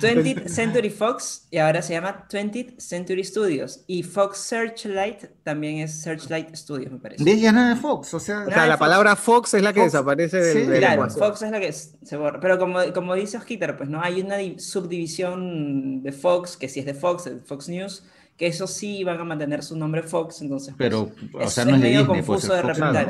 20th 0.00 0.48
Century 0.48 0.90
Fox 0.90 1.46
y 1.50 1.58
ahora 1.58 1.82
se 1.82 1.94
llama 1.94 2.26
20th 2.30 2.78
Century 2.78 3.24
Studios. 3.24 3.84
Y 3.86 4.02
Fox 4.02 4.38
Searchlight 4.38 5.24
también 5.42 5.78
es 5.78 6.00
Searchlight 6.02 6.54
Studios, 6.54 6.92
me 6.92 6.98
parece. 6.98 7.24
De 7.24 7.38
ya 7.38 7.52
nada 7.52 7.74
de 7.74 7.80
Fox, 7.80 8.14
o 8.14 8.20
sea, 8.20 8.44
la 8.44 8.78
palabra 8.78 9.16
Fox 9.16 9.54
es 9.54 9.62
la 9.62 9.72
que 9.72 9.82
desaparece 9.82 10.38
del, 10.38 10.66
sí, 10.66 10.78
claro, 10.78 11.08
Fox 11.10 11.42
es 11.42 11.50
la 11.50 11.60
que 11.60 11.72
se 11.72 12.16
borra. 12.16 12.40
Pero 12.40 12.58
como, 12.58 12.80
como 12.92 13.14
dice 13.14 13.36
Osquitar, 13.36 13.76
pues 13.76 13.88
no 13.88 14.02
hay 14.02 14.20
una 14.20 14.36
subdivisión 14.58 16.02
de 16.02 16.12
Fox, 16.12 16.56
que 16.56 16.68
si 16.68 16.80
es 16.80 16.86
de 16.86 16.94
Fox, 16.94 17.30
Fox 17.44 17.68
News, 17.68 18.04
que 18.38 18.46
eso 18.46 18.68
sí 18.68 19.02
van 19.02 19.18
a 19.18 19.24
mantener 19.24 19.64
su 19.64 19.76
nombre 19.76 20.04
Fox, 20.04 20.42
entonces. 20.42 20.72
Pues, 20.76 20.88
pero, 20.88 21.10
o 21.34 21.50
sea, 21.50 21.64
no 21.64 21.74
es, 21.74 21.80
de 21.80 21.88
medio 21.88 22.00
Disney, 22.00 22.16
confuso 22.18 22.54
de 22.54 22.62
repente. 22.62 23.08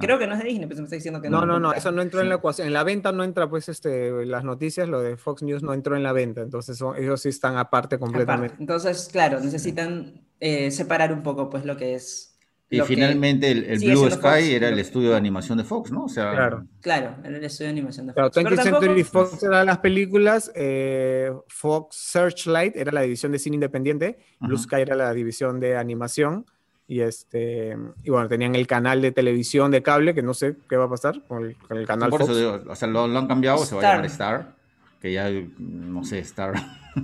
Creo 0.00 0.18
que 0.18 0.26
no 0.26 0.32
es 0.32 0.38
de 0.38 0.44
Disney, 0.46 0.66
pero 0.66 0.80
me 0.80 0.84
está 0.84 0.96
diciendo 0.96 1.20
que 1.20 1.28
no. 1.28 1.40
No, 1.40 1.46
no, 1.46 1.60
no, 1.60 1.74
eso 1.74 1.92
no 1.92 2.00
entró 2.00 2.22
en 2.22 2.30
la 2.30 2.36
ecuación. 2.36 2.66
En 2.66 2.72
la 2.72 2.82
venta 2.82 3.12
no 3.12 3.22
entra, 3.22 3.50
pues, 3.50 3.68
este, 3.68 4.24
las 4.24 4.42
noticias, 4.42 4.88
lo 4.88 5.02
de 5.02 5.18
Fox 5.18 5.42
News 5.42 5.62
no 5.62 5.74
entró 5.74 5.94
en 5.94 6.02
la 6.02 6.14
venta, 6.14 6.40
entonces 6.40 6.82
ellos 6.96 7.20
sí 7.20 7.28
están 7.28 7.58
aparte 7.58 7.98
completamente. 7.98 8.56
Entonces, 8.58 9.10
claro, 9.12 9.40
necesitan 9.40 10.22
eh, 10.40 10.70
separar 10.70 11.12
un 11.12 11.22
poco, 11.22 11.50
pues, 11.50 11.66
lo 11.66 11.76
que 11.76 11.94
es 11.94 12.29
y 12.72 12.80
finalmente 12.82 13.50
el, 13.50 13.78
Blue 13.80 14.08
Sky 14.08 14.54
era 14.54 14.68
el 14.68 14.78
estudio 14.78 15.10
de 15.10 15.16
animación 15.16 15.58
de 15.58 15.64
Fox, 15.64 15.90
¿no? 15.90 16.04
O 16.04 16.08
sea, 16.08 16.30
claro. 16.30 16.66
Claro, 16.80 17.16
era 17.24 17.36
el 17.36 17.44
estudio 17.44 17.66
de 17.66 17.72
animación 17.72 18.06
de 18.06 18.12
Fox. 18.12 18.32
Claro, 18.32 18.50
20th 18.50 18.62
Century 18.62 19.02
Fox 19.02 19.42
era 19.42 19.64
las 19.64 19.78
películas, 19.78 20.52
eh, 20.54 21.32
Fox 21.48 21.96
Searchlight 21.96 22.76
era 22.76 22.92
la 22.92 23.00
división 23.02 23.32
de 23.32 23.40
cine 23.40 23.56
independiente, 23.56 24.18
Blue 24.38 24.56
Sky 24.56 24.76
era 24.76 24.94
la 24.94 25.12
división 25.12 25.58
de 25.58 25.76
animación. 25.76 26.46
Y, 26.86 27.02
este, 27.02 27.76
y 28.02 28.10
bueno, 28.10 28.28
tenían 28.28 28.56
el 28.56 28.66
canal 28.66 29.00
de 29.00 29.12
televisión 29.12 29.70
de 29.70 29.80
cable, 29.80 30.12
que 30.12 30.22
no 30.22 30.34
sé 30.34 30.56
qué 30.68 30.76
va 30.76 30.86
a 30.86 30.90
pasar 30.90 31.22
con 31.26 31.44
el, 31.44 31.56
con 31.56 31.76
el 31.76 31.86
canal 31.86 32.10
Por 32.10 32.20
Fox. 32.20 32.32
Eso 32.32 32.64
o 32.68 32.74
sea, 32.74 32.88
lo, 32.88 33.04
han 33.04 33.26
cambiado, 33.28 33.64
se 33.64 33.76
va 33.76 33.80
a 33.80 33.84
llamar 33.84 34.06
Star, 34.06 34.54
que 35.00 35.12
ya, 35.12 35.28
no 35.58 36.04
sé, 36.04 36.20
Star. 36.20 36.54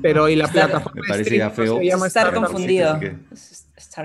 Pero 0.02 0.28
y 0.28 0.34
la 0.34 0.48
plataforma. 0.48 1.00
Me 1.00 1.08
parecía 1.08 1.50
feo. 1.50 1.78
Se 1.78 1.86
llama 1.86 2.06
Star, 2.08 2.34
confundido. 2.34 2.98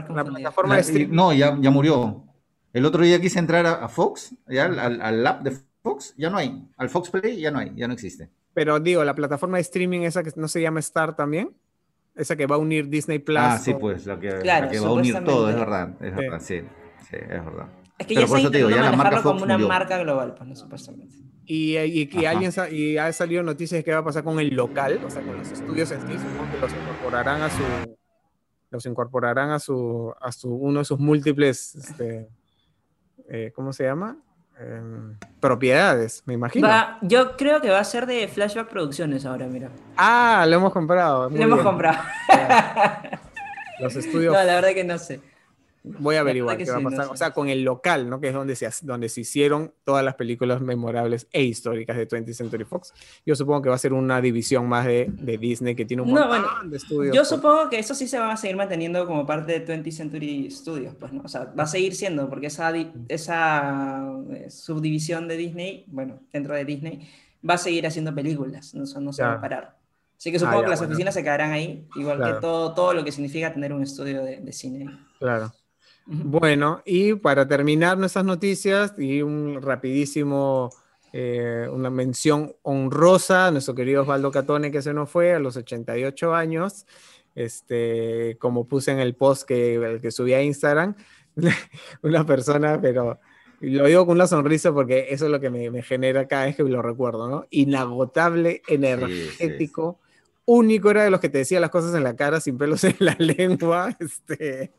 La 0.10 0.24
plataforma 0.24 0.76
de 0.76 0.82
streaming. 0.82 1.16
No, 1.16 1.34
ya, 1.34 1.58
ya 1.60 1.72
murió. 1.72 2.26
El 2.74 2.86
otro 2.86 3.04
día 3.04 3.20
quise 3.20 3.40
entrar 3.40 3.66
a, 3.66 3.88
Fox, 3.90 4.36
ya 4.48 4.66
al, 4.66 5.02
al 5.02 5.28
app 5.28 5.44
de 5.44 5.52
Fox, 5.82 6.14
ya 6.18 6.30
no 6.30 6.38
hay. 6.38 6.68
Al 6.78 6.90
Fox 6.90 7.10
Play 7.10 7.40
ya 7.40 7.52
no 7.52 7.60
hay, 7.60 7.74
ya 7.76 7.88
no 7.88 7.94
existe. 7.94 8.30
Pero 8.54 8.80
digo, 8.80 9.04
la 9.04 9.16
plataforma 9.16 9.58
de 9.58 9.62
streaming 9.62 10.02
esa 10.02 10.24
que 10.24 10.32
no 10.36 10.48
se 10.48 10.62
llama 10.62 10.80
Star 10.80 11.16
también, 11.16 11.52
esa 12.16 12.36
que 12.36 12.46
va 12.46 12.56
a 12.56 12.60
unir 12.60 12.90
Disney 12.90 13.20
Plus. 13.20 13.40
Ah, 13.40 13.58
sí, 13.58 13.74
pues, 13.74 14.06
la 14.06 14.20
que, 14.20 14.44
la 14.44 14.70
que 14.70 14.80
va 14.80 14.88
a 14.88 14.92
unir 14.92 15.24
todo, 15.24 15.50
es 15.50 15.56
verdad, 15.56 15.96
es 16.02 16.16
verdad, 16.16 16.40
sí, 16.42 16.62
sí, 17.10 17.16
es 17.16 17.46
verdad. 17.46 17.68
Es 17.98 18.08
que 18.08 18.16
Pero 18.16 18.28
ya 18.28 18.42
se 18.42 18.50
digo, 18.50 18.70
ya 18.70 18.82
la 18.82 18.92
marca 18.94 19.22
como 19.22 19.44
una 19.44 19.58
marca 19.58 19.98
global, 20.00 20.36
pues, 20.36 20.50
no, 20.50 20.56
supuestamente. 20.56 21.16
Y, 21.46 21.78
y, 21.78 22.10
y 22.12 22.26
alguien 22.26 22.52
y 22.72 22.98
ha 22.98 23.12
salido 23.12 23.44
noticias 23.44 23.80
de 23.80 23.84
qué 23.84 23.92
va 23.92 24.00
a 24.00 24.04
pasar 24.04 24.24
con 24.24 24.40
el 24.40 24.56
local, 24.56 25.00
o 25.06 25.10
sea, 25.10 25.22
con 25.22 25.38
los 25.38 25.52
estudios 25.52 25.92
en 25.92 26.02
sí, 26.02 26.14
supongo 26.14 26.52
que 26.52 26.60
los 26.60 26.72
incorporarán 26.72 27.42
a 27.42 27.50
su 27.50 27.64
los 28.72 28.86
incorporarán 28.86 29.52
a 29.52 29.60
su, 29.60 30.14
a 30.20 30.32
su 30.32 30.54
uno 30.54 30.80
de 30.80 30.86
sus 30.86 31.00
múltiples, 31.00 31.76
este, 31.76 32.30
eh, 33.30 33.52
¿cómo 33.54 33.74
se 33.74 33.84
llama? 33.84 34.18
Em, 34.58 35.18
propiedades, 35.40 36.24
me 36.26 36.34
imagino. 36.34 36.68
yo 37.02 37.36
creo 37.36 37.62
que 37.62 37.70
va 37.70 37.80
a 37.80 37.84
ser 37.84 38.06
de 38.06 38.28
Flashback 38.28 38.70
Producciones 38.70 39.26
ahora, 39.26 39.48
mira. 39.48 39.70
Ah, 39.98 40.46
lo 40.48 40.56
hemos 40.56 40.72
comprado. 40.72 41.30
lo 41.30 41.36
hemos 41.36 41.62
comprado. 41.62 42.00
Los 43.80 43.96
estudios. 43.96 44.34
No, 44.34 44.44
la 44.44 44.56
verdad 44.56 44.74
que 44.74 44.84
no 44.84 44.98
sé. 45.00 45.20
Voy 45.84 46.16
a 46.16 46.20
averiguar 46.20 46.58
qué 46.58 46.70
va 46.70 46.78
a 46.78 46.82
pasar. 46.82 47.08
o 47.10 47.18
sea, 47.18 47.32
con 47.32 47.50
el 47.50 47.64
local, 47.64 48.08
¿no? 48.08 48.20
Que 48.20 48.28
es 48.28 48.34
donde 48.34 48.56
se, 48.56 48.70
donde 48.84 49.10
se 49.10 49.22
hicieron 49.22 49.74
todas 49.84 50.06
las 50.06 50.14
películas 50.16 50.62
memorables 50.62 51.28
e 51.32 51.44
históricas 51.44 51.98
de 51.98 52.08
20th 52.08 52.34
Century 52.34 52.66
Fox. 52.66 52.94
Yo 53.26 53.36
supongo 53.36 53.64
que 53.64 53.70
va 53.70 53.76
a 53.76 53.80
ser 53.80 53.94
una 53.94 54.22
división 54.22 54.70
más 54.70 54.86
de, 54.86 55.08
de 55.10 55.38
Disney 55.40 55.74
que 55.74 55.86
tiene 55.86 56.04
un 56.04 56.12
montón 56.12 56.70
de 56.70 56.78
estudios. 56.78 57.16
Yo 57.16 57.26
supongo 57.26 57.70
que 57.70 57.80
eso 57.80 57.96
sí 57.96 58.08
se 58.08 58.20
va 58.20 58.32
a 58.32 58.38
seguir 58.38 58.58
manteniendo 58.58 59.08
como 59.08 59.26
parte 59.26 59.60
de 59.60 59.66
20th 59.66 59.92
Century 59.92 60.52
Studios, 60.52 60.94
pues, 61.00 61.12
¿no? 61.14 61.24
O 61.24 61.28
sea, 61.28 61.46
va 61.46 61.64
a 61.64 61.68
seguir 61.68 61.96
siendo, 61.96 62.30
porque 62.30 62.48
esa, 62.48 62.72
esa 63.08 64.08
eh, 64.32 64.52
subdivisión 64.52 65.28
de 65.28 65.38
Disney, 65.38 65.86
bueno, 65.88 66.20
dentro 66.32 66.54
de 66.54 66.64
Disney, 66.64 67.10
va 67.48 67.56
a 67.56 67.58
seguir 67.58 67.88
haciendo 67.88 68.14
películas, 68.14 68.76
no, 68.76 68.84
no 69.00 69.14
se 69.14 69.24
va 69.24 69.34
a 69.34 69.42
parar. 69.42 69.78
Así 70.16 70.32
que 70.32 70.38
supongo 70.38 70.60
ah, 70.60 70.64
que 70.66 70.70
las 70.70 70.82
oficinas 70.84 71.16
se 71.16 71.24
quedarán 71.24 71.52
ahí, 71.52 71.88
igual 71.96 72.24
que 72.24 72.40
todo, 72.40 72.76
todo 72.76 72.94
lo 72.94 73.04
que 73.04 73.12
significa 73.12 73.52
tener 73.52 73.74
un 73.74 73.82
estudio 73.82 74.24
de, 74.24 74.38
de 74.40 74.54
cine. 74.54 74.86
Claro. 75.18 75.52
Bueno, 76.14 76.82
y 76.84 77.14
para 77.14 77.48
terminar 77.48 77.98
nuestras 77.98 78.26
noticias 78.26 78.94
y 78.98 79.22
un 79.22 79.62
rapidísimo, 79.62 80.70
eh, 81.14 81.70
una 81.72 81.90
mención 81.90 82.54
honrosa 82.64 83.48
a 83.48 83.52
nuestro 83.52 83.76
querido 83.76 84.02
Osvaldo 84.02 84.30
Catone 84.30 84.72
que 84.72 84.82
se 84.82 84.94
nos 84.94 85.10
fue 85.10 85.34
a 85.34 85.40
los 85.40 85.56
88 85.56 86.36
años, 86.36 86.86
este, 87.34 88.36
como 88.42 88.68
puse 88.68 88.92
en 88.92 89.00
el 89.00 89.16
post 89.16 89.44
que, 89.48 90.00
que 90.02 90.12
subí 90.12 90.34
a 90.34 90.44
Instagram, 90.44 90.96
una 92.02 92.26
persona, 92.26 92.78
pero 92.82 93.22
lo 93.62 93.86
digo 93.86 94.06
con 94.06 94.16
una 94.16 94.28
sonrisa 94.28 94.74
porque 94.74 95.08
eso 95.12 95.28
es 95.28 95.32
lo 95.32 95.40
que 95.40 95.50
me, 95.50 95.82
genera 95.82 96.28
cada 96.28 96.44
vez 96.44 96.58
que 96.58 96.64
lo 96.64 96.82
recuerdo, 96.82 97.30
¿no? 97.30 97.46
Inagotable, 97.52 98.64
energético 98.68 100.02
único 100.46 100.92
era 100.92 101.04
de 101.04 101.12
los 101.12 101.20
que 101.20 101.30
te 101.30 101.40
decía 101.40 101.60
las 101.60 101.70
cosas 101.70 101.96
en 101.96 102.04
la 102.04 102.16
cara 102.16 102.40
sin 102.40 102.58
pelos 102.58 102.84
en 102.84 102.96
la 103.00 103.16
lengua. 103.20 103.96
Este, 104.00 104.74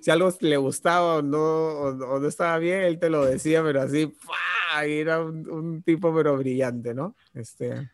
si 0.00 0.10
algo 0.10 0.32
le 0.40 0.56
gustaba 0.56 1.16
o 1.16 1.22
no, 1.22 1.38
o, 1.38 2.20
no 2.20 2.28
estaba 2.28 2.58
bien, 2.58 2.82
él 2.82 2.98
te 2.98 3.10
lo 3.10 3.24
decía, 3.24 3.62
pero 3.62 3.82
así, 3.82 4.12
era 4.84 5.22
un, 5.22 5.82
tipo 5.82 6.14
pero 6.14 6.36
brillante, 6.36 6.94
¿no? 6.94 7.16
Este... 7.34 7.90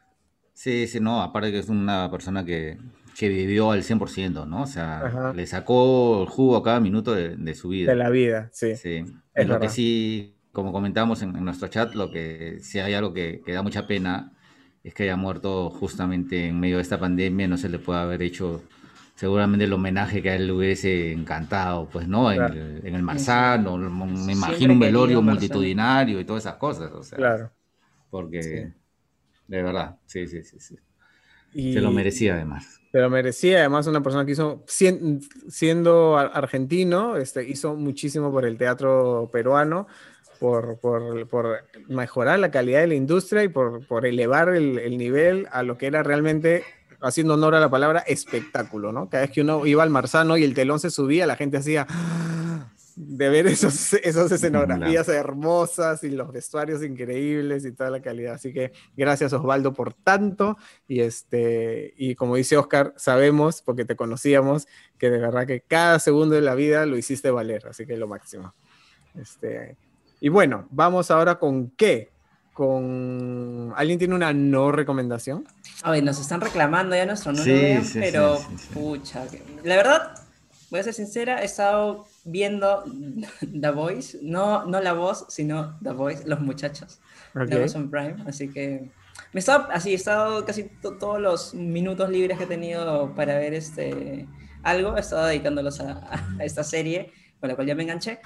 Sí, 0.53 0.87
sí, 0.87 1.01
no, 1.01 1.21
aparte 1.21 1.51
que 1.51 1.59
es 1.59 1.69
una 1.69 2.09
persona 2.11 2.45
que, 2.45 2.79
que 3.19 3.29
vivió 3.29 3.73
al 3.73 3.83
100%, 3.83 4.47
¿no? 4.47 4.63
O 4.63 4.67
sea, 4.67 5.33
le 5.35 5.47
sacó 5.49 6.23
el 6.23 6.29
jugo 6.29 6.57
a 6.57 6.63
cada 6.63 6.79
minuto 6.79 7.13
de, 7.13 7.55
su 7.55 7.71
vida. 7.71 7.91
De 7.91 7.97
la 7.97 8.09
vida, 8.09 8.51
sí. 8.53 8.77
Sí, 8.77 9.05
es 9.35 9.49
lo 9.49 9.59
que 9.59 9.69
sí, 9.69 10.37
como 10.53 10.73
comentamos 10.73 11.23
en, 11.23 11.33
nuestro 11.45 11.67
chat, 11.67 11.95
lo 11.95 12.11
que 12.13 12.59
sí 12.61 12.79
hay 12.79 12.95
algo 12.95 13.13
que, 13.13 13.43
que 13.45 13.53
da 13.53 13.63
mucha 13.63 13.89
pena 13.89 14.34
es 14.85 14.93
que 14.93 15.05
haya 15.05 15.17
muerto 15.17 15.71
justamente 15.71 16.47
en 16.49 16.61
medio 16.61 16.77
de 16.77 16.83
esta 16.83 17.01
pandemia, 17.01 17.49
no 17.49 17.57
se 17.57 17.71
le 17.71 17.79
puede 17.79 18.01
haber 18.01 18.23
hecho 18.23 18.63
seguramente 19.15 19.65
el 19.65 19.73
homenaje 19.73 20.21
que 20.21 20.31
a 20.31 20.37
él 20.37 20.49
le 20.49 20.53
hubiese 20.53 21.13
encantado, 21.13 21.89
pues, 21.89 22.07
¿no? 22.07 22.31
En, 22.31 22.43
el, 22.43 22.81
en 22.85 22.95
el 22.95 23.03
Marzano, 23.03 23.79
me 23.79 24.33
imagino 24.33 24.75
un 24.75 24.79
velorio 24.79 25.23
multitudinario 25.23 26.21
y 26.21 26.25
todas 26.25 26.45
esas 26.45 26.57
cosas, 26.57 26.93
o 26.93 27.03
sea. 27.03 27.17
Claro. 27.17 27.51
Porque, 28.11 28.73
de 29.49 29.63
verdad, 29.63 29.97
sí, 30.05 30.27
sí, 30.27 30.43
sí, 30.43 30.59
sí. 30.61 30.77
se 31.73 31.81
lo 31.81 31.91
merecía 31.91 32.35
además. 32.35 32.81
Se 32.93 33.01
lo 33.01 33.09
merecía, 33.11 33.61
además 33.61 33.87
una 33.87 34.03
persona 34.03 34.27
que 34.27 34.33
hizo, 34.33 34.65
siendo 34.67 36.19
argentino, 36.19 37.17
este, 37.17 37.49
hizo 37.49 37.75
muchísimo 37.75 38.31
por 38.31 38.45
el 38.45 38.59
teatro 38.59 39.31
peruano, 39.33 39.87
por, 40.45 40.79
por, 40.79 41.27
por, 41.27 41.65
mejorar 41.89 42.39
la 42.39 42.51
calidad 42.51 42.81
de 42.81 42.89
la 42.89 42.95
industria 42.95 43.43
y 43.45 43.49
por, 43.49 43.87
por 43.87 44.05
elevar 44.05 44.51
el, 44.51 44.79
el, 44.79 44.99
nivel 44.99 45.49
a 45.51 45.63
lo 45.63 45.79
que 45.79 45.87
era 45.87 46.03
realmente, 46.03 46.65
haciendo 47.01 47.33
honor 47.33 47.55
a 47.55 47.61
la 47.61 47.71
palabra, 47.71 48.01
espectáculo, 48.01 48.93
¿no? 48.93 49.09
Cada 49.09 49.23
vez 49.23 49.31
que 49.31 49.41
uno 49.41 49.65
iba 49.65 49.83
al 49.83 49.89
Marzano 49.89 50.37
y 50.37 50.45
el 50.45 50.53
telón 50.53 50.81
se 50.81 50.91
subía, 50.91 51.25
la 51.25 51.37
gente 51.37 51.57
hacía 51.57 51.87
de 52.95 53.29
ver 53.31 53.47
esos, 53.47 53.95
esas 53.95 54.31
escenografías 54.33 55.09
hermosas 55.09 56.05
y 56.05 56.11
los 56.11 56.31
vestuarios 56.31 56.83
increíbles 56.83 57.65
y 57.65 57.73
toda 57.73 57.89
la 57.89 58.03
calidad. 58.03 58.35
Así 58.35 58.53
que 58.53 58.73
gracias 58.95 59.33
Osvaldo 59.33 59.73
por 59.73 59.95
tanto 59.95 60.59
y 60.87 61.01
este 61.01 61.95
y 61.97 62.17
como 62.17 62.37
dice 62.37 62.59
Oscar, 62.59 62.93
sabemos 62.99 63.63
porque 63.63 63.87
te 63.87 63.97
conocíamos 63.97 64.67
que 64.99 65.09
de 65.09 65.21
verdad 65.21 65.47
que 65.47 65.63
cada 65.63 65.99
segundo 66.01 66.35
de 66.35 66.43
la 66.43 66.55
vida 66.55 66.85
lo 66.85 66.99
hiciste 66.99 67.31
valer, 67.31 67.67
así 67.67 67.87
que 67.87 67.97
lo 67.97 68.09
máximo. 68.09 68.55
Este, 69.15 69.79
y 70.25 70.31
bueno, 70.31 70.67
vamos 70.71 71.11
ahora 71.11 71.39
con 71.39 71.69
qué. 71.77 72.11
con... 72.55 73.75
¿Alguien 73.77 73.99
tiene 73.99 74.15
una 74.15 74.33
no 74.33 74.73
recomendación? 74.73 75.47
Ay, 75.83 76.01
nos 76.01 76.19
están 76.19 76.41
reclamando 76.41 76.97
ya 76.97 77.05
nuestro 77.05 77.33
no 77.33 77.41
lo 77.41 77.45
vean, 77.45 77.85
pero 77.93 78.39
pucha. 78.73 79.27
La 79.65 79.77
verdad, 79.77 80.15
voy 80.71 80.81
a 80.81 80.83
ser 80.83 80.95
sincera, 80.95 81.43
he 81.43 81.45
estado 81.45 82.07
viendo 82.25 82.85
The 83.61 83.71
Voice, 83.71 84.19
no, 84.23 84.65
no 84.65 84.81
la 84.81 84.95
voz, 84.95 85.27
sino 85.29 85.79
The 85.83 85.93
Voice, 85.93 86.27
los 86.27 86.41
muchachos 86.41 87.01
de 87.35 87.57
Amazon 87.57 87.91
Prime, 87.91 88.25
así 88.27 88.49
que 88.49 88.91
me 89.35 89.39
he 89.39 89.41
estado, 89.41 89.69
así, 89.73 89.91
he 89.91 89.95
estado 89.95 90.47
casi 90.47 90.71
todos 90.81 91.21
los 91.21 91.53
minutos 91.53 92.09
libres 92.09 92.39
que 92.39 92.45
he 92.45 92.47
tenido 92.47 93.15
para 93.15 93.39
ver 93.39 93.53
este 93.53 94.27
algo, 94.63 94.97
he 94.97 95.01
estado 95.01 95.27
dedicándolos 95.27 95.81
a, 95.81 96.09
esta 96.41 96.65
serie, 96.65 97.13
con 97.41 97.51
la 97.51 97.57
cual 97.57 97.67
ya 97.67 97.75
me 97.75 97.83
enganché, 97.83 98.21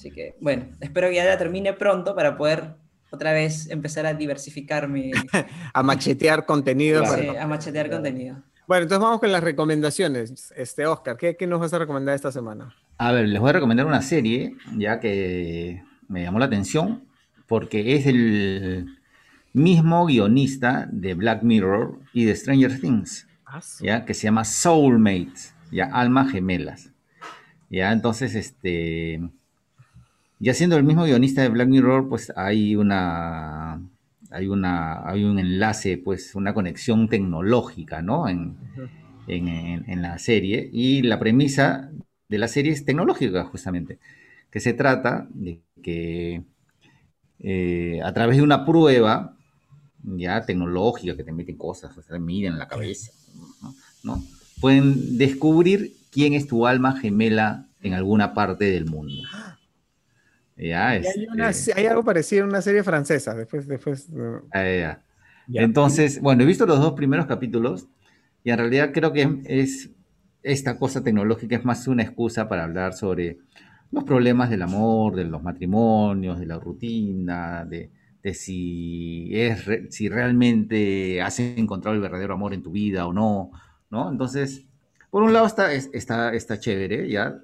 así 0.00 0.10
que 0.10 0.34
bueno, 0.40 0.66
espero 0.80 1.08
que 1.08 1.16
ya 1.16 1.24
la 1.26 1.36
termine 1.36 1.74
pronto 1.74 2.14
para 2.14 2.36
poder 2.36 2.74
otra 3.10 3.32
vez 3.32 3.68
empezar 3.70 4.06
a 4.06 4.14
diversificarme. 4.14 5.10
a 5.74 5.82
machetear 5.82 6.46
contenido. 6.46 7.04
Sí, 7.04 7.28
a 7.28 7.46
machetear 7.46 7.90
contenido. 7.90 8.42
Bueno, 8.66 8.84
entonces 8.84 9.02
vamos 9.02 9.20
con 9.20 9.32
las 9.32 9.42
recomendaciones. 9.42 10.52
Este, 10.56 10.86
Oscar, 10.86 11.16
¿qué, 11.16 11.36
¿qué, 11.36 11.46
nos 11.46 11.60
vas 11.60 11.74
a 11.74 11.78
recomendar 11.78 12.14
esta 12.14 12.32
semana? 12.32 12.74
A 12.98 13.12
ver, 13.12 13.28
les 13.28 13.40
voy 13.40 13.50
a 13.50 13.54
recomendar 13.54 13.84
una 13.84 14.00
serie, 14.00 14.54
ya 14.76 15.00
que 15.00 15.82
me 16.08 16.22
llamó 16.22 16.38
la 16.38 16.44
atención, 16.46 17.04
porque 17.48 17.96
es 17.96 18.06
el 18.06 18.96
mismo 19.52 20.06
guionista 20.06 20.88
de 20.90 21.14
Black 21.14 21.42
Mirror 21.42 21.98
y 22.12 22.24
de 22.24 22.36
Stranger 22.36 22.80
Things, 22.80 23.26
ah, 23.44 23.60
ya 23.80 24.04
que 24.04 24.14
se 24.14 24.24
llama 24.24 24.44
Soulmates, 24.44 25.52
ya 25.72 25.86
almas 25.86 26.30
gemelas. 26.30 26.92
Ya, 27.70 27.92
entonces, 27.92 28.34
este, 28.34 29.20
ya 30.40 30.54
siendo 30.54 30.76
el 30.76 30.84
mismo 30.84 31.04
guionista 31.04 31.42
de 31.42 31.48
Black 31.48 31.68
Mirror, 31.68 32.08
pues 32.08 32.32
hay 32.34 32.74
una 32.74 33.80
hay, 34.30 34.46
una, 34.46 35.08
hay 35.08 35.24
un 35.24 35.38
enlace, 35.38 35.98
pues 35.98 36.34
una 36.34 36.54
conexión 36.54 37.08
tecnológica, 37.08 38.00
¿no? 38.00 38.28
En, 38.28 38.56
la 40.02 40.18
serie. 40.18 40.68
Y 40.72 41.02
la 41.02 41.18
premisa 41.18 41.90
de 42.28 42.38
la 42.38 42.48
serie 42.48 42.72
es 42.72 42.84
tecnológica, 42.84 43.44
justamente, 43.44 43.98
que 44.50 44.60
se 44.60 44.72
trata 44.72 45.28
de 45.30 45.60
que 45.82 46.42
eh, 47.38 48.00
a 48.02 48.12
través 48.12 48.38
de 48.38 48.42
una 48.42 48.64
prueba 48.64 49.36
ya 50.02 50.44
tecnológica 50.44 51.16
que 51.16 51.24
te 51.24 51.32
meten 51.32 51.56
cosas, 51.56 51.96
o 51.96 52.02
sea, 52.02 52.18
miden 52.18 52.58
la 52.58 52.66
cabeza, 52.66 53.12
¿no? 54.02 54.24
Pueden 54.60 55.16
descubrir 55.16 55.92
quién 56.10 56.32
es 56.34 56.48
tu 56.48 56.66
alma 56.66 56.98
gemela 56.98 57.66
en 57.82 57.94
alguna 57.94 58.34
parte 58.34 58.64
del 58.64 58.86
mundo. 58.86 59.22
Este 60.60 61.72
hay, 61.74 61.86
algo 61.86 62.04
parecido 62.04 62.44
en 62.44 62.50
una 62.50 62.60
serie 62.60 62.82
francesa, 62.82 63.34
después... 63.34 63.66
después 63.66 64.08
ah, 64.52 64.98
Entonces, 65.52 66.20
bueno, 66.20 66.42
he 66.42 66.46
visto 66.46 66.66
los 66.66 66.78
dos 66.78 66.92
primeros 66.92 67.26
capítulos 67.26 67.88
y 68.44 68.50
en 68.50 68.58
realidad 68.58 68.90
creo 68.92 69.12
que 69.12 69.40
es 69.46 69.90
esta 70.42 70.78
cosa 70.78 71.02
tecnológica 71.02 71.56
es 71.56 71.64
más 71.64 71.86
una 71.86 72.02
excusa 72.02 72.48
para 72.48 72.64
hablar 72.64 72.94
sobre 72.94 73.38
los 73.90 74.04
problemas 74.04 74.50
del 74.50 74.62
amor, 74.62 75.16
de 75.16 75.24
los 75.24 75.42
matrimonios, 75.42 76.38
de 76.38 76.46
la 76.46 76.58
rutina, 76.58 77.64
de, 77.64 77.90
si, 78.34 79.30
es, 79.32 79.64
si 79.90 80.08
realmente 80.08 81.20
has 81.20 81.40
encontrado 81.40 81.94
el 81.94 82.02
verdadero 82.02 82.34
amor 82.34 82.54
en 82.54 82.62
tu 82.62 82.70
vida 82.70 83.06
o 83.06 83.12
no, 83.12 83.50
¿no? 83.90 84.10
Entonces, 84.10 84.64
por 85.10 85.22
un 85.22 85.32
lado 85.32 85.46
está, 85.46 85.72
está, 85.72 86.32
está 86.32 86.60
chévere, 86.60 87.08
¿ya? 87.08 87.40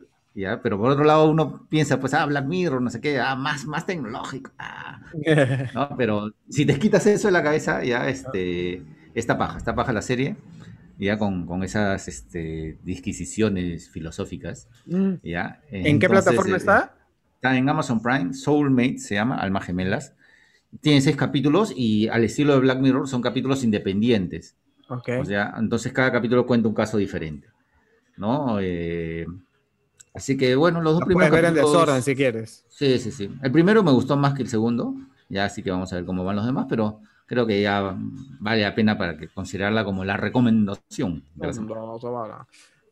Pero 0.63 0.79
por 0.79 0.91
otro 0.91 1.05
lado 1.05 1.31
uno 1.31 1.67
piensa, 1.69 1.99
pues, 1.99 2.13
ah, 2.13 2.27
Black 2.27 2.45
Mirror, 2.45 2.83
no 2.83 2.91
sé 2.91 3.01
qué, 3.01 3.19
ah, 3.19 3.35
más, 3.37 3.65
más 3.65 3.87
tecnológico, 3.87 4.53
ah, 4.59 5.01
¿no? 5.75 5.97
Pero 5.97 6.33
si 6.51 6.67
te 6.67 6.79
quitas 6.79 7.07
eso 7.07 7.29
de 7.29 7.33
la 7.33 7.43
cabeza, 7.43 7.83
ya, 7.83 8.09
este, 8.09 8.83
esta 9.15 9.39
paja, 9.39 9.57
esta 9.57 9.75
paja 9.75 9.95
la 9.95 10.03
serie, 10.03 10.37
ya 10.99 11.19
con, 11.19 11.47
con 11.47 11.63
esas, 11.63 12.07
este, 12.09 12.79
disquisiciones 12.85 13.89
filosóficas, 13.89 14.69
mm. 14.87 15.15
¿ya? 15.23 15.63
¿En 15.71 15.99
qué 15.99 16.09
plataforma 16.09 16.59
está? 16.59 16.95
Está 17.37 17.57
en 17.57 17.69
Amazon 17.69 18.03
Prime, 18.03 18.35
Soulmate 18.35 18.99
se 18.99 19.15
llama, 19.15 19.37
Alma 19.37 19.61
Gemelas. 19.61 20.15
Tiene 20.81 21.01
seis 21.01 21.17
capítulos 21.17 21.73
y 21.75 22.09
al 22.09 22.25
estilo 22.25 22.53
de 22.53 22.61
Black 22.61 22.81
Mirror 22.81 23.09
son 23.09 23.23
capítulos 23.23 23.65
independientes. 23.65 24.57
Okay. 24.89 25.19
O 25.19 25.25
sea, 25.25 25.55
entonces 25.59 25.93
cada 25.93 26.13
capítulo 26.13 26.47
cuenta 26.47 26.69
un 26.69 26.75
caso 26.75 26.99
diferente, 26.99 27.49
¿no? 28.17 28.59
Eh, 28.61 29.27
Así 30.17 30.37
que 30.37 30.57
bueno, 30.57 30.81
los 30.81 30.95
dos 30.95 31.05
primeros. 31.05 31.29
Puedes 31.29 31.43
ver 31.43 31.51
en 31.51 31.55
desorden 31.55 32.03
si 32.03 32.17
quieres. 32.17 32.65
Sí, 32.69 32.99
sí, 32.99 33.13
sí. 33.13 33.31
El 33.43 33.53
primero 33.53 33.83
me 33.83 33.93
gustó 33.93 34.17
más 34.17 34.33
que 34.33 34.43
el 34.43 34.49
segundo. 34.49 34.95
Ya 35.29 35.45
así 35.45 35.63
que 35.63 35.71
vamos 35.71 35.93
a 35.93 35.97
ver 35.97 36.07
cómo 36.07 36.25
van 36.25 36.37
los 36.37 36.47
demás, 36.47 36.67
pero 36.69 37.01
creo 37.27 37.47
que 37.47 37.61
ya 37.61 37.95
vale 38.41 38.63
la 38.63 38.75
pena 38.75 38.97
para 38.97 39.19
que 39.19 39.29
considerarla 39.29 39.85
como 39.85 40.05
la 40.05 40.17
recomendación. 40.17 41.23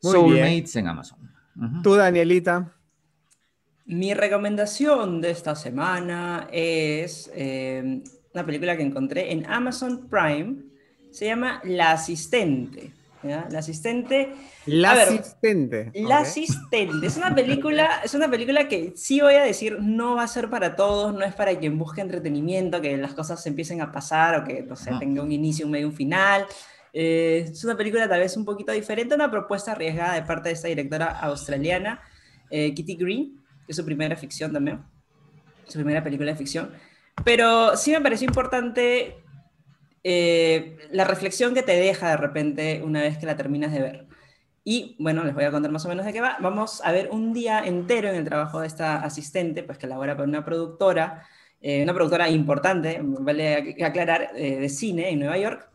Soulmates 0.01 0.75
en 0.75 0.87
Amazon. 0.87 1.17
Tú, 1.81 1.95
Danielita. 1.95 2.71
Mi 3.85 4.13
recomendación 4.13 5.21
de 5.21 5.31
esta 5.31 5.55
semana 5.55 6.47
es 6.51 7.31
eh, 7.33 8.03
una 8.33 8.45
película 8.45 8.77
que 8.77 8.83
encontré 8.83 9.31
en 9.31 9.45
Amazon 9.45 10.07
Prime. 10.09 10.57
Se 11.11 11.25
llama 11.25 11.61
La 11.63 11.93
Asistente. 11.93 12.91
La 13.25 13.59
asistente. 13.59 14.33
La 14.65 14.91
asistente. 14.91 15.91
La 15.93 16.19
asistente. 16.19 17.07
Es 17.07 17.17
una 17.17 17.33
película, 17.33 18.01
es 18.03 18.13
una 18.13 18.29
película 18.29 18.67
que 18.67 18.93
sí 18.95 19.21
voy 19.21 19.35
a 19.35 19.43
decir, 19.43 19.79
no 19.81 20.15
va 20.15 20.23
a 20.23 20.27
ser 20.27 20.49
para 20.49 20.75
todos, 20.75 21.13
no 21.13 21.23
es 21.23 21.33
para 21.33 21.57
quien 21.57 21.77
busque 21.77 22.01
entretenimiento, 22.01 22.81
que 22.81 22.97
las 22.97 23.13
cosas 23.13 23.41
se 23.41 23.49
empiecen 23.49 23.81
a 23.81 23.91
pasar 23.91 24.39
o 24.39 24.43
que, 24.43 24.63
no 24.63 24.75
sé, 24.75 24.91
tenga 24.99 25.21
un 25.21 25.31
inicio, 25.31 25.65
un 25.65 25.71
medio, 25.71 25.87
un 25.87 25.93
final. 25.93 26.45
Eh, 26.93 27.49
es 27.51 27.63
una 27.63 27.75
película 27.75 28.07
tal 28.07 28.21
vez 28.21 28.37
un 28.37 28.45
poquito 28.45 28.71
diferente, 28.71 29.15
una 29.15 29.29
propuesta 29.29 29.73
arriesgada 29.73 30.13
de 30.13 30.21
parte 30.21 30.49
de 30.49 30.55
esta 30.55 30.67
directora 30.67 31.19
australiana, 31.19 32.01
eh, 32.49 32.73
Kitty 32.73 32.95
Green, 32.95 33.43
que 33.65 33.71
es 33.71 33.75
su 33.75 33.83
primera 33.83 34.15
ficción 34.15 34.53
también, 34.53 34.81
su 35.67 35.73
primera 35.73 36.03
película 36.03 36.31
de 36.31 36.37
ficción. 36.37 36.71
Pero 37.23 37.75
sí 37.75 37.91
me 37.91 38.01
pareció 38.01 38.27
importante 38.27 39.24
eh, 40.07 40.77
la 40.91 41.03
reflexión 41.03 41.55
que 41.55 41.63
te 41.63 41.71
deja 41.71 42.11
de 42.11 42.17
repente 42.17 42.83
una 42.83 43.01
vez 43.01 43.17
que 43.17 43.25
la 43.25 43.35
terminas 43.35 43.71
de 43.71 43.81
ver. 43.81 44.05
Y 44.63 44.95
bueno, 44.99 45.23
les 45.23 45.33
voy 45.33 45.45
a 45.45 45.51
contar 45.51 45.71
más 45.71 45.83
o 45.85 45.89
menos 45.89 46.05
de 46.05 46.13
qué 46.13 46.21
va. 46.21 46.37
Vamos 46.39 46.79
a 46.85 46.91
ver 46.91 47.09
un 47.11 47.33
día 47.33 47.65
entero 47.65 48.09
en 48.09 48.15
el 48.15 48.23
trabajo 48.23 48.59
de 48.59 48.67
esta 48.67 48.97
asistente, 48.97 49.63
pues 49.63 49.79
que 49.79 49.87
labora 49.87 50.15
para 50.15 50.29
una 50.29 50.45
productora, 50.45 51.23
eh, 51.59 51.81
una 51.81 51.95
productora 51.95 52.29
importante, 52.29 52.99
vale 53.01 53.75
aclarar, 53.83 54.29
eh, 54.35 54.59
de 54.59 54.69
cine 54.69 55.09
en 55.09 55.17
Nueva 55.17 55.39
York. 55.39 55.67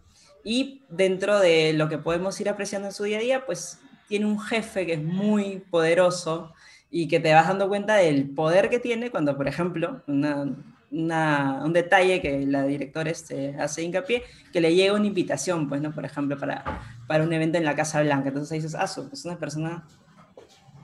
Y 0.45 0.85
dentro 0.89 1.41
de 1.41 1.73
lo 1.73 1.89
que 1.89 1.99
podemos 1.99 2.41
ir 2.41 2.49
apreciando 2.49 2.87
en 2.87 2.95
su 2.95 3.03
día 3.03 3.19
a 3.19 3.23
día, 3.23 3.47
pues 3.47 3.81
tiene 4.07 4.27
un 4.27 4.39
jefe 4.39 4.87
que 4.87 4.93
es 4.93 5.03
muy 5.03 5.59
poderoso 5.73 6.53
y 6.89 7.09
que 7.09 7.19
te 7.19 7.35
vas 7.35 7.49
dando 7.49 7.69
cuenta 7.69 7.97
del 7.97 8.31
poder 8.31 8.71
que 8.71 8.79
tiene 8.79 9.11
cuando, 9.11 9.37
por 9.37 9.49
ejemplo, 9.49 10.03
una, 10.07 10.55
un 10.91 11.73
detalle 11.73 12.21
que 12.21 12.47
la 12.47 12.65
directora 12.65 13.11
este, 13.11 13.57
hace 13.59 13.83
hincapié, 13.83 14.23
que 14.53 14.61
le 14.61 14.75
llega 14.75 14.95
una 14.95 15.07
invitación, 15.07 15.69
pues, 15.69 15.81
¿no? 15.81 15.93
Por 15.93 16.05
ejemplo, 16.05 16.39
para, 16.39 16.65
para 17.07 17.25
un 17.25 17.33
evento 17.33 17.59
en 17.59 17.65
la 17.65 17.77
Casa 17.77 18.03
Blanca. 18.03 18.29
Entonces 18.29 18.53
ahí 18.53 18.59
dices, 18.59 18.75
ah, 18.75 18.85
es 19.13 19.25
una 19.25 19.39
persona 19.39 19.87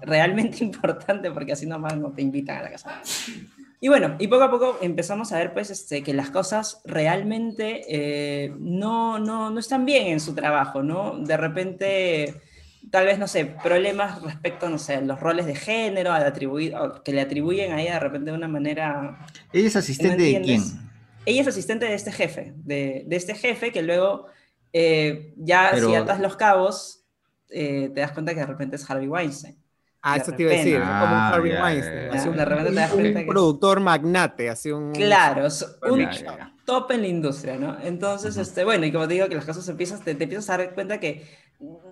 realmente 0.03 0.59
importante 0.65 1.31
porque 1.31 1.53
así 1.53 1.67
nomás 1.67 1.97
no 1.97 2.13
te 2.13 2.23
invitan 2.23 2.59
a 2.59 2.63
la 2.63 2.71
Casa 2.71 2.91
Blanca. 2.91 3.09
Y 3.79 3.89
bueno, 3.89 4.17
y 4.19 4.29
poco 4.29 4.45
a 4.45 4.51
poco 4.51 4.79
empezamos 4.81 5.33
a 5.33 5.39
ver 5.39 5.53
pues 5.53 5.71
este, 5.71 6.03
que 6.03 6.15
las 6.15 6.31
cosas 6.31 6.81
realmente 6.87 7.83
eh, 7.89 8.55
no, 8.59 9.19
no, 9.19 9.51
no 9.51 9.61
están 9.61 9.85
bien 9.85 10.07
en 10.07 10.21
su 10.21 10.35
trabajo, 10.35 10.83
¿no? 10.83 11.19
De 11.19 11.37
repente 11.37 12.41
tal 12.91 13.07
vez, 13.07 13.19
no 13.19 13.27
sé, 13.27 13.47
problemas 13.63 14.23
respecto, 14.23 14.69
no 14.69 14.79
sé, 14.79 15.01
los 15.03 15.21
roles 15.21 15.47
de 15.47 15.55
género, 15.55 16.13
al 16.13 16.25
atribuir, 16.25 16.75
que 17.05 17.13
le 17.13 17.21
atribuyen 17.21 17.73
a 17.73 17.81
ella 17.81 17.95
de 17.95 18.01
repente 18.01 18.31
de 18.31 18.37
una 18.37 18.49
manera... 18.49 19.19
¿Ella 19.53 19.69
es 19.69 19.77
asistente 19.77 20.23
de 20.23 20.41
quién? 20.41 20.63
Ella 21.25 21.41
es 21.41 21.49
asistente 21.49 21.87
de 21.87 21.95
este 21.95 22.13
jefe, 22.13 22.55
de, 22.57 23.05
de 23.07 23.17
este 23.17 23.35
jefe 23.35 23.73
que 23.73 23.83
luego 23.83 24.27
eh, 24.73 25.33
ya 25.37 25.75
si 25.75 25.95
atas 25.95 26.21
los 26.21 26.37
cabos, 26.37 27.05
eh, 27.49 27.91
te 27.95 28.01
das 28.01 28.13
cuenta 28.13 28.35
que 28.35 28.41
de 28.41 28.47
repente 28.47 28.77
es 28.77 28.89
Harvey 28.89 29.09
Weinstein. 29.09 29.57
Ah, 30.03 30.19
eso 30.19 30.33
te 30.33 30.43
iba 30.43 30.53
a 30.53 30.55
decir, 30.55 30.79
como 30.79 30.87
un 30.87 30.93
ah, 30.93 31.29
Harvey 31.31 31.53
Weinstein. 31.53 32.29
un, 32.29 32.37
de 32.37 32.45
repente 32.45 32.71
te 32.71 32.77
das 32.77 32.91
cuenta 32.93 33.21
un 33.21 33.27
productor 33.27 33.81
magnate, 33.81 34.51
así 34.51 34.71
un... 34.71 34.93
Claro, 34.93 35.49
un 35.91 36.09
top 36.67 36.91
en 36.91 37.01
la 37.01 37.07
industria, 37.09 37.57
¿no? 37.57 37.79
Entonces, 37.83 38.37
este, 38.37 38.65
bueno, 38.65 38.85
y 38.85 38.93
como 38.93 39.09
te 39.09 39.15
digo, 39.15 39.29
que 39.29 39.37
las 39.37 39.47
cosas 39.47 39.67
empiezas, 39.69 40.03
te, 40.03 40.15
te 40.15 40.25
empiezas 40.25 40.51
a 40.51 40.59
dar 40.59 40.75
cuenta 40.75 41.01
que 41.01 41.25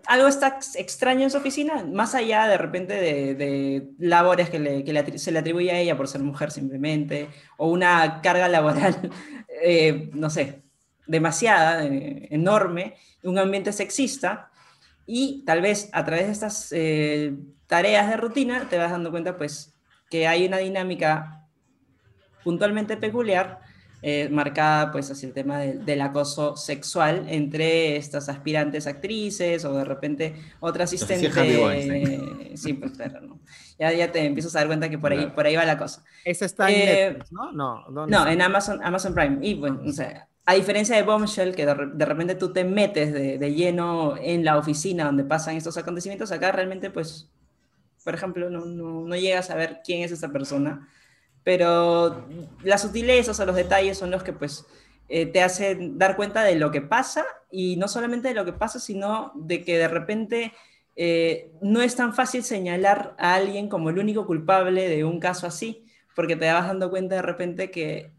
algo 0.07 0.29
está 0.29 0.59
extraño 0.75 1.23
en 1.23 1.31
su 1.31 1.39
oficina, 1.39 1.85
más 1.91 2.15
allá 2.15 2.47
de 2.47 2.59
repente 2.59 2.95
de, 2.95 3.89
labores 3.99 4.51
que, 4.51 5.19
se 5.19 5.33
le 5.33 5.39
atribuye 5.39 5.71
a 5.71 5.79
ella 5.79 5.97
por 5.97 6.09
ser 6.09 6.23
mujer 6.23 6.51
simplemente, 6.51 7.29
o 7.57 7.71
una 7.71 8.21
carga 8.21 8.49
laboral, 8.49 9.11
eh, 9.63 10.11
no 10.13 10.29
sé, 10.29 10.63
demasiada, 11.07 11.87
eh, 11.87 12.29
enorme, 12.31 12.97
un 13.23 13.39
ambiente 13.39 13.73
sexista, 13.73 14.51
y 15.07 15.45
tal 15.47 15.63
vez 15.63 15.89
a 15.93 16.05
través 16.05 16.27
de 16.27 16.33
estas 16.33 16.73
eh, 16.73 17.35
tareas 17.67 18.09
de 18.11 18.17
rutina 18.17 18.69
te 18.69 18.79
vas 18.79 18.91
dando 18.91 19.11
cuenta 19.11 19.37
pues 19.37 19.75
que 20.09 20.27
hay 20.27 20.47
una 20.47 20.59
dinámica 20.59 21.47
puntualmente 22.43 22.97
peculiar 22.97 23.61
eh, 24.07 24.29
marcada 24.29 24.93
pues 24.93 25.11
hacia 25.11 25.27
el 25.27 25.33
tema 25.33 25.61
del 25.61 26.03
acoso 26.03 26.59
sexual 26.59 27.25
entre 27.27 27.97
estas 27.97 28.29
aspirantes 28.29 28.87
actrices 28.87 29.65
o 29.65 29.73
de 29.73 29.83
repente 29.83 30.35
otra 30.61 30.85
asistente. 30.85 31.31
sí, 32.55 32.75
pues 32.75 32.93
claro, 32.93 33.23
¿no? 33.23 33.41
Ya, 33.79 33.95
ya 33.95 34.13
te 34.13 34.27
empiezas 34.27 34.55
a 34.57 34.59
dar 34.59 34.67
cuenta 34.67 34.91
que 34.91 34.99
por 34.99 35.13
ahí, 35.13 35.33
por 35.35 35.47
ahí 35.47 35.57
va 35.57 35.65
la 35.65 35.79
cosa. 35.79 36.05
Esa 36.23 36.45
está 36.45 36.71
en 36.71 36.75
eh, 36.77 36.85
Netflix, 36.85 37.33
¿no? 37.33 37.53
No, 37.53 38.07
no 38.07 38.29
en 38.29 38.43
Amazon, 38.43 38.79
Amazon 38.85 39.15
Prime. 39.15 39.39
Y 39.41 39.55
bueno, 39.55 39.81
o 39.87 39.91
sea, 39.91 40.29
a 40.45 40.53
diferencia 40.53 40.97
de 40.97 41.03
Bombshell, 41.03 41.55
que 41.55 41.65
de, 41.65 42.05
repente 42.05 42.35
tú 42.35 42.53
te 42.53 42.63
metes 42.63 43.11
de, 43.11 43.39
de, 43.39 43.55
lleno 43.55 44.19
en 44.19 44.45
la 44.45 44.59
oficina 44.59 45.07
donde 45.07 45.25
pasan 45.25 45.57
estos 45.57 45.79
acontecimientos, 45.79 46.31
acá 46.31 46.53
realmente, 46.53 46.91
pues, 46.91 47.31
por 48.05 48.15
ejemplo, 48.15 48.51
no, 48.51 48.67
no, 48.67 49.07
no 49.07 49.17
llegas 49.17 49.49
a 49.49 49.55
ver 49.55 49.81
quién 49.83 50.03
es 50.03 50.13
esa 50.13 50.29
persona 50.29 50.91
pero 51.45 52.27
las 52.63 52.83
sutilezas 52.83 53.39
o 53.39 53.47
los 53.47 53.55
detalles 53.55 53.99
son 53.99 54.11
los 54.11 54.23
que 54.23 54.33
pues 54.33 54.67
eh, 55.09 55.27
te 55.27 55.43
hacen 55.43 55.99
dar 55.99 56.17
cuenta 56.17 56.43
de 56.43 56.57
lo 56.57 56.71
que 56.71 56.81
pasa 56.81 57.25
y 57.51 57.77
no 57.77 57.87
solamente 57.87 58.29
de 58.29 58.35
lo 58.35 58.47
que 58.47 58.55
pasa, 58.55 58.81
sino 58.81 59.33
de 59.35 59.63
que 59.63 59.79
de 59.79 59.89
repente 59.89 60.53
eh, 60.97 61.53
no 61.61 61.83
es 61.83 61.95
tan 61.95 62.15
fácil 62.15 62.43
señalar 62.43 63.15
a 63.19 63.35
alguien 63.35 63.69
como 63.69 63.91
el 63.91 63.99
único 63.99 64.27
culpable 64.27 64.89
de 64.89 65.05
un 65.05 65.21
caso 65.21 65.47
así, 65.47 65.85
porque 66.17 66.37
te 66.37 66.51
vas 66.51 66.67
dando 66.67 66.91
cuenta 66.91 67.17
de 67.17 67.23
repente 67.23 67.71
que 67.71 68.13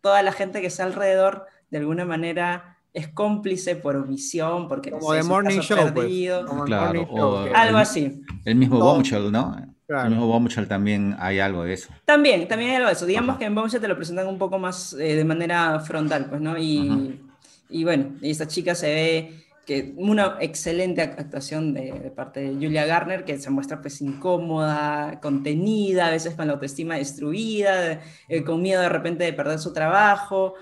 toda 0.00 0.22
la 0.22 0.32
gente 0.32 0.62
que 0.62 0.68
está 0.68 0.84
alrededor 0.84 1.46
de 1.70 1.78
alguna 1.78 2.06
manera 2.06 2.78
es 2.92 3.08
cómplice 3.08 3.76
por 3.76 3.96
omisión, 3.96 4.66
porque 4.66 4.90
como 4.90 5.12
de 5.12 5.22
Morning 5.22 5.60
Show, 5.60 5.92
pues. 5.94 7.54
algo 7.54 7.78
así. 7.78 8.22
El 8.44 8.56
mismo 8.56 8.78
Bombshell, 8.78 9.30
¿no? 9.30 9.56
En 9.90 10.18
Bombshell 10.18 10.68
también 10.68 11.16
hay 11.18 11.40
algo 11.40 11.64
de 11.64 11.72
eso. 11.72 11.88
También, 12.04 12.46
también 12.46 12.70
hay 12.70 12.76
algo 12.76 12.88
de 12.88 12.94
eso. 12.94 13.06
Digamos 13.06 13.38
que 13.38 13.46
en 13.46 13.54
Bombshell 13.54 13.80
te 13.80 13.88
lo 13.88 13.96
presentan 13.96 14.28
un 14.28 14.38
poco 14.38 14.58
más 14.58 14.92
eh, 14.92 15.16
de 15.16 15.24
manera 15.24 15.80
frontal, 15.80 16.26
pues, 16.26 16.40
¿no? 16.40 16.56
Y, 16.56 17.20
y 17.68 17.84
bueno, 17.84 18.12
y 18.20 18.30
esta 18.30 18.46
chica 18.46 18.74
se 18.74 18.86
ve 18.86 19.44
que 19.66 19.92
una 19.96 20.36
excelente 20.40 21.02
actuación 21.02 21.74
de, 21.74 22.12
parte 22.14 22.40
de 22.40 22.54
Julia 22.54 22.86
Garner, 22.86 23.24
que 23.24 23.38
se 23.38 23.50
muestra 23.50 23.80
pues 23.80 24.00
incómoda, 24.00 25.20
contenida, 25.20 26.06
a 26.06 26.10
veces 26.10 26.34
con 26.34 26.46
la 26.46 26.54
autoestima 26.54 26.96
destruida, 26.96 28.00
eh, 28.28 28.44
con 28.44 28.62
miedo 28.62 28.82
de 28.82 28.88
repente 28.88 29.24
de 29.24 29.32
perder 29.32 29.58
su 29.58 29.72
trabajo, 29.72 30.54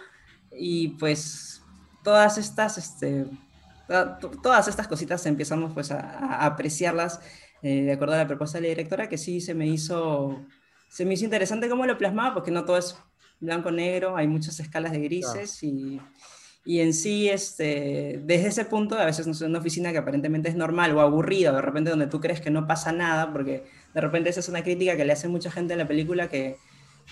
y 0.53 0.89
pues 0.89 1.63
todas 2.03 2.39
estas, 2.39 2.79
este, 2.79 3.27
todas 4.43 4.69
estas 4.69 4.89
cositas 4.89 5.25
empezamos 5.27 5.73
pues 5.73 5.91
a, 5.91 6.01
a 6.01 6.47
apreciarlas 6.47 7.21
eh, 7.63 7.83
de 7.83 7.93
acuerdo 7.93 8.15
a 8.15 8.19
la 8.19 8.27
propuesta 8.27 8.59
de 8.59 8.63
la 8.63 8.69
directora, 8.69 9.09
que 9.09 9.19
sí 9.19 9.41
se 9.41 9.55
me 9.55 9.67
hizo, 9.67 10.45
se 10.89 11.05
me 11.05 11.15
hizo 11.15 11.25
interesante 11.25 11.69
cómo 11.69 11.87
lo 11.87 11.99
plasmaba, 11.99 12.35
porque 12.35 12.51
no 12.51 12.65
todo 12.65 12.79
es 12.79 12.97
blanco-negro, 13.41 14.17
hay 14.17 14.27
muchas 14.29 14.59
escalas 14.61 14.93
de 14.93 15.01
grises 15.01 15.63
y, 15.63 16.01
y, 16.65 16.81
en 16.81 16.93
sí, 16.93 17.29
este, 17.29 18.21
desde 18.25 18.49
ese 18.49 18.65
punto, 18.65 18.99
a 18.99 19.05
veces 19.05 19.27
no 19.27 19.33
es 19.33 19.41
una 19.41 19.59
oficina 19.59 19.93
que 19.93 19.99
aparentemente 19.99 20.49
es 20.49 20.57
normal 20.57 20.97
o 20.97 21.01
aburrida, 21.01 21.53
de 21.53 21.63
repente 21.63 21.91
donde 21.91 22.07
tú 22.07 22.21
crees 22.21 22.41
que 22.41 22.51
no 22.51 22.67
pasa 22.67 22.93
nada, 22.93 23.33
porque 23.33 23.65
de 23.95 24.01
repente 24.01 24.31
esa 24.31 24.41
es 24.41 24.49
una 24.49 24.63
crítica 24.63 24.97
que 24.97 25.05
le 25.05 25.13
hace 25.13 25.29
mucha 25.29 25.51
gente 25.51 25.75
a 25.75 25.77
la 25.77 25.89
película 25.89 26.29
que, 26.29 26.57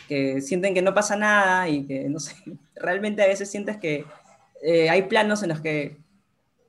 que 0.08 0.40
sienten 0.40 0.74
que 0.74 0.82
no 0.82 0.94
pasa 0.94 1.16
nada 1.16 1.68
y 1.68 1.86
que, 1.86 2.08
no 2.08 2.20
sé, 2.20 2.34
realmente 2.76 3.22
a 3.22 3.26
veces 3.26 3.50
sientes 3.50 3.76
que 3.76 4.04
eh, 4.62 4.90
hay 4.90 5.02
planos 5.02 5.42
en 5.42 5.50
los 5.50 5.60
que 5.60 5.98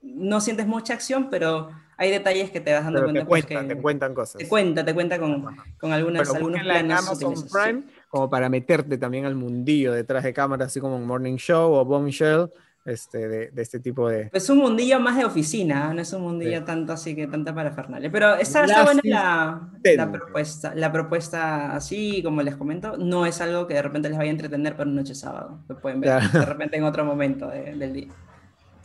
no 0.02 0.42
sientes 0.42 0.68
mucha 0.68 0.94
acción, 0.94 1.30
pero 1.30 1.70
hay 1.98 2.12
detalles 2.12 2.52
que 2.52 2.62
te 2.62 2.74
vas 2.74 2.84
dando 2.84 3.02
cuenta. 3.02 3.20
Te, 3.22 3.26
pues, 3.26 3.46
cuentan, 3.46 3.68
te 3.68 3.82
cuentan 3.82 4.14
cosas. 4.14 4.38
Te 4.38 4.48
cuenta, 4.48 4.86
te 4.86 4.94
cuenta 4.94 5.20
con, 5.20 5.44
con 5.80 5.92
algunas, 5.92 6.30
algunos 6.34 6.62
planes. 6.62 6.98
Amazon 6.98 7.34
Prime, 7.52 7.84
como 8.10 8.30
para 8.30 8.50
meterte 8.50 8.98
también 8.98 9.26
al 9.26 9.36
mundillo 9.36 9.94
detrás 9.94 10.24
de 10.24 10.32
cámara, 10.34 10.66
así 10.66 10.80
como 10.80 10.96
un 10.96 11.06
Morning 11.06 11.38
Show 11.38 11.74
o 11.74 11.84
Bombshell. 11.84 12.50
Este, 12.86 13.28
de, 13.28 13.52
de, 13.52 13.62
este 13.62 13.82
tipo 13.82 14.08
de... 14.08 14.30
Es 14.32 14.50
un 14.50 14.60
mundillo 14.60 14.98
más 15.02 15.18
de 15.18 15.26
oficina, 15.26 15.94
no 15.94 16.02
es 16.02 16.14
un 16.14 16.22
mundillo 16.22 16.64
tanto 16.64 16.94
así 16.94 17.18
que 17.18 17.28
tanta 17.28 17.54
parafernalia. 17.54 18.10
Pero 18.10 18.36
está, 18.36 18.64
está 18.64 18.86
buena 18.86 19.02
la, 19.04 19.70
la, 19.84 20.10
propuesta. 20.10 20.74
La 20.74 20.90
propuesta, 20.90 21.76
así 21.76 22.24
como 22.24 22.42
les 22.44 22.56
comento, 22.56 22.96
no 22.96 23.26
es 23.26 23.42
algo 23.42 23.68
que 23.68 23.74
de 23.74 23.82
repente 23.82 24.08
les 24.08 24.18
vaya 24.18 24.30
a 24.30 24.32
entretener 24.32 24.78
para 24.78 24.90
una 24.90 25.02
noche 25.02 25.16
sábado. 25.16 25.60
Lo 25.68 25.78
pueden 25.82 26.00
ver 26.00 26.32
de 26.32 26.46
repente 26.46 26.78
en 26.78 26.86
otro 26.86 27.04
momento 27.04 27.50
del 27.50 27.92
día. 27.92 28.08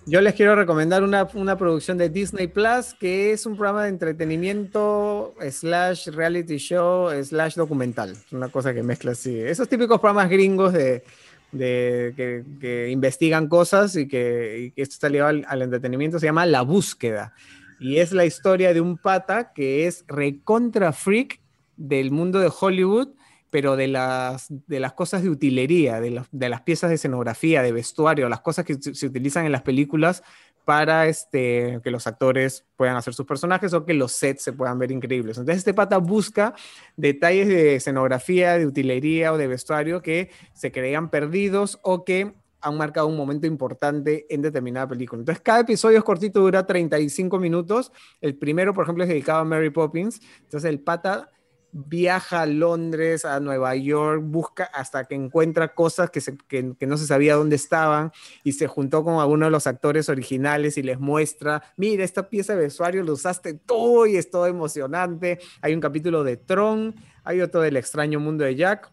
Yo 0.04 0.20
les 0.20 0.34
quiero 0.34 0.56
recomendar 0.56 1.04
una, 1.04 1.28
una, 1.34 1.56
producción 1.56 1.96
de 1.96 2.08
Disney 2.08 2.48
Plus 2.48 2.92
que 2.98 3.32
es 3.32 3.46
un 3.46 3.56
programa 3.56 3.84
de 3.84 3.90
entretenimiento 3.90 5.32
slash 5.48 6.08
reality 6.08 6.56
show 6.56 7.08
slash 7.22 7.54
documental. 7.54 8.16
Una 8.32 8.48
cosa 8.48 8.74
que 8.74 8.82
mezcla 8.82 9.12
así. 9.12 9.38
Esos 9.38 9.68
típicos 9.68 10.00
programas 10.00 10.28
gringos 10.28 10.72
de, 10.72 11.04
de 11.52 12.14
que, 12.16 12.42
que, 12.60 12.90
investigan 12.90 13.46
cosas 13.46 13.94
y 13.94 14.08
que, 14.08 14.64
y 14.64 14.70
que, 14.72 14.82
esto 14.82 14.94
está 14.94 15.08
ligado 15.08 15.30
al, 15.30 15.44
al, 15.46 15.62
entretenimiento 15.62 16.18
se 16.18 16.26
llama 16.26 16.46
La 16.46 16.62
Búsqueda. 16.62 17.32
Y 17.78 17.98
es 17.98 18.10
la 18.10 18.24
historia 18.24 18.74
de 18.74 18.80
un 18.80 18.98
pata 18.98 19.52
que 19.52 19.86
es 19.86 20.04
recontra 20.08 20.92
freak 20.92 21.40
del 21.76 22.10
mundo 22.10 22.40
de 22.40 22.50
Hollywood 22.60 23.10
pero 23.52 23.76
de 23.76 23.86
las, 23.86 24.46
de 24.48 24.80
las 24.80 24.94
cosas 24.94 25.22
de 25.22 25.28
utilería, 25.28 26.00
de, 26.00 26.22
de, 26.32 26.48
las 26.48 26.62
piezas 26.62 26.88
de 26.88 26.94
escenografía, 26.94 27.62
de 27.62 27.70
vestuario, 27.70 28.30
las 28.30 28.40
cosas 28.40 28.64
que 28.64 28.78
se, 28.80 29.06
utilizan 29.06 29.44
en 29.44 29.52
las 29.52 29.60
películas 29.60 30.22
para 30.64 31.06
este, 31.06 31.78
que 31.84 31.90
los 31.90 32.06
actores 32.06 32.64
puedan 32.76 32.96
hacer 32.96 33.12
sus 33.12 33.26
personajes 33.26 33.74
o 33.74 33.84
que 33.84 33.92
los 33.92 34.12
sets 34.12 34.42
se 34.42 34.54
puedan 34.54 34.78
ver 34.78 34.90
increíbles. 34.90 35.36
Entonces 35.36 35.58
este 35.58 35.74
pata 35.74 35.98
busca 35.98 36.54
detalles 36.96 37.46
de 37.46 37.74
escenografía, 37.74 38.56
de 38.56 38.64
utilería 38.64 39.34
o 39.34 39.36
de 39.36 39.48
vestuario 39.48 40.00
que 40.00 40.30
se 40.54 40.72
creían 40.72 41.10
perdidos 41.10 41.78
o 41.82 42.06
que 42.06 42.32
han 42.62 42.78
marcado 42.78 43.06
un 43.06 43.18
momento 43.18 43.46
importante 43.46 44.24
en 44.30 44.40
determinada 44.40 44.88
película. 44.88 45.20
Entonces, 45.20 45.42
cada 45.42 45.60
episodio 45.60 45.98
es 45.98 46.04
cortito, 46.04 46.40
dura 46.40 46.64
35 46.64 47.38
minutos. 47.38 47.92
El 48.20 48.36
primero, 48.36 48.72
por 48.72 48.84
ejemplo, 48.84 49.02
es 49.02 49.10
dedicado 49.10 49.40
a 49.40 49.44
Mary 49.44 49.70
Poppins. 49.70 50.20
Entonces, 50.42 50.70
el 50.70 50.80
pata 50.80 51.28
viaja 51.72 52.42
a 52.42 52.46
Londres, 52.46 53.24
a 53.24 53.40
Nueva 53.40 53.74
York, 53.74 54.22
busca 54.24 54.64
hasta 54.64 55.04
que 55.04 55.14
encuentra 55.14 55.74
cosas 55.74 56.10
que, 56.10 56.76
no 56.86 56.96
se 56.98 57.06
sabía 57.06 57.34
dónde 57.34 57.56
estaban 57.56 58.12
y 58.44 58.52
se 58.52 58.66
juntó 58.66 59.02
con 59.02 59.18
alguno 59.18 59.46
de 59.46 59.50
los 59.50 59.66
actores 59.66 60.08
originales 60.08 60.76
y 60.76 60.82
les 60.82 61.00
muestra, 61.00 61.62
mira, 61.76 62.04
esta 62.04 62.28
pieza 62.28 62.54
de 62.54 62.62
vestuario 62.62 63.02
lo 63.02 63.14
usaste 63.14 63.54
tú 63.54 64.06
y 64.06 64.16
es 64.16 64.30
todo 64.30 64.46
emocionante. 64.46 65.38
Hay 65.62 65.74
un 65.74 65.80
capítulo 65.80 66.22
de 66.24 66.36
Tron, 66.36 66.94
hay 67.24 67.40
otro 67.40 67.62
del 67.62 67.76
extraño 67.76 68.20
mundo 68.20 68.44
de 68.44 68.54
Jack 68.54 68.92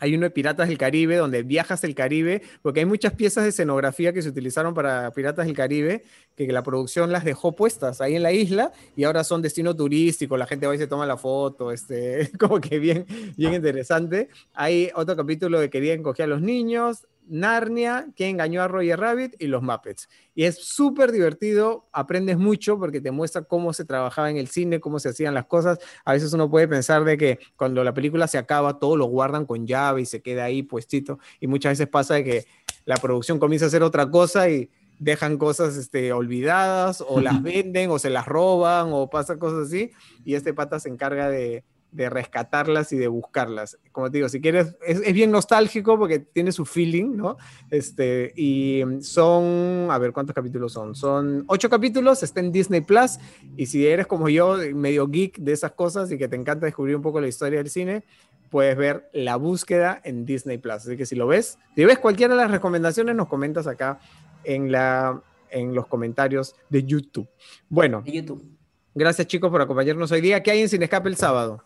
hay 0.00 0.14
uno 0.14 0.24
de 0.24 0.30
Piratas 0.30 0.68
del 0.68 0.78
Caribe, 0.78 1.16
donde 1.16 1.42
viajas 1.42 1.84
el 1.84 1.94
Caribe, 1.94 2.42
porque 2.62 2.80
hay 2.80 2.86
muchas 2.86 3.14
piezas 3.14 3.44
de 3.44 3.50
escenografía 3.50 4.12
que 4.12 4.22
se 4.22 4.28
utilizaron 4.28 4.74
para 4.74 5.10
Piratas 5.12 5.46
del 5.46 5.56
Caribe, 5.56 6.04
que 6.36 6.46
la 6.52 6.62
producción 6.62 7.12
las 7.12 7.24
dejó 7.24 7.56
puestas 7.56 8.00
ahí 8.00 8.14
en 8.14 8.22
la 8.22 8.32
isla 8.32 8.72
y 8.96 9.04
ahora 9.04 9.24
son 9.24 9.42
destino 9.42 9.74
turístico, 9.74 10.36
la 10.36 10.46
gente 10.46 10.66
va 10.66 10.74
y 10.74 10.78
se 10.78 10.86
toma 10.86 11.06
la 11.06 11.16
foto, 11.16 11.72
este, 11.72 12.30
como 12.38 12.60
que 12.60 12.78
bien, 12.78 13.06
bien 13.36 13.54
interesante. 13.54 14.28
Hay 14.54 14.90
otro 14.94 15.16
capítulo 15.16 15.60
de 15.60 15.70
Querían 15.70 16.02
coger 16.02 16.24
a 16.24 16.28
los 16.28 16.40
niños, 16.40 17.06
Narnia, 17.28 18.08
que 18.14 18.28
engañó 18.28 18.62
a 18.62 18.68
Roger 18.68 18.98
Rabbit 18.98 19.34
y 19.38 19.46
los 19.46 19.62
Muppets. 19.62 20.08
Y 20.34 20.44
es 20.44 20.56
súper 20.64 21.12
divertido, 21.12 21.88
aprendes 21.92 22.38
mucho 22.38 22.78
porque 22.78 23.00
te 23.00 23.10
muestra 23.10 23.42
cómo 23.42 23.72
se 23.72 23.84
trabajaba 23.84 24.30
en 24.30 24.36
el 24.36 24.48
cine, 24.48 24.80
cómo 24.80 24.98
se 24.98 25.10
hacían 25.10 25.34
las 25.34 25.46
cosas. 25.46 25.78
A 26.04 26.12
veces 26.12 26.32
uno 26.32 26.50
puede 26.50 26.68
pensar 26.68 27.04
de 27.04 27.16
que 27.16 27.38
cuando 27.56 27.82
la 27.84 27.94
película 27.94 28.26
se 28.26 28.38
acaba, 28.38 28.78
todo 28.78 28.96
lo 28.96 29.06
guardan 29.06 29.46
con 29.46 29.66
llave 29.66 30.02
y 30.02 30.06
se 30.06 30.22
queda 30.22 30.44
ahí 30.44 30.62
puestito. 30.62 31.18
Y 31.40 31.46
muchas 31.46 31.72
veces 31.72 31.88
pasa 31.88 32.14
de 32.14 32.24
que 32.24 32.46
la 32.84 32.96
producción 32.96 33.38
comienza 33.38 33.66
a 33.66 33.68
hacer 33.68 33.82
otra 33.82 34.10
cosa 34.10 34.48
y 34.48 34.70
dejan 34.98 35.38
cosas 35.38 35.76
este, 35.76 36.12
olvidadas 36.12 37.04
o 37.06 37.20
las 37.20 37.42
venden 37.42 37.90
o 37.90 37.98
se 37.98 38.10
las 38.10 38.26
roban 38.26 38.88
o 38.92 39.10
pasa 39.10 39.38
cosas 39.38 39.68
así. 39.68 39.92
Y 40.24 40.34
este 40.34 40.54
pata 40.54 40.80
se 40.80 40.88
encarga 40.88 41.28
de, 41.28 41.64
de 41.90 42.10
rescatarlas 42.10 42.92
y 42.92 42.96
de 42.96 43.08
buscarlas. 43.08 43.78
Como 43.92 44.10
te 44.10 44.18
digo, 44.18 44.28
si 44.28 44.40
quieres, 44.40 44.76
es, 44.86 45.12
bien 45.12 45.30
nostálgico 45.30 45.98
porque 45.98 46.18
tiene 46.18 46.52
su 46.52 46.64
feeling, 46.64 47.16
¿no? 47.16 47.36
Este, 47.70 48.32
y 48.36 48.82
son, 49.00 49.88
a 49.90 49.98
ver, 49.98 50.12
¿cuántos 50.12 50.34
capítulos 50.34 50.72
son? 50.72 50.94
Son 50.94 51.44
ocho 51.46 51.70
capítulos, 51.70 52.22
está 52.22 52.40
en 52.40 52.52
Disney 52.52 52.82
Plus, 52.82 53.18
y 53.56 53.66
si 53.66 53.86
eres 53.86 54.06
como 54.06 54.28
yo, 54.28 54.56
medio 54.74 55.08
geek 55.08 55.38
de 55.38 55.52
esas 55.52 55.72
cosas 55.72 56.10
y 56.12 56.18
que 56.18 56.28
te 56.28 56.36
encanta 56.36 56.66
descubrir 56.66 56.96
un 56.96 57.02
poco 57.02 57.20
la 57.20 57.28
historia 57.28 57.58
del 57.58 57.70
cine, 57.70 58.04
puedes 58.50 58.76
ver 58.76 59.08
La 59.12 59.36
Búsqueda 59.36 60.00
en 60.04 60.24
Disney 60.24 60.58
Plus. 60.58 60.74
Así 60.74 60.96
que 60.96 61.06
si 61.06 61.16
lo 61.16 61.26
ves, 61.26 61.58
si 61.74 61.84
ves 61.84 61.98
cualquiera 61.98 62.34
de 62.34 62.42
las 62.42 62.50
recomendaciones, 62.50 63.14
nos 63.14 63.28
comentas 63.28 63.66
acá 63.66 63.98
en, 64.44 64.70
la, 64.70 65.22
en 65.50 65.74
los 65.74 65.86
comentarios 65.86 66.54
de 66.68 66.84
YouTube. 66.84 67.28
Bueno. 67.68 68.02
YouTube. 68.04 68.57
Gracias 68.98 69.28
chicos 69.28 69.48
por 69.48 69.62
acompañarnos 69.62 70.10
hoy 70.10 70.20
día. 70.20 70.42
¿Qué 70.42 70.50
hay 70.50 70.60
en 70.62 70.68
Sin 70.68 70.82
Escape 70.82 71.08
el 71.08 71.14
sábado? 71.14 71.62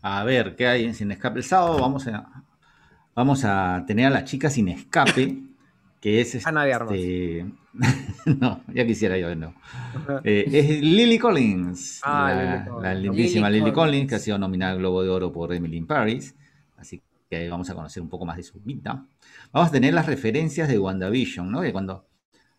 A 0.00 0.22
ver, 0.22 0.54
¿qué 0.54 0.68
hay 0.68 0.84
en 0.84 0.94
Sin 0.94 1.10
Escape 1.10 1.38
el 1.38 1.44
sábado? 1.44 1.76
Vamos 1.80 2.06
a, 2.06 2.44
vamos 3.16 3.44
a 3.44 3.82
tener 3.84 4.06
a 4.06 4.10
la 4.10 4.24
chica 4.24 4.48
Sin 4.48 4.68
Escape, 4.68 5.42
que 6.00 6.20
es... 6.20 6.46
Ana 6.46 6.62
de 6.62 6.72
Armas. 6.72 6.94
Este, 6.94 7.46
no, 8.38 8.60
ya 8.72 8.86
quisiera 8.86 9.18
yo, 9.18 9.34
no. 9.34 9.56
Eh, 10.22 10.44
es 10.52 10.80
Lily 10.82 11.18
Collins, 11.18 12.00
ah, 12.04 12.32
la, 12.32 12.54
Lily 12.54 12.80
la, 12.80 12.94
lindísima 12.94 13.50
Lily, 13.50 13.64
Lily 13.64 13.72
Collins. 13.72 14.08
que 14.08 14.14
ha 14.14 14.20
sido 14.20 14.38
nominada 14.38 14.70
al 14.70 14.78
Globo 14.78 15.02
de 15.02 15.08
Oro 15.08 15.32
por 15.32 15.52
Emily 15.52 15.78
in 15.78 15.86
Paris. 15.88 16.36
Así 16.76 17.02
que 17.28 17.48
vamos 17.48 17.68
a 17.70 17.74
conocer 17.74 18.00
un 18.00 18.08
poco 18.08 18.24
más 18.24 18.36
de 18.36 18.44
su 18.44 18.60
vida. 18.60 19.04
Vamos 19.50 19.70
a 19.70 19.72
tener 19.72 19.92
las 19.92 20.06
referencias 20.06 20.68
de 20.68 20.78
WandaVision, 20.78 21.50
¿no? 21.50 21.62
De 21.62 21.72
cuando, 21.72 22.06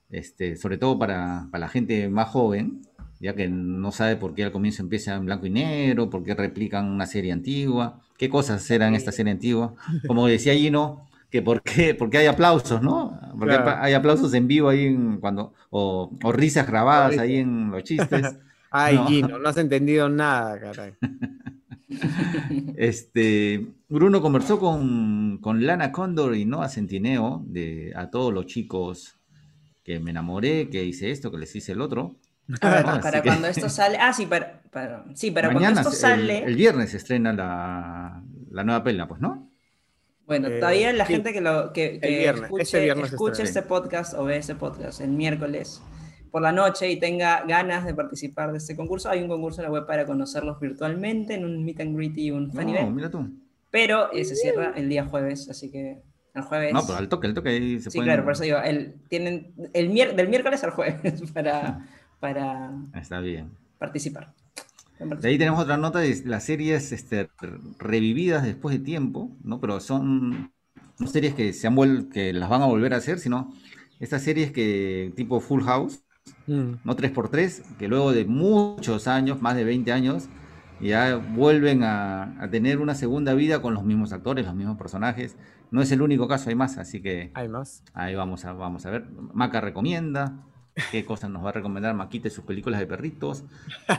este, 0.09 0.57
sobre 0.57 0.77
todo 0.77 0.99
para, 0.99 1.47
para 1.49 1.61
la 1.61 1.69
gente 1.69 2.09
más 2.09 2.27
joven, 2.27 2.81
ya 3.19 3.35
que 3.35 3.48
no 3.48 3.91
sabe 3.91 4.15
por 4.15 4.34
qué 4.34 4.44
al 4.44 4.52
comienzo 4.52 4.81
empieza 4.81 5.15
en 5.15 5.26
blanco 5.26 5.45
y 5.45 5.49
negro, 5.49 6.10
por 6.10 6.23
qué 6.23 6.35
replican 6.35 6.85
una 6.85 7.06
serie 7.06 7.31
antigua, 7.31 7.99
qué 8.18 8.30
cosas 8.30 8.69
eran 8.69 8.95
esta 8.95 9.11
serie 9.11 9.31
antigua. 9.31 9.76
Como 10.06 10.27
decía 10.27 10.53
Gino, 10.53 11.07
que 11.30 11.41
por 11.41 11.61
qué, 11.61 11.95
porque 11.95 12.19
hay 12.19 12.27
aplausos, 12.27 12.81
¿no? 12.81 13.19
Porque 13.38 13.56
hay 13.56 13.94
aplausos 13.94 14.34
en 14.34 14.48
vivo 14.48 14.69
ahí 14.69 14.95
cuando, 15.19 15.53
o, 15.69 16.11
risas 16.31 16.68
grabadas 16.68 17.18
ahí 17.18 17.38
en 17.38 17.72
los 17.72 17.84
chistes. 17.84 18.35
Ay, 18.69 18.99
Gino, 19.07 19.39
no 19.39 19.49
has 19.49 19.57
entendido 19.57 20.10
nada, 20.10 20.60
caray. 20.60 20.94
Este, 22.76 23.65
Bruno 23.88 24.22
conversó 24.22 24.60
con, 24.60 25.39
con 25.39 25.65
Lana 25.65 25.91
Condor 25.91 26.35
y 26.35 26.45
Noah 26.45 26.69
Centineo 26.69 27.44
de 27.48 27.94
a 27.95 28.11
todos 28.11 28.34
los 28.34 28.45
chicos 28.45 29.15
que 29.84 29.99
me 29.99 30.11
enamoré, 30.11 30.69
que 30.69 30.84
hice 30.84 31.11
esto, 31.11 31.31
que 31.31 31.38
les 31.38 31.56
hice 31.56 31.72
el 31.72 31.81
otro. 31.81 32.18
Para 32.61 33.21
cuando 33.21 33.47
esto 33.47 33.69
sale. 33.69 33.97
Ah, 33.99 34.13
sí, 34.13 34.25
para, 34.25 34.61
sí, 35.13 35.31
pero 35.31 35.51
cuando 35.51 35.81
esto 35.81 35.91
sale. 35.91 36.43
El, 36.43 36.55
viernes 36.55 36.91
se 36.91 36.97
estrena 36.97 37.33
la, 37.33 38.23
la, 38.51 38.63
nueva 38.63 38.83
pela, 38.83 39.07
pues, 39.07 39.19
¿no? 39.19 39.51
Bueno, 40.25 40.47
eh, 40.47 40.59
todavía 40.59 40.91
la 40.93 41.05
gente 41.05 41.33
que, 41.33 41.41
lo, 41.41 41.71
que, 41.71 41.99
escuche, 42.01 42.89
escuche 42.89 43.43
este 43.43 43.61
podcast 43.61 44.13
o 44.13 44.25
ve 44.25 44.37
ese 44.37 44.55
podcast 44.55 44.99
el 45.01 45.11
miércoles 45.11 45.81
por 46.31 46.41
la 46.41 46.51
noche 46.51 46.89
y 46.91 46.99
tenga 46.99 47.43
ganas 47.45 47.85
de 47.85 47.93
participar 47.93 48.51
de 48.51 48.57
este 48.57 48.75
concurso, 48.75 49.09
hay 49.09 49.21
un 49.21 49.29
concurso 49.29 49.61
en 49.61 49.65
la 49.65 49.71
web 49.71 49.85
para 49.85 50.05
conocerlos 50.05 50.59
virtualmente 50.59 51.33
en 51.33 51.45
un 51.45 51.63
meet 51.63 51.79
and 51.79 51.95
greet 51.95 52.17
y 52.17 52.31
un 52.31 52.51
fan 52.51 52.71
no, 52.71 52.91
mira 52.91 53.09
tú. 53.09 53.27
Pero 53.71 54.09
se 54.13 54.35
cierra 54.35 54.73
el 54.75 54.89
día 54.89 55.05
jueves, 55.05 55.49
así 55.49 55.71
que 55.71 56.01
el 56.33 56.41
jueves. 56.41 56.73
No, 56.73 56.85
pero 56.85 56.97
al 56.97 57.09
toque, 57.09 57.27
el 57.27 57.33
toque 57.33 57.49
ahí 57.49 57.79
se 57.79 57.89
Sí, 57.89 57.99
claro, 57.99 58.23
por 58.23 58.33
eso 58.33 58.43
digo, 58.43 58.59
el, 58.59 58.95
tienen 59.07 59.53
el 59.73 59.93
del 60.15 60.29
miércoles 60.29 60.63
al 60.63 60.71
jueves 60.71 61.21
para, 61.33 61.85
para 62.19 62.72
Está 62.94 63.19
bien. 63.19 63.52
participar. 63.77 64.34
De 64.99 65.30
ahí 65.30 65.38
tenemos 65.38 65.60
otra 65.60 65.77
nota 65.77 65.99
de 65.99 66.23
las 66.26 66.44
series 66.44 66.91
este, 66.91 67.30
revividas 67.77 68.44
después 68.44 68.77
de 68.77 68.84
tiempo, 68.84 69.31
¿no? 69.44 69.60
Pero 69.60 69.80
son 69.80 70.52
no 70.99 71.07
series 71.07 71.35
que 71.35 71.53
se 71.53 71.68
han 71.68 72.10
que 72.10 72.34
las 72.34 72.49
van 72.49 72.64
a 72.64 72.65
volver 72.65 72.94
a 72.94 72.98
hacer, 72.98 73.19
sino 73.19 73.53
estas 73.99 74.23
series 74.23 74.52
que 74.52 75.14
tipo 75.15 75.39
Full 75.39 75.64
House, 75.64 76.03
mm. 76.48 76.72
no 76.84 76.95
3x3, 76.95 77.77
que 77.77 77.88
luego 77.88 78.11
de 78.11 78.26
muchos 78.26 79.07
años, 79.07 79.41
más 79.41 79.56
de 79.56 79.64
20 79.64 79.91
años, 79.91 80.30
ya 80.80 81.15
vuelven 81.15 81.84
a, 81.84 82.41
a, 82.41 82.49
tener 82.49 82.80
una 82.80 82.95
segunda 82.95 83.34
vida 83.34 83.61
con 83.61 83.73
los 83.73 83.84
mismos 83.84 84.14
actores, 84.14 84.45
los 84.45 84.56
mismos 84.56 84.77
personajes. 84.77 85.35
No 85.69 85.81
es 85.81 85.91
el 85.91 86.02
único 86.02 86.27
caso, 86.27 86.49
hay 86.49 86.56
más, 86.56 86.77
así 86.77 87.02
que 87.02 87.31
hay 87.34 87.48
más. 87.48 87.84
Ahí 87.94 88.15
vamos 88.15 88.45
a, 88.45 88.53
vamos 88.53 88.85
a 88.85 88.89
ver. 88.89 89.07
Maca 89.34 89.61
recomienda, 89.61 90.44
qué 90.91 91.05
cosas 91.05 91.29
nos 91.29 91.43
va 91.43 91.49
a 91.49 91.53
recomendar 91.53 91.93
Maquite 91.93 92.29
sus 92.29 92.43
películas 92.43 92.79
de 92.79 92.87
perritos. 92.87 93.43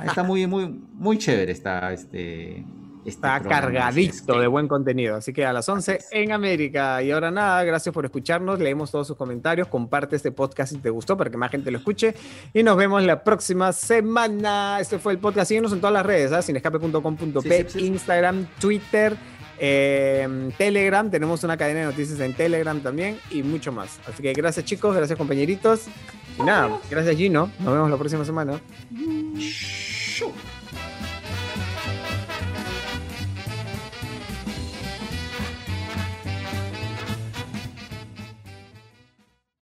Está 0.05 0.23
muy, 0.23 0.47
muy, 0.47 0.69
muy 0.95 1.19
chévere 1.19 1.53
está 1.53 1.93
este. 1.93 2.59
este 2.59 2.65
está 3.05 3.41
cargadito 3.41 4.39
de 4.39 4.47
buen 4.47 4.69
contenido. 4.69 5.17
Así 5.17 5.33
que 5.33 5.45
a 5.45 5.53
las 5.53 5.69
11 5.69 5.99
en 6.11 6.33
América. 6.33 7.03
Y 7.03 7.11
ahora 7.11 7.31
nada, 7.31 7.65
gracias 7.65 7.93
por 7.93 8.05
escucharnos. 8.05 8.59
Leemos 8.61 8.91
todos 8.91 9.07
sus 9.07 9.17
comentarios. 9.17 9.69
Comparte 9.69 10.17
este 10.17 10.33
podcast 10.33 10.73
si 10.73 10.79
te 10.79 10.91
gustó 10.91 11.17
para 11.17 11.31
que 11.31 11.37
más 11.37 11.51
gente 11.51 11.71
lo 11.71 11.79
escuche. 11.79 12.15
Y 12.53 12.63
nos 12.63 12.77
vemos 12.77 13.03
la 13.03 13.25
próxima 13.25 13.73
semana. 13.73 14.79
Este 14.81 14.99
fue 14.99 15.13
el 15.13 15.19
podcast. 15.19 15.49
Síguenos 15.49 15.73
en 15.73 15.81
todas 15.81 15.95
las 15.95 16.07
redes: 16.07 16.33
¿eh? 16.33 16.43
sinescape.com.p, 16.43 17.67
Instagram, 17.79 18.47
Twitter. 18.61 19.17
Em, 19.61 20.53
Telegram, 20.53 21.11
tenemos 21.11 21.43
una 21.45 21.57
cadena 21.57 21.81
de 21.81 21.87
noticias 21.87 22.21
en 22.21 22.35
Telegram 22.35 22.81
también 22.81 23.19
y 23.31 23.43
mucho 23.43 23.73
más. 23.73 23.99
Así 24.07 24.23
que 24.23 24.33
gracias 24.33 24.65
chicos, 24.65 24.95
gracias 24.95 25.19
compañeritos. 25.19 25.87
Y 26.39 26.43
nada, 26.43 26.79
gracias 26.91 27.17
Gino. 27.17 27.51
Nos 27.59 27.73
vemos 27.73 27.91
la 27.91 27.97
próxima 27.97 28.25
semana. 28.25 28.61